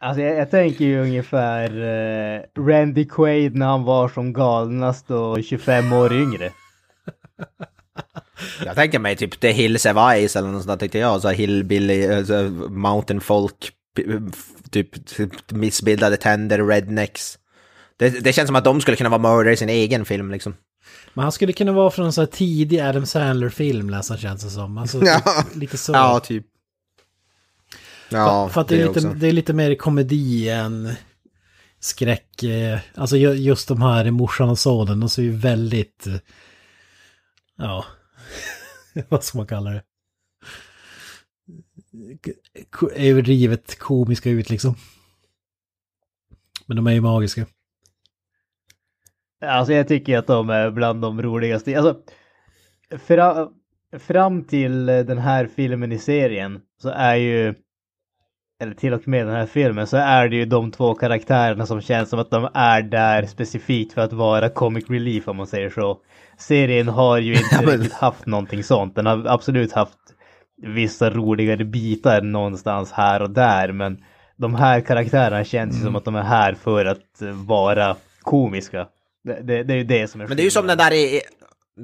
Alltså 0.00 0.22
jag, 0.22 0.36
jag 0.36 0.50
tänker 0.50 0.84
ju 0.84 1.00
ungefär 1.02 1.70
eh, 1.82 2.62
Randy 2.62 3.04
Quaid 3.08 3.54
när 3.54 3.66
han 3.66 3.84
var 3.84 4.08
som 4.08 4.32
galnast 4.32 5.10
och 5.10 5.44
25 5.44 5.92
år 5.92 6.12
yngre. 6.12 6.50
Jag 8.64 8.74
tänker 8.74 8.98
mig 8.98 9.16
typ 9.16 9.40
The 9.40 9.52
Hills 9.52 9.86
of 9.86 9.92
Ice 9.92 10.36
eller 10.36 10.48
något 10.48 10.62
sånt 10.62 10.66
där 10.66 10.76
tyckte 10.86 10.98
jag, 10.98 11.22
så 11.22 11.28
hillbilly, 11.28 12.12
alltså, 12.12 12.42
mountain 12.70 13.20
folk, 13.20 13.70
typ, 14.70 15.06
typ 15.06 15.50
missbildade 15.50 16.16
tänder, 16.16 16.66
rednecks. 16.66 17.38
Det, 17.96 18.10
det 18.24 18.32
känns 18.32 18.46
som 18.46 18.56
att 18.56 18.64
de 18.64 18.80
skulle 18.80 18.96
kunna 18.96 19.10
vara 19.10 19.22
mördare 19.22 19.52
i 19.52 19.56
sin 19.56 19.68
egen 19.68 20.04
film 20.04 20.30
liksom. 20.30 20.54
Men 21.14 21.22
han 21.22 21.32
skulle 21.32 21.52
kunna 21.52 21.72
vara 21.72 21.90
från 21.90 22.06
en 22.06 22.12
sån 22.12 22.22
här 22.22 22.26
tidig 22.32 22.80
Adam 22.80 23.06
Sandler-film 23.06 23.86
nästan 23.86 24.18
känns 24.18 24.44
det 24.44 24.50
som. 24.50 24.78
Alltså, 24.78 25.00
Ja. 25.04 25.20
typ, 25.48 25.56
lite 25.56 25.78
så. 25.78 25.92
Ja, 25.92 26.20
typ. 26.20 26.46
Ja, 28.08 28.48
för 28.48 28.60
att 28.60 28.68
det 28.68 28.80
är, 28.82 28.88
lite, 28.88 29.08
det 29.14 29.28
är 29.28 29.32
lite 29.32 29.52
mer 29.52 29.74
komedi 29.74 30.48
än 30.48 30.92
skräck. 31.80 32.42
eh, 32.42 32.78
Alltså 32.94 33.16
ju- 33.16 33.32
just 33.34 33.68
de 33.68 33.82
här 33.82 34.10
morsan 34.10 34.48
och 34.48 34.58
sonen, 34.58 35.00
de 35.00 35.08
ser 35.08 35.22
ju 35.22 35.36
väldigt... 35.36 36.06
Ja, 37.56 37.84
vad 39.08 39.24
ska 39.24 39.38
man 39.38 39.46
kalla 39.46 39.70
det? 39.70 39.82
Överdrivet 42.94 43.78
komiska 43.78 44.30
ut 44.30 44.50
liksom. 44.50 44.74
Men 46.66 46.76
de 46.76 46.86
är 46.86 46.92
ju 46.92 47.00
magiska. 47.00 47.46
Alltså 49.44 49.72
jag 49.72 49.88
tycker 49.88 50.18
att 50.18 50.26
de 50.26 50.50
är 50.50 50.70
bland 50.70 51.02
de 51.02 51.22
roligaste. 51.22 51.78
Alltså, 51.78 52.00
fra, 52.98 53.48
fram 53.98 54.44
till 54.44 54.86
den 54.86 55.18
här 55.18 55.46
filmen 55.46 55.92
i 55.92 55.98
serien 55.98 56.60
så 56.82 56.88
är 56.88 57.14
ju, 57.14 57.54
eller 58.60 58.74
till 58.74 58.94
och 58.94 59.08
med 59.08 59.26
den 59.26 59.34
här 59.34 59.46
filmen, 59.46 59.86
så 59.86 59.96
är 59.96 60.28
det 60.28 60.36
ju 60.36 60.44
de 60.44 60.72
två 60.72 60.94
karaktärerna 60.94 61.66
som 61.66 61.80
känns 61.80 62.10
som 62.10 62.18
att 62.18 62.30
de 62.30 62.48
är 62.54 62.82
där 62.82 63.26
specifikt 63.26 63.92
för 63.92 64.00
att 64.00 64.12
vara 64.12 64.48
comic 64.48 64.90
relief 64.90 65.28
om 65.28 65.36
man 65.36 65.46
säger 65.46 65.70
så. 65.70 66.00
Serien 66.38 66.88
har 66.88 67.18
ju 67.18 67.32
inte 67.34 67.48
Ja, 67.52 67.60
men- 67.62 67.70
riktigt 67.78 67.92
haft 67.92 68.26
någonting 68.26 68.64
sånt. 68.64 68.94
Den 68.94 69.06
har 69.06 69.26
absolut 69.26 69.72
haft 69.72 69.98
vissa 70.62 71.10
roligare 71.10 71.64
bitar 71.64 72.22
någonstans 72.22 72.92
här 72.92 73.22
och 73.22 73.30
där, 73.30 73.72
men 73.72 73.98
de 74.36 74.54
här 74.54 74.80
karaktärerna 74.80 75.44
känns 75.44 75.74
ju 75.74 75.80
Mm. 75.80 75.86
som 75.86 75.96
att 75.96 76.04
de 76.04 76.14
är 76.16 76.22
här 76.22 76.54
för 76.54 76.84
att 76.84 77.22
vara 77.46 77.96
komiska. 78.22 78.86
Det, 79.24 79.40
det, 79.42 79.62
det 79.62 79.72
är 79.72 79.76
ju 79.76 79.84
det 79.84 80.08
som 80.08 80.20
är 80.20 80.26
Men 80.28 80.36
det 80.36 80.42
är 80.42 80.44
ju 80.44 80.50
som 80.50 80.66
den 80.66 80.78
där 80.78 80.92
i... 80.92 81.20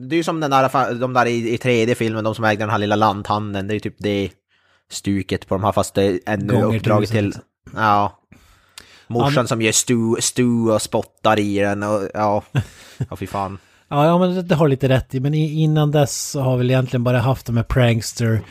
Det 0.09 0.14
är 0.14 0.16
ju 0.16 0.22
som 0.24 0.40
den 0.40 0.51
där, 0.51 0.94
de 0.94 1.12
där 1.12 1.27
i, 1.27 1.55
i 1.55 1.59
tredje 1.59 1.94
filmen, 1.94 2.24
de 2.24 2.35
som 2.35 2.44
ägde 2.44 2.62
den 2.62 2.70
här 2.70 2.78
lilla 2.78 2.97
lanthandeln. 2.97 3.66
Det 3.68 3.72
är 3.72 3.74
ju 3.74 3.81
typ 3.81 3.97
det 3.98 4.31
stuket 4.90 5.48
på 5.48 5.55
de 5.55 5.64
här, 5.64 5.72
fast 5.72 5.94
det 5.94 6.02
är 6.05 6.18
ännu 6.27 6.52
Gånger 6.60 6.77
uppdraget 6.78 7.10
till... 7.10 7.24
liksom. 7.24 7.43
Ja. 7.74 8.18
Morsan 9.09 9.32
Ja, 9.32 9.40
men- 9.40 9.48
som 9.48 9.62
gör 9.62 9.72
stu, 9.72 9.97
stu 10.20 10.70
och 10.70 10.82
spottar 10.82 11.39
i 11.39 11.59
den 11.59 11.82
och 11.82 12.01
ja... 12.14 12.43
Ja, 13.10 13.16
fy 13.16 13.27
fan. 13.27 13.59
Ja, 13.91 14.07
ja 14.07 14.19
men 14.19 14.49
det, 14.49 14.55
har 14.55 14.69
lite 14.69 14.89
rätt 14.89 15.15
i. 15.15 15.21
Men 15.21 15.35
innan 15.35 15.91
dess 15.91 16.31
så 16.31 16.41
har 16.41 16.57
vi 16.57 16.59
väl 16.59 16.71
egentligen 16.71 17.05
bara 17.05 17.19
haft 17.19 17.47
de 17.47 17.57
här 17.57 17.65
prankster 17.65 18.43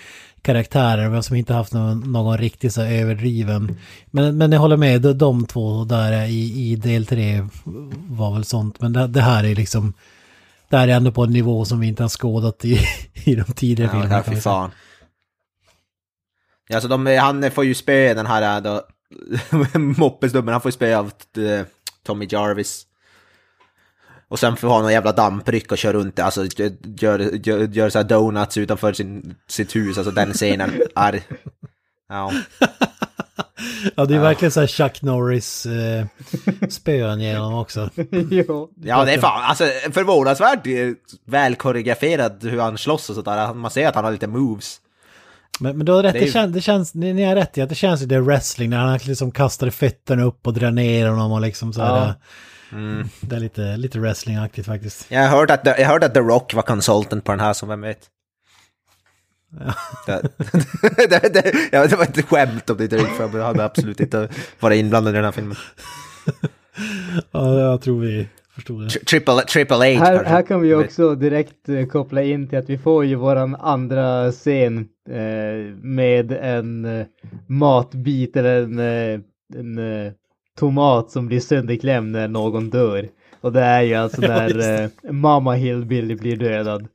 karaktärer 0.41 1.09
men 1.09 1.23
som 1.23 1.35
inte 1.35 1.53
haft 1.53 1.73
någon, 1.73 2.11
någon 2.11 2.37
riktigt 2.37 2.73
så 2.73 2.81
överdriven. 2.81 3.77
Men, 4.11 4.37
men 4.37 4.51
jag 4.51 4.59
håller 4.59 4.77
med, 4.77 5.01
de, 5.01 5.13
de 5.13 5.45
två 5.45 5.83
där 5.83 6.25
i, 6.25 6.71
i 6.71 6.75
del 6.75 7.05
tre 7.05 7.47
var 8.09 8.33
väl 8.33 8.43
sånt. 8.43 8.81
Men 8.81 8.93
det, 8.93 9.07
det 9.07 9.21
här 9.21 9.43
är 9.43 9.55
liksom, 9.55 9.93
det 10.69 10.77
här 10.77 10.87
är 10.87 10.91
ändå 10.91 11.11
på 11.11 11.23
en 11.23 11.33
nivå 11.33 11.65
som 11.65 11.79
vi 11.79 11.87
inte 11.87 12.03
har 12.03 12.09
skådat 12.09 12.65
i, 12.65 12.79
i 13.13 13.35
de 13.35 13.53
tidigare 13.53 13.91
filmerna. 13.91 14.15
ja 14.15 14.23
fy 14.23 14.35
fan. 14.35 14.71
Ja, 16.67 16.81
så 16.81 16.87
de, 16.87 17.05
han 17.05 17.51
får 17.51 17.65
ju 17.65 17.75
spö 17.75 18.13
den 18.13 18.25
här 18.25 18.57
äh, 18.57 18.63
då, 18.63 18.81
moppesnubben, 19.79 20.51
han 20.51 20.61
får 20.61 20.69
ju 20.69 20.73
spö 20.73 20.97
av 20.97 21.05
eh, 21.37 21.65
Tommy 22.03 22.27
Jarvis. 22.29 22.85
Och 24.29 24.39
sen 24.39 24.55
får 24.55 24.69
han 24.73 24.81
någon 24.81 24.91
jävla 24.91 25.11
dampryck 25.11 25.71
och 25.71 25.77
kör 25.77 25.93
runt, 25.93 26.19
alltså 26.19 26.45
gör, 26.99 27.19
gör, 27.47 27.59
gör 27.59 27.89
så 27.89 27.99
här 27.99 28.03
donuts 28.03 28.57
utanför 28.57 28.93
sin, 28.93 29.35
sitt 29.47 29.75
hus, 29.75 29.97
alltså 29.97 30.11
den 30.11 30.33
scenen 30.33 30.81
är... 30.95 31.21
Ja. 32.09 32.31
Ja, 33.95 34.05
det 34.05 34.15
är 34.15 34.19
verkligen 34.19 34.51
så 34.51 34.59
här 34.59 34.67
Chuck 34.67 35.01
Norris 35.01 35.65
eh, 35.65 36.05
spön 36.69 37.19
genom 37.21 37.53
också. 37.53 37.89
jo. 38.31 38.69
ja, 38.83 39.05
det 39.05 39.13
är 39.13 39.19
fan, 39.19 39.43
alltså 39.43 39.63
förvånansvärt 39.91 40.59
väl 41.25 41.55
koreograferat 41.55 42.37
hur 42.41 42.59
han 42.59 42.77
slåss 42.77 43.09
och 43.09 43.15
sådär. 43.15 43.53
Man 43.53 43.71
ser 43.71 43.87
att 43.87 43.95
han 43.95 44.03
har 44.03 44.11
lite 44.11 44.27
moves. 44.27 44.77
Men, 45.59 45.77
men 45.77 45.85
du 45.85 45.91
har 45.91 46.03
rätt, 46.03 46.13
Det 46.13 46.19
det, 46.19 46.25
ju- 46.25 46.31
känns, 46.31 46.53
det 46.53 46.61
känns, 46.61 46.93
ni, 46.93 47.13
ni 47.13 47.23
har 47.23 47.35
rätt 47.35 47.57
i 47.57 47.61
att 47.61 47.69
det 47.69 47.75
känns 47.75 48.01
ju 48.01 48.05
det 48.05 48.19
wrestling 48.21 48.69
när 48.69 48.77
han 48.77 48.99
liksom 49.03 49.31
kastar 49.31 49.69
fötterna 49.69 50.23
upp 50.23 50.47
och 50.47 50.53
drar 50.53 50.71
ner 50.71 51.07
honom 51.07 51.31
och 51.31 51.41
liksom 51.41 51.73
så 51.73 51.81
här. 51.81 52.13
Mm. 52.71 53.07
Det 53.21 53.35
är 53.35 53.39
lite, 53.39 53.77
lite 53.77 53.99
wrestlingaktigt 53.99 54.67
faktiskt. 54.67 55.05
Jag 55.11 55.21
har 55.29 55.37
hört 55.37 55.51
att, 55.51 55.61
jag 55.65 55.87
hörde 55.87 56.05
att 56.05 56.13
The 56.13 56.19
Rock 56.19 56.53
var 56.53 56.61
consultant 56.61 57.23
på 57.23 57.31
den 57.31 57.39
här, 57.39 57.53
så 57.53 57.65
vem 57.65 57.81
vet. 57.81 57.99
Det, 60.05 60.21
det, 61.09 61.33
det, 61.33 61.53
ja, 61.71 61.87
det 61.87 61.95
var 61.95 62.03
ett 62.03 62.25
skämt 62.25 62.69
om 62.69 62.77
det 62.77 62.83
inte 62.83 62.95
är 62.95 62.99
för 62.99 63.37
jag 63.37 63.45
hade 63.45 63.63
absolut 63.65 63.99
inte 63.99 64.29
varit 64.59 64.79
inblandad 64.79 65.13
i 65.13 65.15
den 65.15 65.25
här 65.25 65.31
filmen. 65.31 65.55
Ja, 67.31 67.59
jag 67.59 67.81
tror 67.81 67.99
vi 68.01 68.27
förstod 68.55 68.81
det. 68.81 68.87
Tri- 68.87 69.05
Triple, 69.05 69.41
triple 69.41 69.75
H 69.75 69.83
Här, 69.83 69.95
kanske. 70.15 70.29
här 70.29 70.41
kan 70.41 70.61
vi 70.61 70.73
också 70.73 71.15
direkt 71.15 71.69
eh, 71.69 71.85
koppla 71.85 72.21
in 72.23 72.47
till 72.47 72.57
att 72.57 72.69
vi 72.69 72.77
får 72.77 73.05
ju 73.05 73.15
våran 73.15 73.55
andra 73.55 74.31
scen 74.31 74.87
eh, 75.09 75.75
med 75.81 76.31
en 76.31 76.85
eh, 76.85 77.05
matbit 77.47 78.35
eller 78.35 78.63
en, 78.63 78.79
eh, 78.79 79.19
en 79.59 79.77
eh, 80.05 80.11
tomat 80.59 81.11
som 81.11 81.27
blir 81.27 81.39
sönderklämd 81.39 82.11
när 82.11 82.27
någon 82.27 82.69
dör. 82.69 83.07
Och 83.41 83.51
det 83.53 83.61
är 83.61 83.81
ju 83.81 83.95
alltså 83.95 84.21
när 84.27 84.81
eh, 84.83 84.89
Mama 85.11 85.53
Hillbilly 85.53 86.15
blir 86.15 86.35
dödad. 86.35 86.87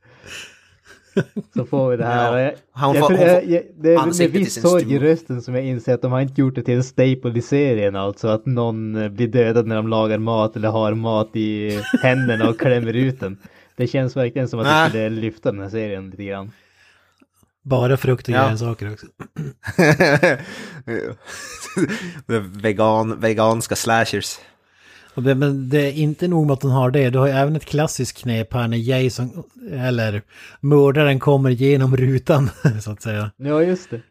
Så 1.55 1.65
får 1.65 1.89
vi 1.91 1.97
det 1.97 2.05
här. 2.05 2.39
Ja, 2.39 2.51
han 2.71 2.95
jag 2.95 3.07
får- 3.07 3.17
jag- 3.27 3.45
jag- 3.45 3.63
det 3.77 3.93
är 3.93 4.05
med 4.05 4.31
viss 4.31 4.61
sorg 4.61 4.93
i 4.93 4.99
rösten 4.99 5.41
som 5.41 5.55
jag 5.55 5.65
inser 5.65 5.93
att 5.93 6.01
de 6.01 6.11
har 6.11 6.21
inte 6.21 6.41
gjort 6.41 6.55
det 6.55 6.63
till 6.63 6.73
en 6.73 6.83
staple 6.83 7.33
i 7.35 7.41
serien 7.41 7.95
alltså 7.95 8.27
att 8.27 8.45
någon 8.45 8.95
eh, 8.95 9.09
blir 9.09 9.27
dödad 9.27 9.67
när 9.67 9.75
de 9.75 9.87
lagar 9.87 10.17
mat 10.17 10.55
eller 10.55 10.69
har 10.69 10.93
mat 10.93 11.29
i 11.35 11.79
händerna 12.03 12.49
och 12.49 12.59
klämmer 12.59 12.93
ut 12.93 13.19
den. 13.19 13.37
Det 13.75 13.87
känns 13.87 14.15
verkligen 14.15 14.47
som 14.47 14.59
att 14.59 14.65
det 14.65 14.89
skulle 14.89 15.09
lyfta 15.09 15.51
den 15.51 15.61
här 15.61 15.69
serien 15.69 16.09
lite 16.09 16.23
grann. 16.23 16.51
Bara 17.65 17.97
frukt 17.97 18.27
och 18.27 18.33
Ja. 18.33 18.47
grönsaker 18.47 18.93
också. 18.93 19.05
The 22.27 22.39
vegan, 22.39 23.19
veganska 23.19 23.75
slashers. 23.75 24.37
Det, 25.15 25.35
men 25.35 25.69
det 25.69 25.81
är 25.81 25.91
inte 25.91 26.27
nog 26.27 26.45
med 26.47 26.53
att 26.53 26.63
hon 26.63 26.71
har 26.71 26.91
det, 26.91 27.09
du 27.09 27.19
har 27.19 27.27
ju 27.27 27.33
även 27.33 27.55
ett 27.55 27.65
klassiskt 27.65 28.17
knep 28.17 28.53
här 28.53 28.67
när 28.67 28.77
Jason, 28.77 29.43
eller 29.71 30.21
mördaren 30.59 31.19
kommer 31.19 31.49
genom 31.49 31.97
rutan, 31.97 32.49
så 32.81 32.91
att 32.91 33.01
säga. 33.01 33.31
Ja, 33.37 33.61
just 33.61 33.89
det. 33.89 34.01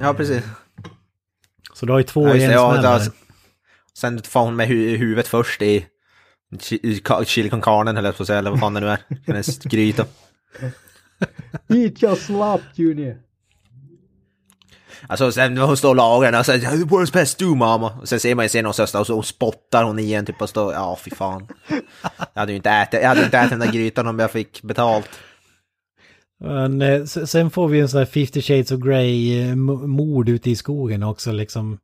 Ja, 0.00 0.14
precis. 0.14 0.42
Så 1.74 1.86
du 1.86 1.92
har 1.92 1.98
ju 1.98 2.04
två 2.04 2.28
Ja, 2.28 2.34
just 2.34 2.46
det, 2.46 2.52
ja, 2.54 3.00
Sen 3.98 4.22
får 4.22 4.40
hon 4.40 4.56
med 4.56 4.68
hu 4.68 4.96
huvudet 4.96 5.28
först 5.28 5.62
i, 5.62 5.86
i 6.70 7.00
chili 7.24 7.50
con 7.50 7.60
carne, 7.60 7.98
eller 7.98 8.12
på 8.12 8.22
att 8.22 8.26
säga, 8.26 8.38
eller 8.38 8.50
vad 8.50 8.60
fan 8.60 8.74
det 8.74 8.80
nu 8.80 8.88
är. 8.88 8.98
Hennes 9.26 9.58
gryta. 9.58 10.04
Eat 11.68 12.02
your 12.02 12.14
slop 12.14 12.60
junior. 12.74 13.16
Alltså 15.06 15.32
sen 15.32 15.54
när 15.54 15.62
hon 15.62 15.76
står 15.76 15.88
och 15.88 15.96
lagar 15.96 16.32
den 16.32 16.38
och 16.40 16.46
säger 16.46 16.68
“Where's 16.70 17.12
best 17.12 17.38
do 17.38 17.54
mamma?” 17.54 17.92
och 18.00 18.08
sen 18.08 18.20
ser 18.20 18.34
man 18.34 18.44
ju 18.44 18.48
sen 18.48 18.66
och 18.66 18.74
så 18.74 18.82
och 19.00 19.06
så 19.06 19.22
spottar 19.22 19.84
hon 19.84 19.98
igen 19.98 20.26
typ 20.26 20.42
och 20.42 20.48
står 20.48 20.72
ja 20.72 20.98
fy 21.04 21.10
fan. 21.10 21.46
Jag 22.34 22.40
hade 22.40 22.52
ju 22.52 22.56
inte 22.56 22.70
ätit, 22.70 23.00
jag 23.02 23.08
hade 23.08 23.24
inte 23.24 23.38
ätit 23.38 23.50
den 23.50 23.58
där 23.58 23.72
grytan 23.72 24.06
om 24.06 24.18
jag 24.18 24.30
fick 24.30 24.62
betalt. 24.62 25.08
Men, 26.40 26.82
eh, 26.82 27.04
sen 27.04 27.50
får 27.50 27.68
vi 27.68 27.80
en 27.80 27.88
sån 27.88 27.98
här 27.98 28.06
50 28.06 28.42
shades 28.42 28.72
of 28.72 28.80
Grey 28.80 29.40
eh, 29.48 29.54
mord 29.56 30.28
ute 30.28 30.50
i 30.50 30.56
skogen 30.56 31.02
också 31.02 31.32
liksom. 31.32 31.78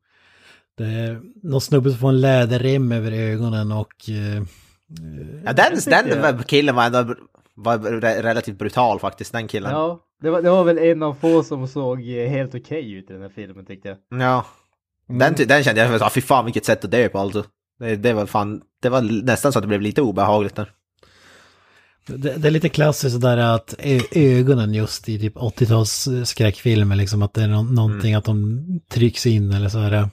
Det 0.77 0.83
är 0.85 1.21
någon 1.43 1.61
snubbe 1.61 1.89
som 1.89 1.99
får 1.99 2.09
en 2.09 2.21
läderrem 2.21 2.91
över 2.91 3.11
ögonen 3.11 3.71
och... 3.71 4.09
eh, 4.09 4.43
Ja, 5.45 5.53
den, 5.53 5.79
den 5.85 6.43
killen 6.43 6.75
var 6.75 6.85
ändå 6.85 7.15
var 7.63 7.77
re- 7.77 8.21
relativt 8.21 8.57
brutal 8.57 8.99
faktiskt, 8.99 9.31
den 9.31 9.47
killen. 9.47 9.71
Ja. 9.71 9.77
Ja, 9.77 9.99
det 10.21 10.29
var, 10.29 10.41
det 10.41 10.49
var 10.49 10.63
väl 10.63 10.77
en 10.77 11.03
av 11.03 11.13
få 11.13 11.43
som 11.43 11.67
såg 11.67 11.99
eh, 12.09 12.29
helt 12.29 12.55
okej 12.55 12.91
ut 12.93 13.09
i 13.09 13.13
den 13.13 13.21
här 13.21 13.29
filmen 13.29 13.65
tyckte 13.65 13.87
jag. 13.89 13.97
Den, 15.07 15.35
ty- 15.35 15.45
den 15.45 15.63
kände 15.63 15.81
jag, 15.81 16.01
ah, 16.03 16.09
fy 16.09 16.21
fan 16.21 16.45
vilket 16.45 16.65
sätt 16.65 16.85
att 16.85 16.91
dö 16.91 17.09
på 17.09 17.19
alltså. 17.19 17.43
Det, 17.79 17.95
det 17.95 18.13
var 18.13 18.25
fan, 18.25 18.61
det 18.81 18.89
var 18.89 19.01
nästan 19.23 19.51
så 19.53 19.59
att 19.59 19.63
det 19.63 19.67
blev 19.67 19.81
lite 19.81 20.01
obehagligt 20.01 20.55
där. 20.55 20.71
Det, 22.07 22.37
det 22.37 22.47
är 22.47 22.51
lite 22.51 22.69
klassiskt 22.69 23.13
sådär 23.13 23.37
att 23.37 23.75
ögonen 24.11 24.73
just 24.73 25.09
i 25.09 25.19
typ 25.19 25.35
80-tals 25.35 26.07
skräckfilmer 26.25 26.95
liksom 26.95 27.21
att 27.21 27.33
det 27.33 27.43
är 27.43 27.47
nå- 27.47 27.63
någonting 27.63 28.15
att 28.15 28.25
de 28.25 28.59
trycks 28.89 29.25
in 29.25 29.51
eller 29.53 29.69
så 29.69 29.77
här. 29.79 30.09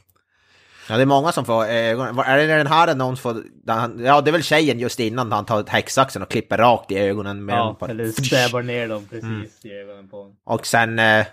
Ja, 0.89 0.97
det 0.97 1.03
är 1.03 1.07
många 1.07 1.33
som 1.33 1.45
får 1.45 1.65
ögonen. 1.67 2.19
Är 2.19 2.39
det 2.39 2.47
den 2.47 2.67
här 2.67 2.95
någon 2.95 3.17
får... 3.17 3.43
han- 3.67 4.05
Ja, 4.05 4.21
det 4.21 4.31
är 4.31 4.33
väl 4.33 4.43
tjejen 4.43 4.79
just 4.79 5.01
innan 5.01 5.33
han 5.33 5.45
tar 5.45 5.65
häcksaxen 5.69 6.23
och 6.23 6.31
klipper 6.31 6.59
rakt 6.59 6.91
i 6.91 6.99
ögonen 6.99 7.45
med 7.45 7.55
Ja, 7.57 7.77
på- 7.79 7.87
eller 7.87 8.07
stäbar 8.09 8.63
ner 8.63 8.89
dem 8.89 9.07
precis 9.11 9.25
Mm. 9.25 9.47
i 9.63 9.73
ögonen 9.73 10.09
på 10.09 10.17
honom. 10.17 10.37
Och 10.45 10.67
sen 10.67 10.99
eh, 10.99 11.27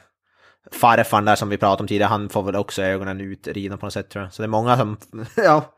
farfan 0.72 1.26
där 1.26 1.36
som 1.36 1.50
vi 1.50 1.58
pratade 1.58 1.82
om 1.84 1.88
tidigare, 1.88 2.10
han 2.10 2.30
får 2.30 2.44
väl 2.44 2.56
också 2.56 2.82
ögonen 2.82 3.22
utridna 3.22 3.78
på 3.78 3.86
något 3.86 3.94
sätt 3.94 4.10
tror 4.10 4.24
jag. 4.24 4.34
Så 4.34 4.42
det 4.42 4.46
är 4.46 4.48
många 4.48 4.78
som... 4.78 4.98
ja. 5.36 5.74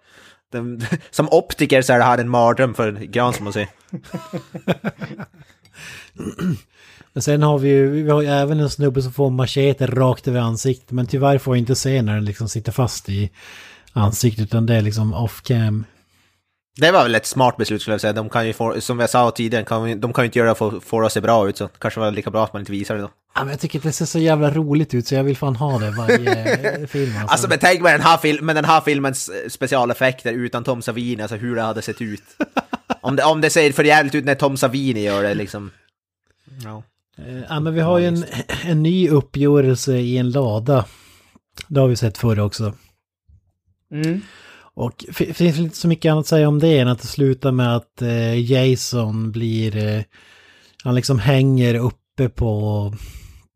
De, 0.51 0.81
som 1.09 1.27
optiker 1.31 1.81
så 1.81 1.93
är 1.93 1.97
det 1.97 2.03
här 2.03 2.17
en 2.17 2.29
mardröm 2.29 2.73
för 2.73 2.91
Gran 2.91 3.33
som 3.33 3.47
att 3.47 3.53
se. 3.53 3.67
Men 7.15 7.21
sen 7.21 7.43
har 7.43 7.59
vi 7.59 7.69
ju, 7.69 8.03
vi 8.03 8.09
har 8.11 8.21
ju 8.21 8.27
även 8.27 8.59
en 8.59 8.69
snubbe 8.69 9.01
som 9.01 9.13
får 9.13 9.29
machete 9.29 9.87
rakt 9.87 10.27
över 10.27 10.39
ansiktet 10.39 10.91
men 10.91 11.07
tyvärr 11.07 11.37
får 11.37 11.53
vi 11.53 11.59
inte 11.59 11.75
se 11.75 12.01
när 12.01 12.13
den 12.15 12.25
liksom 12.25 12.49
sitter 12.49 12.71
fast 12.71 13.09
i 13.09 13.29
ansiktet 13.93 14.43
utan 14.43 14.65
det 14.65 14.75
är 14.75 14.81
liksom 14.81 15.13
off 15.13 15.41
cam. 15.43 15.85
Det 16.77 16.91
var 16.91 17.03
väl 17.03 17.15
ett 17.15 17.25
smart 17.25 17.57
beslut 17.57 17.81
skulle 17.81 17.93
jag 17.93 18.01
säga. 18.01 18.13
De 18.13 18.29
kan 18.29 18.47
ju 18.47 18.53
få, 18.53 18.81
som 18.81 18.99
jag 18.99 19.09
sa 19.09 19.31
tidigare, 19.31 19.63
kan, 19.65 19.99
de 19.99 20.13
kan 20.13 20.23
ju 20.23 20.25
inte 20.25 20.39
göra 20.39 20.49
det 20.49 20.79
för 20.81 21.03
att 21.03 21.11
se 21.13 21.21
bra 21.21 21.49
ut 21.49 21.57
så 21.57 21.67
kanske 21.67 21.99
var 21.99 22.07
det 22.11 22.15
lika 22.15 22.31
bra 22.31 22.43
att 22.43 22.53
man 22.53 22.59
inte 22.59 22.71
visar 22.71 22.95
det 22.95 23.01
då. 23.01 23.09
Ja, 23.35 23.41
men 23.43 23.49
jag 23.51 23.59
tycker 23.59 23.79
att 23.79 23.83
det 23.83 23.91
ser 23.91 24.05
så 24.05 24.19
jävla 24.19 24.51
roligt 24.51 24.93
ut 24.93 25.07
så 25.07 25.15
jag 25.15 25.23
vill 25.23 25.37
fan 25.37 25.55
ha 25.55 25.79
det 25.79 25.91
varje 25.91 26.87
film. 26.87 27.11
Alltså. 27.17 27.31
Alltså 27.31 27.47
men 27.49 27.59
tänk 27.59 27.81
med 27.81 27.93
den 27.93 28.01
här, 28.01 28.17
fil- 28.17 28.41
med 28.41 28.55
den 28.55 28.65
här 28.65 28.81
filmens 28.81 29.29
eh, 29.29 29.49
specialeffekter 29.49 30.33
utan 30.33 30.63
Tom 30.63 30.81
Savini, 30.81 31.21
alltså 31.21 31.35
hur 31.37 31.55
det 31.55 31.61
hade 31.61 31.81
sett 31.81 32.01
ut. 32.01 32.23
om, 33.01 33.15
det, 33.15 33.23
om 33.23 33.41
det 33.41 33.49
ser 33.49 33.71
för 33.71 33.83
jävligt 33.83 34.15
ut 34.15 34.25
när 34.25 34.35
Tom 34.35 34.57
Savini 34.57 35.03
gör 35.03 35.23
det 35.23 35.33
liksom. 35.33 35.71
Ja. 36.63 36.83
Eh, 37.17 37.43
Ja, 37.49 37.59
men 37.59 37.73
vi 37.73 37.81
har 37.81 37.99
ju 37.99 38.05
en, 38.05 38.25
en 38.65 38.83
ny 38.83 39.09
uppgörelse 39.09 39.97
i 39.97 40.17
en 40.17 40.31
lada. 40.31 40.85
Det 41.67 41.79
har 41.79 41.87
vi 41.87 41.95
sett 41.95 42.17
förr 42.17 42.39
också. 42.39 42.73
Mm. 43.91 44.21
Och 44.75 45.05
finns 45.13 45.59
inte 45.59 45.77
så 45.77 45.87
mycket 45.87 46.11
annat 46.11 46.21
att 46.21 46.27
säga 46.27 46.47
om 46.47 46.59
det 46.59 46.79
än 46.79 46.87
att 46.87 47.01
det 47.01 47.07
slutar 47.07 47.51
med 47.51 47.75
att 47.75 48.01
eh, 48.01 48.51
Jason 48.51 49.31
blir... 49.31 49.75
Eh, 49.77 50.03
han 50.83 50.95
liksom 50.95 51.19
hänger 51.19 51.75
uppe 51.75 52.29
på, 52.29 52.93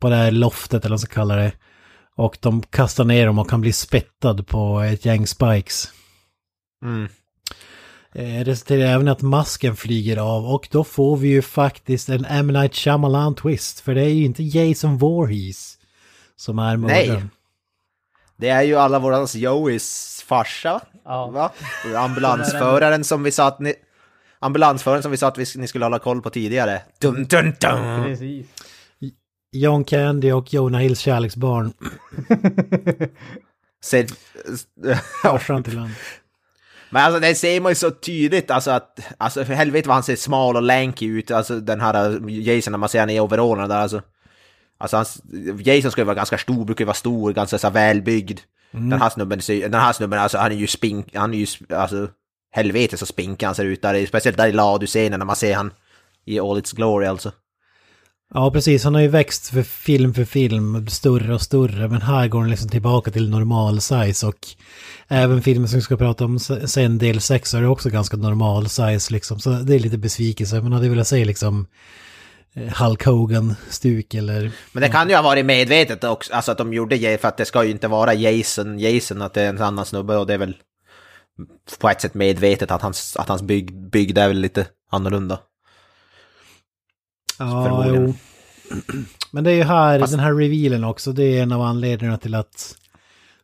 på 0.02 0.10
det 0.10 0.15
här 0.15 0.31
loftet 0.31 0.73
eller 0.73 0.90
vad 0.90 0.91
man 0.91 0.99
ska 0.99 1.14
kalla 1.14 1.36
det. 1.36 1.52
Och 2.15 2.38
de 2.41 2.61
kastar 2.61 3.06
ner 3.06 3.26
dem 3.26 3.40
och 3.40 3.52
han 3.52 3.61
blir 3.61 3.72
spettad 3.72 4.44
på 4.44 4.80
ett 4.80 5.06
gäng 5.06 5.27
spikes. 5.27 5.88
Mm. 6.86 7.07
Eh, 8.15 8.44
resulterar 8.44 8.81
även 8.94 9.07
i 9.07 9.11
att 9.11 9.22
masken 9.22 9.76
flyger 9.76 10.18
av 10.18 10.45
och 10.45 10.68
då 10.72 10.84
får 10.84 11.18
vi 11.18 11.27
ju 11.27 11.41
faktiskt 11.41 12.10
en 12.10 12.26
M. 12.26 12.48
Night 12.48 12.76
Shyamalan 12.76 13.36
twist. 13.36 13.80
För 13.80 13.95
det 13.95 14.02
är 14.02 14.10
ju 14.10 14.26
inte 14.26 14.44
Jason 14.44 14.98
Voorhees 14.98 15.77
som 16.36 16.60
är 16.60 16.77
mördaren. 16.77 17.07
Nej. 17.07 17.23
Det 18.38 18.49
är 18.49 18.61
ju 18.61 18.76
alla 18.76 18.99
våra 18.99 19.27
Joeys 19.36 20.23
farsa, 20.27 20.81
Ja. 21.06 21.27
va? 21.27 21.52
Ambulansföraren 21.95 23.03
som 23.03 23.23
vi 23.23 23.31
sa 23.31 23.48
att 23.48 23.60
ni... 23.60 23.73
Ambulansföraren 24.40 25.02
som 25.02 25.11
vi 25.11 25.18
sa 25.18 25.27
att 25.27 25.38
vi, 25.38 25.45
ni 25.56 25.68
skulle 25.68 25.86
hålla 25.86 25.99
koll 25.99 26.22
på 26.22 26.30
tidigare. 26.30 26.81
Dun, 26.99 27.26
dun, 27.26 27.53
dun. 27.60 28.03
Precis. 28.03 28.48
John 29.52 29.84
Candy 29.84 30.31
och 30.31 30.53
Jonah 30.53 30.81
Hills 30.81 30.99
kärleksbarn. 30.99 31.73
Farsan 35.22 35.64
till 35.64 35.77
honom. 35.77 35.91
Men 36.90 37.03
alltså 37.03 37.20
det 37.20 37.36
ser 37.36 37.61
man 37.61 37.72
ju 37.72 37.76
så 37.76 37.91
tydligt, 37.91 38.52
alltså 38.52 38.72
att, 38.72 38.99
alltså 39.18 39.45
för 39.45 39.53
helvete 39.53 39.88
vad 39.88 39.95
han 39.95 40.03
ser 40.03 40.16
smal 40.16 40.56
och 40.56 40.61
lanky 40.61 41.06
ut, 41.06 41.32
alltså 41.32 41.60
den 41.60 41.82
här 41.82 42.10
äh, 42.10 42.40
Jason 42.40 42.72
när 42.72 42.78
man 42.78 42.90
ser 42.90 42.99
han 42.99 43.10
i 43.10 43.20
overallerna 43.20 43.68
där 43.68 43.80
alltså. 43.80 44.02
Alltså 44.78 44.98
hans, 44.98 45.22
Jason 45.60 45.91
ska 45.91 46.02
ju 46.02 46.06
vara 46.06 46.16
ganska 46.16 46.38
stor, 46.38 46.66
brukar 46.66 46.82
ju 46.82 46.86
vara 46.86 46.95
stor, 46.95 47.34
ganska 47.34 47.57
så 47.57 47.70
välbyggd. 47.70 48.40
Den 48.91 49.02
här 49.02 49.10
snubben, 49.10 49.40
den 49.48 49.74
här 49.74 49.94
snubben 49.94 50.20
alltså 50.20 50.38
han 50.38 50.52
är 50.52 50.56
ju 50.56 50.68
spink, 50.68 51.16
han 51.16 51.34
är 51.34 51.38
ju, 51.38 51.76
alltså 51.76 52.10
helvete 52.52 52.98
så 52.98 53.06
spinkig 53.06 53.45
han 53.45 53.56
ser 53.56 53.66
ut 53.66 53.82
där, 53.82 54.06
speciellt 54.06 54.38
där 54.38 54.48
i 54.48 54.52
Ladu-scenen 54.52 55.20
när 55.20 55.26
man 55.26 55.36
ser 55.36 55.56
han 55.56 55.72
i 56.26 56.40
all 56.40 56.57
its 56.57 56.72
glory 56.72 57.06
alltså. 57.07 57.32
Ja, 58.34 58.52
precis. 58.52 58.84
Han 58.84 58.94
har 58.94 59.02
ju 59.02 59.08
växt 59.08 59.50
för 59.50 59.64
film 59.64 60.14
för 60.14 60.26
film, 60.26 60.88
större 60.88 61.34
och 61.34 61.42
större. 61.42 61.88
Men 61.88 62.02
här 62.02 62.28
går 62.28 62.40
han 62.40 62.50
liksom 62.50 62.70
tillbaka 62.70 63.12
till 63.12 63.30
normal 63.30 63.82
size 63.82 64.28
och 64.28 64.48
även 65.08 65.42
filmen 65.42 65.68
som 65.68 65.78
vi 65.78 65.82
ska 65.82 65.98
prata 65.98 66.26
om 66.26 66.40
sen, 66.40 66.98
del 66.98 67.22
6, 67.22 67.54
är 67.54 67.62
det 67.62 67.68
också 67.68 67.90
ganska 67.90 68.18
normal 68.18 68.70
size 68.70 69.14
liksom. 69.14 69.40
Så 69.40 69.50
det 69.50 69.76
är 69.76 69.80
lite 69.80 69.98
besvikelse. 69.98 70.62
Man 70.62 70.74
hade 70.74 70.90
velat 70.90 71.08
se 71.08 71.26
liksom 71.26 71.68
eh, 72.54 72.84
Hulk 72.84 73.06
Hogan-stuk 73.06 74.14
eller... 74.14 74.52
Men 74.72 74.82
det 74.82 74.90
kan 74.90 75.10
ju 75.10 75.16
ha 75.16 75.22
varit 75.22 75.46
medvetet 75.46 76.04
också, 76.04 76.34
alltså 76.34 76.52
att 76.52 76.58
de 76.58 76.74
gjorde 76.74 76.98
det 76.98 77.22
för 77.22 77.28
att 77.28 77.38
det 77.38 77.46
ska 77.46 77.64
ju 77.64 77.72
inte 77.72 77.88
vara 77.88 78.14
Jason, 78.14 78.80
Jason 78.80 79.22
att 79.22 79.34
det 79.34 79.42
är 79.42 79.50
en 79.50 79.62
annan 79.62 79.86
snubbe 79.86 80.18
och 80.18 80.28
det 80.28 80.34
är 80.34 80.38
väl 80.38 80.58
på 81.80 81.90
ett 81.90 82.02
sätt 82.02 82.14
medvetet 82.14 82.72
att 82.72 82.82
hans, 82.82 83.16
att 83.16 83.30
hans 83.30 83.42
bygg, 83.42 83.90
byggd 83.90 84.18
är 84.18 84.28
väl 84.28 84.40
lite 84.40 84.68
annorlunda. 84.92 85.40
Ja, 87.40 87.64
Förmodligen. 87.64 88.06
jo. 88.07 88.14
Men 89.32 89.44
det 89.44 89.52
är 89.52 89.56
ju 89.56 89.64
här, 89.64 89.99
den 89.99 90.20
här 90.20 90.34
revealen 90.34 90.84
också, 90.84 91.11
det 91.11 91.24
är 91.24 91.44
en 91.44 91.52
av 91.52 91.61
anledningarna 91.61 92.18
till 92.18 92.36
att 92.36 92.76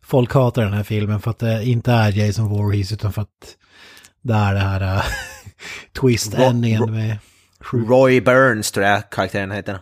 folk 0.04 0.34
hatar 0.34 0.62
den 0.64 0.74
här 0.74 0.84
filmen. 0.84 1.22
För 1.22 1.32
att 1.32 1.40
det 1.40 1.66
inte 1.66 1.92
är 1.92 2.12
Jason 2.12 2.50
Voorhees 2.50 2.92
utan 2.92 3.14
för 3.14 3.22
att 3.22 3.56
det 4.22 4.34
är 4.34 4.54
det 4.54 4.60
här 4.60 4.98
uh, 4.98 5.04
twist-endingen 6.02 6.92
med... 6.92 7.18
Roy 7.72 8.22
Burns 8.22 8.72
tror 8.72 8.86
jag 8.86 9.10
karaktären 9.10 9.52
heter. 9.52 9.80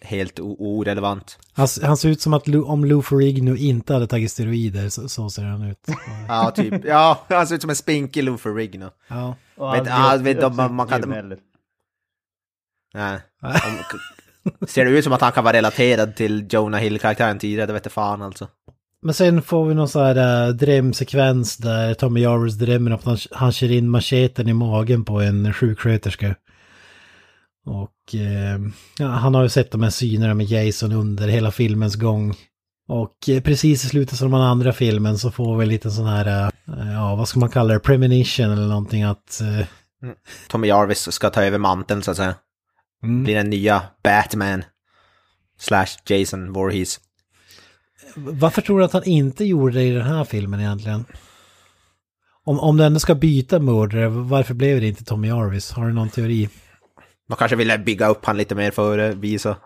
Helt 0.00 0.40
o- 0.40 0.56
orelevant. 0.58 1.38
Han, 1.52 1.68
han 1.82 1.96
ser 1.96 2.08
ut 2.08 2.20
som 2.20 2.32
att 2.34 2.48
Lou, 2.48 2.62
om 2.62 2.84
Lou 2.84 3.02
Ferrigno 3.02 3.56
inte 3.56 3.92
hade 3.94 4.06
tagit 4.06 4.30
steroider 4.32 4.88
så, 4.88 5.08
så 5.08 5.30
ser 5.30 5.42
han 5.44 5.62
ut. 5.62 5.78
Ja, 6.28 6.50
typ. 6.50 6.84
Ja, 6.84 7.20
han 7.28 7.46
ser 7.46 7.54
ut 7.54 7.60
som 7.60 7.70
en 7.70 7.76
spinkig 7.76 8.24
Lou 8.24 8.36
Ferrigno. 8.38 8.90
Ja. 9.08 9.34
Och 9.56 9.74
Vet- 9.74 9.88
ah, 9.90 10.14
upp- 10.16 10.22
vet 10.22 10.40
de- 10.40 10.46
uppsökt 10.46 10.72
man 10.72 10.88
kan-. 10.88 11.36
Nej. 12.96 13.20
Om, 13.42 13.98
ser 14.68 14.84
det 14.84 14.90
ut 14.90 15.04
som 15.04 15.12
att 15.12 15.20
han 15.20 15.32
kan 15.32 15.44
vara 15.44 15.56
relaterad 15.56 16.16
till 16.16 16.46
Jonah 16.50 16.80
Hill-karaktären 16.80 17.38
tidigare, 17.38 17.66
det 17.66 17.72
vet 17.72 17.84
jag 17.84 17.92
fan 17.92 18.22
alltså. 18.22 18.48
Men 19.02 19.14
sen 19.14 19.42
får 19.42 19.68
vi 19.68 19.74
någon 19.74 19.88
sån 19.88 20.02
här 20.02 20.46
äh, 20.48 20.54
drömsekvens 20.54 21.56
där 21.56 21.94
Tommy 21.94 22.20
Jarvis 22.20 22.54
drömmer 22.54 22.90
om 22.90 22.96
att 22.96 23.04
han, 23.04 23.18
han 23.30 23.52
kör 23.52 23.70
in 23.70 23.90
macheten 23.90 24.48
i 24.48 24.52
magen 24.52 25.04
på 25.04 25.20
en 25.20 25.52
sjuksköterska. 25.52 26.34
Och 27.66 28.14
eh, 28.14 28.58
ja, 28.98 29.06
han 29.06 29.34
har 29.34 29.42
ju 29.42 29.48
sett 29.48 29.70
de 29.70 29.82
här 29.82 29.90
synerna 29.90 30.34
med 30.34 30.46
Jason 30.46 30.92
under 30.92 31.28
hela 31.28 31.50
filmens 31.50 31.96
gång. 31.96 32.34
Och 32.88 33.28
eh, 33.28 33.42
precis 33.42 33.84
i 33.84 33.88
slutet 33.88 34.22
av 34.22 34.30
den 34.30 34.40
andra 34.40 34.72
filmen 34.72 35.18
så 35.18 35.30
får 35.30 35.56
vi 35.56 35.66
lite 35.66 35.90
sån 35.90 36.06
här, 36.06 36.26
eh, 36.26 36.50
ja 36.92 37.14
vad 37.16 37.28
ska 37.28 37.40
man 37.40 37.48
kalla 37.50 37.74
det, 37.74 37.80
premonition 37.80 38.52
eller 38.52 38.68
någonting 38.68 39.02
att... 39.02 39.40
Eh, 39.40 39.66
Tommy 40.48 40.68
Jarvis 40.68 41.12
ska 41.12 41.30
ta 41.30 41.42
över 41.42 41.58
manteln 41.58 42.02
så 42.02 42.10
att 42.10 42.16
säga. 42.16 42.34
Blir 43.02 43.34
den 43.34 43.50
nya 43.50 43.82
Batman. 44.04 44.64
Slash 45.58 45.86
Jason 46.06 46.52
Voorhees. 46.52 47.00
varför 48.16 48.62
tror 48.62 48.78
du 48.78 48.84
att 48.84 48.92
han 48.92 49.04
inte 49.04 49.44
gjorde 49.44 49.74
det 49.74 49.82
i 49.82 49.90
den 49.90 50.06
här 50.06 50.24
filmen 50.24 50.60
egentligen? 50.60 51.04
Om, 52.44 52.60
om 52.60 52.76
den 52.76 52.86
ändå 52.86 52.98
ska 52.98 53.14
byta 53.14 53.58
mördare, 53.58 54.08
varför 54.08 54.54
blev 54.54 54.80
det 54.80 54.86
inte 54.86 55.04
Tommy 55.04 55.28
Jarvis? 55.28 55.72
Har 55.72 55.86
du 55.86 55.92
någon 55.92 56.08
teori? 56.08 56.48
Man 57.28 57.38
kanske 57.38 57.56
ville 57.56 57.78
bygga 57.78 58.08
upp 58.08 58.24
han 58.24 58.36
lite 58.36 58.54
mer 58.54 58.70
för 58.70 58.98
att 58.98 59.14
visa. 59.14 59.56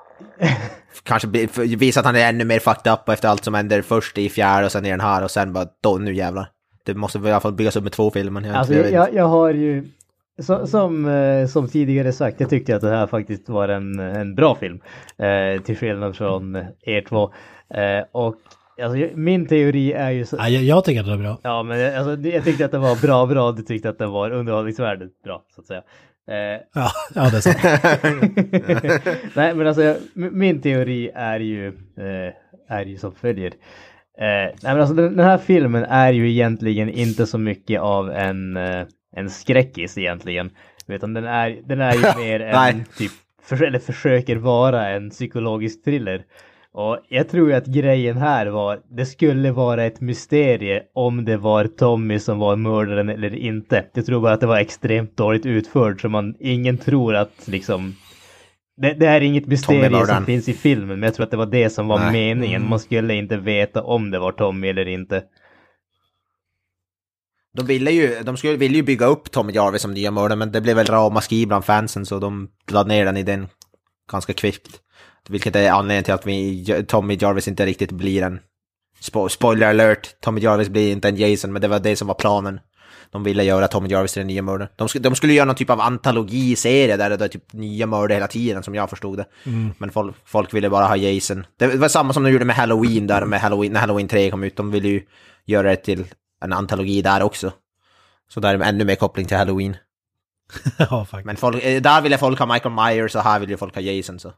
kanske 1.02 1.28
visa 1.76 2.00
att 2.00 2.06
han 2.06 2.16
är 2.16 2.28
ännu 2.28 2.44
mer 2.44 2.58
fucked 2.58 2.92
up 2.92 3.08
efter 3.08 3.28
allt 3.28 3.44
som 3.44 3.54
händer 3.54 3.82
först 3.82 4.18
i 4.18 4.28
fjärde 4.28 4.66
och 4.66 4.72
sen 4.72 4.86
i 4.86 4.90
den 4.90 5.00
här 5.00 5.24
och 5.24 5.30
sen 5.30 5.52
bara 5.52 5.66
då 5.82 5.98
nu 5.98 6.14
jävlar. 6.14 6.48
Det 6.84 6.94
måste 6.94 7.18
i 7.18 7.30
alla 7.30 7.40
fall 7.40 7.52
byggas 7.52 7.76
upp 7.76 7.82
med 7.82 7.92
två 7.92 8.10
filmer. 8.10 8.40
Jag, 8.40 8.56
Alltså 8.56 8.74
jag 8.74 8.92
jag, 8.92 9.14
jag 9.14 9.28
har 9.28 9.50
ju, 9.50 9.88
som, 10.40 10.66
som, 10.66 11.08
eh, 11.08 11.46
som 11.46 11.68
tidigare 11.68 12.12
sagt, 12.12 12.40
jag 12.40 12.50
tyckte 12.50 12.76
att 12.76 12.82
det 12.82 12.90
här 12.90 13.06
faktiskt 13.06 13.48
var 13.48 13.68
en, 13.68 13.98
en 13.98 14.34
bra 14.34 14.54
film. 14.54 14.80
Eh, 15.18 15.62
till 15.62 15.76
skillnad 15.76 16.16
från 16.16 16.56
er 16.82 17.00
två. 17.08 17.22
Eh, 17.74 18.04
och 18.12 18.36
alltså, 18.82 19.08
min 19.14 19.46
teori 19.46 19.92
är 19.92 20.10
ju 20.10 20.24
så, 20.24 20.36
Ja, 20.38 20.48
jag, 20.48 20.62
jag 20.62 20.84
tycker 20.84 21.00
att 21.00 21.06
det 21.06 21.10
var 21.16 21.22
bra. 21.22 21.38
Ja, 21.42 21.62
men 21.62 21.78
jag- 21.78 21.94
alltså, 21.94 22.28
jag 22.28 22.44
tyckte 22.44 22.64
att 22.64 22.70
det 22.72 22.78
var 22.78 23.02
bra, 23.02 23.26
bra. 23.26 23.52
Du 23.52 23.62
tyckte 23.62 23.88
att 23.88 23.98
det 23.98 24.06
var 24.06 24.30
underhållningsvärdet 24.30 25.22
bra, 25.24 25.42
så 25.54 25.60
att 25.60 25.66
säga. 25.66 25.82
Eh, 26.30 26.60
Ja, 26.74 26.90
ja 27.14 27.30
det 27.30 27.36
är 27.36 27.40
sant. 27.40 27.58
Nej, 29.34 29.54
men 29.54 29.66
alltså 29.66 29.82
jag- 29.82 29.96
min 30.14 30.60
teori 30.60 31.10
är 31.14 31.40
ju, 31.40 31.66
eh, 31.68 32.32
är 32.76 32.84
ju 32.84 32.96
som 32.96 33.12
följer. 33.14 33.52
Eh, 34.20 34.24
nej, 34.26 34.54
men 34.62 34.80
alltså 34.80 34.94
den, 34.94 35.16
den 35.16 35.26
här 35.26 35.38
filmen 35.38 35.84
är 35.84 36.12
ju 36.12 36.30
egentligen 36.30 36.88
inte 36.90 37.26
så 37.26 37.38
mycket 37.38 37.80
av 37.80 38.10
en, 38.10 38.56
en 39.16 39.30
skräckis 39.30 39.98
egentligen. 39.98 40.50
Utan 40.86 41.14
den 41.14 41.24
är, 41.24 41.58
den 41.64 41.80
är 41.80 41.94
ju 41.94 42.24
mer 42.24 42.40
en 42.40 42.84
typ, 42.96 43.12
för, 43.42 43.62
eller 43.62 43.78
försöker 43.78 44.36
vara 44.36 44.88
en 44.88 45.10
psykologisk 45.10 45.84
thriller. 45.84 46.24
Och 46.72 46.98
jag 47.08 47.28
tror 47.28 47.48
ju 47.48 47.54
att 47.54 47.66
grejen 47.66 48.16
här 48.16 48.46
var, 48.46 48.80
det 48.90 49.06
skulle 49.06 49.52
vara 49.52 49.84
ett 49.84 50.00
mysterie 50.00 50.82
om 50.94 51.24
det 51.24 51.36
var 51.36 51.64
Tommy 51.64 52.18
som 52.18 52.38
var 52.38 52.56
mördaren 52.56 53.08
eller 53.08 53.34
inte. 53.34 53.84
Jag 53.94 54.06
tror 54.06 54.20
bara 54.20 54.32
att 54.32 54.40
det 54.40 54.46
var 54.46 54.58
extremt 54.58 55.16
dåligt 55.16 55.46
utfört 55.46 56.00
så 56.00 56.08
man, 56.08 56.34
ingen 56.40 56.78
tror 56.78 57.14
att 57.14 57.48
liksom 57.48 57.94
det, 58.76 58.94
det 58.94 59.06
är 59.06 59.20
inget 59.20 59.46
mysterium 59.46 60.06
som 60.06 60.26
finns 60.26 60.48
i 60.48 60.52
filmen, 60.52 61.00
men 61.00 61.02
jag 61.02 61.14
tror 61.14 61.24
att 61.24 61.30
det 61.30 61.36
var 61.36 61.46
det 61.46 61.70
som 61.70 61.88
var 61.88 61.98
Nej. 61.98 62.12
meningen. 62.12 62.68
Man 62.68 62.80
skulle 62.80 63.14
inte 63.14 63.36
veta 63.36 63.82
om 63.82 64.10
det 64.10 64.18
var 64.18 64.32
Tommy 64.32 64.68
eller 64.68 64.88
inte. 64.88 65.22
De 67.56 67.66
ville 67.66 67.90
ju, 67.90 68.22
de 68.22 68.36
skulle, 68.36 68.56
ville 68.56 68.76
ju 68.76 68.82
bygga 68.82 69.06
upp 69.06 69.30
Tommy 69.30 69.52
Jarvis 69.52 69.82
som 69.82 69.94
nya 69.94 70.10
mördare 70.10 70.36
men 70.38 70.52
det 70.52 70.60
blev 70.60 70.76
väl 70.76 70.86
ramaskri 70.86 71.46
bland 71.46 71.64
fansen 71.64 72.06
så 72.06 72.18
de 72.18 72.48
lade 72.70 72.88
ner 72.88 73.04
den 73.04 73.16
i 73.16 73.22
den 73.22 73.48
ganska 74.12 74.32
kvickt. 74.32 74.68
Vilket 75.28 75.56
är 75.56 75.70
anledningen 75.70 76.04
till 76.04 76.14
att 76.14 76.26
vi, 76.26 76.64
Tommy 76.88 77.18
Jarvis 77.20 77.48
inte 77.48 77.66
riktigt 77.66 77.90
blir 77.92 78.22
en... 78.22 78.38
Spo, 79.00 79.28
spoiler 79.28 79.70
alert, 79.70 80.20
Tommy 80.20 80.40
Jarvis 80.40 80.68
blir 80.68 80.92
inte 80.92 81.08
en 81.08 81.16
Jason 81.16 81.52
men 81.52 81.62
det 81.62 81.68
var 81.68 81.78
det 81.80 81.96
som 81.96 82.08
var 82.08 82.14
planen. 82.14 82.60
De 83.12 83.24
ville 83.24 83.44
göra 83.44 83.68
Tommy 83.68 83.88
Jarvis 83.88 84.12
till 84.12 84.20
den 84.20 84.26
nya 84.26 84.42
mördaren. 84.42 84.70
De, 84.76 84.86
sk- 84.88 84.98
de 84.98 85.14
skulle 85.14 85.32
göra 85.32 85.46
någon 85.46 85.54
typ 85.56 85.70
av 85.70 85.80
antologiserie 85.80 86.96
där 86.96 87.10
det 87.10 87.24
är 87.24 87.28
typ 87.28 87.52
nya 87.52 87.86
mördare 87.86 88.14
hela 88.16 88.26
tiden 88.26 88.62
som 88.62 88.74
jag 88.74 88.90
förstod 88.90 89.18
det. 89.18 89.24
Men 89.78 89.90
folk, 89.90 90.16
folk 90.24 90.54
ville 90.54 90.70
bara 90.70 90.86
ha 90.86 90.96
Jason. 90.96 91.46
Det 91.58 91.66
var 91.66 91.88
samma 91.88 92.12
som 92.12 92.22
de 92.22 92.30
gjorde 92.32 92.44
med 92.44 92.56
Halloween 92.56 93.06
där 93.06 93.24
med 93.24 93.40
Halloween, 93.40 93.72
när 93.72 93.80
Halloween 93.80 94.08
3 94.08 94.30
kom 94.30 94.44
ut. 94.44 94.56
De 94.56 94.70
ville 94.70 94.88
ju 94.88 95.02
göra 95.46 95.70
det 95.70 95.76
till 95.76 96.04
en 96.40 96.52
antologi 96.52 97.02
där 97.02 97.22
också. 97.22 97.52
Så 98.34 98.40
där 98.40 98.54
är 98.54 98.60
ännu 98.62 98.84
mer 98.84 98.94
koppling 98.94 99.26
till 99.26 99.36
Halloween. 99.36 99.76
ja, 100.78 101.04
faktiskt. 101.04 101.26
Men 101.26 101.36
folk, 101.36 101.64
eh, 101.64 101.82
där 101.82 102.00
ville 102.00 102.18
folk 102.18 102.38
ha 102.38 102.46
Michael 102.46 102.74
Myers 102.74 103.14
och 103.14 103.22
här 103.22 103.40
vill 103.40 103.50
ju 103.50 103.56
folk 103.56 103.74
ha 103.74 103.82
Jason 103.82 104.18
så. 104.18 104.32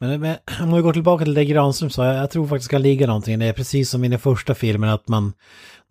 Men, 0.00 0.20
men 0.20 0.36
om 0.60 0.72
vi 0.74 0.82
går 0.82 0.92
tillbaka 0.92 1.24
till 1.24 1.34
det 1.34 1.44
Granström 1.44 1.90
sa, 1.90 2.06
jag, 2.06 2.16
jag 2.16 2.30
tror 2.30 2.46
faktiskt 2.46 2.70
det 2.70 2.74
ska 2.74 2.78
ligga 2.78 3.06
någonting. 3.06 3.38
Det 3.38 3.46
är 3.46 3.52
precis 3.52 3.90
som 3.90 4.04
i 4.04 4.08
den 4.08 4.18
första 4.18 4.54
filmen 4.54 4.90
att 4.90 5.08
man, 5.08 5.32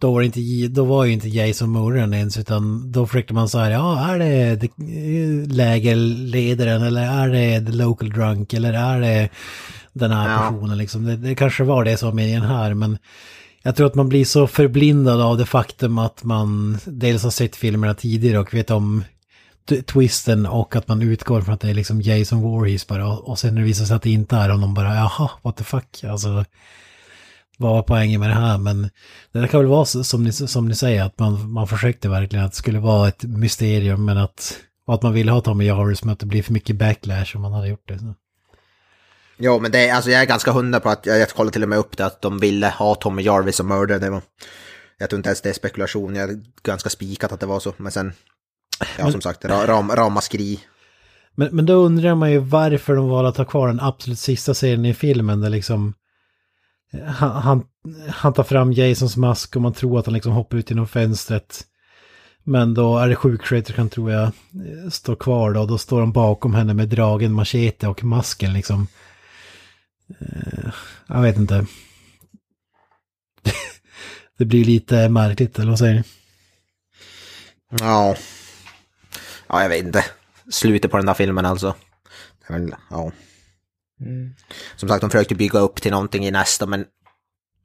då 0.02 0.12
var, 0.14 0.22
inte, 0.22 0.40
då 0.70 0.86
var 0.86 1.06
ju 1.06 1.12
inte 1.14 1.30
Jason 1.30 1.72
mördaren 1.72 2.14
ens, 2.14 2.38
utan 2.38 2.92
då 2.92 3.08
försökte 3.08 3.34
man 3.34 3.50
säga, 3.50 3.70
ja, 3.70 4.14
är 4.14 4.20
det 4.20 4.64
eh, 4.64 5.48
lägerledaren 5.56 6.84
eller 6.84 7.02
är 7.02 7.30
det 7.30 7.66
the 7.66 7.78
local 7.78 8.10
drunk 8.10 8.54
eller 8.54 8.74
är 8.74 9.00
det 9.00 9.30
den 9.94 10.12
här 10.12 10.30
Ja. 10.34 10.38
personen 10.50 10.78
liksom. 10.78 11.06
Det, 11.06 11.16
det 11.16 11.36
kanske 11.36 11.64
var 11.64 11.84
det 11.84 11.98
som 11.98 12.08
var 12.10 12.16
meningen 12.16 12.42
här, 12.42 12.74
men 12.74 12.98
jag 13.64 13.76
tror 13.76 13.88
att 13.88 13.96
man 13.96 14.10
blir 14.10 14.26
så 14.26 14.48
förblindad 14.48 15.22
av 15.22 15.38
det 15.38 15.46
faktum 15.46 15.98
att 15.98 16.24
man 16.24 16.78
dels 16.86 17.24
har 17.24 17.32
sett 17.32 17.56
filmerna 17.56 17.94
tidigare 17.94 18.40
och 18.40 18.54
vet 18.54 18.72
om 18.72 19.04
twisten 19.86 20.46
och 20.46 20.76
att 20.76 20.88
man 20.88 21.02
utgår 21.02 21.42
från 21.42 21.54
att 21.54 21.62
det 21.62 21.70
är 21.70 21.74
liksom 21.74 22.02
Jason 22.02 22.42
Voorhees 22.42 22.88
bara 22.88 23.08
och, 23.08 23.40
sen 23.40 23.56
när 23.56 23.62
det 23.62 23.68
visar 23.68 23.86
sig 23.86 23.96
att 23.96 24.02
det 24.02 24.10
inte 24.10 24.36
är 24.36 24.50
honom 24.50 24.74
bara 24.74 24.96
jaha, 24.96 25.30
what 25.42 25.58
the 25.58 25.64
fuck, 25.64 26.04
alltså 26.04 26.46
vad 27.58 27.72
var 27.72 27.82
poängen 27.82 28.20
med 28.20 28.30
det 28.30 28.36
här 28.36 28.58
men 28.58 28.90
det 29.32 29.48
kan 29.48 29.60
väl 29.60 29.70
vara 29.70 29.86
så, 29.86 30.04
som 30.04 30.24
ni, 30.24 30.32
som 30.32 30.68
ni 30.68 30.76
säger 30.76 31.04
att 31.04 31.20
man, 31.20 31.52
man 31.52 31.68
försökte 31.68 32.10
verkligen 32.10 32.46
att 32.46 32.52
det 32.52 32.58
skulle 32.58 32.80
vara 32.80 33.08
ett 33.08 33.24
mysterium 33.24 34.06
men 34.06 34.18
att 34.18 34.60
och 34.90 34.96
att 34.96 35.04
man 35.04 35.14
ville 35.14 35.32
ha 35.32 35.42
Tommy 35.42 35.66
Jarvis 35.66 36.04
men 36.04 36.14
att 36.14 36.20
det 36.20 36.26
blir 36.26 36.44
för 36.44 36.54
mycket 36.54 36.76
backlash 36.76 37.36
om 37.36 37.42
man 37.42 37.54
hade 37.54 37.68
gjort 37.68 37.88
det. 37.88 38.00
Så. 38.00 38.14
Jo, 39.40 39.60
men 39.60 39.72
det 39.72 39.90
alltså 39.90 40.12
jag 40.12 40.22
är 40.22 40.26
ganska 40.26 40.52
hundra 40.52 40.80
på 40.80 40.90
att, 40.90 41.06
jag, 41.06 41.20
jag 41.20 41.30
kollade 41.30 41.54
till 41.54 41.64
och 41.64 41.70
med 41.70 41.80
upp 41.80 41.98
det, 41.98 42.06
att 42.06 42.22
de 42.22 42.40
ville 42.40 42.68
ha 42.70 42.96
Tommy 42.96 43.22
Jarvis 43.22 43.56
som 43.56 43.68
mördare. 43.68 44.00
Det 44.00 44.10
var, 44.10 44.22
jag 44.98 45.10
tror 45.10 45.18
inte 45.18 45.30
ens 45.30 45.42
det 45.42 45.50
är 45.50 45.54
spekulation, 45.54 46.16
jag 46.16 46.30
är 46.30 46.40
ganska 46.64 46.90
spikat 46.90 47.32
att 47.32 47.40
det 47.40 47.46
var 47.46 47.60
så. 47.60 47.74
Men 47.78 47.92
sen, 47.92 48.14
ja 48.98 49.12
som 49.12 49.22
sagt, 49.22 49.46
ra, 49.46 49.68
ram, 49.68 49.92
ramaskri. 49.92 50.60
Men, 51.36 51.56
men 51.56 51.66
då 51.66 51.74
undrar 51.74 52.16
man 52.16 52.32
ju 52.32 52.38
varför 52.38 52.96
de 52.96 53.10
valde 53.10 53.30
att 53.30 53.38
ha 53.38 53.46
kvar 53.46 53.68
den 53.68 53.80
absolut 53.80 54.20
sista 54.20 54.54
scenen 54.54 54.86
i 54.86 54.94
filmen 54.94 55.42
där 55.42 55.50
liksom 55.50 55.94
han, 57.06 57.32
han, 57.32 57.64
han 58.10 58.34
tar 58.34 58.44
fram 58.44 58.74
Jasons 58.74 59.18
mask 59.18 59.56
och 59.56 59.62
man 59.62 59.74
tror 59.74 60.00
att 60.00 60.06
han 60.06 60.14
liksom 60.14 60.32
hoppar 60.32 60.58
ut 60.58 60.70
genom 60.70 60.88
fönstret. 60.88 61.66
Men 62.44 62.74
då 62.74 62.98
är 62.98 63.10
det 63.10 63.16
sjuksköterskan 63.16 63.90
tror 63.90 64.12
jag 64.12 64.24
eh, 64.24 64.90
står 64.92 65.16
kvar 65.16 65.54
då. 65.54 65.66
Då 65.66 65.78
står 65.78 66.00
han 66.00 66.12
bakom 66.12 66.54
henne 66.54 66.74
med 66.74 66.90
dragen 66.90 67.34
machete 67.34 67.88
och 67.88 68.04
masken 68.04 68.54
liksom. 68.54 68.88
Eh, 70.10 70.74
Jag 71.08 71.22
vet 71.22 71.38
inte. 71.38 71.66
Det 74.38 74.46
blir 74.46 74.66
lite 74.66 75.10
märkligt, 75.10 75.60
eller 75.60 75.70
vad 75.70 75.80
säger 75.80 75.94
ni? 75.96 76.04
Ja. 77.80 78.16
Ja, 79.48 79.62
jag 79.62 79.70
vet 79.70 79.86
inte. 79.86 80.06
Slutet 80.52 80.92
på 80.92 80.98
den 80.98 81.06
där 81.06 81.14
filmen 81.14 81.46
alltså. 81.46 81.76
Väl- 82.48 82.76
Ja. 82.90 83.12
Som 84.76 84.90
sagt, 84.90 85.02
de 85.02 85.10
försökte 85.10 85.36
bygga 85.36 85.60
upp 85.60 85.82
till 85.82 85.92
någonting 85.92 86.26
i 86.26 86.32
nästa, 86.32 86.66
men 86.66 86.86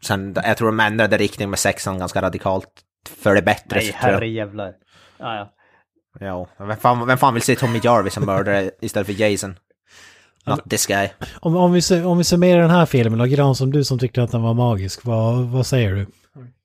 sen, 0.03 0.35
jag 0.45 0.57
tror 0.57 0.69
de 0.69 0.81
ändrade 0.81 1.17
riktning 1.17 1.51
med 1.51 1.59
sexan 1.59 1.99
ganska 1.99 2.23
radikalt. 2.23 2.69
För 3.23 3.35
det 3.35 3.43
bättre, 3.43 3.77
Nej, 3.77 3.93
tror 3.93 3.95
jag. 4.03 4.13
herre 4.13 4.29
jävlar. 4.29 4.73
Ja, 5.19 5.37
ja. 5.37 5.51
Ja, 6.21 6.49
vem 6.67 6.77
fan, 6.77 7.07
vem 7.07 7.19
fan 7.19 7.35
vill 7.35 7.43
se 7.43 7.57
Tommy 7.57 7.81
Jarvis 7.85 8.15
som 8.15 8.25
mördare 8.27 8.71
istället 8.81 9.07
för 9.07 9.13
Jason? 9.23 9.59
Not 10.47 10.71
this 10.71 10.87
guy. 10.87 11.09
Om, 11.41 11.57
om, 11.57 11.73
vi, 11.73 12.03
om 12.05 12.19
vi 12.19 12.25
summerar 12.25 12.61
den 12.61 12.71
här 12.71 12.87
filmen 12.87 13.19
då, 13.19 13.25
Gran 13.25 13.55
som 13.55 13.73
du 13.73 13.85
som 13.85 13.99
tyckte 13.99 14.23
att 14.23 14.33
den 14.33 14.43
var 14.43 14.55
magisk, 14.55 15.05
vad, 15.05 15.45
vad 15.45 15.67
säger 15.67 15.95
du? 15.95 16.07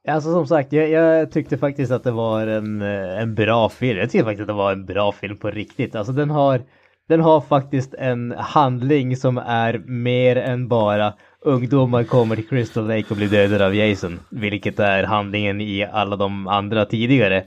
Alltså 0.08 0.32
som 0.32 0.48
sagt, 0.48 0.74
jag, 0.74 0.90
jag 0.90 1.32
tyckte 1.32 1.58
faktiskt 1.58 1.92
att 1.92 2.04
det 2.04 2.12
var 2.12 2.48
en, 2.48 2.82
en 2.82 3.36
bra 3.36 3.70
film. 3.70 4.00
Jag 4.00 4.12
tycker 4.12 4.26
faktiskt 4.26 4.42
att 4.42 4.48
det 4.48 4.54
var 4.54 4.72
en 4.72 4.86
bra 4.86 5.12
film 5.12 5.38
på 5.38 5.52
riktigt. 5.52 5.96
Alltså 5.96 6.14
den 6.14 6.30
har, 6.30 6.62
den 7.10 7.22
har 7.22 7.42
faktiskt 7.42 7.94
en 7.94 8.32
handling 8.38 9.18
som 9.18 9.38
är 9.38 9.78
mer 9.78 10.36
än 10.36 10.68
bara 10.68 11.14
ungdomar 11.42 12.04
kommer 12.04 12.36
till 12.36 12.48
Crystal 12.48 12.88
Lake 12.88 13.06
och 13.10 13.16
blir 13.16 13.30
dödade 13.30 13.66
av 13.66 13.76
Jason. 13.76 14.20
Vilket 14.30 14.80
är 14.80 15.04
handlingen 15.04 15.62
i 15.62 15.88
alla 15.92 16.16
de 16.16 16.48
andra 16.48 16.86
tidigare 16.86 17.38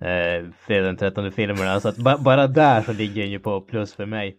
eh, 0.00 0.50
fredag 0.66 0.86
den 0.86 0.96
13 0.96 1.32
filmerna. 1.32 1.80
Så 1.80 1.88
att 1.88 1.96
ba 1.96 2.18
bara 2.18 2.46
där 2.46 2.82
så 2.82 2.92
ligger 2.92 3.22
den 3.22 3.30
ju 3.30 3.38
på 3.38 3.60
plus 3.60 3.94
för 3.94 4.06
mig. 4.06 4.36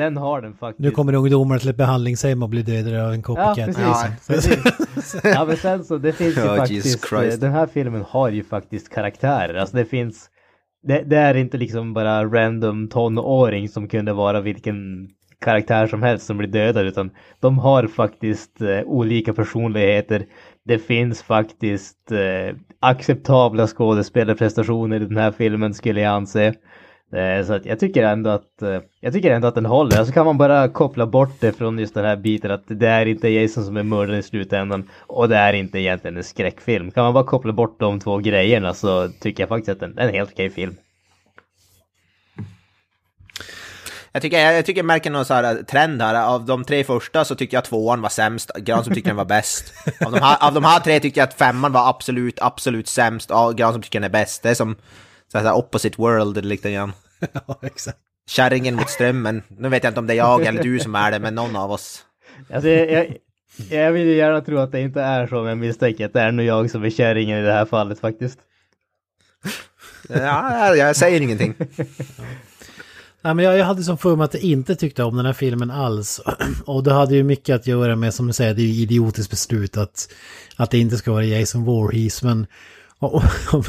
Sen 0.00 0.16
har 0.16 0.40
den 0.40 0.54
faktiskt... 0.54 0.80
Nu 0.84 0.90
kommer 0.90 1.14
ungdomar 1.14 1.58
till 1.58 1.68
ett 1.68 1.76
behandlingshem 1.76 2.42
och 2.42 2.48
blir 2.48 2.62
dödade 2.62 3.06
av 3.06 3.12
en 3.12 3.16
Ja, 3.16 3.22
copycat. 3.22 3.66
precis. 3.66 3.82
Ja. 3.82 4.06
precis. 4.26 5.20
ja, 5.24 5.44
men 5.44 5.56
sen 5.56 5.84
så, 5.84 5.98
det 5.98 6.12
finns 6.12 6.36
ju 6.36 6.40
Ja, 6.40 6.66
Jesus 6.66 7.00
faktiskt, 7.00 7.36
eh, 7.36 7.40
den 7.40 7.52
här 7.52 7.66
filmen 7.66 8.04
har 8.08 8.30
ju 8.30 8.44
faktiskt 8.44 8.88
karaktärer. 8.88 9.54
Alltså 9.54 9.76
det 9.76 9.84
finns, 9.84 10.30
det, 10.82 11.02
det 11.02 11.16
är 11.16 11.34
inte 11.34 11.58
liksom 11.58 11.94
bara 11.94 12.24
random 12.24 12.88
tonåring 12.88 13.68
som 13.68 13.88
kunde 13.88 14.12
vara 14.12 14.40
vilken 14.40 15.08
karaktär 15.40 15.86
som 15.86 16.02
helst 16.02 16.26
som 16.26 16.38
blir 16.38 16.48
dödad, 16.48 16.86
utan 16.86 17.10
de 17.40 17.58
har 17.58 17.86
faktiskt 17.86 18.60
eh, 18.60 18.80
olika 18.84 19.32
personligheter. 19.32 20.26
Det 20.64 20.78
finns 20.78 21.22
faktiskt 21.22 22.12
eh, 22.12 22.56
acceptabla 22.80 23.66
skådespelarprestationer 23.66 24.96
i 24.96 25.04
den 25.04 25.16
här 25.16 25.32
filmen 25.32 25.74
skulle 25.74 26.00
jag 26.00 26.12
anse. 26.14 26.54
Eh, 27.12 27.46
så 27.46 27.52
att 27.52 27.66
jag 27.66 27.80
tycker 27.80 28.02
ändå 28.02 28.30
att 28.30 28.62
eh, 28.62 28.78
jag 29.00 29.12
tycker 29.12 29.30
ändå 29.30 29.48
att 29.48 29.54
den 29.54 29.66
håller. 29.66 29.98
Alltså 29.98 30.14
kan 30.14 30.26
man 30.26 30.38
bara 30.38 30.68
koppla 30.68 31.06
bort 31.06 31.40
det 31.40 31.52
från 31.52 31.78
just 31.78 31.94
den 31.94 32.04
här 32.04 32.16
biten 32.16 32.50
att 32.50 32.64
det 32.66 32.88
är 32.88 33.06
inte 33.06 33.28
Jason 33.28 33.64
som 33.64 33.76
är 33.76 33.82
mördaren 33.82 34.18
i 34.18 34.22
slutändan 34.22 34.88
och 35.06 35.28
det 35.28 35.36
är 35.36 35.52
inte 35.52 35.78
egentligen 35.78 36.16
en 36.16 36.24
skräckfilm. 36.24 36.90
Kan 36.90 37.04
man 37.04 37.14
bara 37.14 37.24
koppla 37.24 37.52
bort 37.52 37.80
de 37.80 38.00
två 38.00 38.18
grejerna 38.18 38.74
så 38.74 39.08
tycker 39.08 39.42
jag 39.42 39.48
faktiskt 39.48 39.68
att 39.68 39.80
den 39.80 39.94
det 39.94 40.02
är 40.02 40.08
en 40.08 40.14
helt 40.14 40.32
okej 40.32 40.50
film. 40.50 40.76
Jag 44.12 44.22
tycker 44.22 44.38
jag, 44.38 44.56
jag 44.56 44.66
tycker 44.66 44.78
jag 44.78 44.86
märker 44.86 45.10
någon 45.10 45.24
så 45.24 45.34
här 45.34 45.62
trend 45.62 46.02
här. 46.02 46.24
Av 46.34 46.46
de 46.46 46.64
tre 46.64 46.84
första 46.84 47.24
så 47.24 47.34
tyckte 47.34 47.56
jag 47.56 47.64
tvåan 47.64 48.02
var 48.02 48.08
sämst, 48.08 48.50
Granström 48.58 48.94
tyckte 48.94 49.10
den 49.10 49.16
var 49.16 49.24
bäst. 49.24 49.74
Av 50.06 50.12
de, 50.12 50.20
här, 50.20 50.46
av 50.46 50.54
de 50.54 50.64
här 50.64 50.80
tre 50.80 51.00
tyckte 51.00 51.20
jag 51.20 51.28
att 51.28 51.34
femman 51.34 51.72
var 51.72 51.88
absolut, 51.88 52.38
absolut 52.40 52.88
sämst 52.88 53.30
och 53.30 53.56
Granström 53.56 53.82
tycker 53.82 54.00
den 54.00 54.10
är 54.10 54.12
bäst. 54.12 54.42
Det 54.42 54.50
är 54.50 54.54
som 54.54 54.76
så 55.32 55.38
här, 55.38 55.52
opposite 55.52 56.00
world 56.00 56.44
lite 56.44 56.72
grann. 56.72 56.92
ja, 57.32 57.58
exakt. 57.62 57.98
Kärringen 58.28 58.74
mot 58.74 58.90
strömmen. 58.90 59.42
Nu 59.48 59.68
vet 59.68 59.84
jag 59.84 59.90
inte 59.90 60.00
om 60.00 60.06
det 60.06 60.14
är 60.14 60.16
jag 60.16 60.46
eller 60.46 60.62
du 60.62 60.78
som 60.78 60.94
är 60.94 61.10
det, 61.10 61.18
men 61.18 61.34
någon 61.34 61.56
av 61.56 61.70
oss. 61.70 62.04
Alltså 62.52 62.68
jag, 62.68 62.90
jag, 62.90 63.16
jag 63.70 63.92
vill 63.92 64.06
ju 64.06 64.16
gärna 64.16 64.40
tro 64.40 64.58
att 64.58 64.72
det 64.72 64.80
inte 64.80 65.00
är 65.00 65.26
så 65.26 65.42
men 65.42 65.58
misstänker 65.58 66.06
att 66.06 66.12
det 66.12 66.20
är 66.20 66.32
nog 66.32 66.46
jag 66.46 66.70
som 66.70 66.84
är 66.84 66.90
kärringen 66.90 67.38
i 67.38 67.42
det 67.42 67.52
här 67.52 67.64
fallet 67.64 68.00
faktiskt. 68.00 68.38
Ja, 70.08 70.66
jag, 70.66 70.76
jag 70.76 70.96
säger 70.96 71.20
ingenting. 71.20 71.54
Nej, 73.22 73.34
men 73.34 73.44
jag, 73.44 73.58
jag 73.58 73.64
hade 73.64 73.82
som 73.82 73.98
för 73.98 74.16
mig 74.16 74.24
att 74.24 74.34
jag 74.34 74.42
inte 74.42 74.76
tyckte 74.76 75.04
om 75.04 75.16
den 75.16 75.26
här 75.26 75.32
filmen 75.32 75.70
alls. 75.70 76.20
Och 76.64 76.84
det 76.84 76.92
hade 76.92 77.14
ju 77.14 77.22
mycket 77.22 77.54
att 77.54 77.66
göra 77.66 77.96
med, 77.96 78.14
som 78.14 78.26
du 78.26 78.32
säger, 78.32 78.54
det 78.54 78.62
är 78.62 78.66
ju 78.66 78.82
idiotiskt 78.82 79.30
beslut 79.30 79.76
att, 79.76 80.12
att 80.56 80.70
det 80.70 80.78
inte 80.78 80.96
ska 80.96 81.12
vara 81.12 81.24
Jason 81.24 81.64
Voorhees. 81.64 82.22
Men, 82.22 82.46
och, 83.00 83.24
och, 83.52 83.66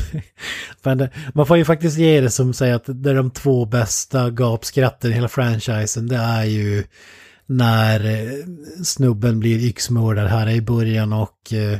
men 0.83 1.09
man 1.33 1.45
får 1.45 1.57
ju 1.57 1.65
faktiskt 1.65 1.97
ge 1.97 2.21
det 2.21 2.29
som 2.29 2.53
säger 2.53 2.75
att 2.75 2.85
det 2.87 3.09
är 3.09 3.15
de 3.15 3.31
två 3.31 3.65
bästa 3.65 4.29
gapskratten 4.29 5.11
i 5.11 5.13
hela 5.13 5.27
franchisen. 5.27 6.07
Det 6.07 6.15
är 6.15 6.43
ju 6.43 6.83
när 7.45 8.05
eh, 8.05 8.31
snubben 8.83 9.39
blir 9.39 9.65
yxmördad 9.65 10.27
här 10.27 10.49
i 10.49 10.61
början 10.61 11.13
och 11.13 11.53
eh, 11.53 11.79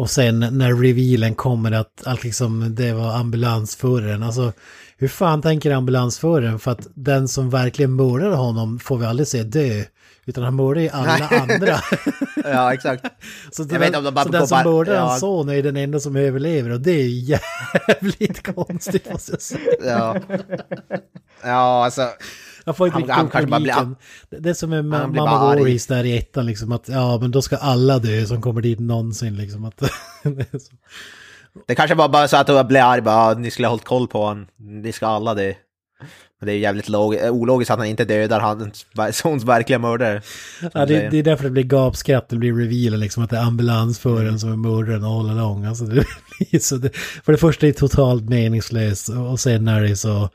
och 0.00 0.10
sen 0.10 0.40
när 0.40 0.74
revealen 0.74 1.34
kommer 1.34 1.72
att, 1.72 2.06
att 2.06 2.24
liksom 2.24 2.74
det 2.74 2.92
var 2.92 3.16
ambulansföraren. 3.16 4.22
Alltså 4.22 4.52
hur 4.96 5.08
fan 5.08 5.42
tänker 5.42 5.70
ambulansföraren? 5.70 6.58
För 6.58 6.70
att 6.70 6.88
den 6.94 7.28
som 7.28 7.50
verkligen 7.50 7.96
mördade 7.96 8.36
honom 8.36 8.78
får 8.78 8.98
vi 8.98 9.06
aldrig 9.06 9.28
se 9.28 9.42
dö. 9.42 9.84
Utan 10.26 10.44
han 10.44 10.56
mördar 10.56 10.80
ju 10.82 10.88
alla 10.88 11.28
andra. 11.28 11.80
Ja, 12.44 12.74
exakt. 12.74 13.04
Så, 13.52 13.62
Jag 13.62 13.68
den, 13.68 13.80
vet 13.80 13.96
om 13.96 14.04
de 14.04 14.14
bara 14.14 14.24
så 14.24 14.30
den 14.30 14.46
som 14.48 14.58
mördar 14.64 14.94
ja. 14.94 15.00
hans 15.00 15.20
son 15.20 15.48
är 15.48 15.62
den 15.62 15.76
enda 15.76 16.00
som 16.00 16.16
överlever. 16.16 16.70
Och 16.70 16.80
det 16.80 16.90
är 16.92 17.08
jävligt 17.08 18.54
konstigt 18.54 19.12
måste 19.12 19.32
jag 19.32 19.42
säga. 19.42 19.60
Ja, 19.84 20.16
ja 21.42 21.84
alltså. 21.84 22.08
Jag 22.64 22.76
får 22.76 22.86
inte 22.86 22.98
Han- 23.00 23.10
han 23.10 23.28
kanske 23.30 23.50
bara 23.50 23.60
blir-. 23.60 23.94
Det 24.40 24.50
är 24.50 24.54
som 24.54 24.70
med 24.70 24.84
Mamma. 24.84 25.54
Voorhees 25.54 25.86
där 25.86 26.04
i 26.04 26.18
ettan 26.18 26.46
liksom 26.46 26.72
att 26.72 26.88
ja 26.88 27.18
men 27.18 27.30
då 27.30 27.42
ska 27.42 27.56
alla 27.56 27.98
dö 27.98 28.26
som 28.26 28.42
kommer 28.42 28.60
dit 28.60 28.78
någonsin 28.80 29.36
liksom. 29.36 29.64
Att, 29.64 29.82
det 31.66 31.74
kanske 31.74 31.94
var 31.94 32.08
bara 32.08 32.28
så 32.28 32.36
att 32.36 32.46
de 32.46 32.66
blev 32.68 32.84
arg, 32.84 33.00
bara, 33.00 33.16
"Ah, 33.16 33.34
ni 33.34 33.50
skulle 33.50 33.66
ha 33.68 33.72
hållit 33.72 33.84
koll 33.84 34.08
på 34.08 34.22
honom, 34.22 34.46
ni 34.58 34.92
ska 34.92 35.06
alla 35.06 35.34
det. 35.34 35.54
Men 36.40 36.46
det 36.46 36.52
är 36.52 36.54
ju 36.54 36.60
jävligt 36.60 36.88
eh, 36.88 37.30
ologiskt 37.30 37.70
att 37.70 37.78
han 37.78 37.86
inte 37.86 38.04
dödar 38.04 38.40
hans 38.40 38.86
sons 39.16 39.44
verkliga 39.44 39.78
mördare. 39.78 40.22
Ja, 40.74 40.86
det, 40.86 41.08
det 41.10 41.18
är 41.18 41.22
därför 41.22 41.44
det 41.44 41.50
blir 41.50 41.62
gapskratt, 41.62 42.28
det 42.28 42.36
blir 42.36 42.54
revealen 42.54 43.00
liksom 43.00 43.22
att 43.24 43.30
det 43.30 43.36
är 43.36 43.42
ambulansföraren 43.42 44.40
som 44.40 44.52
är 44.52 44.56
mördaren 44.56 45.04
all 45.04 45.30
along. 45.30 45.64
Alltså 45.64 45.84
det 45.84 46.04
blir 46.38 46.60
så 46.60 46.76
det, 46.76 46.96
för 46.96 47.32
det 47.32 47.38
första 47.38 47.66
är 47.66 47.72
det 47.72 47.78
totalt 47.78 48.28
meningslöst 48.28 49.08
och 49.08 49.40
sen 49.40 49.68
är 49.68 49.82
det 49.82 49.96
så, 49.96 50.28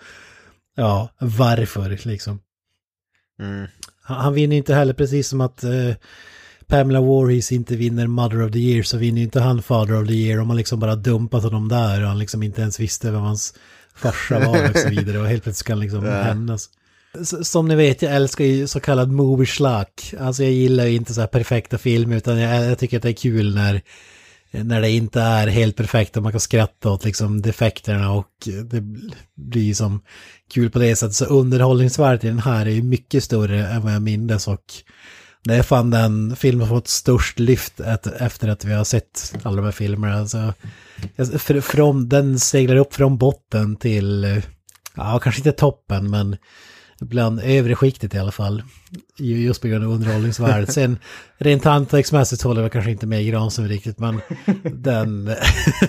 ja, 0.75 1.09
varför 1.19 2.07
liksom. 2.07 2.39
Mm. 3.39 3.67
Han, 4.01 4.17
han 4.17 4.33
vinner 4.33 4.55
inte 4.55 4.73
heller 4.73 4.93
precis 4.93 5.27
som 5.27 5.41
att 5.41 5.63
eh, 5.63 5.95
Pamela 6.67 7.01
Voorhees 7.01 7.51
inte 7.51 7.75
vinner 7.75 8.07
Mother 8.07 8.45
of 8.45 8.51
the 8.51 8.59
Year 8.59 8.83
så 8.83 8.97
vinner 8.97 9.21
inte 9.21 9.39
han 9.39 9.61
Father 9.61 10.01
of 10.01 10.07
the 10.07 10.13
Year 10.13 10.39
om 10.39 10.47
man 10.47 10.57
liksom 10.57 10.79
bara 10.79 10.95
dumpat 10.95 11.43
honom 11.43 11.67
där 11.67 12.01
och 12.01 12.07
han 12.07 12.19
liksom 12.19 12.43
inte 12.43 12.61
ens 12.61 12.79
visste 12.79 13.11
vem 13.11 13.21
hans 13.21 13.53
farsa 13.95 14.39
var 14.39 14.69
och 14.69 14.77
så 14.77 14.89
vidare 14.89 15.19
och 15.19 15.27
helt 15.27 15.43
plötsligt 15.43 15.65
ska 15.65 15.73
han 15.73 15.79
liksom 15.79 16.03
hämnas. 16.05 16.69
S- 17.21 17.49
Som 17.51 17.67
ni 17.67 17.75
vet, 17.75 18.01
jag 18.01 18.15
älskar 18.15 18.45
ju 18.45 18.67
så 18.67 18.79
kallad 18.79 19.11
movie 19.11 19.47
slack. 19.47 20.13
Alltså 20.19 20.43
jag 20.43 20.51
gillar 20.51 20.85
ju 20.85 20.95
inte 20.95 21.13
så 21.13 21.19
här 21.21 21.27
perfekta 21.27 21.77
filmer 21.77 22.15
utan 22.17 22.37
jag, 22.37 22.65
jag 22.65 22.77
tycker 22.79 22.97
att 22.97 23.03
det 23.03 23.09
är 23.09 23.13
kul 23.13 23.55
när, 23.55 23.81
när 24.51 24.81
det 24.81 24.89
inte 24.89 25.21
är 25.21 25.47
helt 25.47 25.75
perfekt 25.75 26.17
och 26.17 26.23
man 26.23 26.31
kan 26.31 26.41
skratta 26.41 26.89
åt 26.91 27.05
liksom 27.05 27.41
defekterna 27.41 28.11
och 28.11 28.27
det 28.65 28.83
blir 29.35 29.73
som 29.73 30.01
kul 30.53 30.69
på 30.71 30.79
det 30.79 30.95
sättet. 30.95 31.15
Så 31.15 31.25
underhållningsvärdet 31.25 32.23
i 32.23 32.27
den 32.27 32.39
här 32.39 32.65
är 32.65 32.69
ju 32.71 32.83
mycket 32.83 33.23
större 33.23 33.67
än 33.67 33.81
vad 33.81 33.93
jag 33.93 34.01
minns 34.01 34.47
och 34.47 34.63
det 35.45 35.55
är 35.55 35.63
fan 35.63 35.89
den 35.89 36.35
filmen 36.35 36.67
som 36.67 36.77
fått 36.77 36.87
störst 36.87 37.39
lyft 37.39 37.79
efter 38.19 38.47
att 38.49 38.65
vi 38.65 38.73
har 38.73 38.83
sett 38.83 39.33
alla 39.43 39.55
de 39.55 39.65
här 39.65 39.71
filmerna. 39.71 40.19
Alltså, 40.19 40.53
från, 41.61 42.09
den 42.09 42.39
seglar 42.39 42.75
upp 42.75 42.93
från 42.93 43.17
botten 43.17 43.75
till, 43.75 44.23
eh, 44.23 44.37
ja 44.95 45.19
kanske 45.19 45.39
inte 45.39 45.51
toppen 45.51 46.09
men 46.09 46.37
bland 46.99 47.39
övre 47.39 47.75
skiktet 47.75 48.13
i 48.13 48.17
alla 48.17 48.31
fall. 48.31 48.63
Ju- 49.19 49.41
Just 49.41 49.61
på 49.61 49.67
grund 49.67 49.85
av 49.85 49.91
underhållningsvärdet. 49.91 50.73
Sen 50.73 50.97
rent 51.37 51.63
hantverksmässigt 51.63 52.41
håller 52.41 52.61
jag 52.61 52.71
kanske 52.71 52.91
inte 52.91 53.07
med 53.07 53.25
Granström 53.27 53.67
riktigt 53.67 53.99
men 53.99 54.21
den, 54.63 55.31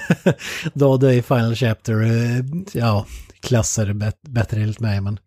då 0.75 0.97
det 0.97 1.15
är 1.15 1.23
Final 1.23 1.55
Chapter, 1.55 2.03
eh, 2.03 2.45
ja, 2.73 3.07
klassar 3.41 3.93
bet, 3.93 4.23
bättre 4.23 4.61
enligt 4.61 4.81
mig 4.81 5.01
men 5.01 5.19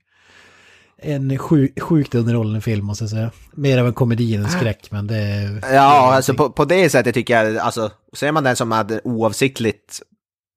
en 1.01 1.37
sjuk, 1.37 1.81
sjukt 1.81 2.15
underhållande 2.15 2.61
film 2.61 2.85
måste 2.85 3.03
jag 3.03 3.11
säga. 3.11 3.31
Mer 3.51 3.77
av 3.77 3.87
en 3.87 3.93
komedi 3.93 4.35
än 4.35 4.43
en 4.43 4.49
skräck 4.49 4.91
men 4.91 5.07
det 5.07 5.15
är... 5.15 5.61
Ja, 5.73 6.15
alltså 6.15 6.33
på, 6.33 6.49
på 6.49 6.65
det 6.65 6.89
sättet 6.89 7.13
tycker 7.13 7.43
jag, 7.43 7.57
alltså 7.57 7.91
ser 8.13 8.31
man 8.31 8.43
den 8.43 8.55
som 8.55 8.71
är 8.71 9.07
oavsiktligt 9.07 10.01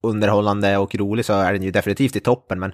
underhållande 0.03 0.77
och 0.77 0.95
rolig 0.95 1.25
så 1.25 1.33
är 1.33 1.53
den 1.53 1.63
ju 1.63 1.71
definitivt 1.71 2.17
i 2.17 2.21
toppen, 2.21 2.61
men 2.61 2.73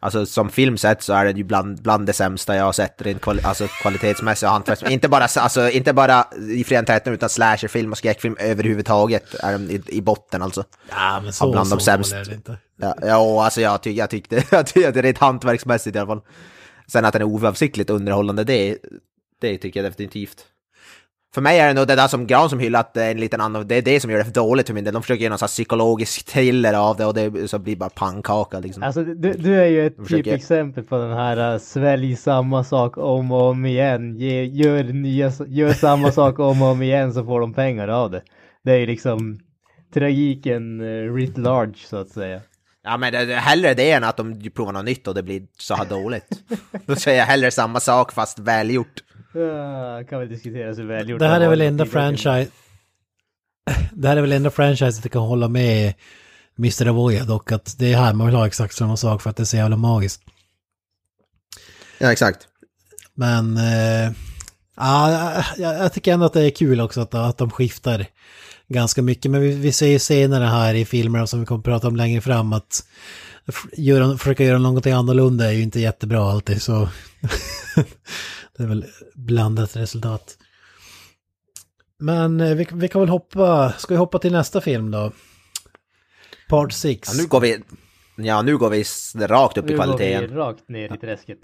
alltså 0.00 0.26
som 0.26 0.50
film 0.50 0.76
sett 0.76 1.02
så 1.02 1.12
är 1.12 1.24
den 1.24 1.36
ju 1.36 1.44
bland, 1.44 1.82
bland 1.82 2.06
det 2.06 2.12
sämsta 2.12 2.56
jag 2.56 2.64
har 2.64 2.72
sett 2.72 3.02
rent 3.02 3.20
kvali 3.20 3.42
alltså, 3.42 3.66
kvalitetsmässigt 3.66 4.46
och 4.46 4.52
hantverksmässigt. 4.52 4.94
Inte 4.94 5.08
bara, 5.08 5.24
alltså, 5.36 5.70
inte 5.70 5.92
bara 5.92 6.24
i 6.56 6.64
13 6.64 7.12
utan 7.12 7.28
slasherfilm 7.28 7.92
och 7.92 7.98
skräckfilm 7.98 8.36
överhuvudtaget 8.40 9.34
är 9.34 9.52
den 9.52 9.70
i, 9.70 9.82
i 9.86 10.02
botten 10.02 10.42
alltså. 10.42 10.64
Ja 10.90 11.20
men 11.20 11.32
så, 11.32 11.50
bland 11.52 11.70
de 11.70 11.78
så 11.78 11.84
sämsta. 11.84 12.16
dålig 12.16 12.26
är 12.26 12.30
det 12.30 12.36
inte. 12.36 12.56
Ja, 12.76 12.94
ja 13.02 13.44
alltså 13.44 13.60
jag, 13.60 13.82
ty 13.82 13.92
jag 13.92 14.10
tyckte, 14.10 14.34
jag 14.50 14.66
tyckte 14.66 14.88
att 14.88 14.94
det 14.94 15.00
är 15.00 15.02
rent 15.02 15.18
hantverksmässigt 15.18 15.96
i 15.96 15.98
alla 15.98 16.06
fall. 16.06 16.22
Sen 16.86 17.04
att 17.04 17.12
den 17.12 17.22
är 17.22 17.26
oavsiktligt 17.26 17.90
underhållande, 17.90 18.44
det, 18.44 18.78
det 19.40 19.58
tycker 19.58 19.82
jag 19.82 19.92
definitivt. 19.92 20.46
För 21.34 21.40
mig 21.40 21.58
är 21.58 21.68
det 21.68 21.74
nog 21.74 21.86
det 21.86 21.96
där 21.96 22.08
som 22.08 22.26
Gran 22.26 22.50
som 22.50 22.58
hyllat 22.58 22.96
en 22.96 23.20
liten 23.20 23.40
annan, 23.40 23.68
det 23.68 23.74
är 23.74 23.82
det 23.82 24.00
som 24.00 24.10
gör 24.10 24.18
det 24.18 24.24
för 24.24 24.32
dåligt 24.32 24.66
för 24.66 24.74
min 24.74 24.84
del. 24.84 24.94
De 24.94 25.02
försöker 25.02 25.22
göra 25.22 25.30
någon 25.30 25.38
sån 25.38 25.48
psykologisk 25.48 26.26
thriller 26.26 26.74
av 26.74 26.96
det 26.96 27.06
och 27.06 27.14
det 27.14 27.50
så 27.50 27.58
blir 27.58 27.76
bara 27.76 27.90
pannkaka 27.90 28.60
liksom. 28.60 28.82
Alltså 28.82 29.04
du, 29.04 29.32
du 29.32 29.60
är 29.60 29.66
ju 29.66 29.86
ett 29.86 30.08
typexempel 30.08 30.84
på 30.84 30.98
den 30.98 31.12
här 31.12 31.54
uh, 31.54 31.58
svälj 31.58 32.16
samma 32.16 32.64
sak 32.64 32.98
om 32.98 33.32
och 33.32 33.42
om 33.42 33.66
igen. 33.66 34.16
Ge, 34.16 34.44
gör, 34.44 34.84
nya, 34.84 35.32
gör 35.46 35.72
samma 35.72 36.12
sak 36.20 36.38
om 36.38 36.62
och 36.62 36.68
om 36.68 36.82
igen 36.82 37.12
så 37.12 37.24
får 37.24 37.40
de 37.40 37.54
pengar 37.54 37.88
av 37.88 38.10
det. 38.10 38.22
Det 38.64 38.72
är 38.72 38.78
ju 38.78 38.86
liksom 38.86 39.40
tragiken 39.94 40.80
uh, 40.80 41.12
writ 41.12 41.38
large 41.38 41.78
så 41.86 41.96
att 41.96 42.08
säga. 42.08 42.40
Ja 42.84 42.96
men 42.96 43.12
det, 43.12 43.24
det, 43.24 43.34
hellre 43.34 43.74
det 43.74 43.90
än 43.90 44.04
att 44.04 44.16
de 44.16 44.50
provar 44.50 44.72
något 44.72 44.84
nytt 44.84 45.08
och 45.08 45.14
det 45.14 45.22
blir 45.22 45.42
så 45.58 45.74
här 45.74 45.84
dåligt. 45.84 46.42
Då 46.86 46.96
säger 46.96 47.18
jag 47.18 47.26
hellre 47.26 47.50
samma 47.50 47.80
sak 47.80 48.12
fast 48.12 48.38
välgjort. 48.38 49.02
Uh, 49.36 50.06
kan 50.08 50.18
väl 50.18 50.28
diskuteras 50.28 50.78
hur 50.78 50.86
välgjort 50.86 51.18
Det 51.18 51.28
här 51.28 51.40
är 51.40 51.48
väl 51.48 51.60
enda 51.60 51.86
franchise... 51.86 52.50
Det 53.92 54.08
här 54.08 54.16
är 54.16 54.20
väl 54.20 54.32
enda 54.32 54.50
franchise 54.50 54.98
att 55.04 55.12
kan 55.12 55.22
hålla 55.22 55.48
med 55.48 55.94
Mr. 56.58 56.88
Avoya 56.88 57.24
dock 57.24 57.52
att 57.52 57.78
det 57.78 57.92
är 57.92 57.96
här 57.96 58.12
man 58.12 58.26
vill 58.26 58.36
ha 58.36 58.46
exakt 58.46 58.74
samma 58.74 58.96
sak 58.96 59.22
för 59.22 59.30
att 59.30 59.36
det 59.36 59.42
är 59.42 59.44
så 59.44 59.56
jävla 59.56 59.76
magiskt. 59.76 60.22
Ja, 61.98 62.12
exakt. 62.12 62.48
Men 63.14 63.56
eh, 63.56 64.12
ja, 64.76 65.44
jag, 65.56 65.74
jag 65.78 65.92
tycker 65.92 66.12
ändå 66.12 66.26
att 66.26 66.32
det 66.32 66.42
är 66.42 66.50
kul 66.50 66.80
också 66.80 67.00
att, 67.00 67.14
att 67.14 67.38
de 67.38 67.50
skiftar 67.50 68.06
ganska 68.68 69.02
mycket. 69.02 69.30
Men 69.30 69.40
vi, 69.40 69.54
vi 69.54 69.72
ser 69.72 69.86
ju 69.86 69.98
senare 69.98 70.44
här 70.44 70.74
i 70.74 70.84
filmerna 70.84 71.26
som 71.26 71.40
vi 71.40 71.46
kommer 71.46 71.58
att 71.58 71.64
prata 71.64 71.88
om 71.88 71.96
längre 71.96 72.20
fram 72.20 72.52
att 72.52 72.84
göra, 73.72 74.18
försöka 74.18 74.44
göra 74.44 74.58
någonting 74.58 74.92
annorlunda 74.92 75.46
är 75.46 75.52
ju 75.52 75.62
inte 75.62 75.80
jättebra 75.80 76.30
alltid. 76.30 76.62
Så 76.62 76.88
det 78.56 78.62
är 78.62 78.66
väl 78.66 78.84
blandat 79.14 79.76
resultat. 79.76 80.38
Men 81.98 82.40
eh, 82.40 82.54
vi, 82.54 82.66
vi 82.72 82.88
kan 82.88 83.00
väl 83.00 83.10
hoppa, 83.10 83.72
ska 83.78 83.94
vi 83.94 83.98
hoppa 83.98 84.18
till 84.18 84.32
nästa 84.32 84.60
film 84.60 84.90
då? 84.90 85.12
Part 86.48 86.72
6. 86.72 87.08
Ja, 87.12 87.22
nu 87.22 87.28
går 87.28 87.40
vi... 87.40 87.58
Ja, 88.16 88.42
nu 88.42 88.58
går 88.58 88.70
vi 88.70 88.84
rakt 89.26 89.58
upp 89.58 89.70
i 89.70 89.72
Nu 89.72 89.76
går 89.76 89.98
vi 89.98 90.26
rakt 90.26 90.68
ner 90.68 90.94
i 90.94 90.98
träsket. 90.98 91.38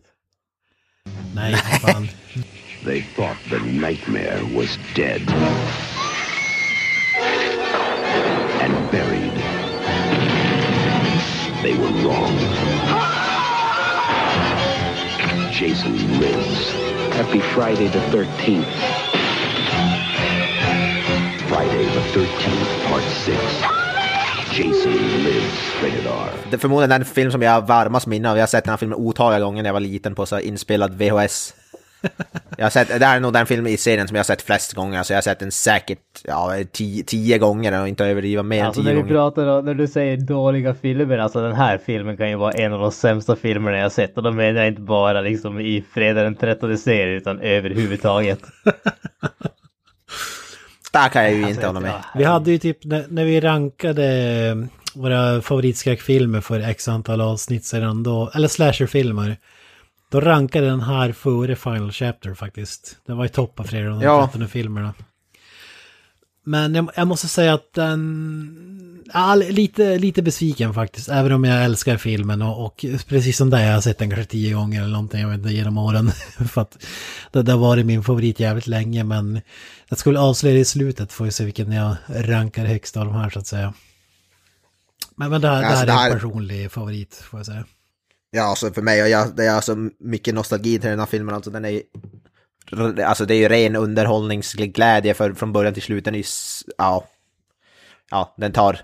Nej, 1.34 1.55
fan. 1.55 2.09
They 2.84 3.05
thought 3.16 3.36
the 3.51 3.59
nightmare 3.59 4.40
was 4.56 4.78
dead 4.94 5.22
and 8.62 8.91
buried. 8.91 9.37
They 11.62 11.74
were 11.81 11.95
wrong. 12.05 12.37
Jason 15.53 15.95
lives. 16.20 16.73
Happy 17.12 17.41
Friday 17.41 17.89
the 17.89 18.01
13th. 18.12 18.65
Friday 21.49 21.85
the 21.85 22.05
13th, 22.15 22.89
Part 22.89 23.03
6. 23.03 23.39
Jason 24.59 24.93
lives. 25.24 25.82
Rated 25.82 26.07
R. 26.07 26.31
Det 26.51 26.57
är 26.57 26.59
förmodligen 26.59 26.91
den 26.91 27.05
film 27.05 27.32
som 27.32 27.43
jag 27.43 27.51
har 27.51 27.61
varmast 27.61 28.07
minne 28.07 28.31
av. 28.31 28.37
Jag 28.37 28.43
har 28.43 28.47
sett 28.47 28.65
den 28.65 28.70
här 28.70 28.77
filmen 28.77 28.99
otaliga 28.99 29.41
gånger 29.41 29.62
när 29.62 29.69
jag 29.69 29.73
var 29.73 29.81
liten 29.81 30.15
på 30.15 30.27
så 30.27 30.35
här 30.35 30.43
inspelad 30.43 30.95
VHS. 30.95 31.55
Jag 32.56 32.64
har 32.64 32.70
sett, 32.70 32.89
det 33.01 33.06
här 33.06 33.16
är 33.16 33.20
nog 33.20 33.32
den 33.32 33.47
film 33.47 33.66
i 33.66 33.77
serien 33.77 34.09
som 34.09 34.14
jag 34.14 34.18
har 34.18 34.24
sett 34.24 34.43
flest 34.43 34.72
gånger. 34.72 34.98
Alltså 34.98 35.12
jag 35.12 35.16
har 35.16 35.22
sett 35.22 35.39
den 35.39 35.52
säkert 35.52 35.98
ja, 36.24 36.52
tio, 36.72 37.05
tio 37.05 37.39
gånger 37.39 37.81
och 37.81 37.89
inte 37.89 38.05
överdriva 38.05 38.43
mer 38.43 38.64
Alltså 38.64 38.81
än 38.81 38.85
när 38.85 38.93
tio 38.93 38.97
vi 38.97 39.02
gånger. 39.02 39.14
pratar 39.14 39.47
om, 39.47 39.64
när 39.64 39.74
du 39.74 39.89
säger 39.89 40.16
dåliga 40.16 40.74
filmer, 40.74 41.18
alltså 41.18 41.43
den 41.43 41.52
här 41.55 41.78
filmen 41.86 42.16
kan 42.16 42.28
ju 42.31 42.36
vara 42.36 42.52
en 42.52 42.72
av 42.72 42.81
de 42.81 42.93
sämsta 42.93 43.36
filmerna 43.36 43.77
jag 43.78 43.93
sett 43.93 44.16
och 44.16 44.22
då 44.22 44.31
menar 44.32 44.60
jag 44.60 44.68
inte 44.68 44.81
bara 44.82 45.20
liksom 45.20 45.60
i 45.60 45.85
Fredag 45.94 46.22
den 46.22 46.35
13 46.36 46.78
serien 46.78 47.16
utan 47.16 47.40
överhuvudtaget. 47.40 48.40
Där 50.93 51.09
kan 51.09 51.22
jag 51.24 51.32
ju 51.32 51.39
Alltså, 51.39 51.51
inte 51.55 51.66
hålla 51.66 51.81
med. 51.81 52.02
Vi 52.14 52.24
hade 52.24 52.51
ju 52.51 52.59
typ 52.59 52.85
när, 52.85 53.05
när 53.09 53.24
vi 53.24 53.40
rankade 53.40 54.68
våra 54.94 55.43
favoritskräckfilmer 55.43 56.40
för 56.40 56.60
x 56.60 56.89
antal 56.89 57.20
avsnitt 57.20 57.64
sedan 57.64 58.02
då, 58.02 58.31
eller 58.35 58.48
slasherfilmer. 58.48 59.36
Då 60.11 60.20
rankade 60.20 60.66
den 60.66 60.81
här 60.81 61.12
före 61.12 61.57
Final 61.57 61.93
Chapter 61.93 62.35
faktiskt. 62.35 62.97
Den 63.07 63.16
var 63.16 63.24
i 63.24 63.28
topp 63.28 63.61
av 63.61 63.65
flera 63.65 63.95
av 63.95 64.01
de 64.01 64.07
Ja. 64.07 64.28
13 64.32 64.49
filmerna. 64.49 64.95
Men 66.45 66.74
jag, 66.74 66.91
jag 66.97 67.07
måste 67.07 67.28
säga 67.28 67.55
att 67.55 67.73
den... 67.74 68.57
Ja, 69.12 69.35
lite, 69.35 69.99
lite 69.99 70.23
besviken 70.23 70.74
faktiskt, 70.74 71.09
även 71.09 71.32
om 71.32 71.45
jag 71.45 71.65
älskar 71.65 71.97
filmen 71.97 72.43
och, 72.43 72.65
och 72.66 72.85
precis 73.09 73.37
som 73.37 73.51
dig, 73.51 73.66
jag 73.66 73.74
har 73.74 73.81
sett 73.81 73.99
den 73.99 74.11
kanske 74.11 74.24
tio 74.31 74.55
gånger 74.55 74.81
eller 74.82 74.93
någonting, 74.93 75.20
jag 75.20 75.28
vet 75.28 75.39
inte, 75.39 75.51
genom 75.53 75.78
åren. 75.78 76.11
för 76.49 76.61
att 76.61 76.78
det, 77.32 77.43
det 77.43 77.53
har 77.53 77.59
varit 77.59 77.87
min 77.87 78.05
favorit 78.05 78.41
jävligt 78.41 78.66
länge, 78.66 79.05
men 79.05 79.41
jag 79.89 79.99
skulle 79.99 80.20
avslöja 80.20 80.55
det 80.55 80.61
i 80.61 80.65
slutet, 80.65 81.12
får 81.12 81.24
vi 81.24 81.31
se 81.31 81.45
vilken 81.45 81.73
jag 81.73 81.97
rankar 82.09 82.65
högst 82.65 82.97
av 82.97 83.05
de 83.07 83.15
här 83.15 83.31
så 83.31 83.39
att 83.39 83.47
säga. 83.47 83.74
Men, 85.16 85.31
men 85.31 85.41
det, 85.41 85.49
här, 85.49 85.61
det 85.61 85.66
Alltså, 85.66 85.78
här 85.78 85.87
det 85.87 85.93
är 85.93 85.97
här- 85.97 86.07
en 86.11 86.15
personlig 86.16 86.73
favorit, 86.73 87.15
får 87.31 87.39
jag 87.39 87.47
säga. 87.47 87.65
Ja, 88.31 88.43
alltså 88.43 88.73
för 88.73 88.82
mig, 88.82 89.02
och 89.02 89.09
jag, 89.09 89.36
det 89.36 89.44
är 89.44 89.61
så 89.61 89.89
mycket 89.98 90.35
nostalgi 90.35 90.78
till 90.78 90.90
den 90.90 90.98
här 90.98 91.07
filmen, 91.07 91.35
alltså 91.35 91.51
den 91.51 91.65
är 91.65 91.69
ju- 91.69 91.82
Alltså 93.07 93.24
det 93.27 93.35
är 93.35 93.39
ju 93.39 93.48
ren 93.48 93.77
underhållningsglädje 93.77 95.15
för, 95.15 95.32
från 95.32 95.52
början 95.52 95.74
till 95.74 95.82
slut, 95.82 96.05
den 96.05 96.15
är 96.15 96.19
ju, 96.19 96.24
ja, 96.78 97.05
ja, 98.11 98.35
den 98.36 98.52
tar, 98.52 98.81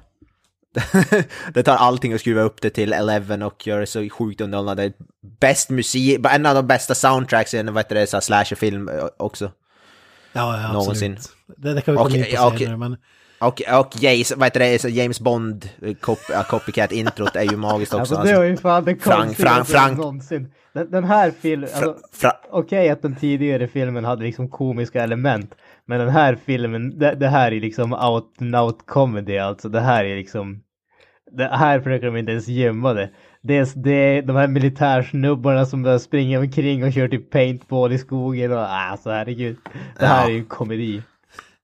den 1.54 1.64
tar 1.64 1.76
allting 1.76 2.14
och 2.14 2.20
skruvar 2.20 2.42
upp 2.44 2.60
det 2.62 2.70
till 2.70 2.92
11 2.92 3.46
och 3.46 3.66
gör 3.66 3.80
det 3.80 3.86
så 3.86 4.08
sjukt 4.08 4.40
underhållande. 4.40 4.82
Det 4.82 4.88
är 4.88 4.92
Bäst 5.40 5.70
musik, 5.70 6.20
en 6.30 6.46
av 6.46 6.54
de 6.54 6.66
bästa 6.66 6.94
soundtracks 6.94 7.54
i 7.54 7.58
en 7.58 7.74
vad 7.74 7.84
heter 7.84 7.94
det, 7.94 8.22
slasherfilm 8.22 8.90
också. 9.16 9.52
Ja, 10.32 10.62
ja 10.62 10.72
Någonsin. 10.72 11.12
absolut. 11.12 11.36
Det, 11.58 11.74
det 11.74 11.80
kan 11.80 11.94
vi 11.94 12.00
Och- 12.00 12.04
komma 12.06 12.16
in 12.16 12.36
på 12.36 12.42
och- 12.46 12.58
senare, 12.58 12.76
men... 12.76 12.96
Och, 13.38 13.62
och 13.80 13.88
James, 14.00 14.32
vad 14.36 14.46
heter 14.46 14.60
det, 14.60 14.84
James 14.90 15.20
Bond, 15.20 15.68
eh, 15.82 15.94
cop, 15.94 16.18
copycat-introt 16.48 17.36
är 17.36 17.42
ju 17.50 17.56
magiskt 17.56 17.94
också. 17.94 18.14
Alltså 18.14 18.32
det 18.32 18.38
var 18.38 18.44
ju 18.44 18.56
fan 18.56 18.84
det 18.84 18.94
Frank- 18.94 19.34
Frank- 19.36 19.64
Frank- 19.66 19.96
någonsin. 19.98 20.52
Den, 20.72 20.90
den 20.90 21.04
här 21.04 21.30
filmen, 21.40 21.68
alltså, 21.74 21.96
okej 22.50 22.88
att 22.90 23.02
den 23.02 23.16
tidigare 23.16 23.68
filmen 23.68 24.04
hade 24.04 24.24
liksom 24.24 24.48
komiska 24.48 25.02
element. 25.02 25.54
Men 25.86 25.98
den 26.00 26.08
här 26.08 26.38
filmen, 26.46 26.98
det, 26.98 27.14
det 27.14 27.28
här 27.28 27.52
är 27.52 27.60
liksom 27.60 27.92
out 27.92 28.32
and 28.40 28.56
out 28.56 28.78
comedy 28.86 29.38
alltså. 29.38 29.68
Det 29.68 29.80
här 29.80 30.04
är 30.04 30.16
liksom, 30.16 30.60
det 31.36 31.48
här 31.48 31.80
försöker 31.80 32.06
de 32.06 32.16
inte 32.16 32.32
ens 32.32 32.48
gömma 32.48 32.92
det. 32.92 33.10
Dels 33.42 33.72
det, 33.74 34.20
de 34.20 34.36
här 34.36 34.48
militärsnubbarna 34.48 35.66
som 35.66 35.82
bara 35.82 35.98
springer 35.98 36.38
omkring 36.38 36.84
och 36.84 36.92
kör 36.92 37.08
typ 37.08 37.30
paintball 37.30 37.92
i 37.92 37.98
skogen 37.98 38.52
och 38.52 38.74
alltså 38.74 39.10
herregud. 39.10 39.56
Det 39.98 40.06
här 40.06 40.22
Ja. 40.22 40.28
är 40.30 40.34
ju 40.34 40.44
komedi. 40.44 41.02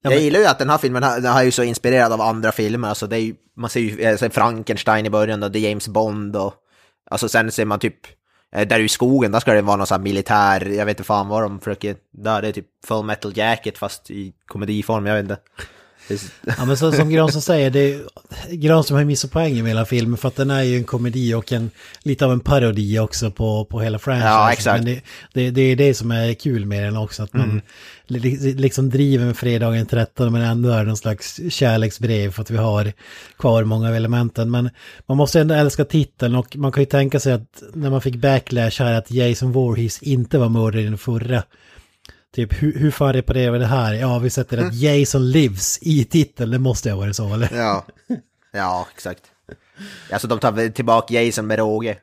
Jag 0.02 0.20
gillar 0.20 0.40
ju 0.40 0.46
att 0.46 0.58
den 0.58 0.70
här 0.70 0.78
filmen 0.78 1.02
har, 1.02 1.20
den 1.20 1.32
har 1.32 1.42
ju 1.42 1.50
så 1.50 1.62
inspirerad 1.62 2.12
av 2.12 2.20
andra 2.20 2.52
filmer, 2.52 2.88
alltså 2.88 3.06
det 3.06 3.16
är 3.16 3.20
ju, 3.20 3.34
man 3.56 3.70
ser 3.70 3.80
ju 3.80 4.00
eh, 4.00 4.16
så 4.16 4.30
Frankenstein 4.30 5.06
i 5.06 5.10
början 5.10 5.42
och 5.42 5.50
det 5.50 5.58
är 5.58 5.68
James 5.68 5.88
Bond 5.88 6.36
och, 6.36 6.54
alltså 7.10 7.28
sen 7.28 7.52
ser 7.52 7.64
man 7.64 7.78
typ, 7.78 7.96
eh, 8.54 8.68
där 8.68 8.80
i 8.80 8.88
skogen, 8.88 9.32
där 9.32 9.40
ska 9.40 9.52
det 9.52 9.62
vara 9.62 9.76
någon 9.76 9.86
sån 9.86 9.94
här 9.94 10.02
militär, 10.02 10.66
jag 10.66 10.86
vet 10.86 10.98
inte 10.98 11.06
fan 11.06 11.28
vad 11.28 11.42
de 11.42 11.60
försöker, 11.60 11.96
där 12.12 12.42
det 12.42 12.48
är 12.48 12.52
typ 12.52 12.66
full 12.86 13.04
metal 13.04 13.32
jacket 13.36 13.78
fast 13.78 14.10
i 14.10 14.34
komediform, 14.46 15.06
jag 15.06 15.14
vet 15.14 15.22
inte. 15.22 15.38
Ja 16.58 16.64
men 16.64 16.76
så, 16.76 16.92
som 16.92 17.10
Granström 17.10 17.42
säger, 17.42 17.70
det 17.70 17.94
är, 17.94 18.00
Granström 18.50 18.98
har 18.98 19.04
missat 19.04 19.30
poängen 19.30 19.62
med 19.62 19.70
hela 19.70 19.84
filmen 19.84 20.16
för 20.16 20.28
att 20.28 20.36
den 20.36 20.50
är 20.50 20.62
ju 20.62 20.76
en 20.76 20.84
komedi 20.84 21.34
och 21.34 21.52
en, 21.52 21.70
lite 22.02 22.24
av 22.24 22.32
en 22.32 22.40
parodi 22.40 22.98
också 22.98 23.30
på, 23.30 23.64
på 23.64 23.80
hela 23.80 23.98
franchisen. 23.98 24.32
Ja, 24.32 24.52
exakt. 24.52 24.84
Men 24.84 24.94
det, 24.94 25.02
det, 25.32 25.50
det 25.50 25.62
är 25.62 25.76
det 25.76 25.94
som 25.94 26.10
är 26.10 26.34
kul 26.34 26.66
med 26.66 26.84
den 26.84 26.96
också, 26.96 27.22
att 27.22 27.32
man 27.32 27.62
li, 28.06 28.54
liksom 28.54 28.90
driver 28.90 29.26
med 29.26 29.36
fredagen 29.36 29.86
13 29.86 30.32
men 30.32 30.42
ändå 30.42 30.70
är 30.70 30.78
det 30.78 30.84
någon 30.84 30.96
slags 30.96 31.40
kärleksbrev 31.50 32.30
för 32.30 32.42
att 32.42 32.50
vi 32.50 32.56
har 32.56 32.92
kvar 33.38 33.64
många 33.64 33.88
av 33.88 33.94
elementen. 33.94 34.50
Men 34.50 34.70
man 35.06 35.16
måste 35.16 35.40
ändå 35.40 35.54
älska 35.54 35.84
titeln 35.84 36.34
och 36.34 36.56
man 36.56 36.72
kan 36.72 36.82
ju 36.82 36.86
tänka 36.86 37.20
sig 37.20 37.32
att 37.32 37.62
när 37.74 37.90
man 37.90 38.00
fick 38.00 38.16
backlash 38.16 38.82
här 38.82 38.92
att 38.92 39.10
Jason 39.10 39.52
Voorhees 39.52 40.02
inte 40.02 40.38
var 40.38 40.48
mördare 40.48 40.82
i 40.82 40.84
den 40.84 40.98
förra. 40.98 41.42
Typ 42.34 42.62
hur, 42.62 42.78
hur 42.78 42.90
fan 42.90 43.12
reparerar 43.12 43.50
vi 43.52 43.58
det 43.58 43.66
här? 43.66 43.94
Ja, 43.94 44.18
vi 44.18 44.30
sätter 44.30 44.58
att 44.58 44.74
Jason 44.74 45.30
lives 45.30 45.78
i 45.82 46.04
titeln, 46.04 46.50
det 46.50 46.58
måste 46.58 46.88
ju 46.88 46.92
ha 46.94 47.00
varit 47.00 47.16
så 47.16 47.34
eller? 47.34 47.48
Ja, 47.56 47.84
ja 48.52 48.86
exakt. 48.94 49.22
Alltså 50.12 50.28
de 50.28 50.38
tar 50.38 50.68
tillbaka 50.68 51.22
Jason 51.22 51.46
med 51.46 51.58
råge. 51.58 51.96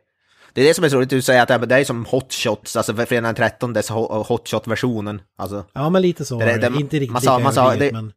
Det 0.54 0.62
är 0.62 0.66
det 0.66 0.74
som 0.74 0.84
är 0.84 0.90
så 0.90 0.98
roligt, 0.98 1.10
du 1.10 1.22
säger 1.22 1.42
att 1.54 1.70
det 1.70 1.76
är- 1.76 1.84
som 1.84 2.06
hot 2.06 2.34
shots, 2.34 2.76
alltså 2.76 2.94
fredagen 2.96 3.24
den 3.24 3.36
13, 3.36 3.74
det 3.74 3.80
är 3.80 3.82
så 3.82 4.24
hot 4.24 4.48
shot-versionen. 4.50 5.22
Alltså, 5.38 5.66
Ja, 5.74 5.90
men 5.90 6.02
lite 6.02 6.26
så 6.26 6.40
Det- 6.40 6.58
det. 6.58 6.68
Inte 6.68 6.96
riktigt 7.00 7.12
man 7.12 7.22
sa- 7.22 7.40
man 7.40 7.54
sa- 7.54 7.76
det- 7.76 7.92
men... 7.92 8.14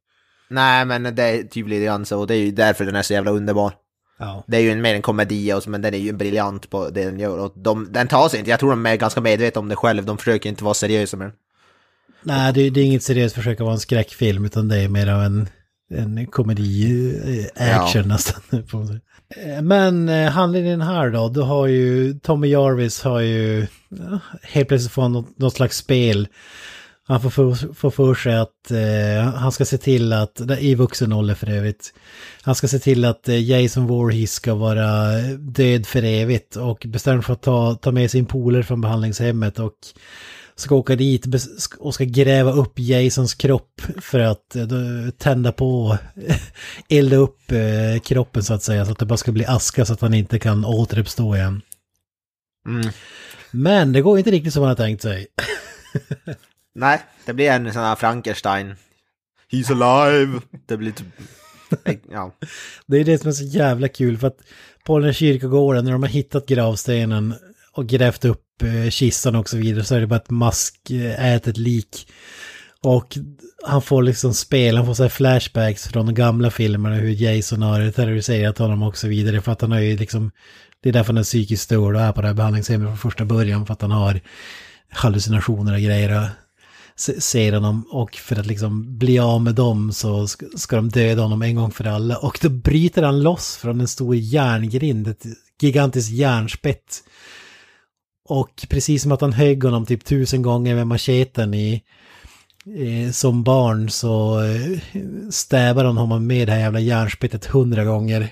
nej 0.49 0.85
men 0.85 1.03
det 1.15 1.23
är 1.23 1.43
typ 1.43 1.69
lite 1.69 1.85
grann 1.85 2.07
så, 2.07 2.19
och 2.21 2.27
det 2.27 2.35
är 2.35 2.39
ju 2.39 2.51
därför 2.51 2.85
den 2.85 2.97
är 2.97 3.03
så 3.03 3.13
jävla 3.13 3.31
underbar. 3.31 3.73
Ja. 4.19 4.45
Det 4.47 4.57
är 4.57 4.61
ju 4.61 4.71
en, 4.71 4.83
mer 4.83 4.95
en 4.95 5.03
komedi, 5.03 5.53
och, 5.53 5.69
men 5.69 5.83
den 5.83 5.95
är 5.95 5.99
ju 5.99 6.13
briljant 6.13 6.71
på 6.71 6.89
det 6.89 7.05
den 7.05 7.19
gör. 7.21 7.39
Och 7.39 7.53
de, 7.57 7.93
den 7.93 8.09
tar 8.09 8.29
sig 8.29 8.39
inte, 8.39 8.51
jag 8.51 8.61
tror 8.61 8.71
de 8.71 8.87
är 8.87 8.97
ganska 8.97 9.21
medvetna 9.21 9.59
om 9.59 9.69
det 9.69 9.77
själv, 9.77 10.05
de 10.05 10.19
försöker 10.19 10.49
inte 10.49 10.65
vara 10.65 10.75
seriösa 10.75 11.17
med 11.17 11.27
den. 11.27 11.35
Nej, 12.23 12.53
det, 12.53 12.71
det 12.71 12.81
är 12.81 12.85
inget 12.85 13.03
seriöst 13.03 13.35
försök 13.35 13.61
att 13.61 13.65
vara 13.65 13.75
en 13.75 13.81
skräckfilm, 13.81 14.45
utan 14.45 14.69
det 14.69 14.79
är 14.79 14.89
mer 14.89 15.07
av 15.07 15.23
en, 15.23 15.49
en 15.95 16.27
komedi, 16.27 17.49
eh, 17.57 17.81
action 17.81 18.09
nästan. 18.09 18.63
på. 18.71 18.99
Eh, 19.37 19.63
Men 19.63 20.09
eh, 20.09 20.31
handlingen 20.31 20.81
här 20.81 21.11
då, 21.11 21.29
du 21.29 21.41
har 21.41 21.67
ju, 21.67 22.15
Tommy 22.15 22.49
Jarvis 22.49 23.03
har 23.03 23.21
ju 23.21 23.67
ja, 23.89 24.19
helt 24.43 24.69
plötsligt 24.69 24.93
fått 24.93 25.11
något, 25.11 25.39
något 25.39 25.55
slags 25.55 25.77
spel. 25.77 26.29
Han 27.05 27.21
får 27.21 27.31
för, 27.31 27.75
får 27.75 27.91
för 27.91 28.15
sig 28.15 28.37
att 28.37 28.71
eh, 28.71 29.35
han 29.35 29.53
ska 29.53 29.65
se 29.65 29.79
till 29.79 30.13
att, 30.13 30.41
i 30.59 30.75
vuxen 30.75 31.13
ålder 31.13 31.35
för 31.35 31.51
övrigt, 31.51 31.95
han 32.43 32.55
ska 32.55 32.69
se 32.69 32.79
till 32.79 33.05
att 33.05 33.29
Jason 33.29 33.87
Voorhees 33.87 34.33
ska 34.33 34.55
vara 34.55 35.19
död 35.39 35.87
för 35.87 36.03
evigt 36.03 36.57
och 36.57 36.87
bestämmer 36.87 37.23
för 37.23 37.33
att 37.33 37.43
ta, 37.43 37.75
ta 37.75 37.91
med 37.91 38.11
sin 38.11 38.27
polare 38.27 38.63
från 38.63 38.81
behandlingshemmet 38.81 39.59
och 39.59 39.73
ska 40.55 40.75
åka 40.75 40.97
dit 40.97 41.27
och 41.79 41.95
ska 41.95 42.05
gräva 42.05 42.53
upp 42.53 42.79
Jasons 42.79 43.35
kropp 43.35 43.81
för 44.01 44.19
att 44.19 44.57
eh, 44.57 44.65
tända 45.19 45.53
på, 45.53 45.99
elda 46.89 47.17
upp 47.17 47.53
eh, 47.53 48.01
kroppen 48.05 48.43
så 48.43 48.55
att 48.55 48.63
säga, 48.63 48.85
så 48.85 48.93
att 48.93 48.99
det 48.99 49.07
bara 49.07 49.17
ska 49.17 49.33
bli 49.33 49.47
aska 49.47 49.85
så 49.85 49.93
att 49.93 50.01
han 50.01 50.15
inte 50.15 50.39
kan 50.39 50.65
återuppstå 50.65 51.37
igen. 51.37 51.63
Mm. 52.67 52.93
Men 53.51 53.93
det 53.93 54.01
går 54.01 54.19
inte 54.19 54.31
riktigt 54.31 54.53
som 54.53 54.61
man 54.61 54.69
har 54.69 54.77
tänkt 54.77 55.03
sig. 55.03 55.27
Nej, 56.75 57.01
det 57.27 57.33
blir 57.33 57.51
en 57.51 57.73
sån 57.73 57.83
här 57.83 57.97
Frankenstein. 57.97 58.75
He's 59.51 59.83
alive! 59.83 60.41
Det 60.67 60.77
blir 60.77 60.93
typ... 60.93 61.07
Ja. 62.11 62.35
Det 62.87 62.97
är 62.97 63.05
det 63.05 63.19
som 63.19 63.29
är 63.29 63.33
så 63.33 63.45
jävla 63.45 63.89
kul 63.89 64.19
för 64.19 64.27
att 64.27 64.39
på 64.85 64.99
den 64.99 65.07
här 65.07 65.13
kyrkogården 65.13 65.85
när 65.85 65.93
de 65.93 66.03
har 66.03 66.11
hittat 66.11 66.47
gravstenen 66.47 67.35
och 67.73 67.87
grävt 67.87 68.25
upp 68.25 68.63
eh, 68.63 68.91
kistan 68.91 69.37
och 69.37 69.49
så 69.49 69.57
vidare 69.57 69.85
så 69.85 69.95
är 69.95 70.01
det 70.01 70.07
bara 70.07 70.17
ett 70.17 70.31
maskätet 70.31 71.57
eh, 71.57 71.63
lik. 71.63 72.09
Och 72.83 73.19
han 73.65 73.83
får 73.83 74.03
liksom 74.03 74.35
spela, 74.35 74.79
han 74.79 74.87
får 74.87 74.95
så 74.95 75.03
här 75.03 75.11
flashbacks 75.11 75.89
från 75.89 76.07
de 76.07 76.15
gamla 76.15 76.51
filmerna 76.51 76.97
hur 76.97 77.23
Jason 77.23 77.63
har 77.63 77.91
terroriserat 77.91 78.59
honom 78.59 78.83
och 78.83 78.99
så 78.99 79.09
vidare 79.09 79.41
för 79.41 79.53
att 79.53 79.61
han 79.61 79.73
har 79.73 79.81
ju 79.81 79.97
liksom 79.97 80.31
det 80.83 80.89
är 80.89 80.93
därför 80.93 81.13
han 81.13 81.19
är 81.19 81.23
psykiskt 81.23 81.63
störd 81.63 81.95
och 81.95 82.01
är 82.01 82.13
på 82.13 82.21
det 82.21 82.27
här 82.27 82.35
behandlingshemmet 82.35 82.89
från 82.89 82.99
första 82.99 83.25
början 83.25 83.67
för 83.67 83.73
att 83.73 83.83
han 83.83 83.91
har 83.91 84.21
hallucinationer 84.89 85.73
och 85.73 85.81
grejer. 85.81 86.31
Ser 86.97 87.53
honom 87.53 87.87
och 87.91 88.15
för 88.15 88.37
att 88.37 88.47
liksom 88.47 88.99
bli 88.99 89.19
av 89.19 89.43
med 89.43 89.55
dem 89.55 89.93
så 89.93 90.27
ska 90.57 90.77
de 90.77 90.89
döda 90.89 91.23
honom 91.23 91.43
en 91.43 91.57
gång 91.57 91.71
för 91.71 91.87
alla. 91.87 92.17
Och 92.17 92.39
då 92.43 92.49
bryter 92.49 93.03
han 93.03 93.23
loss 93.23 93.57
från 93.57 93.81
en 93.81 93.89
stor 93.89 94.17
järngrind, 94.17 95.09
ett 95.09 95.25
gigantiskt 95.61 96.11
järnspett. 96.11 97.03
Och 98.29 98.67
precis 98.69 99.03
som 99.03 99.13
att 99.13 99.21
han 99.21 99.33
högg 99.33 99.65
honom 99.65 99.87
typ 99.87 100.05
tusen 100.05 100.43
gånger 100.43 100.75
med 100.75 100.87
macheten 100.87 101.55
i, 101.55 101.83
som 103.13 103.43
barn 103.43 103.91
så 103.91 104.43
eh, 104.43 104.79
stävar 105.31 105.85
han 105.85 105.97
honom 105.97 106.27
med 106.27 106.49
det 106.49 106.53
här 106.53 106.61
jävla 106.61 106.81
järnspettet 106.81 107.47
hundra 107.47 107.85
gånger. 107.85 108.29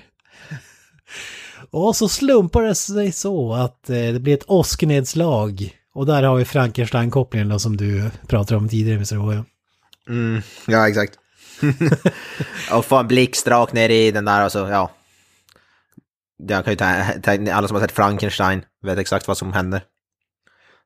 Och 1.71 1.95
så 1.95 2.09
slumpar 2.09 2.61
det 2.61 2.75
sig 2.75 3.11
så 3.11 3.53
att 3.53 3.89
eh, 3.89 3.95
det 3.95 4.19
blir 4.19 4.33
ett 4.33 4.49
åsknedslag. 4.49 5.77
Och 5.93 6.05
där 6.05 6.23
har 6.23 6.35
vi 6.35 6.45
Frankenstein-kopplingen 6.45 7.49
då 7.49 7.59
som 7.59 7.77
du 7.77 8.11
pratade 8.27 8.57
om 8.57 8.69
tidigare, 8.69 8.95
Mr. 8.95 9.15
H. 9.15 9.43
Mm, 10.09 10.41
ja, 10.67 10.89
exakt. 10.89 11.13
och 12.71 12.85
få 12.85 12.97
en 12.97 13.07
blixt 13.07 13.47
rakt 13.47 13.73
ner 13.73 13.89
i 13.89 14.11
den 14.11 14.25
där 14.25 14.45
och 14.45 14.51
så, 14.51 14.57
ja. 14.57 14.91
Jag 16.47 16.63
kan 16.65 16.73
ju 16.73 16.77
ta, 16.77 16.85
alla 17.53 17.67
som 17.67 17.75
har 17.75 17.81
sett 17.81 17.91
Frankenstein 17.91 18.65
vet 18.83 18.97
exakt 18.97 19.27
vad 19.27 19.37
som 19.37 19.53
händer. 19.53 19.83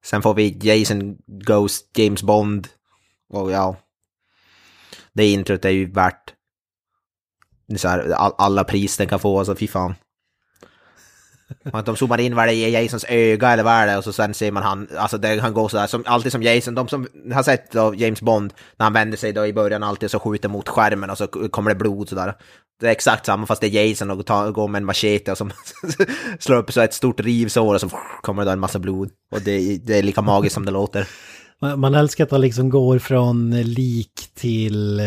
Sen 0.06 0.22
får 0.22 0.34
vi 0.34 0.58
Jason 0.62 1.18
Ghost, 1.28 1.98
James 1.98 2.24
Bond. 2.24 2.68
Och 3.30 3.52
ja. 3.52 3.78
Det 5.14 5.26
introt 5.26 5.66
är 5.66 5.70
ju 5.70 5.92
värt 5.92 6.34
så 7.78 7.88
här, 7.88 8.12
alla 8.38 8.64
pris 8.64 8.98
den 8.98 9.08
kan 9.08 9.20
få, 9.20 9.40
alltså 9.40 9.56
fy 9.56 9.68
fan. 9.68 9.96
Att 11.74 11.86
de 11.86 11.96
zoomar 11.96 12.18
in 12.18 12.36
vad 12.36 12.48
det 12.48 12.54
är 12.54 12.70
Jasons 12.70 13.06
öga 13.10 13.52
eller 13.52 13.64
vad 13.64 13.74
är 13.74 13.88
det 13.88 13.98
och 13.98 14.04
så 14.04 14.14
sen 14.14 14.34
ser 14.34 14.52
man 14.52 14.64
han, 14.64 14.88
alltså 14.98 15.18
det, 15.18 15.40
han 15.42 15.54
går 15.54 15.70
sådär, 15.70 15.88
som, 15.88 16.04
alltid 16.06 16.32
som 16.32 16.44
Jason, 16.44 16.76
de 16.76 16.88
som 16.88 17.08
har 17.34 17.44
sett 17.44 17.72
då 17.72 17.96
James 17.96 18.22
Bond, 18.22 18.54
när 18.78 18.84
han 18.84 18.94
vänder 18.94 19.18
sig 19.18 19.34
då 19.34 19.46
i 19.46 19.54
början 19.54 19.84
alltid 19.84 20.12
så 20.12 20.20
skjuter 20.20 20.50
mot 20.50 20.70
skärmen 20.70 21.10
och 21.10 21.18
så 21.18 21.28
kommer 21.28 21.70
det 21.72 21.76
blod 21.76 22.10
sådär. 22.10 22.34
Det 22.80 22.88
är 22.88 22.92
exakt 22.92 23.26
samma 23.26 23.46
fast 23.46 23.62
det 23.62 23.68
är 23.68 23.88
Jason 23.88 24.12
och 24.12 24.26
tar, 24.26 24.52
går 24.52 24.68
med 24.68 24.80
en 24.80 24.86
machete 24.86 25.32
och 25.32 25.38
som 25.38 25.52
slår 26.40 26.58
upp 26.58 26.72
så 26.72 26.82
ett 26.82 26.94
stort 26.94 27.20
rivsår 27.20 27.74
och 27.74 27.82
så 27.82 27.90
kommer 28.22 28.46
det 28.46 28.52
en 28.52 28.60
massa 28.60 28.80
blod. 28.80 29.10
Och 29.32 29.42
det, 29.42 29.78
det 29.78 29.98
är 29.98 30.04
lika 30.04 30.22
magiskt 30.22 30.54
som 30.54 30.66
det 30.66 30.72
låter. 30.72 31.08
Man 31.78 31.96
älskar 31.96 32.24
att 32.24 32.32
han 32.32 32.42
liksom 32.42 32.70
går 32.70 33.00
från 33.00 33.62
lik 33.62 34.30
till 34.34 35.00
eh, 35.00 35.06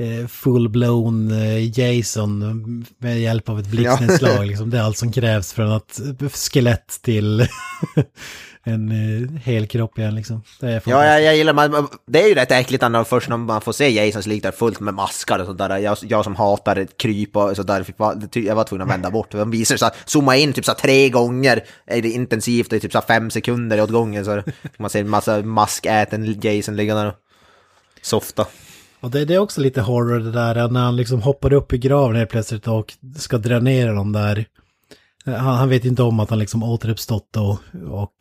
Eh, 0.00 0.26
full-blown 0.26 1.32
eh, 1.32 1.78
Jason 1.78 2.86
med 2.98 3.20
hjälp 3.20 3.48
av 3.48 3.60
ett 3.60 3.66
blixtnedslag. 3.66 4.36
Ja. 4.36 4.42
liksom, 4.44 4.70
det 4.70 4.78
är 4.78 4.82
allt 4.82 4.98
som 4.98 5.12
krävs 5.12 5.52
från 5.52 5.72
att 5.72 6.00
skelett 6.32 6.98
till 7.02 7.46
en 8.64 8.92
uh, 8.92 9.38
hel 9.38 9.66
kropp 9.66 9.98
igen 9.98 10.14
liksom. 10.14 10.42
ja, 10.60 10.80
jag, 10.84 11.22
jag 11.22 11.36
gillar 11.36 11.52
man, 11.52 11.88
det 12.06 12.22
är 12.22 12.28
ju 12.28 12.34
rätt 12.34 12.52
äckligt 12.52 12.82
när 12.82 13.04
först 13.04 13.28
när 13.28 13.36
man 13.36 13.60
får 13.60 13.72
se 13.72 13.90
Jasons 13.90 14.26
lik 14.26 14.42
där 14.42 14.50
fullt 14.50 14.80
med 14.80 14.94
maskar 14.94 15.38
och 15.38 15.46
sånt 15.46 15.58
där. 15.58 15.78
Jag, 15.78 15.98
jag 16.02 16.24
som 16.24 16.36
hatar 16.36 16.86
kryp 16.96 17.36
och 17.36 17.56
sådär, 17.56 17.86
jag 18.32 18.54
var 18.54 18.64
tvungen 18.64 18.88
att 18.88 18.94
vända 18.94 19.10
bort. 19.20 19.30
De 19.30 19.50
visar 19.50 19.76
så 19.76 19.90
zooma 20.04 20.36
in 20.36 20.52
typ 20.52 20.64
så 20.64 20.74
tre 20.74 21.08
gånger 21.08 21.64
är 21.86 22.02
det 22.02 22.10
intensivt 22.10 22.72
i 22.72 22.80
typ 22.80 22.92
så 22.92 23.00
fem 23.00 23.30
sekunder 23.30 23.82
åt 23.82 23.90
gången 23.90 24.24
så 24.24 24.42
man 24.76 24.90
ser 24.90 25.00
en 25.00 25.10
massa 25.10 25.42
maskäten 25.42 26.40
Jason 26.42 26.76
ligga 26.76 26.94
där 26.94 27.06
och 27.06 27.14
softa. 28.02 28.46
Och 29.00 29.10
det, 29.10 29.24
det, 29.24 29.34
är 29.34 29.38
också 29.38 29.60
lite 29.60 29.80
horror 29.80 30.20
det 30.20 30.32
där 30.32 30.68
när 30.68 30.80
han 30.80 30.96
liksom 30.96 31.22
hoppar 31.22 31.52
upp 31.52 31.72
i 31.72 31.78
graven 31.78 32.16
helt 32.16 32.30
plötsligt 32.30 32.68
och 32.68 32.94
ska 33.16 33.38
dränera 33.38 33.92
dem 33.92 34.12
där. 34.12 34.46
Han, 35.24 35.56
han, 35.56 35.68
vet 35.68 35.84
inte 35.84 36.02
om 36.02 36.20
att 36.20 36.30
han 36.30 36.38
liksom 36.38 36.62
återuppstått 36.62 37.36
och, 37.36 37.58
och 37.90 38.14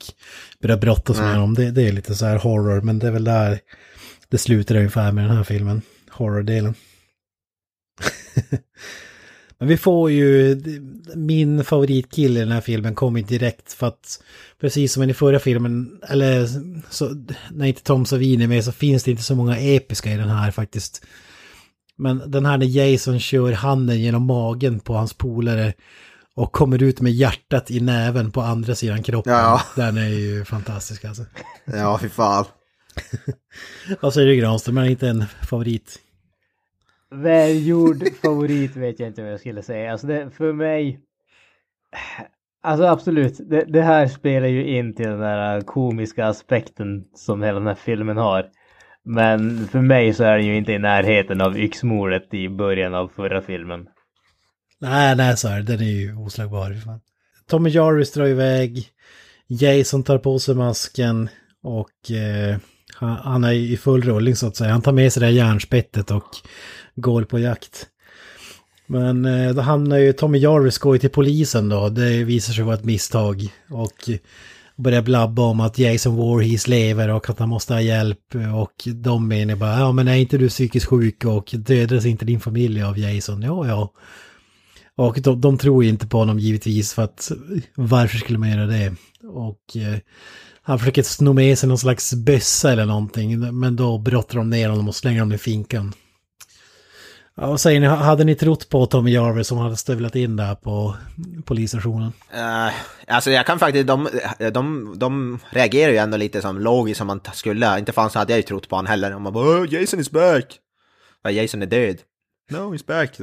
börjar 0.61 0.77
brottas 0.77 1.17
med 1.17 1.33
honom. 1.33 1.53
Det, 1.53 1.71
det, 1.71 1.87
är 1.87 1.91
lite 1.91 2.15
så 2.15 2.25
här 2.25 2.37
horror, 2.37 2.81
men 2.81 2.99
det 2.99 3.07
är 3.07 3.11
väl 3.11 3.23
där 3.23 3.59
det 4.29 4.37
slutar 4.37 4.75
ungefär 4.75 5.11
med 5.11 5.23
den 5.23 5.37
här 5.37 5.43
filmen. 5.43 5.81
Horror-delen. 6.11 6.73
Men 9.59 9.67
vi 9.67 9.77
får 9.77 10.11
ju, 10.11 10.61
min 11.15 11.63
favoritkille 11.63 12.39
i 12.39 12.43
den 12.43 12.51
här 12.51 12.61
filmen 12.61 12.95
kommer 12.95 13.21
direkt 13.21 13.73
för 13.73 13.87
att 13.87 14.23
precis 14.61 14.93
som 14.93 15.03
i 15.03 15.13
förra 15.13 15.39
filmen, 15.39 16.01
eller 16.09 16.47
så, 16.89 17.25
när 17.51 17.65
inte 17.65 17.83
Tom 17.83 18.05
Savini 18.05 18.43
är 18.43 18.47
med 18.47 18.63
så 18.63 18.71
finns 18.71 19.03
det 19.03 19.11
inte 19.11 19.23
så 19.23 19.35
många 19.35 19.57
episka 19.57 20.11
i 20.11 20.17
den 20.17 20.29
här 20.29 20.51
faktiskt. 20.51 21.05
Men 21.95 22.31
den 22.31 22.45
här 22.45 22.57
när 22.57 22.65
Jason 22.65 23.19
kör 23.19 23.51
handen 23.51 24.01
genom 24.01 24.23
magen 24.23 24.79
på 24.79 24.93
hans 24.93 25.13
polare 25.13 25.73
och 26.39 26.51
kommer 26.51 26.83
ut 26.83 27.01
med 27.01 27.11
hjärtat 27.11 27.71
i 27.71 27.79
näven 27.79 28.31
på 28.31 28.41
andra 28.41 28.75
sidan 28.75 29.03
kroppen. 29.03 29.33
Ja. 29.33 29.61
Den 29.75 29.97
är 29.97 30.07
ju 30.07 30.45
fantastisk 30.45 31.05
alltså. 31.05 31.23
Ja, 31.65 31.99
fy 32.01 32.09
fan. 32.09 32.45
Vad 34.01 34.13
säger 34.13 34.27
du 34.27 34.35
Granström, 34.35 34.77
är 34.77 34.85
inte 34.85 35.07
en 35.07 35.25
favorit? 35.49 35.99
Välgjord 37.11 38.03
favorit 38.21 38.75
vet 38.75 38.99
jag 38.99 39.09
inte 39.09 39.21
vad 39.21 39.31
jag 39.31 39.39
skulle 39.39 39.63
säga. 39.63 39.91
Alltså 39.91 40.07
det, 40.07 40.29
för 40.31 40.53
mig... 40.53 40.99
Alltså 42.63 42.85
absolut, 42.85 43.49
det, 43.49 43.65
det, 43.67 43.81
här 43.81 44.07
spelar 44.07 44.47
ju 44.47 44.77
in 44.77 44.95
till 44.95 45.07
den 45.07 45.19
där 45.19 45.61
komiska 45.61 46.27
aspekten 46.27 47.03
som 47.15 47.43
hela 47.43 47.59
den 47.59 47.67
här 47.67 47.75
filmen 47.75 48.17
har. 48.17 48.45
Men 49.03 49.67
för 49.67 49.81
mig 49.81 50.13
så 50.13 50.23
är 50.23 50.37
den 50.37 50.45
ju 50.45 50.55
inte 50.57 50.71
i 50.71 50.79
närheten 50.79 51.41
av 51.41 51.57
yxmordet 51.57 52.33
i 52.33 52.49
början 52.49 52.93
av 52.93 53.07
förra 53.07 53.41
filmen. 53.41 53.87
Nej, 54.81 55.15
nej 55.15 55.37
så 55.37 55.47
är 55.47 55.57
det. 55.57 55.63
Den 55.63 55.87
är 55.87 55.91
ju 55.91 56.15
oslagbar. 56.15 56.77
Tommy 57.49 57.69
Jarvis 57.69 58.11
drar 58.11 58.27
iväg. 58.27 58.87
Jason 59.47 60.03
tar 60.03 60.17
på 60.17 60.39
sig 60.39 60.55
masken 60.55 61.29
och 61.63 62.11
eh, 62.11 62.57
han, 62.95 63.09
han, 63.09 63.43
är 63.43 63.51
i 63.51 63.77
full 63.77 64.01
rullning 64.01 64.35
så 64.35 64.47
att 64.47 64.55
säga. 64.55 64.71
Han 64.71 64.81
tar 64.81 64.91
med 64.91 65.13
sig 65.13 65.19
det 65.19 65.25
här 65.25 65.33
järnspettet 65.33 66.11
och 66.11 66.35
går 66.95 67.23
på 67.23 67.39
jakt. 67.39 67.87
Men 68.87 69.25
eh, 69.25 69.53
då 69.53 69.61
hamnar 69.61 69.97
ju 69.97 70.13
Tommy 70.13 70.37
Jarvis 70.37 70.77
går 70.77 70.95
ju 70.95 70.99
till 70.99 71.09
polisen 71.09 71.69
då. 71.69 71.89
Det 71.89 72.23
visar 72.23 72.53
sig 72.53 72.63
vara 72.63 72.75
ett 72.75 72.83
misstag. 72.83 73.47
Och 73.69 74.09
börjar 74.75 75.01
blabba 75.01 75.41
om 75.41 75.59
att 75.59 75.77
Jason 75.77 76.15
Warhees 76.15 76.67
lever 76.67 77.09
och 77.09 77.29
att 77.29 77.39
han 77.39 77.49
måste 77.49 77.73
ha 77.73 77.81
hjälp. 77.81 78.35
Och 78.55 78.93
de 78.95 79.27
menar 79.27 79.55
bara, 79.55 79.79
ja 79.79 79.91
men 79.91 80.07
är 80.07 80.15
inte 80.15 80.37
du 80.37 80.49
psykiskt 80.49 80.85
sjuk 80.85 81.25
och 81.25 81.49
dödades 81.53 82.05
inte 82.05 82.25
din 82.25 82.39
familj 82.39 82.83
av 82.83 82.99
Jason? 82.99 83.41
Ja, 83.41 83.67
ja. 83.67 83.93
Och 84.99 85.21
de, 85.21 85.41
de 85.41 85.57
tror 85.57 85.83
ju 85.83 85.89
inte 85.89 86.07
på 86.07 86.17
honom 86.17 86.39
givetvis 86.39 86.93
för 86.93 87.03
att 87.03 87.31
varför 87.75 88.17
skulle 88.17 88.39
man 88.39 88.49
göra 88.49 88.65
det? 88.65 88.95
Och 89.23 89.75
eh, 89.75 89.99
han 90.61 90.79
försöker 90.79 91.03
sno 91.03 91.33
med 91.33 91.59
sig 91.59 91.69
någon 91.69 91.77
slags 91.77 92.13
bössa 92.13 92.71
eller 92.71 92.85
någonting. 92.85 93.59
Men 93.59 93.75
då 93.75 93.97
brottar 93.97 94.37
de 94.37 94.49
ner 94.49 94.69
honom 94.69 94.87
och 94.87 94.95
slänger 94.95 95.19
honom 95.19 95.35
i 95.35 95.37
finkan. 95.37 95.93
Ja, 97.35 97.47
vad 97.47 97.61
säger 97.61 97.79
ni, 97.79 97.87
hade 97.87 98.23
ni 98.23 98.35
trott 98.35 98.69
på 98.69 98.85
Tommy 98.85 99.11
Jarvis 99.11 99.47
som 99.47 99.57
hade 99.57 99.77
stövlat 99.77 100.15
in 100.15 100.35
där 100.35 100.55
på 100.55 100.95
polisstationen? 101.45 102.11
Uh, 102.33 102.73
alltså 103.07 103.31
jag 103.31 103.45
kan 103.45 103.59
faktiskt, 103.59 103.87
de, 103.87 104.09
de, 104.53 104.93
de 104.97 105.39
reagerar 105.49 105.91
ju 105.91 105.97
ändå 105.97 106.17
lite 106.17 106.41
som 106.41 106.59
logiskt 106.59 106.97
som 106.97 107.07
man 107.07 107.21
skulle. 107.33 107.79
Inte 107.79 107.91
fan 107.91 108.09
så 108.09 108.19
hade 108.19 108.33
jag 108.33 108.37
ju 108.37 108.43
trott 108.43 108.69
på 108.69 108.75
honom 108.75 108.89
heller. 108.89 109.15
Om 109.15 109.23
man 109.23 109.33
bara 109.33 109.61
oh, 109.61 109.73
Jason 109.73 109.99
is 109.99 110.11
back. 110.11 110.59
Ja, 111.23 111.31
Jason 111.31 111.61
är 111.61 111.65
död. 111.65 111.97
No, 112.51 112.73
he's 112.73 112.85
back. 112.87 113.19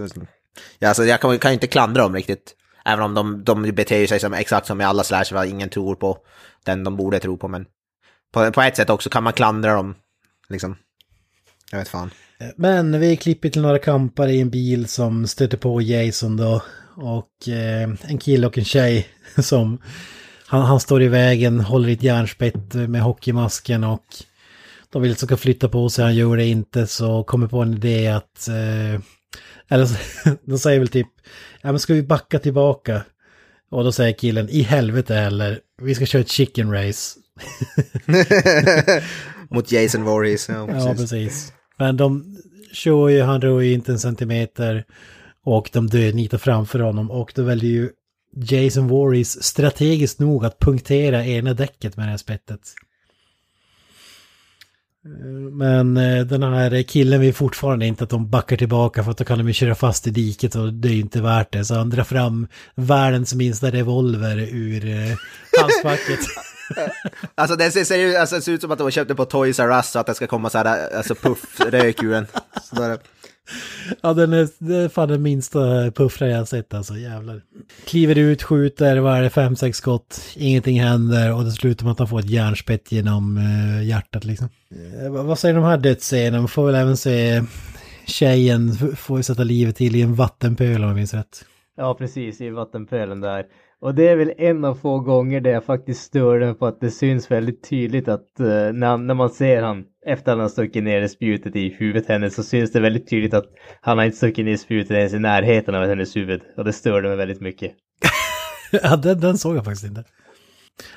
Ja, 0.78 0.88
alltså 0.88 1.04
jag 1.04 1.20
kan, 1.20 1.38
kan 1.38 1.52
inte 1.52 1.66
klandra 1.66 2.02
dem 2.02 2.14
riktigt. 2.14 2.54
Även 2.84 3.04
om 3.04 3.14
de, 3.14 3.44
de 3.44 3.72
beter 3.72 4.06
sig 4.06 4.20
som, 4.20 4.34
exakt 4.34 4.66
som 4.66 4.80
i 4.80 4.84
alla 4.84 5.04
slasher, 5.04 5.44
ingen 5.44 5.68
tror 5.68 5.94
på 5.94 6.18
den 6.64 6.84
de 6.84 6.96
borde 6.96 7.20
tro 7.20 7.36
på. 7.36 7.48
Men 7.48 7.66
på, 8.32 8.52
på 8.52 8.62
ett 8.62 8.76
sätt 8.76 8.90
också 8.90 9.10
kan 9.10 9.24
man 9.24 9.32
klandra 9.32 9.74
dem. 9.74 9.94
Liksom. 10.48 10.76
Jag 11.70 11.78
vet 11.78 11.88
fan. 11.88 12.10
Men 12.56 13.00
vi 13.00 13.16
klipper 13.16 13.48
till 13.48 13.62
några 13.62 13.78
kampare 13.78 14.32
i 14.32 14.40
en 14.40 14.50
bil 14.50 14.88
som 14.88 15.26
stöter 15.26 15.56
på 15.56 15.82
Jason 15.82 16.36
då. 16.36 16.62
Och 16.96 17.48
eh, 17.48 17.90
en 18.02 18.18
kille 18.18 18.46
och 18.46 18.58
en 18.58 18.64
tjej 18.64 19.08
som... 19.38 19.78
Han, 20.48 20.62
han 20.62 20.80
står 20.80 21.02
i 21.02 21.08
vägen, 21.08 21.60
håller 21.60 21.88
i 21.88 21.92
ett 21.92 22.02
järnspett 22.02 22.74
med 22.74 23.02
hockeymasken 23.02 23.84
och... 23.84 24.04
De 24.92 25.02
vill 25.02 25.12
att 25.12 25.18
ska 25.18 25.36
flytta 25.36 25.68
på 25.68 25.88
sig, 25.88 26.04
han 26.04 26.14
gör 26.14 26.36
det 26.36 26.46
inte 26.46 26.86
så 26.86 27.24
kommer 27.24 27.48
på 27.48 27.62
en 27.62 27.74
idé 27.74 28.08
att... 28.08 28.48
Eh, 28.48 29.00
eller 29.68 29.88
de 30.46 30.58
säger 30.58 30.78
väl 30.78 30.88
typ... 30.88 31.08
Ja 31.62 31.72
men 31.72 31.80
ska 31.80 31.94
vi 31.94 32.02
backa 32.02 32.38
tillbaka? 32.38 33.02
Och 33.70 33.84
då 33.84 33.92
säger 33.92 34.12
killen 34.12 34.48
i 34.48 34.62
helvete 34.62 35.14
heller, 35.14 35.60
vi 35.82 35.94
ska 35.94 36.06
köra 36.06 36.22
ett 36.22 36.30
chicken 36.30 36.72
race. 36.72 37.18
Mot 39.50 39.72
Jason 39.72 40.04
Voorhees, 40.04 40.48
ja 40.48 40.66
precis. 40.66 40.84
Ja, 40.84 40.94
precis. 40.94 41.52
Men 41.78 41.96
de 41.96 42.36
kör 42.72 43.08
ju, 43.08 43.22
han 43.22 43.40
rör 43.40 43.60
ju 43.60 43.72
inte 43.72 43.92
en 43.92 43.98
centimeter 43.98 44.84
och 45.44 45.70
de 45.72 45.86
dödnitar 45.86 46.38
framför 46.38 46.78
honom 46.78 47.10
och 47.10 47.32
då 47.34 47.42
väljer 47.42 47.70
ju 47.70 47.90
Jason 48.36 48.88
Voorhees 48.88 49.44
strategiskt 49.44 50.20
nog 50.20 50.44
att 50.44 50.58
punktera 50.58 51.26
ena 51.26 51.54
däcket 51.54 51.96
med 51.96 52.06
det 52.06 52.10
här 52.10 52.16
spettet. 52.16 52.60
Men 55.52 55.96
eh, 55.96 56.26
den 56.26 56.42
här 56.42 56.82
killen 56.82 57.20
vill 57.20 57.34
fortfarande 57.34 57.86
inte 57.86 58.04
att 58.04 58.10
de 58.10 58.30
backar 58.30 58.56
tillbaka 58.56 59.04
för 59.04 59.10
att 59.10 59.18
då 59.18 59.24
kan 59.24 59.38
de 59.38 59.46
ju 59.46 59.52
köra 59.52 59.74
fast 59.74 60.06
i 60.06 60.10
diket 60.10 60.54
och 60.54 60.72
det 60.72 60.88
är 60.88 60.92
ju 60.92 61.00
inte 61.00 61.22
värt 61.22 61.52
det. 61.52 61.64
Så 61.64 61.74
han 61.74 61.90
drar 61.90 62.04
fram 62.04 62.48
världens 62.74 63.34
minsta 63.34 63.70
revolver 63.70 64.38
ur 64.38 64.88
eh, 64.88 65.16
handskfacket. 65.60 66.20
Alltså 67.34 67.56
det 67.56 67.70
ser, 67.70 67.84
ser, 67.84 68.18
alltså, 68.18 68.40
ser 68.40 68.52
ut 68.52 68.60
som 68.60 68.70
att 68.70 68.78
de 68.78 68.90
köpte 68.90 69.14
på 69.14 69.24
Toys 69.24 69.60
R 69.60 69.70
Us 69.70 69.90
så 69.90 69.98
att 69.98 70.06
det 70.06 70.14
ska 70.14 70.26
komma 70.26 70.50
så 70.50 70.58
här, 70.58 70.96
alltså 70.96 71.14
puff-rök 71.14 72.02
ur 72.02 72.10
den. 72.10 72.26
Ja, 74.02 74.12
den 74.12 74.32
är, 74.32 74.48
det 74.58 74.76
är 74.76 74.88
fan 74.88 75.08
den 75.08 75.22
minsta 75.22 75.90
puffra 75.90 76.28
jag 76.28 76.38
har 76.38 76.44
sett 76.44 76.74
alltså, 76.74 76.94
jävlar. 76.94 77.42
Kliver 77.86 78.18
ut, 78.18 78.42
skjuter, 78.42 78.96
vad 78.98 79.18
är 79.18 79.22
det, 79.22 79.30
fem, 79.30 79.56
sex 79.56 79.78
skott, 79.78 80.20
ingenting 80.36 80.80
händer 80.80 81.34
och 81.34 81.44
det 81.44 81.50
slutar 81.50 81.84
med 81.84 81.92
att 81.92 81.98
han 81.98 82.08
får 82.08 82.18
ett 82.18 82.30
järnspett 82.30 82.92
genom 82.92 83.36
eh, 83.36 83.86
hjärtat 83.86 84.24
liksom. 84.24 84.48
Eh, 85.04 85.10
vad- 85.24 85.38
säger 85.38 85.54
de 85.54 85.64
här 85.64 85.78
dödsscenerna? 85.78 86.38
Man 86.38 86.48
får 86.48 86.66
väl 86.66 86.74
även 86.74 86.96
se 86.96 87.42
tjejen 88.06 88.72
får 88.96 89.22
sätta 89.22 89.42
livet 89.44 89.76
till 89.76 89.96
i 89.96 90.02
en 90.02 90.14
vattenpöl 90.14 90.82
om 90.82 90.88
jag 90.88 90.96
minns 90.96 91.14
rätt. 91.14 91.44
Ja, 91.76 91.94
precis, 91.94 92.40
i 92.40 92.50
vattenpölen 92.50 93.20
där. 93.20 93.44
Och 93.80 93.94
det 93.94 94.08
är 94.08 94.16
väl 94.16 94.32
en 94.38 94.64
av 94.64 94.74
få 94.74 95.00
gånger 95.00 95.40
där 95.40 95.50
jag 95.50 95.64
faktiskt 95.64 96.02
stör 96.02 96.40
mig 96.40 96.54
på 96.54 96.66
att 96.66 96.80
det 96.80 96.90
syns 96.90 97.30
väldigt 97.30 97.68
tydligt 97.68 98.08
att 98.08 98.40
eh, 98.40 98.46
när, 98.46 98.96
när 98.96 99.14
man 99.14 99.30
ser 99.30 99.62
han 99.62 99.84
efter 100.06 100.32
att 100.32 100.36
han 100.36 100.40
har 100.40 100.48
stuckit 100.48 100.84
ner 100.84 101.08
spjutet 101.08 101.56
i 101.56 101.68
huvudet 101.78 102.08
henne 102.08 102.30
så 102.30 102.42
syns 102.42 102.72
det 102.72 102.80
väldigt 102.80 103.10
tydligt 103.10 103.34
att 103.34 103.46
han 103.80 103.98
har 103.98 104.04
inte 104.04 104.16
stuckit 104.16 104.44
ner 104.44 104.56
spjutet 104.56 104.90
ens 104.90 105.12
i 105.12 105.18
närheten 105.18 105.74
av 105.74 105.86
hennes 105.86 106.16
huvud. 106.16 106.40
Och 106.56 106.64
det 106.64 106.72
störde 106.72 107.08
mig 107.08 107.16
väldigt 107.16 107.40
mycket. 107.40 107.72
ja, 108.82 108.96
den, 108.96 109.20
den 109.20 109.38
såg 109.38 109.56
jag 109.56 109.64
faktiskt 109.64 109.86
inte. 109.86 110.04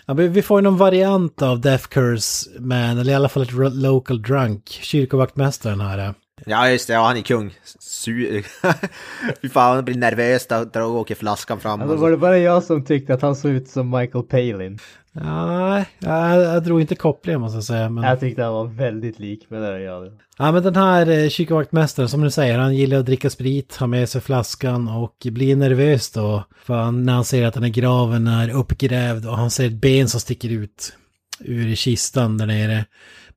Ja, 0.05 0.13
men 0.13 0.33
vi 0.33 0.41
får 0.41 0.59
ju 0.59 0.63
någon 0.63 0.77
variant 0.77 1.41
av 1.41 1.61
Death 1.61 1.87
Curse 1.87 2.59
Man, 2.59 2.97
eller 2.97 3.11
i 3.11 3.15
alla 3.15 3.29
fall 3.29 3.43
ett 3.43 3.75
local 3.75 4.21
drunk, 4.21 4.69
kyrkovaktmästaren 4.69 5.79
här. 5.79 6.13
Ja 6.45 6.69
just 6.69 6.87
det, 6.87 6.93
ja 6.93 7.07
han 7.07 7.17
är 7.17 7.21
kung. 7.21 7.53
Su 7.79 8.11
Fy 9.41 9.49
fan, 9.49 9.75
han 9.75 9.85
blir 9.85 9.95
nervös 9.95 10.47
då, 10.47 10.65
då 10.73 10.81
åker 10.81 11.15
flaskan 11.15 11.59
fram. 11.59 11.81
Alltså 11.81 11.95
var 11.95 12.11
det 12.11 12.17
bara 12.17 12.37
jag 12.37 12.63
som 12.63 12.85
tyckte 12.85 13.13
att 13.13 13.21
han 13.21 13.35
såg 13.35 13.51
ut 13.51 13.69
som 13.69 13.89
Michael 13.89 14.23
Palin? 14.23 14.79
Ja, 15.11 15.83
jag, 15.99 16.41
jag 16.41 16.63
drog 16.63 16.81
inte 16.81 16.95
kopplingen 16.95 17.41
måste 17.41 17.57
jag 17.57 17.63
säga. 17.63 17.89
Men... 17.89 18.03
Jag 18.03 18.19
tyckte 18.19 18.43
han 18.43 18.53
var 18.53 18.65
väldigt 18.65 19.19
lik 19.19 19.49
med 19.49 19.61
det 19.61 19.81
jag. 19.81 20.11
Ja 20.37 20.51
men 20.51 20.63
den 20.63 20.75
här 20.75 21.09
eh, 21.09 21.29
kyrkovaktmästaren 21.29 22.09
som 22.09 22.21
du 22.21 22.31
säger, 22.31 22.57
han 22.57 22.75
gillar 22.75 22.97
att 22.97 23.05
dricka 23.05 23.29
sprit, 23.29 23.75
har 23.75 23.87
med 23.87 24.09
sig 24.09 24.21
flaskan 24.21 24.87
och 24.87 25.15
blir 25.25 25.55
nervös 25.55 26.11
då. 26.11 26.43
För 26.63 26.73
han, 26.73 27.05
när 27.05 27.13
han 27.13 27.25
ser 27.25 27.45
att 27.45 27.53
den 27.53 27.63
här 27.63 27.69
graven 27.69 28.27
är 28.27 28.49
uppgrävd 28.49 29.25
och 29.25 29.37
han 29.37 29.51
ser 29.51 29.67
ett 29.67 29.81
ben 29.81 30.09
som 30.09 30.19
sticker 30.19 30.49
ut 30.49 30.93
ur 31.39 31.75
kistan 31.75 32.37
där 32.37 32.45
nere. 32.45 32.85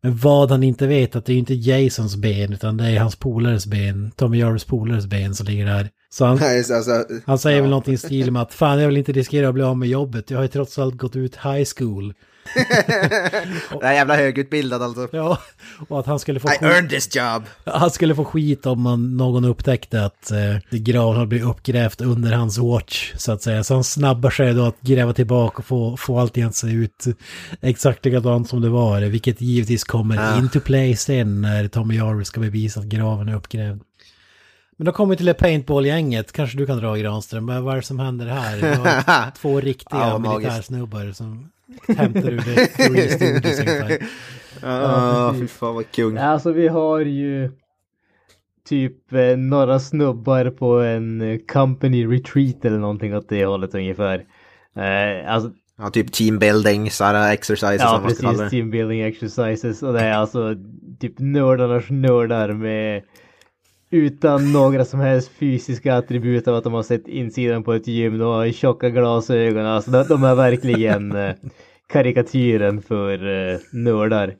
Men 0.02 0.16
vad 0.16 0.50
han 0.50 0.62
inte 0.62 0.86
vet 0.86 1.16
att 1.16 1.24
det 1.24 1.32
är 1.32 1.36
inte 1.36 1.54
Jasons 1.54 2.16
ben 2.16 2.52
utan 2.52 2.76
det 2.76 2.84
är 2.84 2.98
hans 2.98 3.16
polares 3.16 3.66
ben, 3.66 4.12
Tommy 4.16 4.38
Jarvis 4.38 4.64
polares 4.64 5.06
ben 5.06 5.34
som 5.34 5.46
ligger 5.46 5.66
där. 5.66 5.88
Så 6.10 6.24
han, 6.24 6.36
Nej, 6.36 6.58
alltså, 6.58 7.04
han 7.26 7.38
säger 7.38 7.60
väl 7.60 7.70
någonting 7.70 7.94
i 7.94 7.98
stil 7.98 8.30
med 8.30 8.42
att 8.42 8.54
fan 8.54 8.80
jag 8.80 8.88
vill 8.88 8.96
inte 8.96 9.12
riskera 9.12 9.48
att 9.48 9.54
bli 9.54 9.62
av 9.62 9.76
med 9.76 9.88
jobbet, 9.88 10.30
jag 10.30 10.38
har 10.38 10.42
ju 10.42 10.48
trots 10.48 10.78
allt 10.78 10.96
gått 10.96 11.16
ut 11.16 11.36
high 11.36 11.64
school. 11.76 12.14
det 13.80 13.86
är 13.86 13.92
jävla 13.92 14.16
högutbildad 14.16 14.82
alltså. 14.82 15.08
Ja, 15.12 15.38
och 15.88 16.00
att 16.00 16.06
han 16.06 16.18
skulle 16.18 16.40
få 16.40 16.48
I 16.48 16.50
skit- 16.50 16.62
earned 16.62 16.90
this 16.90 17.16
job. 17.16 17.42
Han 17.64 17.90
skulle 17.90 18.14
få 18.14 18.24
skit 18.24 18.66
om 18.66 18.80
man, 18.82 19.16
någon 19.16 19.44
upptäckte 19.44 20.04
att 20.04 20.30
eh, 20.30 20.56
graven 20.78 21.14
hade 21.16 21.26
blivit 21.26 21.46
uppgrävt 21.48 22.00
under 22.00 22.32
hans 22.32 22.58
watch, 22.58 23.12
så 23.16 23.32
att 23.32 23.42
säga. 23.42 23.64
Så 23.64 23.74
han 23.74 23.84
snabbar 23.84 24.30
sig 24.30 24.54
då 24.54 24.64
att 24.64 24.80
gräva 24.80 25.12
tillbaka 25.12 25.58
och 25.58 25.64
få, 25.66 25.96
få 25.96 26.18
allting 26.18 26.42
att 26.44 26.54
se 26.54 26.66
ut 26.70 27.04
exakt 27.60 28.04
likadant 28.04 28.48
som 28.48 28.60
det 28.60 28.68
var. 28.68 29.00
Vilket 29.00 29.40
givetvis 29.40 29.84
kommer 29.84 30.14
Ja. 30.16 30.38
into 30.38 30.60
play 30.60 30.96
sen 30.96 31.40
när 31.42 31.68
Tommy 31.68 31.96
Jarvis 31.96 32.28
ska 32.28 32.40
bevisa 32.40 32.80
att 32.80 32.86
graven 32.86 33.28
är 33.28 33.34
uppgrävd. 33.34 33.82
Men 34.76 34.86
då 34.86 34.92
kommer 34.92 35.10
vi 35.10 35.16
till 35.16 35.26
det 35.26 35.34
paintball-gänget. 35.34 36.32
Kanske 36.32 36.56
du 36.58 36.66
kan 36.66 36.78
dra 36.78 36.96
Granström. 36.96 37.46
Vad 37.46 37.72
är 37.72 37.76
det 37.76 37.82
som 37.82 37.98
händer 37.98 38.26
här? 38.26 38.56
Vi 38.56 38.66
har 38.74 39.30
två 39.40 39.60
riktiga 39.60 39.98
Ja, 40.00 40.18
militärsnubbar 40.18 41.12
som 41.12 41.50
hämtar 41.96 42.30
ur 42.30 42.36
det 42.36 42.88
ungefär. 42.90 43.98
Ja, 44.62 45.34
fy 45.40 45.46
fan 45.46 45.74
vad 45.74 45.90
kung. 45.90 46.16
Alltså 46.16 46.52
vi 46.52 46.68
har 46.68 47.00
ju 47.00 47.50
typ 48.68 49.12
eh, 49.12 49.36
några 49.36 49.80
snubbar 49.80 50.50
på 50.50 50.80
en 50.80 51.20
eh, 51.20 51.38
company 51.52 52.06
retreat 52.06 52.64
eller 52.64 52.78
någonting 52.78 53.16
åt 53.16 53.28
det 53.28 53.44
hållet 53.44 53.74
ungefär. 53.74 54.24
Eh, 54.76 55.32
alltså, 55.34 55.50
Ja, 55.78 55.90
typ 55.90 56.12
teambuilding, 56.12 56.90
sådana 56.90 57.32
exercises 57.32 57.80
ja 57.82 58.02
precis, 58.06 58.38
det. 58.38 58.50
team 58.50 58.70
building 58.70 59.00
exercises 59.00 59.82
och 59.82 59.92
det 59.92 60.00
är 60.00 60.12
alltså 60.12 60.54
typ 61.00 61.18
nördarnas 61.18 61.84
nördar 61.90 62.52
med 62.52 63.02
utan 63.92 64.52
några 64.52 64.84
som 64.84 65.00
helst 65.00 65.28
fysiska 65.28 65.94
attribut 65.96 66.48
av 66.48 66.54
att 66.54 66.64
de 66.64 66.72
har 66.72 66.82
sett 66.82 67.08
insidan 67.08 67.62
på 67.64 67.72
ett 67.72 67.86
gym. 67.86 68.18
De 68.18 68.24
har 68.24 68.50
tjocka 68.50 68.90
glasögon. 68.90 69.66
Alltså 69.66 69.90
de, 70.08 70.24
är 70.24 70.34
verkligen 70.34 71.12
eh, 71.16 71.34
karikatyren 71.88 72.82
för 72.82 73.48
eh, 73.52 73.58
nördar. 73.72 74.34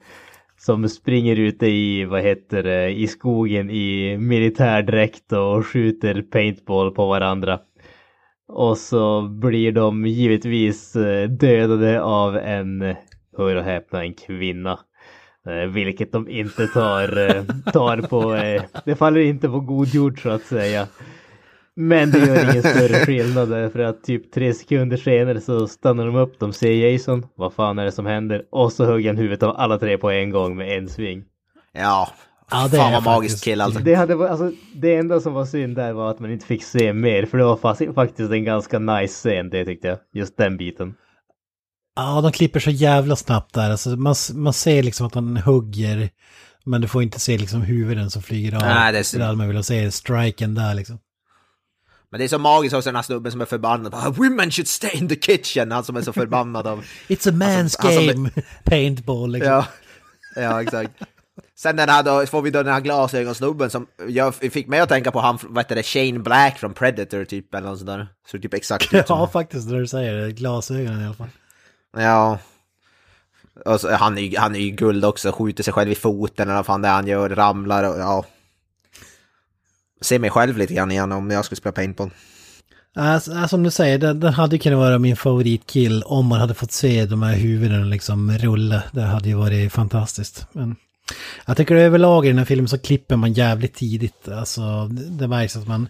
Som 0.59 0.89
springer 0.89 1.37
ute 1.37 1.67
i, 1.67 2.05
vad 2.05 2.23
heter 2.23 2.63
det, 2.63 2.91
i 2.91 3.07
skogen 3.07 3.71
i 3.71 4.17
militärdräkt 4.19 5.33
och 5.33 5.67
skjuter 5.67 6.23
paintball 6.23 6.95
på 6.95 7.07
varandra. 7.07 7.61
Och 8.49 8.79
så 8.79 9.23
blir 9.23 9.73
de 9.73 10.07
givetvis 10.07 10.97
eh, 10.97 11.29
dödade 11.29 12.03
av 12.03 12.37
en, 12.37 12.95
hör 13.39 13.57
och 13.57 13.65
häpna, 13.65 14.05
en 14.05 14.15
kvinna. 14.15 14.79
Eh, 15.47 15.71
vilket 15.71 16.13
de 16.13 16.29
inte 16.29 16.67
tar, 16.67 17.19
eh, 17.19 17.45
tar 17.73 17.97
på, 17.97 18.35
eh, 18.35 18.63
det 18.85 18.95
faller 18.95 19.21
inte 19.21 19.49
på 19.49 19.61
god 19.61 19.89
jord 19.89 20.23
så 20.23 20.31
att 20.31 20.43
säga. 20.43 20.87
Men 21.75 22.11
det 22.11 22.19
gör 22.19 22.51
ingen 22.51 22.63
större 22.63 22.95
skillnad 23.07 23.49
därför 23.49 23.79
att 23.79 24.05
typ 24.05 24.33
tre 24.33 24.55
sekunder 24.55 24.97
senare 24.97 25.41
så 25.41 25.69
stannar 25.69 26.07
de 26.07 26.17
upp, 26.17 26.39
de 26.39 26.53
ser 26.53 26.73
Jason, 26.73 27.27
vad 27.35 27.53
fan 27.53 27.79
är 27.79 27.85
det 27.85 27.93
som 27.93 28.07
händer? 28.07 28.45
Och 28.51 28.73
så 28.73 28.85
hugger 28.85 29.09
han 29.09 29.17
huvudet 29.17 29.43
av 29.43 29.57
alla 29.57 29.79
tre 29.79 29.99
på 29.99 30.11
en 30.11 30.31
gång 30.31 30.57
med 30.57 30.79
en 30.79 30.89
sving. 30.89 31.25
Ja, 31.73 32.09
Ja, 32.53 32.69
det 32.71 32.77
fan 32.77 32.93
vad 32.93 33.05
magiskt 33.05 33.45
kill 33.45 33.61
alltså. 33.61 33.81
Det, 33.81 33.95
hade, 33.95 34.31
alltså, 34.31 34.53
det 34.75 34.97
enda 34.97 35.21
som 35.21 35.33
var 35.33 35.45
synd 35.45 35.77
där 35.77 35.93
var 35.93 36.11
att 36.11 36.19
man 36.19 36.31
inte 36.31 36.47
fick 36.47 36.65
se 36.65 36.93
mer 36.93 37.27
för 37.27 37.39
det 37.39 37.45
var 37.45 37.57
fast, 37.57 37.83
faktiskt 37.95 38.33
en 38.33 38.45
ganska 38.45 38.79
nice 38.79 39.15
scen 39.15 39.51
det 39.51 39.65
tyckte 39.65 39.89
jag. 39.89 39.99
Just 40.13 40.37
den 40.37 40.57
biten. 40.57 40.95
Ja, 41.97 42.21
de 42.21 42.33
klipper 42.33 42.61
så 42.61 42.71
jävla 42.71 43.17
snabbt 43.17 43.55
där. 43.55 43.71
Alltså, 43.71 43.89
man, 43.91 44.15
man 44.35 44.53
ser 44.53 44.83
liksom 44.83 45.07
att 45.07 45.15
han 45.15 45.37
hugger, 45.37 46.11
men 46.65 46.81
du 46.81 46.89
får 46.89 47.03
inte 47.03 47.21
se 47.21 47.39
liksom 47.39 47.63
huvuden 47.63 48.11
som 48.11 48.23
flyger 48.23 48.55
av. 48.55 48.61
Nej, 48.61 48.93
det 48.93 48.99
är- 49.15 49.19
det 49.19 49.25
hade 49.25 49.37
man 49.37 49.49
velat 49.49 49.67
se 49.67 49.91
striken 49.93 50.55
där 50.55 50.75
liksom. 50.75 50.99
Men 52.11 52.19
det 52.19 52.25
är 52.25 52.29
så 52.29 52.39
magiskt 52.39 52.75
också 52.75 52.89
den 52.89 52.97
här 52.97 53.03
snubben 53.03 53.33
som 53.33 53.41
är 53.41 53.45
förbannad. 53.45 53.93
Bara, 53.93 54.11
Women 54.11 54.51
should 54.51 54.69
stay 54.69 54.91
in 54.99 55.09
the 55.09 55.17
kitchen! 55.17 55.73
Han 55.73 55.85
som 55.85 55.97
är 55.97 56.03
så 56.03 56.13
förbannad 56.13 56.67
av... 56.67 56.85
It's 57.09 57.29
a 57.29 57.33
man's 57.33 57.63
Alltså- 57.63 57.87
alltså- 57.89 58.07
game! 58.13 58.31
Paintball 58.65 59.33
liksom. 59.33 59.53
Ja, 59.53 59.67
ja 60.37 60.63
exakt. 60.63 60.91
Sen 61.59 61.77
den 61.77 61.89
här 61.89 62.03
då, 62.03 62.27
får 62.27 62.43
vi 62.43 62.51
då 62.51 62.63
den 62.63 62.73
här 62.73 62.81
glasögonsnubben 62.81 63.71
som 63.71 63.87
jag 64.09 64.35
fick 64.35 64.67
mig 64.69 64.81
att 64.81 64.89
tänka 64.89 65.11
på 65.11 65.21
han, 65.21 65.39
vad 65.43 65.65
heter 65.65 65.75
det, 65.77 65.83
Shane 65.83 66.19
Black 66.19 66.59
från 66.59 66.75
Predator 66.75 67.25
typ 67.25 67.55
eller 67.55 67.69
något 67.69 67.79
sånt 67.79 67.87
där. 67.91 68.09
Så 68.31 68.39
typ 68.39 68.55
exakt 68.55 68.95
ut 68.95 69.07
som 69.07 69.19
Ja, 69.19 69.29
faktiskt 69.29 69.69
när 69.69 69.79
du 69.79 69.87
säger 69.87 70.15
det. 70.15 70.33
Glasögonen 70.33 71.03
i 71.03 71.05
alla 71.07 71.15
fall. 71.15 71.29
Ja. 71.97 72.39
Och 73.65 73.81
han, 73.91 74.19
är, 74.19 74.23
ju- 74.23 74.39
han 74.39 74.55
är 74.55 74.61
ju 74.61 74.71
guld 74.71 75.05
också, 75.05 75.33
skjuter 75.33 75.65
sig 75.65 75.73
själv 75.73 75.91
i 75.91 75.95
foten 75.95 76.49
eller 76.49 76.57
vad 76.57 76.67
fan 76.67 76.83
det 76.83 76.89
är 76.89 76.93
han 76.93 77.07
gör, 77.07 77.29
ramlar 77.29 77.85
och 77.85 77.99
ja. 77.99 78.25
Ser 80.01 80.19
mig 80.19 80.31
själv 80.31 80.57
lite 80.59 80.75
grann 80.75 80.91
igen 80.91 81.13
om 81.13 81.31
jag 81.31 81.45
skulle 81.45 81.57
spela 81.57 81.73
paintball. 81.73 82.11
Alltså, 82.95 83.33
alltså 83.33 83.49
som 83.49 83.63
du 83.63 83.71
säger, 83.71 83.99
den, 83.99 84.21
den 84.21 84.33
hade 84.35 84.59
kunnat 84.59 84.79
vara 84.79 84.99
min 84.99 85.17
favoritkill 85.17 86.03
om 86.03 86.27
man 86.27 86.41
hade 86.41 86.55
fått 86.55 86.73
se 86.73 87.07
de 87.07 87.23
här 87.23 87.35
huvudena 87.35 87.85
liksom 87.85 88.39
rulla. 88.39 88.83
Det 88.93 89.03
hade 89.03 89.29
ju 89.29 89.35
varit 89.35 89.73
fantastiskt. 89.73 90.47
Men 90.53 90.77
jag 91.47 91.57
tycker 91.57 91.75
överlag 91.75 92.25
i 92.27 92.29
den 92.29 92.39
här 92.39 92.45
filmen 92.45 92.69
så 92.69 92.79
klipper 92.79 93.17
man 93.17 93.33
jävligt 93.33 93.75
tidigt. 93.75 94.29
Alltså 94.29 94.89
det, 94.89 95.29
märks 95.29 95.57
att 95.57 95.69
man 95.69 95.89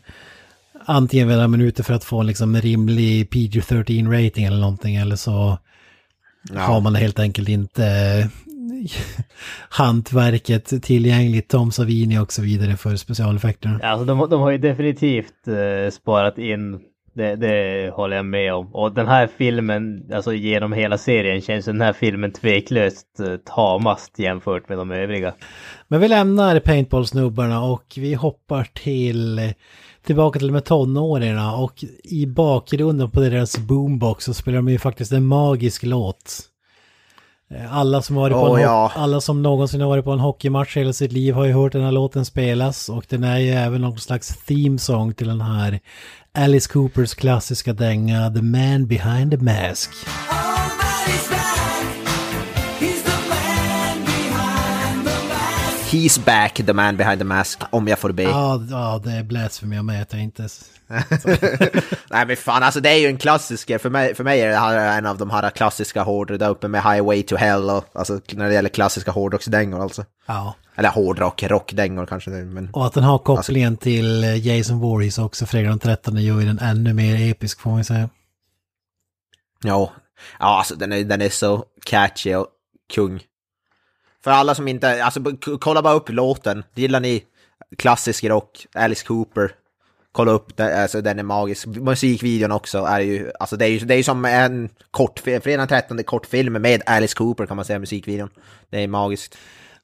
antingen 0.85 1.29
vill 1.29 1.39
ha 1.41 1.49
minuter 1.49 1.83
för 1.83 1.95
att 1.95 2.05
få 2.05 2.23
liksom 2.23 2.55
en 2.55 2.63
rimlig 2.63 3.29
PG-13 3.31 4.25
rating 4.25 4.45
eller 4.45 4.61
någonting 4.61 4.97
eller 4.97 5.17
så 5.17 5.59
har 6.51 6.81
man 6.81 6.95
helt 6.95 7.19
enkelt 7.19 7.49
inte 7.49 7.85
eh, 7.87 8.27
hantverket 9.69 10.83
tillgängligt, 10.83 11.49
Tom 11.49 11.73
Savini 11.73 12.19
och 12.19 12.33
så 12.33 12.43
vidare 12.43 12.77
för 12.77 12.97
specialeffekterna. 12.97 13.81
Alltså 13.83 14.05
de, 14.05 14.31
de 14.31 14.41
har 14.41 14.51
ju 14.51 14.59
definitivt 14.59 15.49
eh, 15.49 15.91
sparat 15.93 16.39
in 16.39 16.81
Det, 17.15 17.37
det 17.37 17.91
håller 17.95 18.17
jag 18.17 18.27
med 18.27 18.55
om. 18.55 18.75
Och 18.75 18.93
den 18.93 19.09
här 19.09 19.29
filmen, 19.39 20.13
alltså 20.13 20.35
genom 20.35 20.73
hela 20.73 20.99
serien, 20.99 21.41
känns 21.41 21.65
den 21.65 21.81
här 21.81 21.93
filmen 21.93 22.33
tveklöst 22.33 23.21
eh, 23.21 23.37
tamast 23.37 24.19
jämfört 24.19 24.69
med 24.69 24.79
de 24.79 24.91
övriga. 24.91 25.35
Men 25.89 26.01
vi 26.01 26.09
lämnar 26.09 26.61
paintball-snubbarna 26.61 27.63
och 27.63 27.85
vi 27.97 28.15
hoppar 28.15 28.69
till 28.73 29.53
tillbaka 30.03 30.39
till 30.39 30.53
med 30.53 30.65
tonåringarna 30.65 31.57
och 31.57 31.85
i 32.05 32.27
bakgrunden 32.27 33.11
på 33.11 33.21
deras 33.21 33.59
boombox 33.59 34.25
så 34.25 34.35
spelar 34.35 34.57
de 34.57 34.69
ju 34.69 34.79
faktiskt 34.79 35.13
en 35.13 35.27
magisk 35.27 35.83
låt. 35.83 36.41
Eh, 37.51 37.77
Alla 37.77 38.03
som, 38.03 38.17
har 38.17 38.31
varit 38.31 38.49
på 38.49 38.57
en, 38.57 38.63
ja. 38.63 38.93
alla 38.95 39.21
som 39.21 39.43
någonsin 39.43 39.81
har 39.81 39.89
varit 39.89 40.05
på 40.05 40.13
en 40.13 40.21
hockeymatch 40.21 40.77
hela 40.77 40.93
sitt 40.93 41.13
liv 41.13 41.35
har 41.35 41.45
ju 41.45 41.53
hört 41.53 41.73
den 41.73 41.83
här 41.83 41.93
låten 41.93 42.25
spelas 42.25 42.89
och 42.89 43.05
den 43.09 43.25
är 43.25 43.39
ju 43.39 43.51
även 43.51 43.81
någon 43.81 43.99
slags 43.99 44.45
theme 44.45 44.79
song 44.79 45.15
till 45.15 45.29
den 45.29 45.41
här 45.41 45.81
Alice 46.35 46.73
Coopers 46.73 47.15
klassiska 47.15 47.73
dänga 47.73 48.31
The 48.31 48.43
Man 48.43 48.87
Behind 48.87 49.31
the 49.31 49.37
Mask. 49.39 49.91
He's 55.93 56.25
back, 56.25 56.55
the 56.55 56.73
man 56.73 56.97
behind 56.97 57.19
the 57.19 57.25
mask, 57.25 57.63
om 57.71 57.89
jag 57.89 57.99
får 57.99 58.13
be. 58.13 58.23
Ja, 58.23 58.63
ja 58.71 59.01
det 59.05 59.13
är 59.13 59.23
blasfemi 59.23 59.77
jag 59.77 59.85
med, 59.85 60.07
jag 60.11 60.21
inte... 60.21 60.43
Nej 62.11 62.27
men 62.27 62.37
fan, 62.37 62.63
alltså 62.63 62.81
det 62.81 62.91
är 62.91 62.99
ju 62.99 63.07
en 63.07 63.19
klassiker. 63.19 63.79
För 63.79 63.91
mig, 63.91 64.15
för 64.15 64.25
mig 64.25 64.41
är 64.41 64.49
det 64.49 64.57
här 64.57 64.99
en 64.99 65.07
av 65.07 65.19
de 65.19 65.31
här 65.31 65.51
klassiska 65.51 66.03
hårdrock 66.03 66.39
där 66.39 66.49
uppe 66.49 66.69
med 66.69 66.83
Highway 66.83 67.23
to 67.23 67.37
Hell 67.37 67.71
och 67.71 67.85
alltså 67.93 68.21
när 68.31 68.49
det 68.49 68.55
gäller 68.55 68.69
klassiska 68.69 69.11
hårdrocksdängor 69.11 69.83
alltså. 69.83 70.05
Ja. 70.27 70.55
Eller 70.75 70.89
hårdrock, 70.89 71.43
rockdängor 71.43 72.07
kanske. 72.07 72.31
Men... 72.31 72.71
Och 72.73 72.87
att 72.87 72.93
den 72.93 73.05
har 73.05 73.19
kopplingen 73.19 73.77
till 73.77 74.25
eh, 74.25 74.47
Jason 74.47 74.79
Voorhees 74.79 75.19
också, 75.19 75.47
fredag 75.47 75.69
den 75.69 75.79
13 75.79 76.23
gör 76.23 76.41
ju 76.41 76.47
den 76.47 76.59
ännu 76.59 76.93
mer 76.93 77.31
episk 77.31 77.61
får 77.61 77.71
man 77.71 77.85
säga. 77.85 78.09
Ja, 79.63 79.93
ja 80.39 80.59
alltså 80.59 80.75
den 80.75 80.93
är, 80.93 81.05
den 81.05 81.23
är 81.23 81.29
så 81.29 81.65
catchy 81.85 82.35
och 82.35 82.47
kung. 82.95 83.21
För 84.25 84.31
alla 84.31 84.55
som 84.55 84.69
inte, 84.69 85.05
alltså 85.05 85.21
kolla 85.61 85.83
bara 85.83 85.95
upp 85.95 86.09
låten. 86.09 86.65
Gillar 86.75 87.01
ni 87.01 87.23
klassisk 87.79 88.25
rock, 88.25 88.67
Alice 88.75 89.07
Cooper, 89.07 89.51
kolla 90.13 90.33
upp 90.33 90.57
den, 90.57 90.83
alltså 90.83 91.01
den 91.01 91.19
är 91.19 91.23
magisk. 91.23 91.67
Musikvideon 91.67 92.53
också 92.53 92.79
är 92.79 93.01
ju, 93.01 93.31
alltså 93.41 93.57
det 93.57 93.65
är 93.65 93.69
ju, 93.69 93.79
det 93.79 93.95
är 93.95 93.99
ju 93.99 94.03
som 94.03 94.25
en 94.25 94.69
kortfilm, 94.91 95.41
fredag 95.41 95.59
den 95.67 95.69
13 95.69 96.05
kortfilm 96.05 96.53
med 96.53 96.83
Alice 96.87 97.15
Cooper 97.17 97.47
kan 97.47 97.57
man 97.57 97.65
säga, 97.65 97.79
musikvideon. 97.79 98.29
Det 98.71 98.83
är 98.83 98.89
magiskt. 98.89 99.39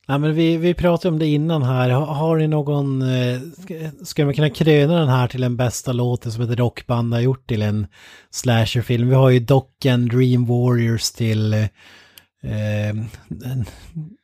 Nej 0.09 0.19
men 0.19 0.35
vi, 0.35 0.57
vi 0.57 0.75
pratade 0.75 1.13
om 1.13 1.19
det 1.19 1.27
innan 1.27 1.63
här, 1.63 1.91
har, 1.91 2.07
har 2.07 2.37
ni 2.37 2.49
någon, 2.49 3.03
eh, 3.03 3.41
ska- 3.63 4.05
ska 4.05 4.25
man 4.25 4.35
kunna 4.35 4.51
kröna 4.51 4.99
den 4.99 5.09
här 5.09 5.29
till 5.29 5.41
den 5.41 5.57
bästa 5.57 5.93
låten 5.93 6.33
som 6.33 6.43
ett 6.43 6.59
rockband 6.59 7.15
har 7.15 7.21
gjort 7.21 7.47
till 7.49 7.63
en 7.63 7.87
slasherfilm? 8.31 9.09
Vi 9.09 9.15
har 9.15 9.31
ju 9.31 9.39
Docken, 9.41 10.09
Dream 10.09 10.47
Warriors 10.47 11.11
till 11.11 11.53
eh, 11.53 12.95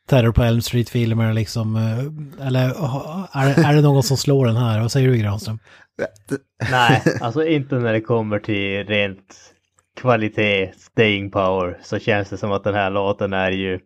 Terror 0.08 0.32
på 0.32 0.42
Elm 0.42 0.60
Street-filmer 0.62 1.32
liksom. 1.32 1.76
Eh, 1.76 2.46
eller 2.46 2.68
ha- 2.74 3.28
är, 3.32 3.64
är 3.70 3.74
det 3.74 3.82
någon 3.82 4.02
som 4.02 4.16
slår 4.16 4.46
den 4.46 4.56
här? 4.56 4.80
Vad 4.80 4.92
säger 4.92 5.08
du 5.08 5.16
Granström? 5.16 5.58
Nej, 6.70 7.02
alltså 7.20 7.46
inte 7.46 7.74
när 7.74 7.92
det 7.92 8.00
kommer 8.00 8.38
till 8.38 8.84
rent 8.86 9.34
kvalitet, 10.00 10.72
staying 10.78 11.30
power, 11.30 11.78
så 11.82 11.98
känns 11.98 12.28
det 12.30 12.36
som 12.36 12.52
att 12.52 12.64
den 12.64 12.74
här 12.74 12.90
låten 12.90 13.32
är 13.32 13.50
ju 13.50 13.78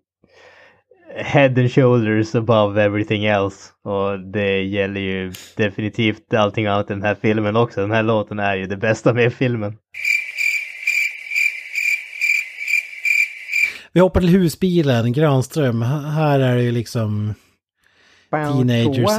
head 1.16 1.46
and 1.56 1.72
shoulders 1.72 2.34
above 2.34 2.82
everything 2.84 3.24
else. 3.24 3.70
Och 3.84 4.20
det 4.32 4.62
gäller 4.62 5.00
ju 5.00 5.32
definitivt 5.56 6.34
allting 6.34 6.66
annat 6.66 6.90
i 6.90 6.92
den 6.94 7.02
här 7.02 7.16
filmen 7.22 7.56
också. 7.56 7.80
Den 7.80 7.90
här 7.90 8.02
låten 8.02 8.38
är 8.38 8.56
ju 8.56 8.66
det 8.66 8.76
bästa 8.76 9.12
med 9.14 9.32
filmen. 9.32 9.76
Vi 13.92 14.00
hoppar 14.00 14.20
till 14.20 14.30
husbilen, 14.30 15.12
Granström. 15.12 15.82
Här 15.82 16.40
är 16.40 16.56
det 16.56 16.62
ju 16.62 16.72
liksom 16.72 17.34
teenagers. 18.30 19.18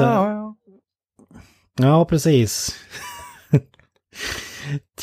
Ja, 1.80 2.06
precis. 2.06 2.76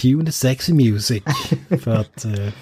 Tune 0.02 0.26
the 0.26 0.32
sexy 0.32 0.72
music. 0.74 1.22
för 1.82 1.90
att... 1.94 2.24
eh, 2.24 2.52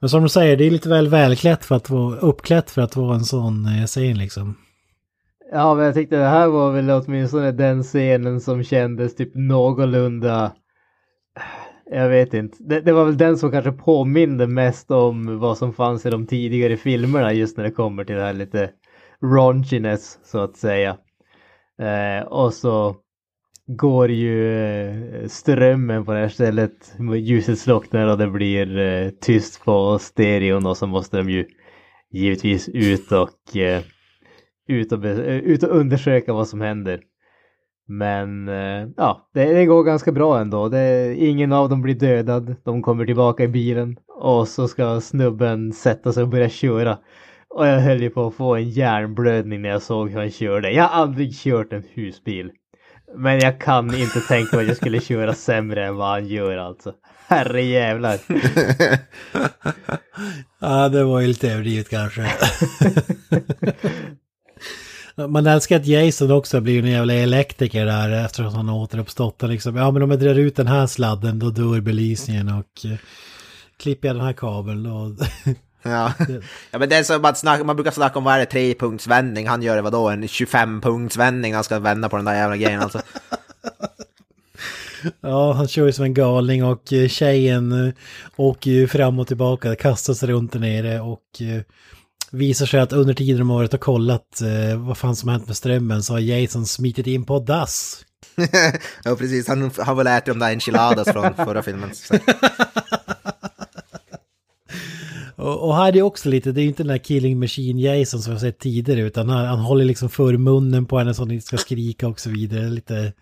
Men 0.00 0.10
som 0.10 0.22
du 0.22 0.28
säger, 0.28 0.56
det 0.56 0.64
är 0.64 0.70
lite 0.70 0.88
väl 0.88 1.08
välklätt 1.08 1.64
för 1.64 1.74
att 1.74 1.90
vara 1.90 2.16
uppklätt 2.16 2.70
för 2.70 2.82
att 2.82 2.96
vara 2.96 3.14
en 3.14 3.24
sån 3.24 3.66
eh, 3.66 3.86
scen 3.86 4.18
liksom. 4.18 4.56
Ja, 5.52 5.74
men 5.74 5.84
jag 5.84 5.94
tyckte 5.94 6.16
det 6.16 6.28
här 6.28 6.46
var 6.48 6.72
väl 6.72 6.90
åtminstone 6.90 7.52
den 7.52 7.82
scenen 7.82 8.40
som 8.40 8.64
kändes 8.64 9.16
typ 9.16 9.30
någorlunda... 9.34 10.52
Jag 11.92 12.08
vet 12.08 12.34
inte. 12.34 12.56
Det, 12.60 12.80
det 12.80 12.92
var 12.92 13.04
väl 13.04 13.16
den 13.16 13.38
som 13.38 13.50
kanske 13.50 13.72
påminde 13.72 14.46
mest 14.46 14.90
om 14.90 15.38
vad 15.38 15.58
som 15.58 15.72
fanns 15.72 16.06
i 16.06 16.10
de 16.10 16.26
tidigare 16.26 16.76
filmerna 16.76 17.32
just 17.32 17.56
när 17.56 17.64
det 17.64 17.70
kommer 17.70 18.04
till 18.04 18.16
det 18.16 18.22
här 18.22 18.32
lite 18.32 18.70
raunchiness 19.22 20.18
så 20.24 20.38
att 20.38 20.56
säga. 20.56 20.96
Eh, 21.82 22.26
och 22.26 22.54
så 22.54 22.96
går 23.66 24.10
ju 24.10 24.58
eh, 24.64 25.26
strömmen 25.28 26.04
på 26.04 26.12
det 26.12 26.18
här 26.18 26.28
stället, 26.28 26.94
ljuset 27.18 27.58
slocknar 27.58 28.06
och 28.06 28.18
det 28.18 28.26
blir 28.26 28.78
eh, 28.78 29.10
tyst 29.10 29.64
på 29.64 29.98
stereon 29.98 30.66
och 30.66 30.76
så 30.76 30.86
måste 30.86 31.16
de 31.16 31.30
ju 31.30 31.46
givetvis 32.10 32.68
ut 32.68 33.12
och 33.12 33.56
eh, 33.56 33.82
ut 34.68 34.92
och, 34.92 35.04
ut 35.26 35.62
och 35.62 35.76
undersöka 35.76 36.32
vad 36.32 36.48
som 36.48 36.60
händer. 36.60 37.00
Men 37.90 38.48
eh, 38.48 38.88
ja, 38.96 39.30
det, 39.34 39.52
det 39.52 39.66
går 39.66 39.84
ganska 39.84 40.12
bra 40.12 40.40
ändå. 40.40 40.68
Det, 40.68 41.14
ingen 41.16 41.52
av 41.52 41.68
dem 41.68 41.82
blir 41.82 41.94
dödad. 41.94 42.54
De 42.64 42.82
kommer 42.82 43.06
tillbaka 43.06 43.44
i 43.44 43.48
bilen 43.48 43.96
och 44.08 44.48
så 44.48 44.68
ska 44.68 45.00
snubben 45.00 45.72
sätta 45.72 46.12
sig 46.12 46.22
och 46.22 46.28
börja 46.28 46.48
köra. 46.48 46.98
Och 47.48 47.66
jag 47.66 47.80
höll 47.80 48.02
ju 48.02 48.10
på 48.10 48.26
att 48.26 48.34
få 48.34 48.56
en 48.56 48.70
hjärnblödning 48.70 49.62
när 49.62 49.68
jag 49.68 49.82
såg 49.82 50.10
hur 50.10 50.18
han 50.18 50.30
körde. 50.30 50.70
Jag 50.70 50.84
har 50.84 51.02
aldrig 51.02 51.34
kört 51.34 51.72
en 51.72 51.84
husbil. 51.94 52.50
Men 53.16 53.38
jag 53.38 53.60
kan 53.60 53.94
inte 53.94 54.20
tänka 54.20 54.56
mig 54.56 54.62
att 54.62 54.68
jag 54.68 54.76
skulle 54.76 55.00
köra 55.00 55.34
sämre 55.34 55.86
än 55.86 55.96
vad 55.96 56.08
han 56.08 56.26
gör 56.26 56.56
alltså. 56.56 56.92
Herre 57.28 57.62
jävlar. 57.62 58.18
Ja, 60.62 60.88
det 60.88 61.04
var 61.04 61.20
ju 61.20 61.26
lite 61.26 61.52
överdrivet 61.52 61.88
kanske. 61.88 62.22
Man 65.28 65.46
älskar 65.46 65.76
att 65.76 65.86
Jason 65.86 66.30
också 66.30 66.60
blir 66.60 66.78
en 66.84 66.90
jävla 66.90 67.14
elektriker 67.14 67.86
där 67.86 68.24
efter 68.24 68.44
att 68.44 68.54
han 68.54 68.68
har 68.68 68.76
återuppstått. 68.76 69.42
Och 69.42 69.48
Liksom, 69.48 69.76
ja, 69.76 69.90
men 69.90 70.02
om 70.02 70.10
jag 70.10 70.20
drar 70.20 70.34
ut 70.34 70.56
den 70.56 70.66
här 70.66 70.86
sladden 70.86 71.38
då 71.38 71.50
dör 71.50 71.80
belysningen 71.80 72.48
och 72.48 72.84
eh, 72.84 72.98
klipper 73.76 74.08
jag 74.08 74.16
den 74.16 74.24
här 74.24 74.32
kabeln 74.32 74.82
då... 74.82 75.16
Ja. 75.82 76.12
ja, 76.70 76.78
men 76.78 76.88
det 76.88 76.96
är 76.96 77.02
som 77.02 77.24
att 77.24 77.38
snacka, 77.38 77.64
man 77.64 77.76
brukar 77.76 77.90
snacka 77.90 78.18
om 78.18 78.24
vad 78.24 78.34
är 78.34 78.38
det, 78.38 78.46
trepunktsvändning, 78.46 79.48
han 79.48 79.62
gör 79.62 79.76
det 79.76 79.82
vadå, 79.82 80.08
en 80.08 80.24
25-punktsvändning 80.24 81.50
när 81.50 81.54
han 81.54 81.64
ska 81.64 81.78
vända 81.78 82.08
på 82.08 82.16
den 82.16 82.24
där 82.24 82.34
jävla 82.34 82.56
grejen 82.56 82.80
alltså. 82.80 83.02
Ja, 85.20 85.52
han 85.52 85.68
kör 85.68 85.86
ju 85.86 85.92
som 85.92 86.04
en 86.04 86.14
galning 86.14 86.64
och 86.64 86.92
eh, 86.92 87.08
tjejen 87.08 87.86
eh, 87.86 87.94
åker 88.36 88.70
ju 88.70 88.88
fram 88.88 89.18
och 89.18 89.26
tillbaka, 89.26 89.76
kastar 89.76 90.14
sig 90.14 90.28
runt 90.28 90.52
där 90.52 90.60
nere 90.60 91.00
och 91.00 91.42
visar 92.30 92.66
sig 92.66 92.80
att 92.80 92.92
under 92.92 93.14
tiden 93.14 93.38
de 93.38 93.50
har 93.50 93.56
varit 93.56 93.74
och 93.74 93.80
kollat 93.80 94.40
eh, 94.40 94.86
vad 94.86 94.98
fan 94.98 95.16
som 95.16 95.28
har 95.28 95.36
hänt 95.36 95.46
med 95.46 95.56
strömmen 95.56 96.02
så 96.02 96.12
har 96.12 96.20
Jason 96.20 96.66
smitit 96.66 97.06
in 97.06 97.24
på 97.24 97.38
dass. 97.38 98.04
ja, 99.04 99.16
precis, 99.16 99.48
han 99.48 99.70
har 99.78 99.94
väl 99.94 100.06
ätit 100.06 100.26
de 100.26 100.38
där 100.38 100.52
enchiladas 100.52 101.08
från 101.12 101.34
förra 101.46 101.62
filmen. 101.62 101.90
Så. 101.94 102.14
Och, 105.40 105.68
och 105.68 105.76
här 105.76 105.88
är 105.88 105.92
det 105.92 106.02
också 106.02 106.28
lite, 106.28 106.52
det 106.52 106.60
är 106.60 106.62
ju 106.62 106.68
inte 106.68 106.82
den 106.82 106.92
där 106.92 106.98
Killing 106.98 107.38
Machine 107.38 107.78
Jason 107.78 108.20
som 108.20 108.32
har 108.32 108.40
sett 108.40 108.58
tidigare 108.58 109.00
utan 109.00 109.28
han, 109.28 109.46
han 109.46 109.58
håller 109.58 109.84
liksom 109.84 110.08
för 110.08 110.36
munnen 110.36 110.86
på 110.86 110.98
henne 110.98 111.14
så 111.14 111.22
hon 111.22 111.30
inte 111.30 111.46
ska 111.46 111.56
skrika 111.56 112.08
och 112.08 112.20
så 112.20 112.30
vidare. 112.30 112.68
Lite, 112.68 113.12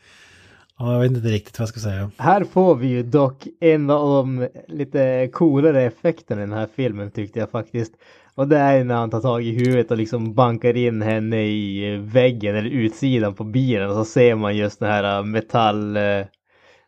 ja 0.79 0.93
jag 0.93 1.01
vet 1.01 1.11
inte 1.11 1.29
riktigt 1.29 1.59
vad 1.59 1.63
jag 1.63 1.69
ska 1.69 1.81
säga. 1.81 2.11
Här 2.17 2.45
får 2.45 2.75
vi 2.75 2.87
ju 2.89 3.03
dock 3.03 3.47
en 3.61 3.91
av 3.91 4.09
de 4.09 4.49
lite 4.69 5.29
coolare 5.33 5.83
effekterna 5.83 6.43
i 6.43 6.45
den 6.45 6.59
här 6.59 6.69
filmen 6.77 7.11
tyckte 7.11 7.39
jag 7.39 7.51
faktiskt. 7.51 7.93
Och 8.39 8.49
det 8.49 8.59
är 8.59 8.85
när 8.85 8.95
han 8.95 9.11
tar 9.11 9.21
tag 9.21 9.43
i 9.43 9.51
huvudet 9.51 9.91
och 9.91 9.97
liksom 9.97 10.35
bankar 10.35 10.77
in 10.77 11.03
henne 11.03 11.43
i 11.47 11.97
väggen 11.97 12.57
eller 12.57 12.71
utsidan 12.71 13.35
på 13.35 13.45
bilen 13.45 13.89
och 13.89 13.95
så 13.95 14.05
ser 14.05 14.35
man 14.35 14.57
just 14.57 14.81
den 14.81 14.91
här 14.91 15.23
metall... 15.23 15.97
eh, 15.97 16.27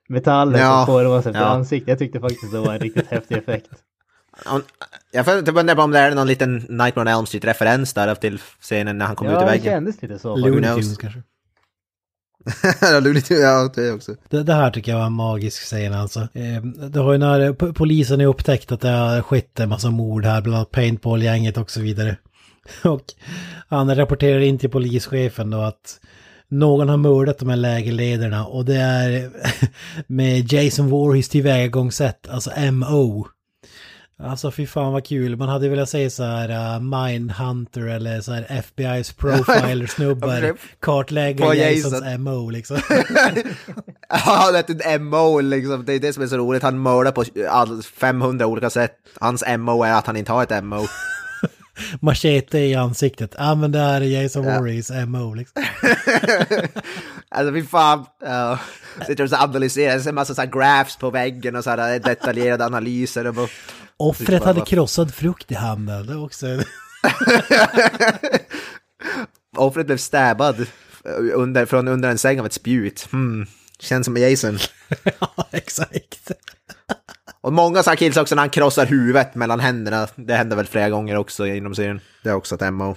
Metallen 0.08 0.60
Ja, 0.60 0.84
som 0.86 0.94
formas 0.94 1.26
efter 1.26 1.40
ja. 1.40 1.46
ansiktet. 1.46 1.88
Jag 1.88 1.98
tyckte 1.98 2.20
faktiskt 2.20 2.52
det 2.52 2.58
var 2.60 2.72
en 2.74 2.78
riktigt 2.78 3.06
häftig 3.10 3.36
effekt. 3.36 3.68
Jag 5.12 5.26
funderar 5.26 5.74
på 5.74 5.82
om 5.82 5.90
det 5.90 5.98
är 5.98 6.14
någon 6.14 6.26
liten 6.26 6.56
Nightmare 6.56 7.00
on 7.00 7.08
Elm 7.08 7.26
Street-referens 7.26 7.94
där 7.94 8.14
till 8.14 8.38
scenen 8.38 8.98
när 8.98 9.06
han 9.06 9.16
kommer 9.16 9.30
ut 9.30 9.36
ur 9.36 9.40
Ja, 9.40 9.44
det 9.46 9.50
väggen. 9.52 9.64
kändes 9.72 10.02
lite 10.02 10.18
så. 10.18 10.36
Looney? 10.36 10.70
Tunes 10.70 10.96
kanske 10.96 11.22
ja, 12.80 13.00
ja, 13.30 13.70
det 13.74 13.92
också. 13.92 14.14
Det, 14.28 14.42
det 14.42 14.54
här 14.54 14.70
tycker 14.70 14.92
jag 14.92 14.98
var 14.98 15.06
en 15.06 15.12
magisk 15.12 15.62
scen 15.62 15.94
alltså. 15.94 16.20
Eh, 16.20 16.62
det 16.90 17.00
har 17.00 17.12
ju 17.12 17.18
när 17.18 17.40
eh, 17.40 17.52
polisen 17.52 18.20
är 18.20 18.26
upptäckt 18.26 18.72
att 18.72 18.80
det 18.80 18.88
har 18.88 19.22
skett 19.22 19.60
en 19.60 19.68
massa 19.68 19.90
mord 19.90 20.24
här, 20.24 20.40
bland 20.40 20.56
annat 20.56 20.70
paintball-gänget 20.70 21.56
och 21.56 21.70
så 21.70 21.80
vidare. 21.80 22.16
Och 22.84 23.04
han 23.68 23.94
rapporterar 23.94 24.40
in 24.40 24.58
till 24.58 24.70
polischefen 24.70 25.50
då 25.50 25.60
att 25.60 26.00
någon 26.48 26.88
har 26.88 26.96
mördat 26.96 27.38
de 27.38 27.48
här 27.48 27.56
lägerledarna 27.56 28.46
och 28.46 28.64
det 28.64 28.76
är 28.76 29.30
med 30.06 30.52
Jason 30.52 30.90
Voorhees 30.90 31.28
tillvägagångssätt, 31.28 32.28
alltså 32.28 32.50
MO. 32.72 33.26
Alltså 34.24 34.50
fy 34.50 34.66
fan 34.66 34.92
vad 34.92 35.06
kul, 35.06 35.36
man 35.36 35.48
hade 35.48 35.68
velat 35.68 35.88
säga 35.88 36.10
så 36.10 36.22
här 36.22 36.50
uh, 36.50 36.80
Mindhunter 36.80 37.80
eller 37.80 38.20
så 38.20 38.32
här 38.32 38.42
FBI's 38.42 39.14
profiler-snubbar 39.16 40.56
kartlägger 40.80 41.54
Jasons 41.54 41.94
Jason. 41.94 42.22
MO 42.22 42.50
liksom. 42.50 42.80
Ja, 44.26 44.52
det 44.52 44.70
är 44.70 44.94
ett 44.94 45.00
MO 45.00 45.40
liksom. 45.40 45.84
Det 45.84 45.92
är 45.92 45.98
det 45.98 46.12
som 46.12 46.22
är 46.22 46.26
så 46.26 46.36
roligt. 46.36 46.62
Han 46.62 46.82
mördar 46.82 47.12
på 47.12 47.24
all, 47.48 47.82
500 47.82 48.46
olika 48.46 48.70
sätt. 48.70 48.92
Hans 49.20 49.44
MO 49.58 49.82
är 49.82 49.92
att 49.92 50.06
han 50.06 50.16
inte 50.16 50.32
har 50.32 50.42
ett 50.42 50.64
MO. 50.64 50.86
Machete 52.00 52.58
i 52.58 52.74
ansiktet, 52.74 53.34
ja 53.38 53.54
men 53.54 53.72
det 53.72 53.78
här 53.78 54.00
är 54.00 54.22
Jason 54.22 54.44
Voorhees 54.44 54.90
MO 55.06 55.34
liksom. 55.34 55.62
Alltså 57.28 57.52
fy 57.52 57.62
fan. 57.62 58.06
Uh, 58.26 58.60
sitter 59.06 59.24
och 59.24 59.32
analyserar, 59.32 59.96
det 59.96 60.04
är 60.04 60.08
en 60.08 60.14
massa 60.14 60.34
så 60.34 60.40
här 60.40 60.48
graphs 60.48 60.96
på 60.96 61.10
väggen 61.10 61.56
och 61.56 61.64
så 61.64 61.70
här 61.70 61.98
detaljerade 61.98 62.64
analyser. 62.64 63.26
Och 63.26 63.34
bara, 63.34 63.48
Offret 64.00 64.44
hade 64.44 64.60
krossad 64.60 65.14
frukt 65.14 65.52
i 65.52 65.54
handen, 65.54 66.06
det 66.06 66.16
också... 66.16 66.46
offret 69.56 69.86
blev 69.86 69.96
stabbad 69.96 70.66
under, 71.34 71.66
från 71.66 71.88
under 71.88 72.10
en 72.10 72.18
säng 72.18 72.40
av 72.40 72.46
ett 72.46 72.52
spjut. 72.52 73.08
Hmm. 73.10 73.46
Känns 73.78 74.04
som 74.04 74.16
Jason. 74.16 74.58
ja, 75.20 75.48
exakt. 75.50 76.30
Och 77.40 77.52
många 77.52 77.82
så 77.82 77.90
här 77.90 77.96
kills 77.96 78.16
också 78.16 78.34
när 78.34 78.42
han 78.42 78.50
krossar 78.50 78.86
huvudet 78.86 79.34
mellan 79.34 79.60
händerna. 79.60 80.08
Det 80.14 80.34
händer 80.34 80.56
väl 80.56 80.66
flera 80.66 80.90
gånger 80.90 81.16
också 81.16 81.46
inom 81.46 81.74
serien. 81.74 82.00
Det 82.22 82.28
är 82.28 82.34
också 82.34 82.54
ett 82.54 82.72
MO. 82.72 82.96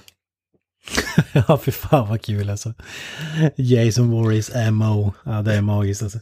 ja, 1.34 1.58
för 1.58 1.72
fan 1.72 2.10
vad 2.10 2.22
kul 2.22 2.50
alltså. 2.50 2.74
Jason 3.56 4.12
Voorhees 4.12 4.52
MO. 4.72 5.14
Ja, 5.24 5.42
det 5.42 5.54
är 5.54 5.62
magiskt 5.62 6.04
alltså. 6.04 6.20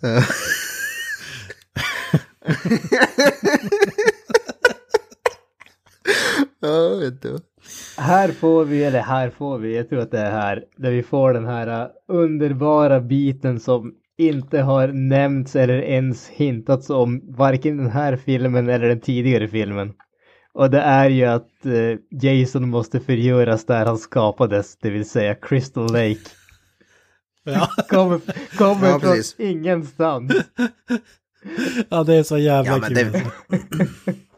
Ja, 6.61 6.95
vet 6.99 7.21
du. 7.21 7.37
Här 7.97 8.31
får 8.31 8.65
vi, 8.65 8.83
eller 8.83 9.01
här 9.01 9.29
får 9.29 9.57
vi, 9.57 9.75
jag 9.77 9.89
tror 9.89 9.99
att 9.99 10.11
det 10.11 10.19
är 10.19 10.31
här, 10.31 10.63
där 10.77 10.91
vi 10.91 11.03
får 11.03 11.33
den 11.33 11.45
här 11.45 11.81
uh, 11.83 11.87
underbara 12.07 12.99
biten 13.01 13.59
som 13.59 13.93
inte 14.17 14.59
har 14.61 14.87
nämnts 14.87 15.55
eller 15.55 15.81
ens 15.81 16.27
hintats 16.29 16.89
om 16.89 17.21
varken 17.37 17.77
den 17.77 17.89
här 17.91 18.15
filmen 18.15 18.69
eller 18.69 18.87
den 18.87 18.99
tidigare 18.99 19.47
filmen. 19.47 19.93
Och 20.53 20.69
det 20.69 20.81
är 20.81 21.09
ju 21.09 21.25
att 21.25 21.65
eh, 21.65 21.97
Jason 22.29 22.69
måste 22.69 22.99
förgöras 22.99 23.65
där 23.65 23.85
han 23.85 23.97
skapades, 23.97 24.77
det 24.77 24.89
vill 24.89 25.09
säga 25.09 25.35
Crystal 25.35 25.83
Lake. 25.93 26.17
Ja. 27.43 27.67
Kommer, 27.89 28.19
kommer 28.57 28.87
Ja, 28.87 28.99
från 28.99 29.15
ingenstans. 29.47 30.33
ja, 31.89 32.03
det 32.03 32.15
är 32.15 32.23
så 32.23 32.37
jävla 32.37 32.71
Ja, 32.71 32.77
men 32.77 32.95
kul. 32.95 33.11
det- 33.11 34.15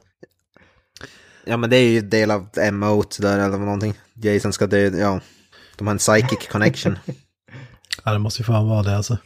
Ja 1.46 1.58
men 1.58 1.70
det 1.70 1.78
är 1.78 1.90
ju 1.90 2.02
del 2.02 2.32
av 2.32 2.48
MO 2.74 3.04
där 3.20 3.40
eller 3.40 3.58
någonting. 3.58 3.94
Jason 4.14 4.54
ska 4.54 4.68
dö, 4.68 4.78
ja. 4.98 5.20
De 5.78 5.88
har 5.88 5.92
en 5.92 5.98
psychic 5.98 6.48
connection. 6.52 6.98
Ja, 8.04 8.12
det 8.14 8.20
måste 8.20 8.42
ju 8.42 8.46
fan 8.46 8.68
vara 8.70 8.84
det 8.84 8.98
alltså. 8.98 9.18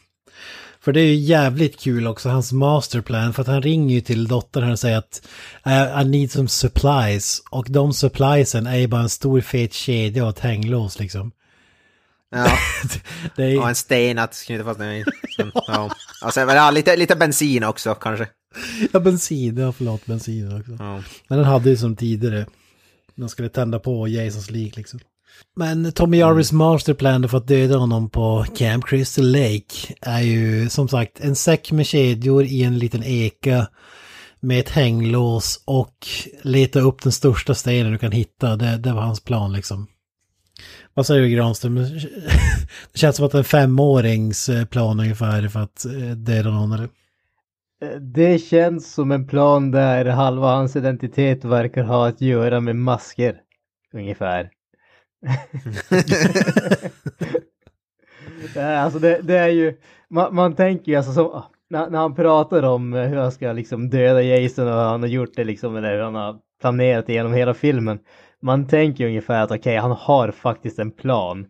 För 0.79 0.93
det 0.93 0.99
är 1.01 1.05
ju 1.05 1.15
jävligt 1.15 1.79
kul 1.79 2.07
också, 2.07 2.29
hans 2.29 2.51
masterplan, 2.51 3.33
för 3.33 3.41
att 3.41 3.47
han 3.47 3.61
ringer 3.61 3.95
ju 3.95 4.01
till 4.01 4.27
dottern 4.27 4.63
här 4.63 4.71
och 4.71 4.79
säger 4.79 4.97
att 4.97 5.21
"I- 5.65 6.01
I 6.01 6.05
need 6.09 6.31
some 6.31 6.47
supplies. 6.47 7.41
Och 7.51 7.65
de 7.69 7.93
suppliesen 7.93 8.67
är 8.67 8.77
ju 8.77 8.87
bara 8.87 9.01
en 9.01 9.09
stor 9.09 9.41
fet 9.41 9.73
kedja 9.73 10.23
och 10.23 10.29
ett 10.29 10.39
hänglås 10.39 10.99
liksom. 10.99 11.31
Ja, 12.37 12.57
Det 13.35 13.43
är, 13.43 13.59
och 13.59 13.69
en 13.69 13.75
sten 13.75 14.17
att 14.17 14.43
knyta 14.45 14.63
fast 14.63 14.79
den 14.79 14.91
i. 14.91 15.05
Ja. 15.67 15.89
Alltså, 16.21 16.39
ja, 16.39 16.71
lite, 16.71 16.95
lite 16.95 17.15
bensin 17.15 17.63
också 17.63 17.95
kanske. 17.95 18.27
ja, 18.93 18.99
bensin, 18.99 19.57
ja 19.57 19.71
förlåt, 19.71 20.05
bensin 20.05 20.59
också. 20.59 20.71
Ja. 20.79 21.03
Men 21.27 21.37
den 21.37 21.47
hade 21.47 21.69
ju 21.69 21.77
som 21.77 21.95
tidigare, 21.95 22.45
de 23.15 23.29
skulle 23.29 23.49
tända 23.49 23.79
på 23.79 24.07
Jasons 24.07 24.51
lik 24.51 24.75
liksom. 24.75 24.99
Men 25.55 25.91
Tommy 25.91 26.17
Jarvis 26.17 26.51
masterplan 26.51 27.29
för 27.29 27.37
att 27.37 27.47
döda 27.47 27.77
honom 27.77 28.09
på 28.09 28.45
Camp 28.55 28.85
Crystal 28.85 29.31
Lake 29.31 29.93
är 30.01 30.21
ju 30.21 30.69
som 30.69 30.87
sagt 30.87 31.19
en 31.19 31.35
säck 31.35 31.71
med 31.71 31.85
kedjor 31.85 32.43
i 32.43 32.63
en 32.63 32.79
liten 32.79 33.03
eka 33.03 33.67
med 34.39 34.59
ett 34.59 34.69
hänglås 34.69 35.63
och 35.65 36.07
leta 36.41 36.79
upp 36.79 37.03
den 37.03 37.11
största 37.11 37.55
stenen 37.55 37.91
du 37.91 37.97
kan 37.97 38.11
hitta. 38.11 38.55
Det, 38.55 38.77
det 38.77 38.93
var 38.93 39.01
hans 39.01 39.23
plan 39.23 39.53
liksom. 39.53 39.87
Vad 40.97 41.05
säger 41.05 41.21
du 41.21 41.29
Granström? 41.29 41.75
Det 41.75 41.99
känns 42.99 43.15
som 43.15 43.25
att 43.25 43.33
en 43.33 43.43
femårings 43.43 44.49
eh, 44.49 44.65
plan 44.65 44.99
ungefär 44.99 45.47
för 45.47 45.59
att 45.59 45.85
eh, 45.85 46.15
döda 46.15 46.49
någon 46.49 46.71
eller? 46.71 46.89
Eh, 47.81 47.99
Det 47.99 48.39
känns 48.39 48.93
som 48.93 49.11
en 49.11 49.27
plan 49.27 49.71
där 49.71 50.05
halva 50.05 50.47
hans 50.47 50.75
identitet 50.75 51.43
verkar 51.45 51.83
ha 51.83 52.07
att 52.07 52.21
göra 52.21 52.59
med 52.59 52.75
masker. 52.75 53.35
Ungefär. 53.93 54.49
Eh, 58.55 58.83
alltså 58.83 58.99
det, 58.99 59.19
det 59.21 59.37
är 59.37 59.47
ju, 59.47 59.77
man, 60.09 60.35
man 60.35 60.55
tänker 60.55 60.91
ju 60.91 60.95
alltså 60.95 61.13
som, 61.13 61.43
när, 61.69 61.89
när 61.89 61.99
han 61.99 62.15
pratar 62.15 62.63
om 62.63 62.93
hur 62.93 63.17
han 63.17 63.31
ska 63.31 63.51
liksom 63.51 63.89
döda 63.89 64.21
Jason 64.21 64.67
och 64.67 64.73
hur 64.73 64.81
han 64.81 65.01
har 65.01 65.09
gjort 65.09 65.35
det 65.35 65.43
liksom, 65.43 65.75
eller 65.75 65.91
hur 65.95 66.01
han 66.01 66.15
har 66.15 66.35
planerat 66.61 67.09
genom 67.09 67.33
hela 67.33 67.53
filmen. 67.53 67.99
Man 68.41 68.67
tänker 68.67 69.05
ungefär 69.05 69.43
att 69.43 69.51
okej, 69.51 69.77
han 69.77 69.91
har 69.91 70.31
faktiskt 70.31 70.79
en 70.79 70.91
plan. 70.91 71.45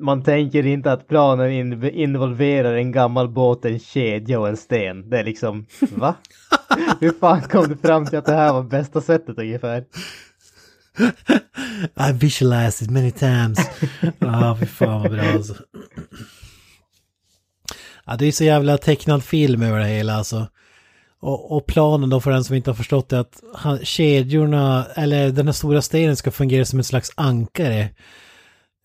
Man 0.00 0.22
tänker 0.22 0.66
inte 0.66 0.92
att 0.92 1.08
planen 1.08 1.50
in, 1.50 1.84
involverar 1.84 2.74
en 2.74 2.92
gammal 2.92 3.28
båt, 3.28 3.64
en 3.64 3.78
kedja 3.78 4.40
och 4.40 4.48
en 4.48 4.56
sten. 4.56 5.10
Det 5.10 5.18
är 5.18 5.24
liksom, 5.24 5.66
va? 5.96 6.14
Hur 7.00 7.12
fan 7.20 7.42
kom 7.42 7.68
du 7.68 7.76
fram 7.76 8.06
till 8.06 8.18
att 8.18 8.26
det 8.26 8.32
här 8.32 8.52
var 8.52 8.62
bästa 8.62 9.00
sättet 9.00 9.38
ungefär? 9.38 9.84
I 12.08 12.12
visualized 12.12 12.82
it 12.82 12.90
many 12.90 13.10
times. 13.10 13.58
Ja, 14.18 14.56
fy 14.60 14.66
fan 14.66 15.02
vad 15.02 15.10
bra 15.10 15.22
alltså. 15.22 15.54
Ja, 18.04 18.16
det 18.16 18.26
är 18.26 18.32
så 18.32 18.44
jävla 18.44 18.78
tecknad 18.78 19.24
film 19.24 19.62
över 19.62 19.78
det 19.78 19.86
hela 19.86 20.14
alltså. 20.14 20.48
Och, 21.22 21.56
och 21.56 21.66
planen 21.66 22.10
då 22.10 22.20
för 22.20 22.30
den 22.30 22.44
som 22.44 22.56
inte 22.56 22.70
har 22.70 22.74
förstått 22.74 23.08
det 23.08 23.20
att 23.20 23.42
han, 23.54 23.78
kedjorna, 23.84 24.86
eller 24.94 25.30
den 25.30 25.46
här 25.46 25.52
stora 25.52 25.82
stenen 25.82 26.16
ska 26.16 26.30
fungera 26.30 26.64
som 26.64 26.80
ett 26.80 26.86
slags 26.86 27.12
ankare. 27.14 27.80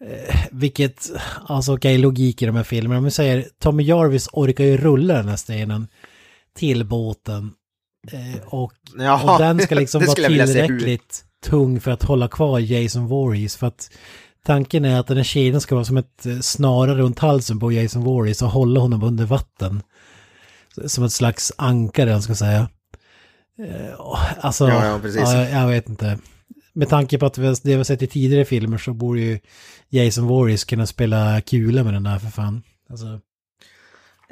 Eh, 0.05 0.35
vilket, 0.51 1.09
alltså 1.45 1.73
okej, 1.73 1.97
logik 1.97 2.41
i 2.41 2.45
de 2.45 2.55
här 2.55 2.63
filmerna. 2.63 2.97
Om 2.97 3.03
vi 3.03 3.11
säger 3.11 3.45
Tommy 3.59 3.83
Jarvis 3.83 4.29
orkar 4.33 4.63
ju 4.63 4.77
rulla 4.77 5.13
den 5.13 5.27
här 5.27 5.35
stenen 5.35 5.87
till 6.55 6.85
båten. 6.85 7.51
Eh, 8.11 8.47
och, 8.47 8.73
Ja, 8.97 9.33
och 9.33 9.39
den 9.39 9.59
ska 9.59 9.75
liksom 9.75 10.01
vara 10.05 10.15
tillräckligt 10.15 11.23
tung 11.45 11.79
för 11.79 11.91
att 11.91 12.03
hålla 12.03 12.27
kvar 12.27 12.59
Jason 12.59 13.07
Voorhees. 13.07 13.55
För 13.57 13.67
att 13.67 13.91
tanken 14.45 14.85
är 14.85 14.99
att 14.99 15.07
den 15.07 15.17
här 15.17 15.23
kedjan 15.23 15.61
ska 15.61 15.75
vara 15.75 15.85
som 15.85 15.97
ett 15.97 16.25
eh, 16.25 16.39
snara 16.39 16.95
runt 16.95 17.19
halsen 17.19 17.59
på 17.59 17.71
Jason 17.71 18.03
Voorhees 18.03 18.41
och 18.41 18.49
hålla 18.49 18.79
honom 18.79 19.03
under 19.03 19.25
vatten. 19.25 19.81
Som 20.85 21.03
ett 21.03 21.11
slags 21.11 21.51
ankare, 21.57 22.09
jag 22.09 22.23
ska 22.23 22.35
säga. 22.35 22.69
Eh, 23.59 23.99
Alltså, 24.39 24.67
Ja, 24.69 24.85
ja, 24.85 24.99
precis. 25.01 25.21
ja, 25.21 25.49
jag 25.49 25.67
vet 25.67 25.89
inte. 25.89 26.19
Med 26.73 26.89
tanke 26.89 27.17
på 27.17 27.25
att 27.25 27.37
vi 27.37 27.47
det 27.47 27.59
vi 27.63 27.73
har 27.73 27.83
sett 27.83 28.01
i 28.01 28.07
tidigare 28.07 28.45
filmer 28.45 28.77
så 28.77 28.93
borde 28.93 29.19
ju 29.19 29.39
Jason 29.89 30.25
Voorhees 30.27 30.63
kunna 30.63 30.85
spela 30.87 31.41
kula 31.41 31.83
med 31.83 31.93
den 31.93 32.03
där 32.03 32.19
för 32.19 32.27
fan. 32.29 32.63
Alltså, 32.89 33.19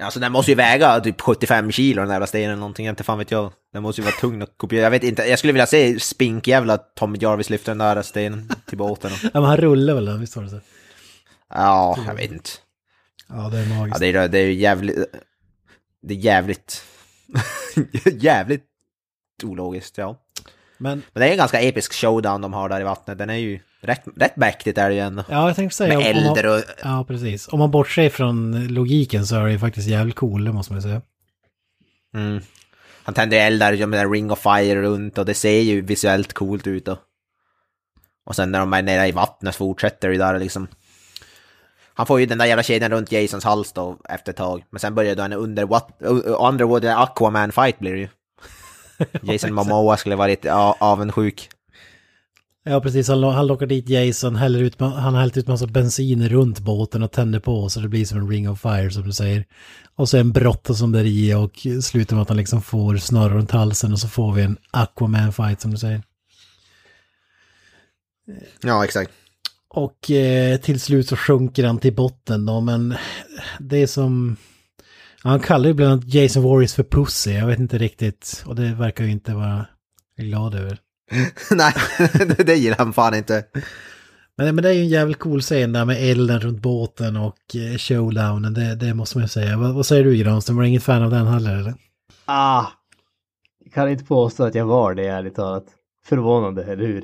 Alltså 0.02 0.20
den 0.20 0.32
måste 0.32 0.52
ju 0.52 0.56
väga 0.56 1.00
typ 1.00 1.22
75 1.22 1.72
kilo 1.72 2.02
den 2.02 2.08
där 2.08 2.16
jävla 2.16 2.28
stenen 2.28 2.60
någonting, 2.60 2.88
inte 2.88 3.04
fan 3.04 3.18
vet 3.18 3.32
jag. 3.32 3.52
Den 3.74 3.84
måste 3.84 4.02
ju 4.02 4.06
vara 4.06 4.16
tung 4.16 4.42
att 4.42 4.58
kopiera. 4.58 4.84
Jag 4.84 4.92
vet 4.92 5.04
inte, 5.04 5.24
jag 5.24 5.40
skulle 5.40 5.54
vilja 5.54 5.66
se 5.66 6.00
spinkjävla 6.00 6.78
Tommy 6.78 7.18
Jarvis 7.22 7.50
lyfta 7.50 7.72
den 7.72 7.78
där 7.78 8.02
stenen 8.02 8.50
till 8.68 8.78
båten. 8.78 9.12
Ja 9.24 9.30
men 9.34 9.44
han 9.44 9.58
rullar 9.58 9.94
väl 9.94 10.06
då, 10.06 10.14
visst 10.18 10.36
var 10.36 10.44
det 10.44 10.50
så? 10.50 10.60
Ja, 11.50 11.98
jag 12.08 12.16
vet 12.16 12.32
inte. 12.32 12.50
Ja, 13.30 13.50
det 13.52 13.58
är 13.58 13.64
Ja, 13.70 13.76
magiskt. 13.80 14.00
det 14.00 14.08
är, 14.08 14.28
det 14.28 14.40
är 14.40 14.46
ju 14.46 14.54
jävligt... 14.54 14.98
Det 16.06 16.14
är 16.14 16.18
jävligt... 16.18 16.84
jävligt 18.06 18.66
ologiskt, 19.44 19.98
ja. 19.98 20.22
Men 20.78 21.04
Men 21.14 21.22
det 21.22 21.28
är 21.28 21.32
en 21.32 21.38
ganska 21.38 21.62
episk 21.62 21.94
showdown 21.94 22.42
de 22.42 22.54
har 22.54 22.70
där 22.70 22.82
i 22.82 22.84
vattnet. 22.84 23.18
Den 23.18 23.30
är 23.30 23.36
ju 23.36 23.60
rätt, 23.82 24.04
rätt 24.16 24.36
mäktigt 24.36 24.78
är 24.78 24.90
det 24.90 24.96
ju 24.96 25.02
ändå. 25.02 25.24
ja, 25.30 25.48
jag 25.48 25.56
tänkte 25.56 25.78
säga... 25.78 25.98
Med 25.98 26.08
eld 26.08 26.46
och... 26.46 26.62
Ja, 26.84 27.06
precis. 27.08 27.48
Om 27.48 27.60
man 27.60 27.72
bortser 27.72 28.10
från 28.10 28.68
logiken 28.68 29.28
så 29.28 29.36
är 29.36 29.46
det 29.46 29.52
ju 29.52 29.60
faktiskt 29.60 29.88
jävligt 29.88 30.16
cool, 30.16 30.46
det 30.46 30.52
måste 30.52 30.74
man 30.74 30.82
säga. 30.82 31.02
Mm. 32.14 32.42
Han 33.04 33.14
tänder 33.14 33.38
eld 33.38 33.62
där 33.62 33.86
med 33.86 34.00
en 34.00 34.12
ring 34.12 34.32
of 34.32 34.40
fire 34.40 34.82
runt 34.82 35.18
och 35.18 35.26
det 35.26 35.34
ser 35.34 35.62
ju 35.62 35.82
visuellt 35.82 36.34
coolt 36.34 36.68
ut 36.68 36.86
då. 36.86 36.98
Och 38.26 38.36
sen 38.36 38.52
när 38.52 38.60
de 38.60 38.74
är 38.74 38.82
nere 38.82 39.08
i 39.08 39.12
vattnet 39.12 39.56
fortsätter 39.56 40.10
det 40.10 40.18
där 40.18 40.40
liksom. 40.40 40.68
Han 41.98 42.06
får 42.06 42.20
ju 42.20 42.26
den 42.26 42.38
där 42.38 42.46
jävla 42.46 42.64
kedjan 42.64 42.92
runt 42.92 43.12
Jasons 43.12 43.44
hals 43.44 43.72
då 43.72 43.98
efter 44.10 44.32
ett 44.32 44.38
tag. 44.38 44.64
Men 44.70 44.80
sen 44.80 44.96
börjar 44.96 45.16
då 45.16 45.24
en 45.24 45.34
under 45.34 45.66
what, 45.66 45.88
underwater 46.40 47.04
Aquaman 47.04 47.52
fight 47.52 47.80
blir 47.80 47.94
det 47.94 48.00
ju. 48.00 48.08
Jason 49.34 49.54
Momoa 49.54 49.98
skulle 49.98 50.16
varit 50.16 50.46
avundsjuk. 50.80 51.50
Ja, 52.64 52.82
precis. 52.82 53.08
Han, 53.08 53.24
han 53.24 53.48
lockar 53.48 53.66
dit 53.66 53.90
Jason, 53.90 54.36
häller 54.36 54.60
ut, 54.60 54.80
han 54.80 55.14
har 55.14 55.22
hällt 55.22 55.38
ut 55.38 55.48
massa 55.48 55.68
bensin 55.68 56.30
runt 56.30 56.60
båten 56.60 57.04
och 57.04 57.12
tänder 57.12 57.40
på 57.40 57.70
så 57.70 57.80
det 57.80 57.88
blir 57.88 58.06
som 58.06 58.18
en 58.18 58.30
ring 58.30 58.50
of 58.50 58.62
fire 58.62 58.92
som 58.92 59.04
du 59.04 59.14
säger. 59.14 59.46
Och 59.96 60.10
så 60.10 60.18
en 60.18 60.32
brotta 60.32 60.74
som 60.74 60.92
där 60.92 61.04
i 61.04 61.34
och 61.34 61.84
slutar 61.84 62.16
med 62.16 62.22
att 62.22 62.30
han 62.30 62.38
liksom 62.38 62.62
får 62.62 62.98
snarare 62.98 63.38
runt 63.38 63.52
halsen 63.52 63.92
och 63.92 64.00
så 64.00 64.08
får 64.08 64.34
vi 64.34 64.42
en 64.42 64.58
Aquaman-fight 64.72 65.62
som 65.62 65.72
du 65.72 65.78
säger. 65.78 66.04
Ja, 68.62 68.84
exakt. 68.84 69.12
Och 69.76 70.12
eh, 70.12 70.58
till 70.58 70.80
slut 70.80 71.08
så 71.08 71.16
sjunker 71.16 71.64
han 71.64 71.78
till 71.78 71.96
botten 71.96 72.46
då, 72.46 72.62
men 72.62 72.96
det 73.60 73.78
är 73.78 73.88
som... 73.88 74.36
Han 75.24 75.40
kallar 75.40 75.68
ju 75.68 75.74
bland 75.74 75.92
annat 75.92 76.14
Jason 76.14 76.44
Warriors 76.44 76.74
för 76.74 76.84
Pussy, 76.84 77.32
jag 77.32 77.48
vet 77.48 77.60
inte 77.60 77.78
riktigt. 77.78 78.44
Och 78.46 78.56
det 78.56 78.74
verkar 78.74 79.04
ju 79.04 79.12
inte 79.12 79.34
vara 79.34 79.66
glad 80.18 80.56
över. 80.56 80.78
Nej, 81.52 81.74
det, 82.14 82.44
det 82.46 82.56
gillar 82.56 82.78
han 82.78 82.94
fan 82.94 83.16
inte. 83.16 83.46
Men, 84.38 84.56
men 84.56 84.64
det 84.64 84.70
är 84.70 84.74
ju 84.74 84.82
en 84.82 84.88
jävligt 84.88 85.20
cool 85.20 85.42
scen 85.42 85.74
där 85.74 85.86
med 85.86 86.12
elden 86.12 86.40
runt 86.40 86.62
båten 86.62 87.18
och 87.18 87.56
eh, 87.56 87.78
showdownen, 87.78 88.54
det, 88.54 88.76
det 88.76 88.94
måste 88.94 89.18
man 89.18 89.24
ju 89.24 89.30
säga. 89.30 89.58
Vad, 89.58 89.74
vad 89.74 89.86
säger 89.86 90.04
du 90.04 90.16
Granström, 90.16 90.56
var 90.56 90.64
du 90.64 90.70
inget 90.70 90.84
fan 90.84 91.04
av 91.04 91.12
den 91.12 91.28
heller 91.28 91.56
eller? 91.56 91.74
Ah! 92.26 92.66
Jag 93.64 93.74
kan 93.74 93.90
inte 93.90 94.06
påstå 94.06 94.44
att 94.44 94.56
jag 94.56 94.66
var 94.66 94.94
det 94.94 95.08
ärligt 95.08 95.36
talat. 95.36 95.66
Förvånande, 96.06 96.64
eller 96.64 96.86
hur? 96.86 97.04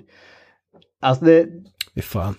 Alltså 1.02 1.26
det... 1.26 1.48
Fy 1.96 2.02
fan. 2.02 2.36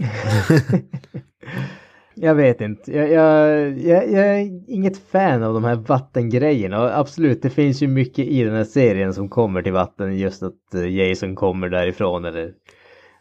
jag 2.15 2.35
vet 2.35 2.61
inte. 2.61 2.93
Jag, 2.93 3.11
jag, 3.11 3.79
jag, 3.79 4.11
jag 4.11 4.41
är 4.41 4.71
inget 4.71 4.99
fan 4.99 5.43
av 5.43 5.55
de 5.55 5.65
här 5.65 5.75
vattengrejerna. 5.75 6.83
Och 6.83 6.99
absolut, 6.99 7.43
det 7.43 7.51
finns 7.51 7.83
ju 7.83 7.89
mycket 7.89 8.27
i 8.27 8.43
den 8.43 8.55
här 8.55 8.65
serien 8.65 9.15
som 9.15 9.29
kommer 9.29 9.63
till 9.63 9.73
vatten. 9.73 10.19
Just 10.19 10.43
att 10.43 10.75
eh, 10.75 10.89
Jason 10.89 11.35
kommer 11.35 11.69
därifrån 11.69 12.25
eller 12.25 12.53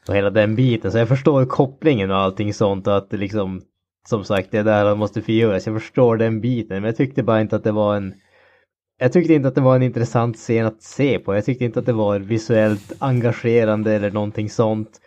och 0.07 0.15
hela 0.15 0.29
den 0.29 0.55
biten. 0.55 0.91
Så 0.91 0.97
jag 0.97 1.07
förstår 1.07 1.45
kopplingen 1.45 2.11
och 2.11 2.17
allting 2.17 2.53
sånt 2.53 2.87
och 2.87 2.97
att 2.97 3.09
det 3.09 3.17
liksom 3.17 3.61
som 4.07 4.23
sagt 4.23 4.51
det 4.51 4.57
är 4.57 4.63
där 4.63 4.85
han 4.85 4.97
måste 4.97 5.21
förgöras. 5.21 5.65
Jag 5.65 5.81
förstår 5.81 6.17
den 6.17 6.41
biten 6.41 6.75
men 6.75 6.83
jag 6.83 6.95
tyckte 6.95 7.23
bara 7.23 7.41
inte 7.41 7.55
att 7.55 7.63
det 7.63 7.71
var 7.71 7.95
en 7.95 8.13
jag 8.97 9.13
tyckte 9.13 9.33
inte 9.33 9.47
att 9.47 9.55
det 9.55 9.61
var 9.61 9.75
en 9.75 9.83
intressant 9.83 10.37
scen 10.37 10.65
att 10.65 10.81
se 10.81 11.19
på. 11.19 11.35
Jag 11.35 11.45
tyckte 11.45 11.65
inte 11.65 11.79
att 11.79 11.85
det 11.85 11.93
var 11.93 12.19
visuellt 12.19 12.93
engagerande 12.99 13.93
eller 13.93 14.11
någonting 14.11 14.49
sånt. 14.49 15.01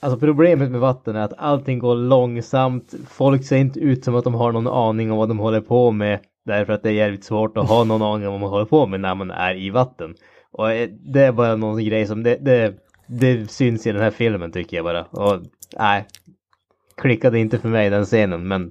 Alltså 0.00 0.18
problemet 0.20 0.70
med 0.70 0.80
vatten 0.80 1.16
är 1.16 1.20
att 1.20 1.38
allting 1.38 1.78
går 1.78 1.94
långsamt. 1.94 2.94
Folk 3.08 3.44
ser 3.44 3.56
inte 3.56 3.80
ut 3.80 4.04
som 4.04 4.14
att 4.14 4.24
de 4.24 4.34
har 4.34 4.52
någon 4.52 4.66
aning 4.66 5.12
om 5.12 5.18
vad 5.18 5.28
de 5.28 5.38
håller 5.38 5.60
på 5.60 5.90
med. 5.90 6.20
Därför 6.44 6.72
att 6.72 6.82
det 6.82 6.88
är 6.88 6.92
jävligt 6.92 7.24
svårt 7.24 7.56
att 7.56 7.68
ha 7.68 7.84
någon 7.84 8.02
aning 8.02 8.26
om 8.26 8.32
vad 8.32 8.40
man 8.40 8.50
håller 8.50 8.64
på 8.64 8.86
med 8.86 9.00
när 9.00 9.14
man 9.14 9.30
är 9.30 9.56
i 9.56 9.70
vatten. 9.70 10.14
Och 10.52 10.72
eh, 10.72 10.88
det 11.14 11.20
är 11.20 11.32
bara 11.32 11.56
någon 11.56 11.84
grej 11.84 12.06
som 12.06 12.22
det, 12.22 12.36
det, 12.40 12.74
det 13.06 13.50
syns 13.50 13.86
i 13.86 13.92
den 13.92 14.02
här 14.02 14.10
filmen 14.10 14.52
tycker 14.52 14.76
jag 14.76 14.84
bara. 14.84 15.04
Och 15.04 15.42
nej, 15.78 16.06
klickade 16.96 17.38
inte 17.38 17.58
för 17.58 17.68
mig 17.68 17.90
den 17.90 18.04
scenen 18.04 18.48
men 18.48 18.70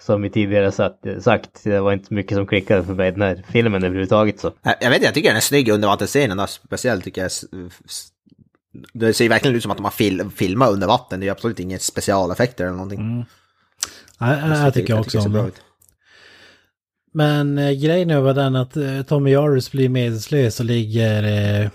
som 0.00 0.22
vi 0.22 0.30
tidigare 0.30 0.72
sagt, 0.72 0.96
sagt, 1.20 1.64
det 1.64 1.80
var 1.80 1.92
inte 1.92 2.14
mycket 2.14 2.36
som 2.36 2.46
klickade 2.46 2.84
för 2.84 2.94
mig 2.94 3.08
i 3.08 3.10
den 3.10 3.22
här 3.22 3.44
filmen 3.48 3.84
överhuvudtaget 3.84 4.40
så. 4.40 4.52
Jag 4.62 4.90
vet 4.90 4.96
inte, 4.96 5.06
jag 5.06 5.14
tycker 5.14 5.28
den 5.28 5.36
är 5.36 5.40
snygg 5.40 5.68
under 5.68 5.88
vattenscenen 5.88 6.48
speciellt 6.48 7.04
tycker 7.04 7.22
jag. 7.22 7.30
Det 8.92 9.14
ser 9.14 9.28
verkligen 9.28 9.56
ut 9.56 9.62
som 9.62 9.70
att 9.70 9.76
de 9.78 9.84
har 9.84 9.90
fil 9.90 10.30
filmat 10.36 10.70
under 10.70 10.86
vatten, 10.86 11.20
det 11.20 11.26
är 11.28 11.32
absolut 11.32 11.60
inga 11.60 11.78
specialeffekter 11.78 12.64
eller 12.64 12.74
någonting. 12.74 13.26
Ja, 14.18 14.36
ja, 14.38 14.64
jag 14.64 14.74
tycker 14.74 14.92
jag 14.92 15.00
också 15.00 15.18
det 15.18 15.24
om 15.24 15.32
det. 15.32 15.50
Men 17.16 17.58
eh, 17.58 17.70
grejen 17.72 18.10
är 18.10 18.20
var 18.20 18.34
den 18.34 18.56
att 18.56 18.76
eh, 18.76 19.02
Tommy 19.02 19.30
Jarvis 19.30 19.70
blir 19.72 19.88
medvetslös 19.88 20.60
och 20.60 20.66
ligger 20.66 21.22
eh, 21.62 21.70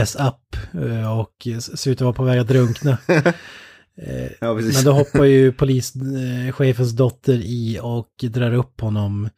ass 0.00 0.16
up 0.16 0.56
eh, 0.84 1.18
och 1.18 1.48
ser 1.76 1.90
ut 1.90 1.98
att 1.98 2.04
vara 2.04 2.12
på 2.12 2.24
väg 2.24 2.38
att 2.38 2.48
drunkna. 2.48 2.98
Eh, 4.02 4.30
Ja, 4.40 4.54
precis. 4.56 4.74
Men 4.74 4.84
då 4.84 4.92
hoppar 4.92 5.24
ju 5.24 5.52
polischefens 5.52 6.92
dotter 6.92 7.32
i 7.34 7.78
och 7.82 8.08
drar 8.30 8.54
upp 8.54 8.80
honom. 8.80 9.28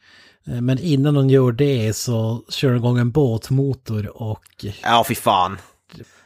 Eh, 0.47 0.61
Men 0.61 0.79
innan 0.79 1.17
hon 1.17 1.31
gör 1.31 1.53
det 1.53 1.97
så 1.97 2.45
kör 2.49 2.69
hon 2.69 2.77
igång 2.77 2.99
en 2.99 3.11
båtmotor 3.11 4.23
och... 4.23 4.45
Ja, 4.83 5.05
fy 5.09 5.15
fan. 5.15 5.59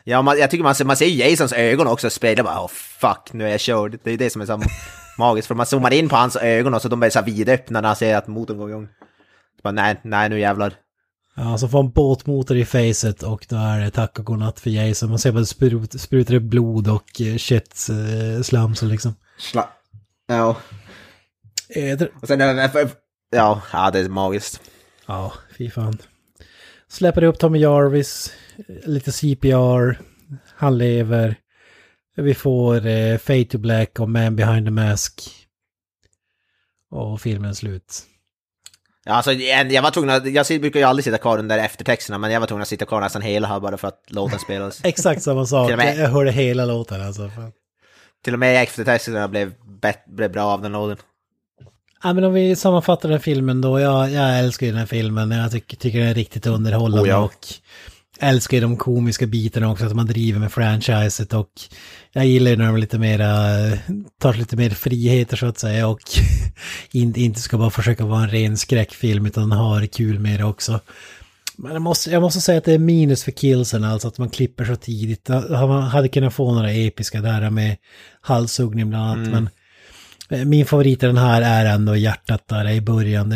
Ja, 0.05 0.23
man, 0.23 0.39
jag 0.39 0.51
tycker 0.51 0.65
man 0.65 0.75
ser, 0.75 0.85
man 0.85 0.97
ser 0.97 1.07
Jasons 1.07 1.53
ögon 1.53 1.87
också 1.87 2.11
spegla 2.11 2.45
bara, 2.45 2.65
oh 2.65 2.69
fuck, 2.69 3.33
nu 3.33 3.45
är 3.47 3.49
jag 3.51 3.61
körd. 3.61 3.99
Det 4.05 4.11
är 4.11 4.17
det 4.19 4.31
som 4.31 4.43
är 4.43 4.47
så 4.47 4.63
magiskt, 5.19 5.49
för 5.49 5.55
man 5.55 5.67
zoomar 5.67 5.93
in 5.93 6.09
på 6.09 6.17
hans 6.17 6.37
ögon 6.37 6.75
och 6.75 6.83
så 6.83 6.89
de 6.89 7.03
är 7.03 7.11
så 7.11 7.23
vidöppna 7.23 7.81
när 7.81 7.89
han 7.89 7.97
ser 7.97 8.17
att 8.17 8.27
motorn 8.29 8.59
går 8.59 8.71
igång. 8.71 8.87
Så 9.57 9.61
bara, 9.63 9.73
nej, 9.73 10.01
nej, 10.05 10.29
nu 10.29 10.41
jävlar. 10.41 10.73
Ja, 11.37 11.59
så 11.59 11.69
får 11.69 11.81
en 11.81 11.91
båtmotor 11.91 12.57
i 12.57 12.65
facet 12.65 13.23
och 13.23 13.47
då 13.49 13.57
är 13.57 13.81
det 13.81 13.91
tack 13.91 14.19
och 14.19 14.25
godnatt 14.25 14.61
för 14.61 14.71
Jason. 14.71 15.09
Man 15.09 15.19
ser 15.19 15.33
bara 15.33 15.45
sprut, 15.45 16.01
sprutar 16.01 16.35
det 16.35 16.41
blod 16.41 16.89
och 16.89 17.21
eh, 17.21 17.37
köttslam 17.37 18.75
så 18.75 18.87
liksom. 18.87 19.15
Sla 19.39 19.69
ja. 20.29 20.57
Eh, 21.69 21.99
det- 21.99 22.11
Och 22.23 22.29
sen, 22.29 22.41
eh, 22.41 22.71
ja, 23.31 23.63
ja, 23.73 23.91
det 23.91 23.99
är 23.99 24.09
magiskt. 24.09 24.61
Ja, 25.07 25.33
fy 25.59 25.71
fan. 25.71 25.99
Släpper 26.89 27.23
upp 27.25 27.39
Tommy 27.39 27.59
Jarvis, 27.59 28.33
eh, 28.50 28.50
lite 28.69 29.13
CPR, 29.13 29.99
han 30.57 30.79
lever. 30.79 31.35
Vi 32.17 32.35
får 32.35 32.87
eh, 32.87 33.19
Fade 33.19 33.45
to 33.45 33.59
Black 33.59 34.01
och 34.01 34.09
Man 34.11 34.37
behind 34.37 34.67
the 34.67 34.71
mask. 34.71 35.23
Och 36.91 37.21
filmen 37.21 37.55
slut. 37.55 38.03
Ja, 39.05 39.13
alltså, 39.13 39.33
jag 39.33 39.83
var 39.83 39.91
tvungen 39.91 40.11
att, 40.11 40.33
jag 40.51 40.61
brukar 40.61 40.81
ju 40.81 40.87
aldrig 40.87 41.05
sitta 41.05 41.19
kvar 41.19 41.39
under 41.39 41.59
eftertexterna, 41.59 42.19
men 42.19 42.31
jag 42.31 42.41
var 42.41 42.47
tvungen 42.47 42.63
att 42.63 42.69
sitta 42.69 42.85
kvar 42.87 43.01
nästan 43.01 43.23
hela 43.23 43.49
här 43.49 43.61
bara 43.61 43.77
för 43.77 43.89
att 43.89 44.03
låten 44.09 44.39
spelades. 44.39 44.81
Exakt 44.85 45.23
samma 45.23 45.47
sak, 45.47 45.77
med- 45.77 45.99
jag 45.99 46.09
hörde 46.09 46.31
hela 46.33 46.65
låten 46.65 47.01
alltså. 47.03 47.29
Fan. 47.29 47.53
Till 48.25 48.33
och 48.33 48.39
med 48.39 48.63
eftertexterna 48.63 49.29
blev, 49.29 49.53
bet, 49.81 50.05
blev 50.07 50.33
bra 50.33 50.43
av 50.45 50.63
den 50.63 50.73
låten. 50.73 50.97
Ja, 52.03 52.13
men 52.13 52.25
om 52.25 52.33
vi 52.33 52.57
sammanfattar 52.57 53.09
den 53.09 53.21
filmen 53.21 53.61
då. 53.61 53.81
Jag, 53.81 54.11
jag 54.11 54.39
älskar 54.39 54.67
ju 54.67 54.73
den 54.73 54.79
här 54.79 54.87
filmen. 54.87 55.31
Jag 55.31 55.53
tycker, 55.53 55.77
tycker 55.77 55.99
den 55.99 56.09
är 56.09 56.15
riktigt 56.15 56.47
underhållande 56.47 57.03
Oh, 57.05 57.09
ja. 57.09 57.19
och 57.19 57.47
älskar 58.21 58.57
ju 58.57 58.61
de 58.61 58.77
komiska 58.77 59.27
bitarna 59.27 59.71
också, 59.71 59.87
att 59.87 59.97
man 59.97 60.07
driver 60.07 60.41
med 60.41 60.53
franchiset 60.53 61.33
och 61.33 61.51
jag 62.13 62.27
gillar 62.27 62.51
ju 62.51 62.57
när 62.57 62.67
de 62.67 62.77
lite 62.77 62.99
mera, 62.99 63.29
tar 64.21 64.35
lite 64.35 64.57
mer 64.57 64.71
friheter 64.71 65.37
så 65.37 65.47
att 65.47 65.59
säga 65.59 65.89
och 65.89 66.01
inte, 66.91 67.21
inte 67.21 67.41
ska 67.41 67.59
bara 67.59 67.71
försöka 67.71 68.05
vara 68.05 68.23
en 68.23 68.31
ren 68.31 68.57
skräckfilm 68.57 69.27
utan 69.27 69.53
har 69.53 69.87
kul 69.87 70.19
med 70.19 70.41
det 70.41 70.45
också. 70.45 70.81
Men 71.57 71.73
jag 71.73 71.83
måste, 71.83 72.11
jag 72.11 72.23
måste 72.23 72.41
säga 72.41 72.59
att 72.59 72.65
det 72.65 72.73
är 72.73 72.79
minus 72.79 73.25
för 73.25 73.33
killsen, 73.33 73.85
alltså 73.85 74.09
att 74.09 74.19
man 74.19 74.31
klipper 74.31 74.65
så 74.65 74.77
tidigt. 74.77 75.29
Man 75.51 75.83
hade 75.83 76.09
kunnat 76.09 76.35
få 76.35 76.55
några 76.55 76.73
episka 76.73 77.21
där 77.21 77.51
med 77.51 77.77
halshuggning 78.21 78.89
bland 78.91 79.11
annat, 79.11 79.33
men 79.33 79.45
Eh, 79.45 79.60
Min 80.47 80.67
favorit 80.67 81.03
i 81.03 81.07
den 81.07 81.17
här 81.17 81.43
är 81.43 81.75
ändå 81.75 81.97
hjärtat 81.97 82.49
där 82.49 82.69
i 82.71 82.81
början. 82.81 83.35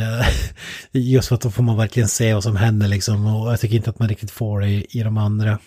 Just 0.92 1.28
för 1.28 1.34
att 1.34 1.40
då 1.40 1.50
får 1.50 1.62
man 1.62 1.76
verkligen 1.76 2.08
se 2.08 2.34
vad 2.34 2.42
som 2.42 2.56
händer 2.56 2.88
liksom. 2.88 3.26
Och 3.26 3.52
jag 3.52 3.60
tycker 3.60 3.76
inte 3.76 3.90
att 3.90 3.98
man 3.98 4.08
riktigt 4.08 4.30
får 4.30 4.60
det 4.60 4.68
i, 4.68 4.86
i 4.90 5.02
de 5.02 5.18
andra. 5.18 5.58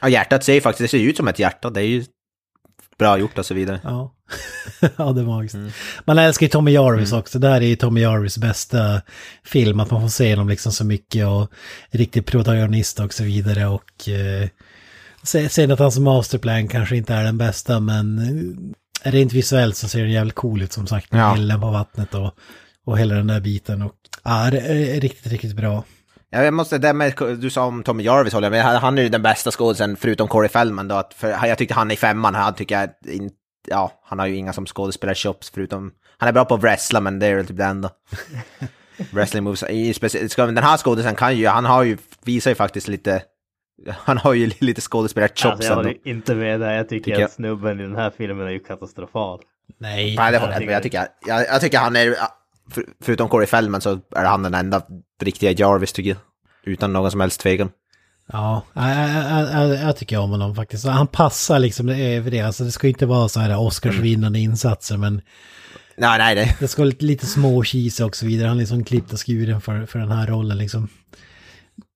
Ja, 0.00 0.08
hjärtat 0.08 0.44
ser 0.44 0.54
ju 0.54 0.60
faktiskt, 0.60 0.92
det 0.92 0.98
ser 0.98 1.04
ut 1.04 1.16
som 1.16 1.28
ett 1.28 1.38
hjärta, 1.38 1.70
det 1.70 1.80
är 1.80 1.86
ju 1.86 2.04
bra 2.98 3.18
gjort 3.18 3.38
och 3.38 3.46
så 3.46 3.54
vidare. 3.54 3.80
Ja, 3.84 4.14
ja 4.96 5.12
det 5.12 5.20
är 5.20 5.24
magiskt. 5.24 5.56
Man 6.04 6.18
älskar 6.18 6.46
ju 6.46 6.50
Tommy 6.50 6.70
Jarvis 6.70 7.12
också. 7.12 7.38
Det 7.38 7.48
här 7.48 7.60
är 7.60 7.66
ju 7.66 7.76
Tommy 7.76 8.00
Jarvis 8.00 8.38
bästa 8.38 9.02
film. 9.44 9.80
Att 9.80 9.90
man 9.90 10.00
får 10.00 10.08
se 10.08 10.30
honom 10.32 10.48
liksom 10.48 10.72
så 10.72 10.84
mycket 10.84 11.26
och 11.26 11.50
riktig 11.90 12.26
protagonist 12.26 13.00
och 13.00 13.14
så 13.14 13.24
vidare. 13.24 13.66
Och 13.66 14.08
eh, 14.08 14.48
se- 15.22 15.48
sen 15.48 15.70
att 15.70 15.78
hans 15.78 15.98
masterplan 15.98 16.68
kanske 16.68 16.96
inte 16.96 17.14
är 17.14 17.24
den 17.24 17.38
bästa 17.38 17.80
men 17.80 18.18
eh, 18.18 18.74
rent 19.04 19.32
visuellt 19.32 19.76
så 19.76 19.88
ser 19.88 20.00
den 20.00 20.10
jävligt 20.10 20.34
cool 20.34 20.62
ut 20.62 20.72
som 20.72 20.86
sagt. 20.86 21.08
Ja. 21.10 21.34
elden 21.34 21.60
på 21.60 21.70
vattnet 21.70 22.14
och, 22.14 22.34
och 22.84 22.98
hela 22.98 23.14
den 23.14 23.26
där 23.26 23.40
biten. 23.40 23.82
Och, 23.82 23.92
ja, 24.22 24.48
det 24.50 24.58
är 24.58 25.00
riktigt, 25.00 25.32
riktigt 25.32 25.56
bra. 25.56 25.84
Ja, 26.30 26.44
jag 26.44 26.54
måste, 26.54 26.78
det 26.78 26.92
med, 26.92 27.14
du 27.38 27.50
sa 27.50 27.64
om 27.64 27.82
Tommy 27.82 28.02
Jarvis 28.02 28.32
håller 28.32 28.46
jag 28.46 28.64
med, 28.64 28.80
han 28.80 28.98
är 28.98 29.02
ju 29.02 29.08
den 29.08 29.22
bästa 29.22 29.50
skådisen 29.50 29.96
förutom 29.96 30.28
Corey 30.28 30.48
Feldman 30.48 30.88
då, 30.88 30.94
att 30.94 31.14
för, 31.14 31.46
jag 31.46 31.58
tyckte 31.58 31.74
han 31.74 31.90
i 31.90 31.96
femman, 31.96 32.34
han 32.34 32.54
tycker 32.54 32.80
jag, 32.80 33.14
in, 33.14 33.30
ja, 33.68 33.92
han 34.04 34.18
har 34.18 34.26
ju 34.26 34.36
inga 34.36 34.52
som 34.52 34.66
skådespelar 34.66 35.14
chops 35.14 35.50
förutom, 35.50 35.92
han 36.18 36.28
är 36.28 36.32
bra 36.32 36.44
på 36.44 36.54
att 36.54 36.62
wrestla 36.62 37.00
men 37.00 37.18
det 37.18 37.26
är 37.26 37.34
väl 37.34 37.46
typ 37.46 37.56
det 37.56 37.64
enda. 37.64 37.90
Wrestling 39.10 39.44
moves, 39.44 39.62
i, 39.62 39.94
den 40.36 40.58
här 40.58 40.76
skådisen 40.76 41.14
kan 41.14 41.36
ju, 41.36 41.46
han 41.46 41.64
har 41.64 41.82
ju, 41.82 41.98
visar 42.24 42.50
ju 42.50 42.54
faktiskt 42.54 42.88
lite, 42.88 43.22
han 43.96 44.18
har 44.18 44.34
ju 44.34 44.50
lite 44.58 44.80
skådespelar 44.80 45.28
chops 45.28 45.44
Alltså 45.44 45.68
jag 45.68 45.76
håller 45.76 46.08
inte 46.08 46.34
med 46.34 46.60
där. 46.60 46.72
Jag 46.72 46.88
tycker, 46.88 47.04
Tycker 47.04 47.20
jag. 47.20 47.26
att 47.26 47.32
snubben 47.32 47.80
i 47.80 47.82
den 47.82 47.96
här 47.96 48.12
filmen 48.16 48.46
är 48.46 48.50
ju 48.50 48.58
katastrofal. 48.58 49.40
Nej, 49.78 50.16
Nej, 50.16 50.32
det 50.32 50.38
håller 50.38 50.52
jag 50.52 50.62
inte 50.62 50.66
med. 50.66 50.74
Jag 50.74 50.82
tycker, 50.82 51.06
jag, 51.26 51.46
jag 51.46 51.60
tycker 51.60 51.78
han 51.78 51.96
är, 51.96 52.14
för, 52.70 52.84
förutom 53.02 53.28
Corey 53.28 53.46
Feldman 53.46 53.80
så 53.80 54.00
är 54.16 54.24
han 54.24 54.42
den 54.42 54.54
enda 54.54 54.82
riktiga 55.22 55.52
Jarvis 55.52 55.92
tycker 55.92 56.10
jag. 56.10 56.18
Utan 56.64 56.92
någon 56.92 57.10
som 57.10 57.20
helst 57.20 57.40
tvekan. 57.40 57.70
Ja, 58.32 58.62
jag, 58.72 58.88
jag, 58.88 59.70
jag, 59.70 59.88
jag 59.88 59.96
tycker 59.96 60.18
om 60.18 60.30
honom 60.30 60.54
faktiskt. 60.54 60.86
Han 60.86 61.06
passar 61.06 61.58
liksom 61.58 61.88
över 61.88 62.30
det. 62.30 62.40
Alltså 62.40 62.64
det 62.64 62.72
ska 62.72 62.86
ju 62.86 62.92
inte 62.92 63.06
vara 63.06 63.28
så 63.28 63.40
här 63.40 63.58
Oscarsvinnande 63.58 64.38
insatser 64.38 64.96
men 64.96 65.22
Nej, 65.96 66.18
nej, 66.18 66.34
det. 66.34 66.56
det 66.60 66.68
ska 66.68 66.82
vara 66.82 66.88
lite, 66.88 67.04
lite 67.04 67.26
små 67.26 67.58
och 67.58 67.66
så 68.16 68.26
vidare. 68.26 68.48
Han 68.48 68.56
är 68.56 68.60
liksom 68.60 68.84
klippt 68.84 69.12
och 69.12 69.26
skuren 69.26 69.60
för, 69.60 69.86
för 69.86 69.98
den 69.98 70.10
här 70.10 70.26
rollen 70.26 70.58
liksom. 70.58 70.88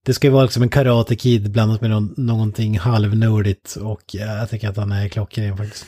Det 0.09 0.15
ska 0.15 0.27
ju 0.27 0.33
vara 0.33 0.43
liksom 0.43 0.63
en 0.63 0.69
Karate 0.69 1.17
Kid 1.17 1.51
blandat 1.51 1.81
med 1.81 1.91
någon, 1.91 2.15
någonting 2.17 2.79
halvnördigt 2.79 3.77
och 3.77 4.17
eh, 4.17 4.39
jag 4.39 4.51
tycker 4.51 4.69
att 4.69 4.77
han 4.77 4.93
är 4.93 5.09
klockren 5.09 5.57
faktiskt. 5.57 5.87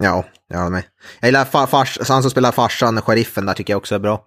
Ja, 0.00 0.24
jag 0.48 0.58
håller 0.58 0.70
med. 0.70 0.82
Jag 1.20 1.28
gillar 1.28 1.44
far, 1.44 1.66
fars, 1.66 1.98
han 2.08 2.22
som 2.22 2.30
spelar 2.30 2.52
farsan, 2.52 3.02
sheriffen 3.02 3.46
där 3.46 3.54
tycker 3.54 3.72
jag 3.72 3.78
också 3.78 3.94
är 3.94 3.98
bra. 3.98 4.26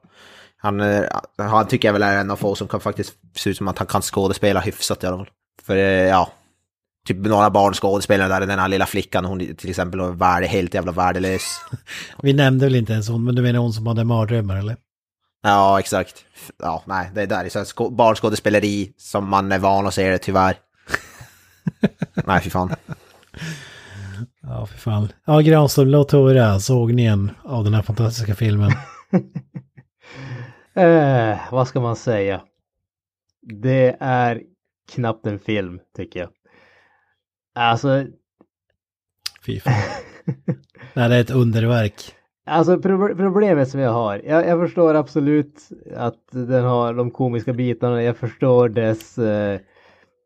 Han, 0.58 0.82
eh, 0.82 1.04
han 1.38 1.68
tycker 1.68 1.88
jag 1.88 1.94
väl 1.94 2.04
är 2.04 2.18
en 2.18 2.32
av 2.32 2.36
få 2.36 2.56
som 2.56 2.68
kan 2.68 2.80
faktiskt 2.80 3.14
se 3.36 3.50
ut 3.50 3.58
som 3.58 3.68
att 3.68 3.78
han 3.78 3.88
kan 3.88 4.02
skådespela 4.02 4.60
hyfsat 4.60 5.04
i 5.04 5.08
alla 5.08 5.18
fall. 5.18 5.30
För 5.64 5.76
eh, 5.76 5.84
ja, 5.84 6.32
typ 7.08 7.18
några 7.18 7.50
barnskådespelare 7.50 8.28
där, 8.28 8.48
den 8.48 8.60
här 8.60 8.68
lilla 8.68 8.86
flickan, 8.86 9.26
hon 9.26 9.56
till 9.56 9.70
exempel 9.70 10.02
värde, 10.02 10.48
helt 10.48 10.74
jävla 10.74 10.92
värdelös. 10.92 11.62
Vi 12.22 12.34
nämnde 12.34 12.66
väl 12.66 12.76
inte 12.76 12.94
ens 12.94 13.10
hon, 13.10 13.24
men 13.24 13.36
du 13.36 13.42
menar 13.42 13.60
hon 13.60 13.74
som 13.74 13.88
hade 13.88 14.04
mardrömmar 14.04 14.56
eller? 14.56 14.78
Ja, 15.42 15.80
exakt. 15.80 16.26
Ja, 16.58 16.84
nej, 16.86 17.12
det 17.14 17.26
där 17.26 17.46
är 17.46 17.64
så 17.64 17.90
barnskådespeleri 17.90 18.94
som 18.98 19.30
man 19.30 19.52
är 19.52 19.60
van 19.60 19.88
att 19.88 19.94
se 19.94 20.10
det 20.10 20.18
tyvärr. 20.18 20.58
nej, 22.26 22.42
fy 22.42 22.50
fan. 22.50 22.76
Ja, 24.42 24.66
för 24.66 24.78
fan. 24.78 25.12
Ja, 25.26 25.40
Granström, 25.40 25.88
låt 25.88 26.12
höra 26.12 26.60
sågningen 26.60 27.32
av 27.44 27.64
den 27.64 27.74
här 27.74 27.82
fantastiska 27.82 28.36
filmen. 28.36 28.72
Eh, 30.74 31.40
vad 31.52 31.68
ska 31.68 31.80
man 31.80 31.96
säga? 31.96 32.42
Det 33.42 33.98
är 34.00 34.42
knappt 34.92 35.26
en 35.26 35.40
film, 35.40 35.80
tycker 35.98 36.20
jag. 36.20 36.30
Alltså, 37.56 38.06
Fy 39.46 39.60
fan. 39.60 39.74
Nej, 40.94 41.10
det 41.10 41.16
är 41.16 41.22
ett 41.22 41.30
underverk. 41.32 42.16
Alltså 42.46 42.80
problemet 43.18 43.70
som 43.70 43.80
jag 43.80 43.92
har, 43.92 44.22
jag, 44.26 44.48
jag 44.48 44.60
förstår 44.60 44.96
absolut 44.96 45.70
att 45.96 46.20
den 46.32 46.64
har 46.66 46.94
de 46.94 47.12
komiska 47.12 47.54
bitarna, 47.54 48.04
jag 48.04 48.18
förstår 48.18 48.70
dess 48.70 49.18
eh, 49.18 49.60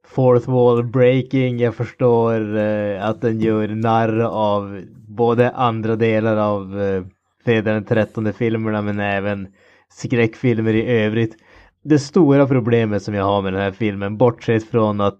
fourth 0.07 0.49
wall 0.49 0.83
breaking, 0.83 1.59
jag 1.59 1.75
förstår 1.75 2.57
eh, 2.57 3.05
att 3.05 3.21
den 3.21 3.39
gör 3.39 3.67
narr 3.67 4.19
av 4.19 4.81
både 5.07 5.51
andra 5.51 5.95
delar 5.95 6.37
av 6.37 6.81
eh, 6.81 7.03
fredag 7.45 7.73
den 7.73 7.85
13 7.85 8.33
filmerna 8.33 8.81
men 8.81 8.99
även 8.99 9.47
skräckfilmer 9.89 10.73
i 10.73 11.03
övrigt. 11.03 11.35
Det 11.83 11.99
stora 11.99 12.47
problemet 12.47 13.03
som 13.03 13.13
jag 13.13 13.25
har 13.25 13.41
med 13.41 13.53
den 13.53 13.61
här 13.61 13.71
filmen, 13.71 14.17
bortsett 14.17 14.69
från 14.69 15.01
att 15.01 15.19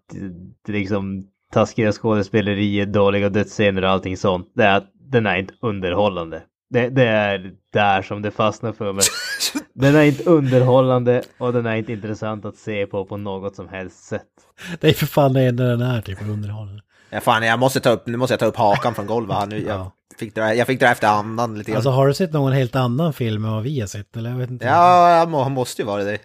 det 0.66 0.72
liksom 0.72 1.28
taskiga 1.52 1.92
skådespeleriet, 1.92 2.94
dåliga 2.94 3.30
dödsscener 3.30 3.84
och 3.84 3.90
allting 3.90 4.18
sånt, 4.18 4.52
det 4.56 4.64
är 4.64 4.78
att 4.78 4.92
den 5.12 5.26
är 5.26 5.38
inte 5.38 5.54
underhållande. 5.62 6.44
Det, 6.76 6.90
det 6.90 7.04
är 7.08 7.52
där 7.74 8.02
som 8.02 8.22
det 8.22 8.32
fastnar 8.32 8.72
för 8.74 8.94
mig. 8.94 9.04
Den 9.74 9.96
är 9.96 10.04
inte 10.04 10.24
underhållande 10.30 11.22
och 11.38 11.54
den 11.54 11.66
är 11.66 11.76
inte 11.76 11.92
intressant 11.94 12.46
att 12.46 12.56
se 12.56 12.86
på 12.86 13.06
på 13.06 13.18
något 13.18 13.56
som 13.56 13.70
helst 13.70 14.04
sätt. 14.04 14.22
Det 14.80 14.88
är 14.90 14.94
för 14.94 15.06
fan 15.06 15.34
det 15.34 15.42
enda 15.42 15.64
den 15.64 15.82
är, 15.82 16.02
typ 16.02 16.22
underhållande. 16.22 16.82
Ja, 17.10 17.20
fan, 17.22 17.44
jag 17.44 17.60
måste 17.60 17.80
ta 17.80 17.90
upp, 17.90 18.08
nu 18.08 18.18
måste 18.18 18.34
jag 18.34 18.40
ta 18.40 18.46
upp 18.46 18.56
hakan 18.56 18.96
från 18.96 19.06
golvet 19.06 19.38
här 19.38 19.46
nu. 19.46 19.60
Jag, 19.60 19.80
Ja. 19.80 19.92
fick, 20.20 20.36
dra, 20.36 20.54
jag 20.56 20.68
fick 20.68 20.80
dra 20.80 20.88
efter 20.88 21.08
andan 21.08 21.58
lite 21.58 21.72
grann. 21.72 21.78
Alltså 21.78 21.90
har 21.90 22.08
du 22.08 22.14
sett 22.14 22.34
någon 22.34 22.52
helt 22.54 22.76
annan 22.76 23.14
film 23.14 23.46
än 23.46 23.52
vad 23.52 23.64
vi 23.64 23.80
har 23.80 23.88
sett? 23.88 24.18
Eller 24.18 24.30
jag 24.30 24.38
vet 24.38 24.50
inte. 24.50 24.66
Ja, 24.66 25.18
jag 25.18 25.30
må, 25.30 25.44
han 25.44 25.52
måste 25.52 25.82
ju 25.82 25.86
vara 25.86 26.04
det. 26.04 26.18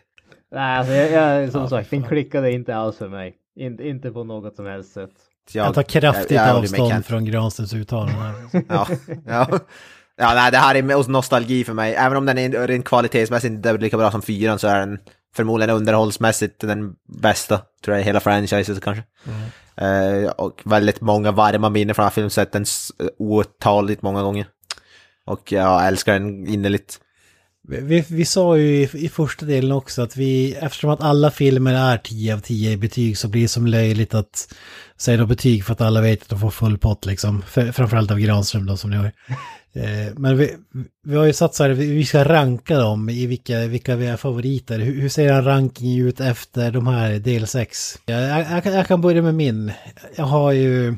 Nej, 0.54 0.78
alltså 0.78 0.92
jag, 0.92 1.42
jag, 1.42 1.52
som 1.52 1.60
Ja, 1.62 1.68
sagt, 1.68 1.90
den 1.90 2.02
klickade 2.02 2.52
inte 2.52 2.76
alls 2.76 2.96
för 2.96 3.08
mig. 3.08 3.34
In, 3.56 3.80
inte 3.80 4.10
på 4.10 4.24
något 4.24 4.56
som 4.56 4.66
helst 4.66 4.92
sätt. 4.92 5.10
Jag 5.52 5.74
tar 5.74 5.82
kraftigt 5.82 6.30
jag- 6.30 6.48
jag 6.48 6.56
avstånd 6.56 7.06
från 7.06 7.24
Granströms 7.24 7.74
uttalanden 7.74 8.16
här. 8.16 8.62
Ja, 8.68 8.86
ja. 9.26 9.48
Ja, 10.20 10.34
nej, 10.34 10.50
det 10.50 10.58
här 10.58 10.74
är 10.74 11.08
nostalgi 11.08 11.64
för 11.64 11.72
mig. 11.72 11.94
Även 11.94 12.16
om 12.16 12.26
den 12.26 12.38
är 12.38 12.66
rent 12.66 12.84
kvalitetsmässigt 12.84 13.54
inte 13.54 13.72
lika 13.72 13.96
bra 13.96 14.10
som 14.10 14.22
fyran 14.22 14.58
så 14.58 14.68
är 14.68 14.80
den 14.80 14.98
förmodligen 15.36 15.76
underhållsmässigt 15.76 16.60
den 16.60 16.94
bästa, 17.20 17.60
tror 17.84 17.96
jag, 17.96 18.02
i 18.02 18.06
hela 18.06 18.20
franchiset 18.20 18.82
kanske. 18.82 19.02
Eh, 19.76 20.30
och 20.30 20.60
väldigt 20.64 21.00
många 21.00 21.32
varma 21.32 21.68
minnen 21.68 21.94
från 21.94 22.02
den 22.02 22.08
här 22.08 22.14
filmen, 22.14 22.30
sett 22.30 22.52
den 22.52 22.64
otaligt 23.18 24.02
många 24.02 24.22
gånger. 24.22 24.46
Och 25.26 25.52
jag 25.52 25.86
älskar 25.86 26.12
den 26.12 26.46
innerligt. 26.46 27.00
Vi, 27.68 27.80
vi, 27.80 28.04
vi 28.08 28.24
sa 28.24 28.56
ju 28.56 28.82
i, 28.82 28.88
i 28.92 29.08
första 29.08 29.46
delen 29.46 29.72
också 29.72 30.02
att 30.02 30.16
vi, 30.16 30.54
eftersom 30.54 30.90
att 30.90 31.02
alla 31.02 31.30
filmer 31.30 31.74
är 31.74 31.98
10 31.98 32.34
av 32.34 32.38
10 32.40 32.70
i 32.70 32.76
betyg 32.76 33.18
så 33.18 33.28
blir 33.28 33.42
det 33.42 33.48
som 33.48 33.66
löjligt 33.66 34.14
att 34.14 34.54
säga 34.98 35.18
något 35.18 35.28
betyg 35.28 35.64
för 35.64 35.72
att 35.72 35.80
alla 35.80 36.00
vet 36.00 36.22
att 36.22 36.28
de 36.28 36.40
får 36.40 36.50
full 36.50 36.78
pott 36.78 37.06
liksom. 37.06 37.42
För, 37.42 37.72
framförallt 37.72 38.10
av 38.10 38.18
Granström 38.18 38.66
då 38.66 38.76
som 38.76 38.90
ni 38.90 38.96
har. 38.96 39.12
Eh, 39.72 40.12
men 40.16 40.36
vi, 40.36 40.56
vi 41.04 41.16
har 41.16 41.24
ju 41.24 41.32
satt 41.32 41.54
så 41.54 41.62
här, 41.62 41.70
vi 41.70 42.04
ska 42.04 42.24
ranka 42.24 42.78
dem 42.78 43.08
i 43.08 43.26
vilka, 43.26 43.66
vilka 43.66 43.96
vi 43.96 44.06
är 44.06 44.16
favoriter. 44.16 44.78
Hur, 44.78 45.00
hur 45.00 45.08
ser 45.08 45.32
en 45.32 45.44
ranking 45.44 45.98
ut 46.00 46.20
efter 46.20 46.70
de 46.70 46.86
här 46.86 47.10
del 47.18 47.46
6? 47.46 47.98
Jag, 48.06 48.22
jag, 48.52 48.62
kan- 48.64 48.72
jag 48.72 48.86
kan 48.86 49.00
börja 49.00 49.22
med 49.22 49.34
min. 49.34 49.72
Jag 50.16 50.24
har 50.24 50.52
ju... 50.52 50.88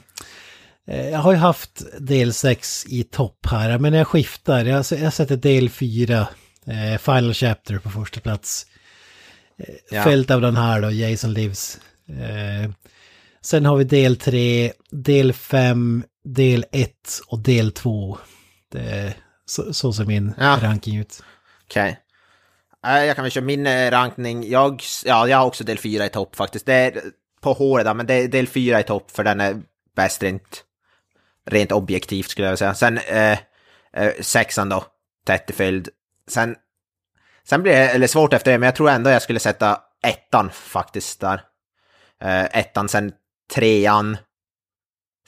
eh, 0.87 1.09
Jag 1.11 1.19
har 1.19 1.33
ju 1.33 1.39
haft 1.39 1.83
del 1.99 2.33
6 2.33 2.87
i 2.89 3.05
topp 3.05 3.47
här, 3.47 3.79
men 3.79 3.93
jag 3.95 4.07
skiftar. 4.07 4.65
Jag, 4.65 4.85
jag 4.91 5.13
sätter 5.13 5.37
del 5.37 5.71
4, 5.71 6.27
eh, 6.67 6.99
Final 6.99 7.35
Chapter 7.35 7.79
på 7.79 7.91
första 7.91 8.21
plats. 8.21 8.67
Eh, 9.59 9.75
Ja. 9.91 10.03
Följt 10.05 10.31
av 10.31 10.41
den 10.41 10.57
här 10.57 10.81
då, 10.83 10.91
Jason 10.91 11.33
Lives. 11.35 11.79
Eh, 12.09 12.71
sen 13.43 13.67
har 13.67 13.77
vi 13.77 13.85
del 13.85 14.17
3, 14.17 14.73
del 14.91 15.33
5, 15.33 16.03
del 16.25 16.65
1 16.73 16.91
och 17.29 17.39
del 17.39 17.73
2. 17.73 18.19
Det, 18.73 19.15
så, 19.47 19.75
så 19.75 19.93
ser 19.93 20.05
min 20.05 20.35
Ja. 20.39 20.59
ranking 20.63 20.97
ut. 20.99 21.23
Okej. 21.65 21.99
Eh, 22.87 23.05
Jag 23.05 23.17
kan 23.17 23.23
väl 23.23 23.33
köra 23.33 23.45
min 23.45 23.67
eh, 23.67 23.91
rankning. 23.91 24.51
Jag, 24.51 24.83
ja, 25.05 25.29
jag 25.29 25.39
har 25.39 25.47
också 25.47 25.65
del 25.65 25.79
4 25.79 26.07
i 26.07 26.09
topp 26.09 26.37
faktiskt. 26.37 26.67
Det 26.67 26.75
är 26.75 27.03
på 27.41 27.53
håret 27.53 27.97
men 27.97 28.07
det 28.07 28.15
är 28.15 28.29
del 28.29 28.47
4 28.49 28.81
i 28.81 28.83
topp 28.83 29.11
för 29.11 29.25
den 29.25 29.41
är 29.41 29.63
bäst 29.97 30.23
rent, 30.23 30.65
rent 31.51 31.73
objektivt 31.73 32.29
skulle 32.31 32.49
jag 32.49 32.59
säga. 32.59 32.75
Sen 32.75 32.99
eh, 32.99 33.39
eh, 33.93 34.13
sexan 34.21 34.69
då, 34.69 34.85
tätt 35.27 35.51
i 35.51 35.53
följd. 35.53 35.89
Sen, 36.29 36.57
sen 37.49 37.63
blir 37.63 37.73
det 37.73 37.89
eller 37.89 38.07
svårt 38.07 38.33
efter 38.33 38.53
det, 38.53 38.59
men 38.59 38.67
jag 38.67 38.77
tror 38.77 38.91
ändå 38.91 39.11
jag 39.11 39.23
skulle 39.23 39.41
sätta 39.41 39.81
ettan 40.03 40.51
faktiskt 40.51 41.21
där. 41.21 41.43
Eh, 42.23 42.45
ettan, 42.59 42.89
sen 42.89 43.13
trean. 43.55 44.17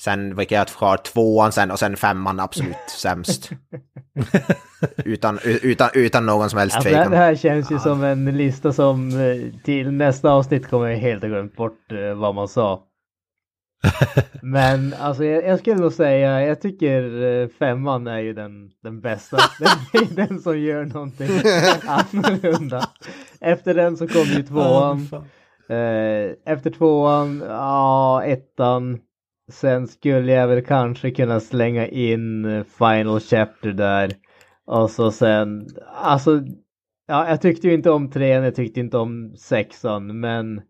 Sen 0.00 0.36
vilka 0.36 0.54
jag 0.54 0.60
har 0.60 0.66
kvar, 0.66 0.96
tvåan 0.96 1.52
sen 1.52 1.70
och 1.70 1.78
sen 1.78 1.96
femman 1.96 2.40
absolut 2.40 2.76
sämst. 3.00 3.50
utan, 5.04 5.38
utan, 5.44 5.88
utan 5.94 6.26
någon 6.26 6.50
som 6.50 6.58
helst 6.58 6.76
Alltså 6.76 6.90
det, 6.90 6.96
här- 6.96 7.02
tvekan. 7.04 7.12
det 7.12 7.18
här 7.18 7.34
känns 7.34 7.70
ju 7.70 7.78
som 7.78 8.04
en 8.04 8.24
lista 8.36 8.72
som 8.72 9.08
eh, 9.20 9.60
till 9.64 9.90
nästa 9.92 10.30
avsnitt 10.30 10.68
kommer 10.70 10.86
jag 10.88 10.96
helt 10.98 11.22
ha 11.22 11.28
glömt 11.28 11.56
bort 11.56 11.92
eh, 11.92 12.14
vad 12.14 12.34
man 12.34 12.48
sa. 12.48 12.82
Men 14.42 14.94
alltså 15.00 15.24
jag, 15.24 15.44
jag 15.46 15.58
skulle 15.58 15.76
nog 15.80 15.92
säga, 15.92 16.46
jag 16.46 16.60
tycker 16.60 17.22
eh, 17.22 17.48
femman 17.58 18.06
är 18.06 18.18
ju 18.18 18.32
den, 18.32 18.70
den 18.82 19.00
bästa. 19.00 19.36
Den 19.92 20.14
den 20.28 20.40
som 20.40 20.58
gör 20.60 20.84
någonting 20.84 21.28
annorlunda. 21.86 22.88
Efter 23.40 23.74
den 23.74 23.96
så 23.96 24.08
kommer 24.08 24.36
ju 24.36 24.42
tvåan. 24.42 25.08
Eh, 25.68 26.52
efter 26.54 26.70
tvåan, 26.70 27.42
ja, 27.48 28.22
ettan. 28.24 28.98
Sen 29.52 29.88
skulle 29.88 30.32
jag 30.32 30.48
väl 30.48 30.64
kanske 30.64 31.10
kunna 31.10 31.40
slänga 31.40 31.86
in 31.86 32.44
eh, 32.44 32.64
Final 32.64 33.20
Chapter 33.20 33.72
där. 33.72 34.10
Och 34.66 34.90
så 34.90 35.12
sen, 35.12 35.66
alltså, 35.94 36.42
ja, 37.06 37.28
jag 37.28 37.40
tyckte 37.40 37.68
ju 37.68 37.74
inte 37.74 37.90
om 37.90 38.10
trean, 38.10 38.44
jag 38.44 38.54
tyckte 38.54 38.80
inte 38.80 38.98
om 38.98 39.36
sexan, 39.36 40.20
men 40.20 40.62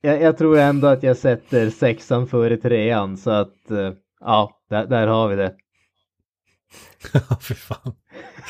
jag, 0.00 0.22
jag 0.22 0.38
tror 0.38 0.58
ändå 0.58 0.86
att 0.86 1.02
jag 1.02 1.16
sätter 1.16 1.70
sexan 1.70 2.26
före 2.26 2.56
trean, 2.56 3.16
så 3.16 3.30
att, 3.30 3.70
eh, 3.70 3.92
ja, 4.20 4.60
där, 4.70 4.86
där 4.86 5.06
har 5.06 5.28
vi 5.28 5.36
det. 5.36 5.54
Ja, 7.12 7.38
fy 7.40 7.54
fan. 7.54 7.94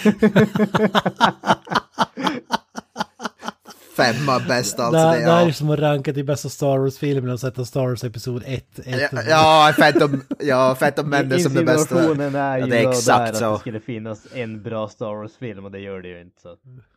Femma 3.97 4.41
bäst 4.49 4.81
alltså. 4.81 4.93
det, 4.93 5.19
det, 5.19 5.25
det 5.25 5.33
här 5.33 5.43
är 5.43 5.47
ja. 5.47 5.53
som 5.53 5.71
att 5.71 5.79
ranka 5.79 6.13
till 6.13 6.25
bästa 6.25 6.49
Star 6.49 6.79
Wars-filmen 6.79 7.31
och 7.31 7.41
sätta 7.41 7.65
Star 7.65 7.89
Wars 7.89 8.05
Episod 8.05 8.43
1. 8.47 8.65
Ja, 8.85 9.23
ja, 9.29 9.73
Phantom, 9.79 10.23
ja, 10.39 10.77
Phantom 10.79 11.11
Menace 11.11 11.43
som 11.43 11.55
det 11.55 11.65
bästa. 11.65 12.01
Är 12.01 12.15
ju 12.15 12.61
Ja, 12.61 12.67
det 12.67 12.79
är 12.79 12.89
exakt 12.89 13.19
där 13.19 13.31
att 13.31 13.37
så. 13.37 13.53
det 13.53 13.59
skulle 13.59 13.81
finnas 13.81 14.27
en 14.35 14.63
bra 14.63 14.89
Star 14.89 15.15
Wars-film 15.15 15.65
och 15.65 15.71
det 15.71 15.79
gör 15.79 16.03
det 16.03 16.09
ju 16.09 16.21
inte. 16.21 16.41
Så. 16.43 16.57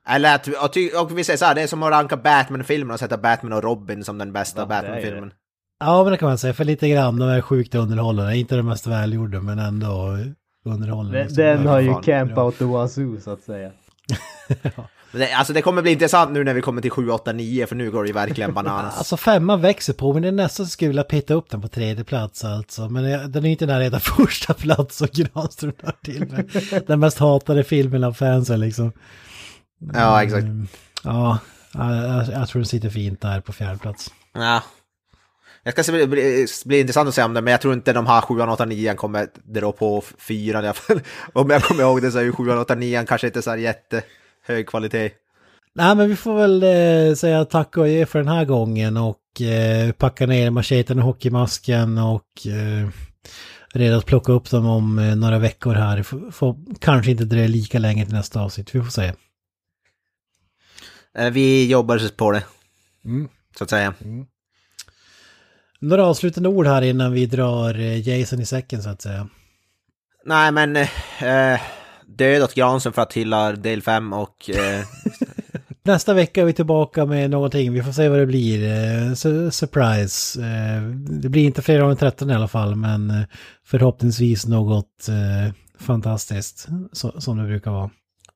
Eller 0.10 0.36
att, 0.36 0.48
och, 0.48 0.74
ty, 0.74 0.90
och 0.90 1.18
vi 1.18 1.24
säger 1.24 1.38
så 1.38 1.46
här, 1.46 1.56
det 1.56 1.62
är 1.62 1.68
som 1.68 1.84
att 1.84 1.92
ranka 1.92 2.18
Batman-filmen 2.18 2.94
och 2.94 3.00
sätta 3.00 3.18
Batman 3.18 3.54
och 3.54 3.64
Robin 3.64 4.04
som 4.04 4.18
den 4.18 4.34
bästa 4.34 4.62
Ja, 4.62 4.66
Batman-filmen. 4.66 5.32
Ja, 5.80 6.04
men 6.04 6.12
det 6.12 6.18
kan 6.18 6.30
man 6.30 6.38
säga. 6.38 6.54
För 6.54 6.66
lite 6.66 6.90
grann, 6.90 7.20
de 7.20 7.30
är 7.30 7.42
sjukt 7.42 7.76
underhållande. 7.76 8.38
Inte 8.38 8.56
de 8.56 8.66
mest 8.66 8.88
välgjorda, 8.88 9.40
men 9.40 9.60
ändå 9.60 10.18
underhållande. 10.66 11.24
Den, 11.24 11.36
den 11.36 11.64
ja, 11.64 11.72
har 11.72 11.80
ju 11.80 12.02
camp 12.02 12.38
out 12.38 12.58
the 12.58 12.66
wazoo 12.66 13.20
så 13.22 13.32
att 13.32 13.42
säga. 13.42 13.72
Men 14.64 14.72
Det, 15.12 15.34
alltså 15.34 15.54
det 15.54 15.62
kommer 15.62 15.82
bli 15.82 15.92
intressant 15.92 16.32
nu 16.32 16.44
när 16.44 16.54
vi 16.54 16.62
kommer 16.62 16.82
till 16.82 16.92
7, 16.92 17.10
8, 17.10 17.32
9 17.32 17.66
för 17.66 17.76
nu 17.76 17.92
går 17.92 18.04
det 18.04 18.08
ju 18.08 18.14
verkligen 18.14 18.54
bananas. 18.54 18.98
Alltså 18.98 19.18
femman 19.18 19.62
växer 19.62 19.94
på, 19.94 20.14
men 20.14 20.22
det 20.22 20.28
är 20.28 20.32
nästan 20.32 20.66
så 20.66 20.70
skulle 20.70 20.88
jag 20.88 20.90
vilja 20.90 21.04
peta 21.04 21.34
upp 21.34 21.50
den 21.50 21.62
på 21.62 21.68
tredje 21.68 22.04
plats 22.04 22.44
alltså. 22.44 22.90
Men 22.90 23.32
den 23.32 23.46
är 23.46 23.50
inte 23.50 23.66
nära 23.66 23.80
redan 23.80 24.00
första 24.18 24.54
plats 24.54 25.02
och 25.02 25.10
Granström 25.10 25.74
hör 25.84 25.96
till 26.04 26.28
med 26.28 26.50
den 26.88 27.00
mest 27.00 27.18
hatade 27.18 27.64
filmen 27.64 28.04
av 28.04 28.14
fansen 28.14 28.60
liksom. 28.60 28.92
ja, 29.94 30.24
exakt. 30.24 30.44
Mm, 30.44 30.68
Ja, 31.04 31.40
Ja, 31.74 31.96
jag, 31.96 32.42
jag 32.42 32.48
tror 32.48 32.60
den 32.60 32.66
sitter 32.66 32.90
fint 32.90 33.22
där 33.22 33.42
på 33.42 33.54
fjärde 33.54 33.78
plats. 33.78 34.14
Ja. 34.34 34.64
Jag 35.64 35.74
ska 35.74 35.84
se, 35.84 35.92
bli, 35.92 36.08
bli, 36.08 36.48
bli 36.66 36.80
intressant 36.80 37.10
att 37.10 37.16
se 37.16 37.24
om 37.24 37.34
det, 37.34 37.42
men 37.42 37.52
jag 37.52 37.62
tror 37.62 37.74
inte 37.74 37.94
de 37.94 38.08
här 38.08 38.22
7, 38.22 38.42
8, 38.42 38.66
9 38.66 38.94
kommer 38.96 39.28
dra 39.44 39.72
på 39.72 40.04
fyran 40.18 40.64
i 40.64 40.68
alla 40.68 40.74
fall. 40.74 41.02
Om 41.34 41.50
jag 41.50 41.64
kommer 41.64 41.84
ihåg 41.84 42.02
det 42.02 42.12
så 42.12 42.18
är 42.18 42.24
ju 42.24 42.32
7, 42.32 42.52
8, 42.52 42.76
9 42.76 43.06
kanske 43.06 43.28
inte 43.28 43.42
så 43.42 43.50
här 43.50 43.58
jättehög 44.50 44.68
kvalitet. 44.68 45.12
Nej, 45.74 45.96
men 45.96 46.10
vi 46.10 46.16
får 46.16 46.36
väl 46.36 46.64
eh, 46.64 47.16
säga 47.16 47.46
tack 47.46 47.78
och 47.78 47.90
ge 47.90 48.06
för 48.06 48.20
den 48.20 48.28
här 48.28 48.46
gången 48.46 48.98
och 48.98 49.42
eh, 49.42 49.92
packa 49.92 50.26
ner 50.26 50.50
macheten 50.50 51.00
och 51.00 51.06
hockeymasken 51.06 51.98
och 51.98 52.48
eh, 52.48 52.90
redo 53.74 53.98
att 53.98 54.06
plocka 54.06 54.32
upp 54.32 54.50
dem 54.50 54.66
om 54.66 55.00
eh, 55.00 55.16
några 55.16 55.40
veckor 55.40 55.74
här. 55.74 56.04
Får, 56.04 56.32
får 56.32 56.56
kanske 56.80 57.12
inte 57.12 57.26
dröja 57.26 57.48
lika 57.48 57.80
länge 57.80 58.06
till 58.06 58.14
nästa 58.16 58.42
avsnitt, 58.42 58.76
vi 58.76 58.82
får 58.82 58.92
se. 58.92 59.14
Eh, 61.18 61.30
Vi 61.32 61.70
jobbar 61.72 62.18
på 62.18 62.32
det, 62.32 62.44
Mm. 63.06 63.30
så 63.58 63.64
att 63.64 63.70
säga. 63.70 63.94
Några 65.80 66.06
avslutande 66.06 66.50
ord 66.50 66.68
här 66.68 66.82
innan 66.82 67.12
vi 67.14 67.26
drar 67.26 67.80
eh, 67.80 68.10
Jason 68.10 68.42
i 68.42 68.46
säcken 68.46 68.84
så 68.84 68.90
att 68.90 69.02
säga. 69.02 69.30
Nej, 70.26 70.52
men 70.52 70.76
eh, 70.76 71.60
död 72.16 72.44
åt 72.44 72.54
Granström 72.56 72.94
för 72.94 73.02
att 73.02 73.14
hylla 73.14 73.52
del 73.52 73.82
5 73.82 74.14
och 74.14 74.50
eh, 74.50 74.84
Nästa 75.84 76.14
vecka 76.14 76.42
är 76.42 76.46
vi 76.46 76.54
tillbaka 76.54 77.06
med 77.06 77.30
någonting, 77.30 77.74
vi 77.74 77.84
får 77.84 77.92
se 77.92 78.10
vad 78.10 78.20
det 78.20 78.26
blir. 78.26 78.64
Eh, 78.64 79.12
su- 79.12 79.50
surprise. 79.52 80.42
Eh, 80.42 80.82
det 81.22 81.30
blir 81.30 81.44
inte 81.44 81.62
fredag 81.62 81.88
den 81.88 81.98
13 81.98 82.30
i 82.32 82.34
alla 82.34 82.48
fall, 82.48 82.76
men 82.76 83.10
eh, 83.10 83.22
förhoppningsvis 83.66 84.46
något 84.46 85.06
fantastiskt, 85.80 86.68
som 87.18 87.38
det 87.38 87.44
brukar 87.44 87.72
vara. 87.72 87.90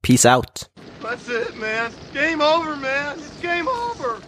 peace 0.08 0.36
out. 0.36 0.70
That's 1.02 1.42
it, 1.42 1.56
man. 1.60 1.92
Game 2.14 2.44
over, 2.44 2.76
man. 2.76 3.18
It's 3.18 3.42
game 3.42 3.64
over. 3.70 4.23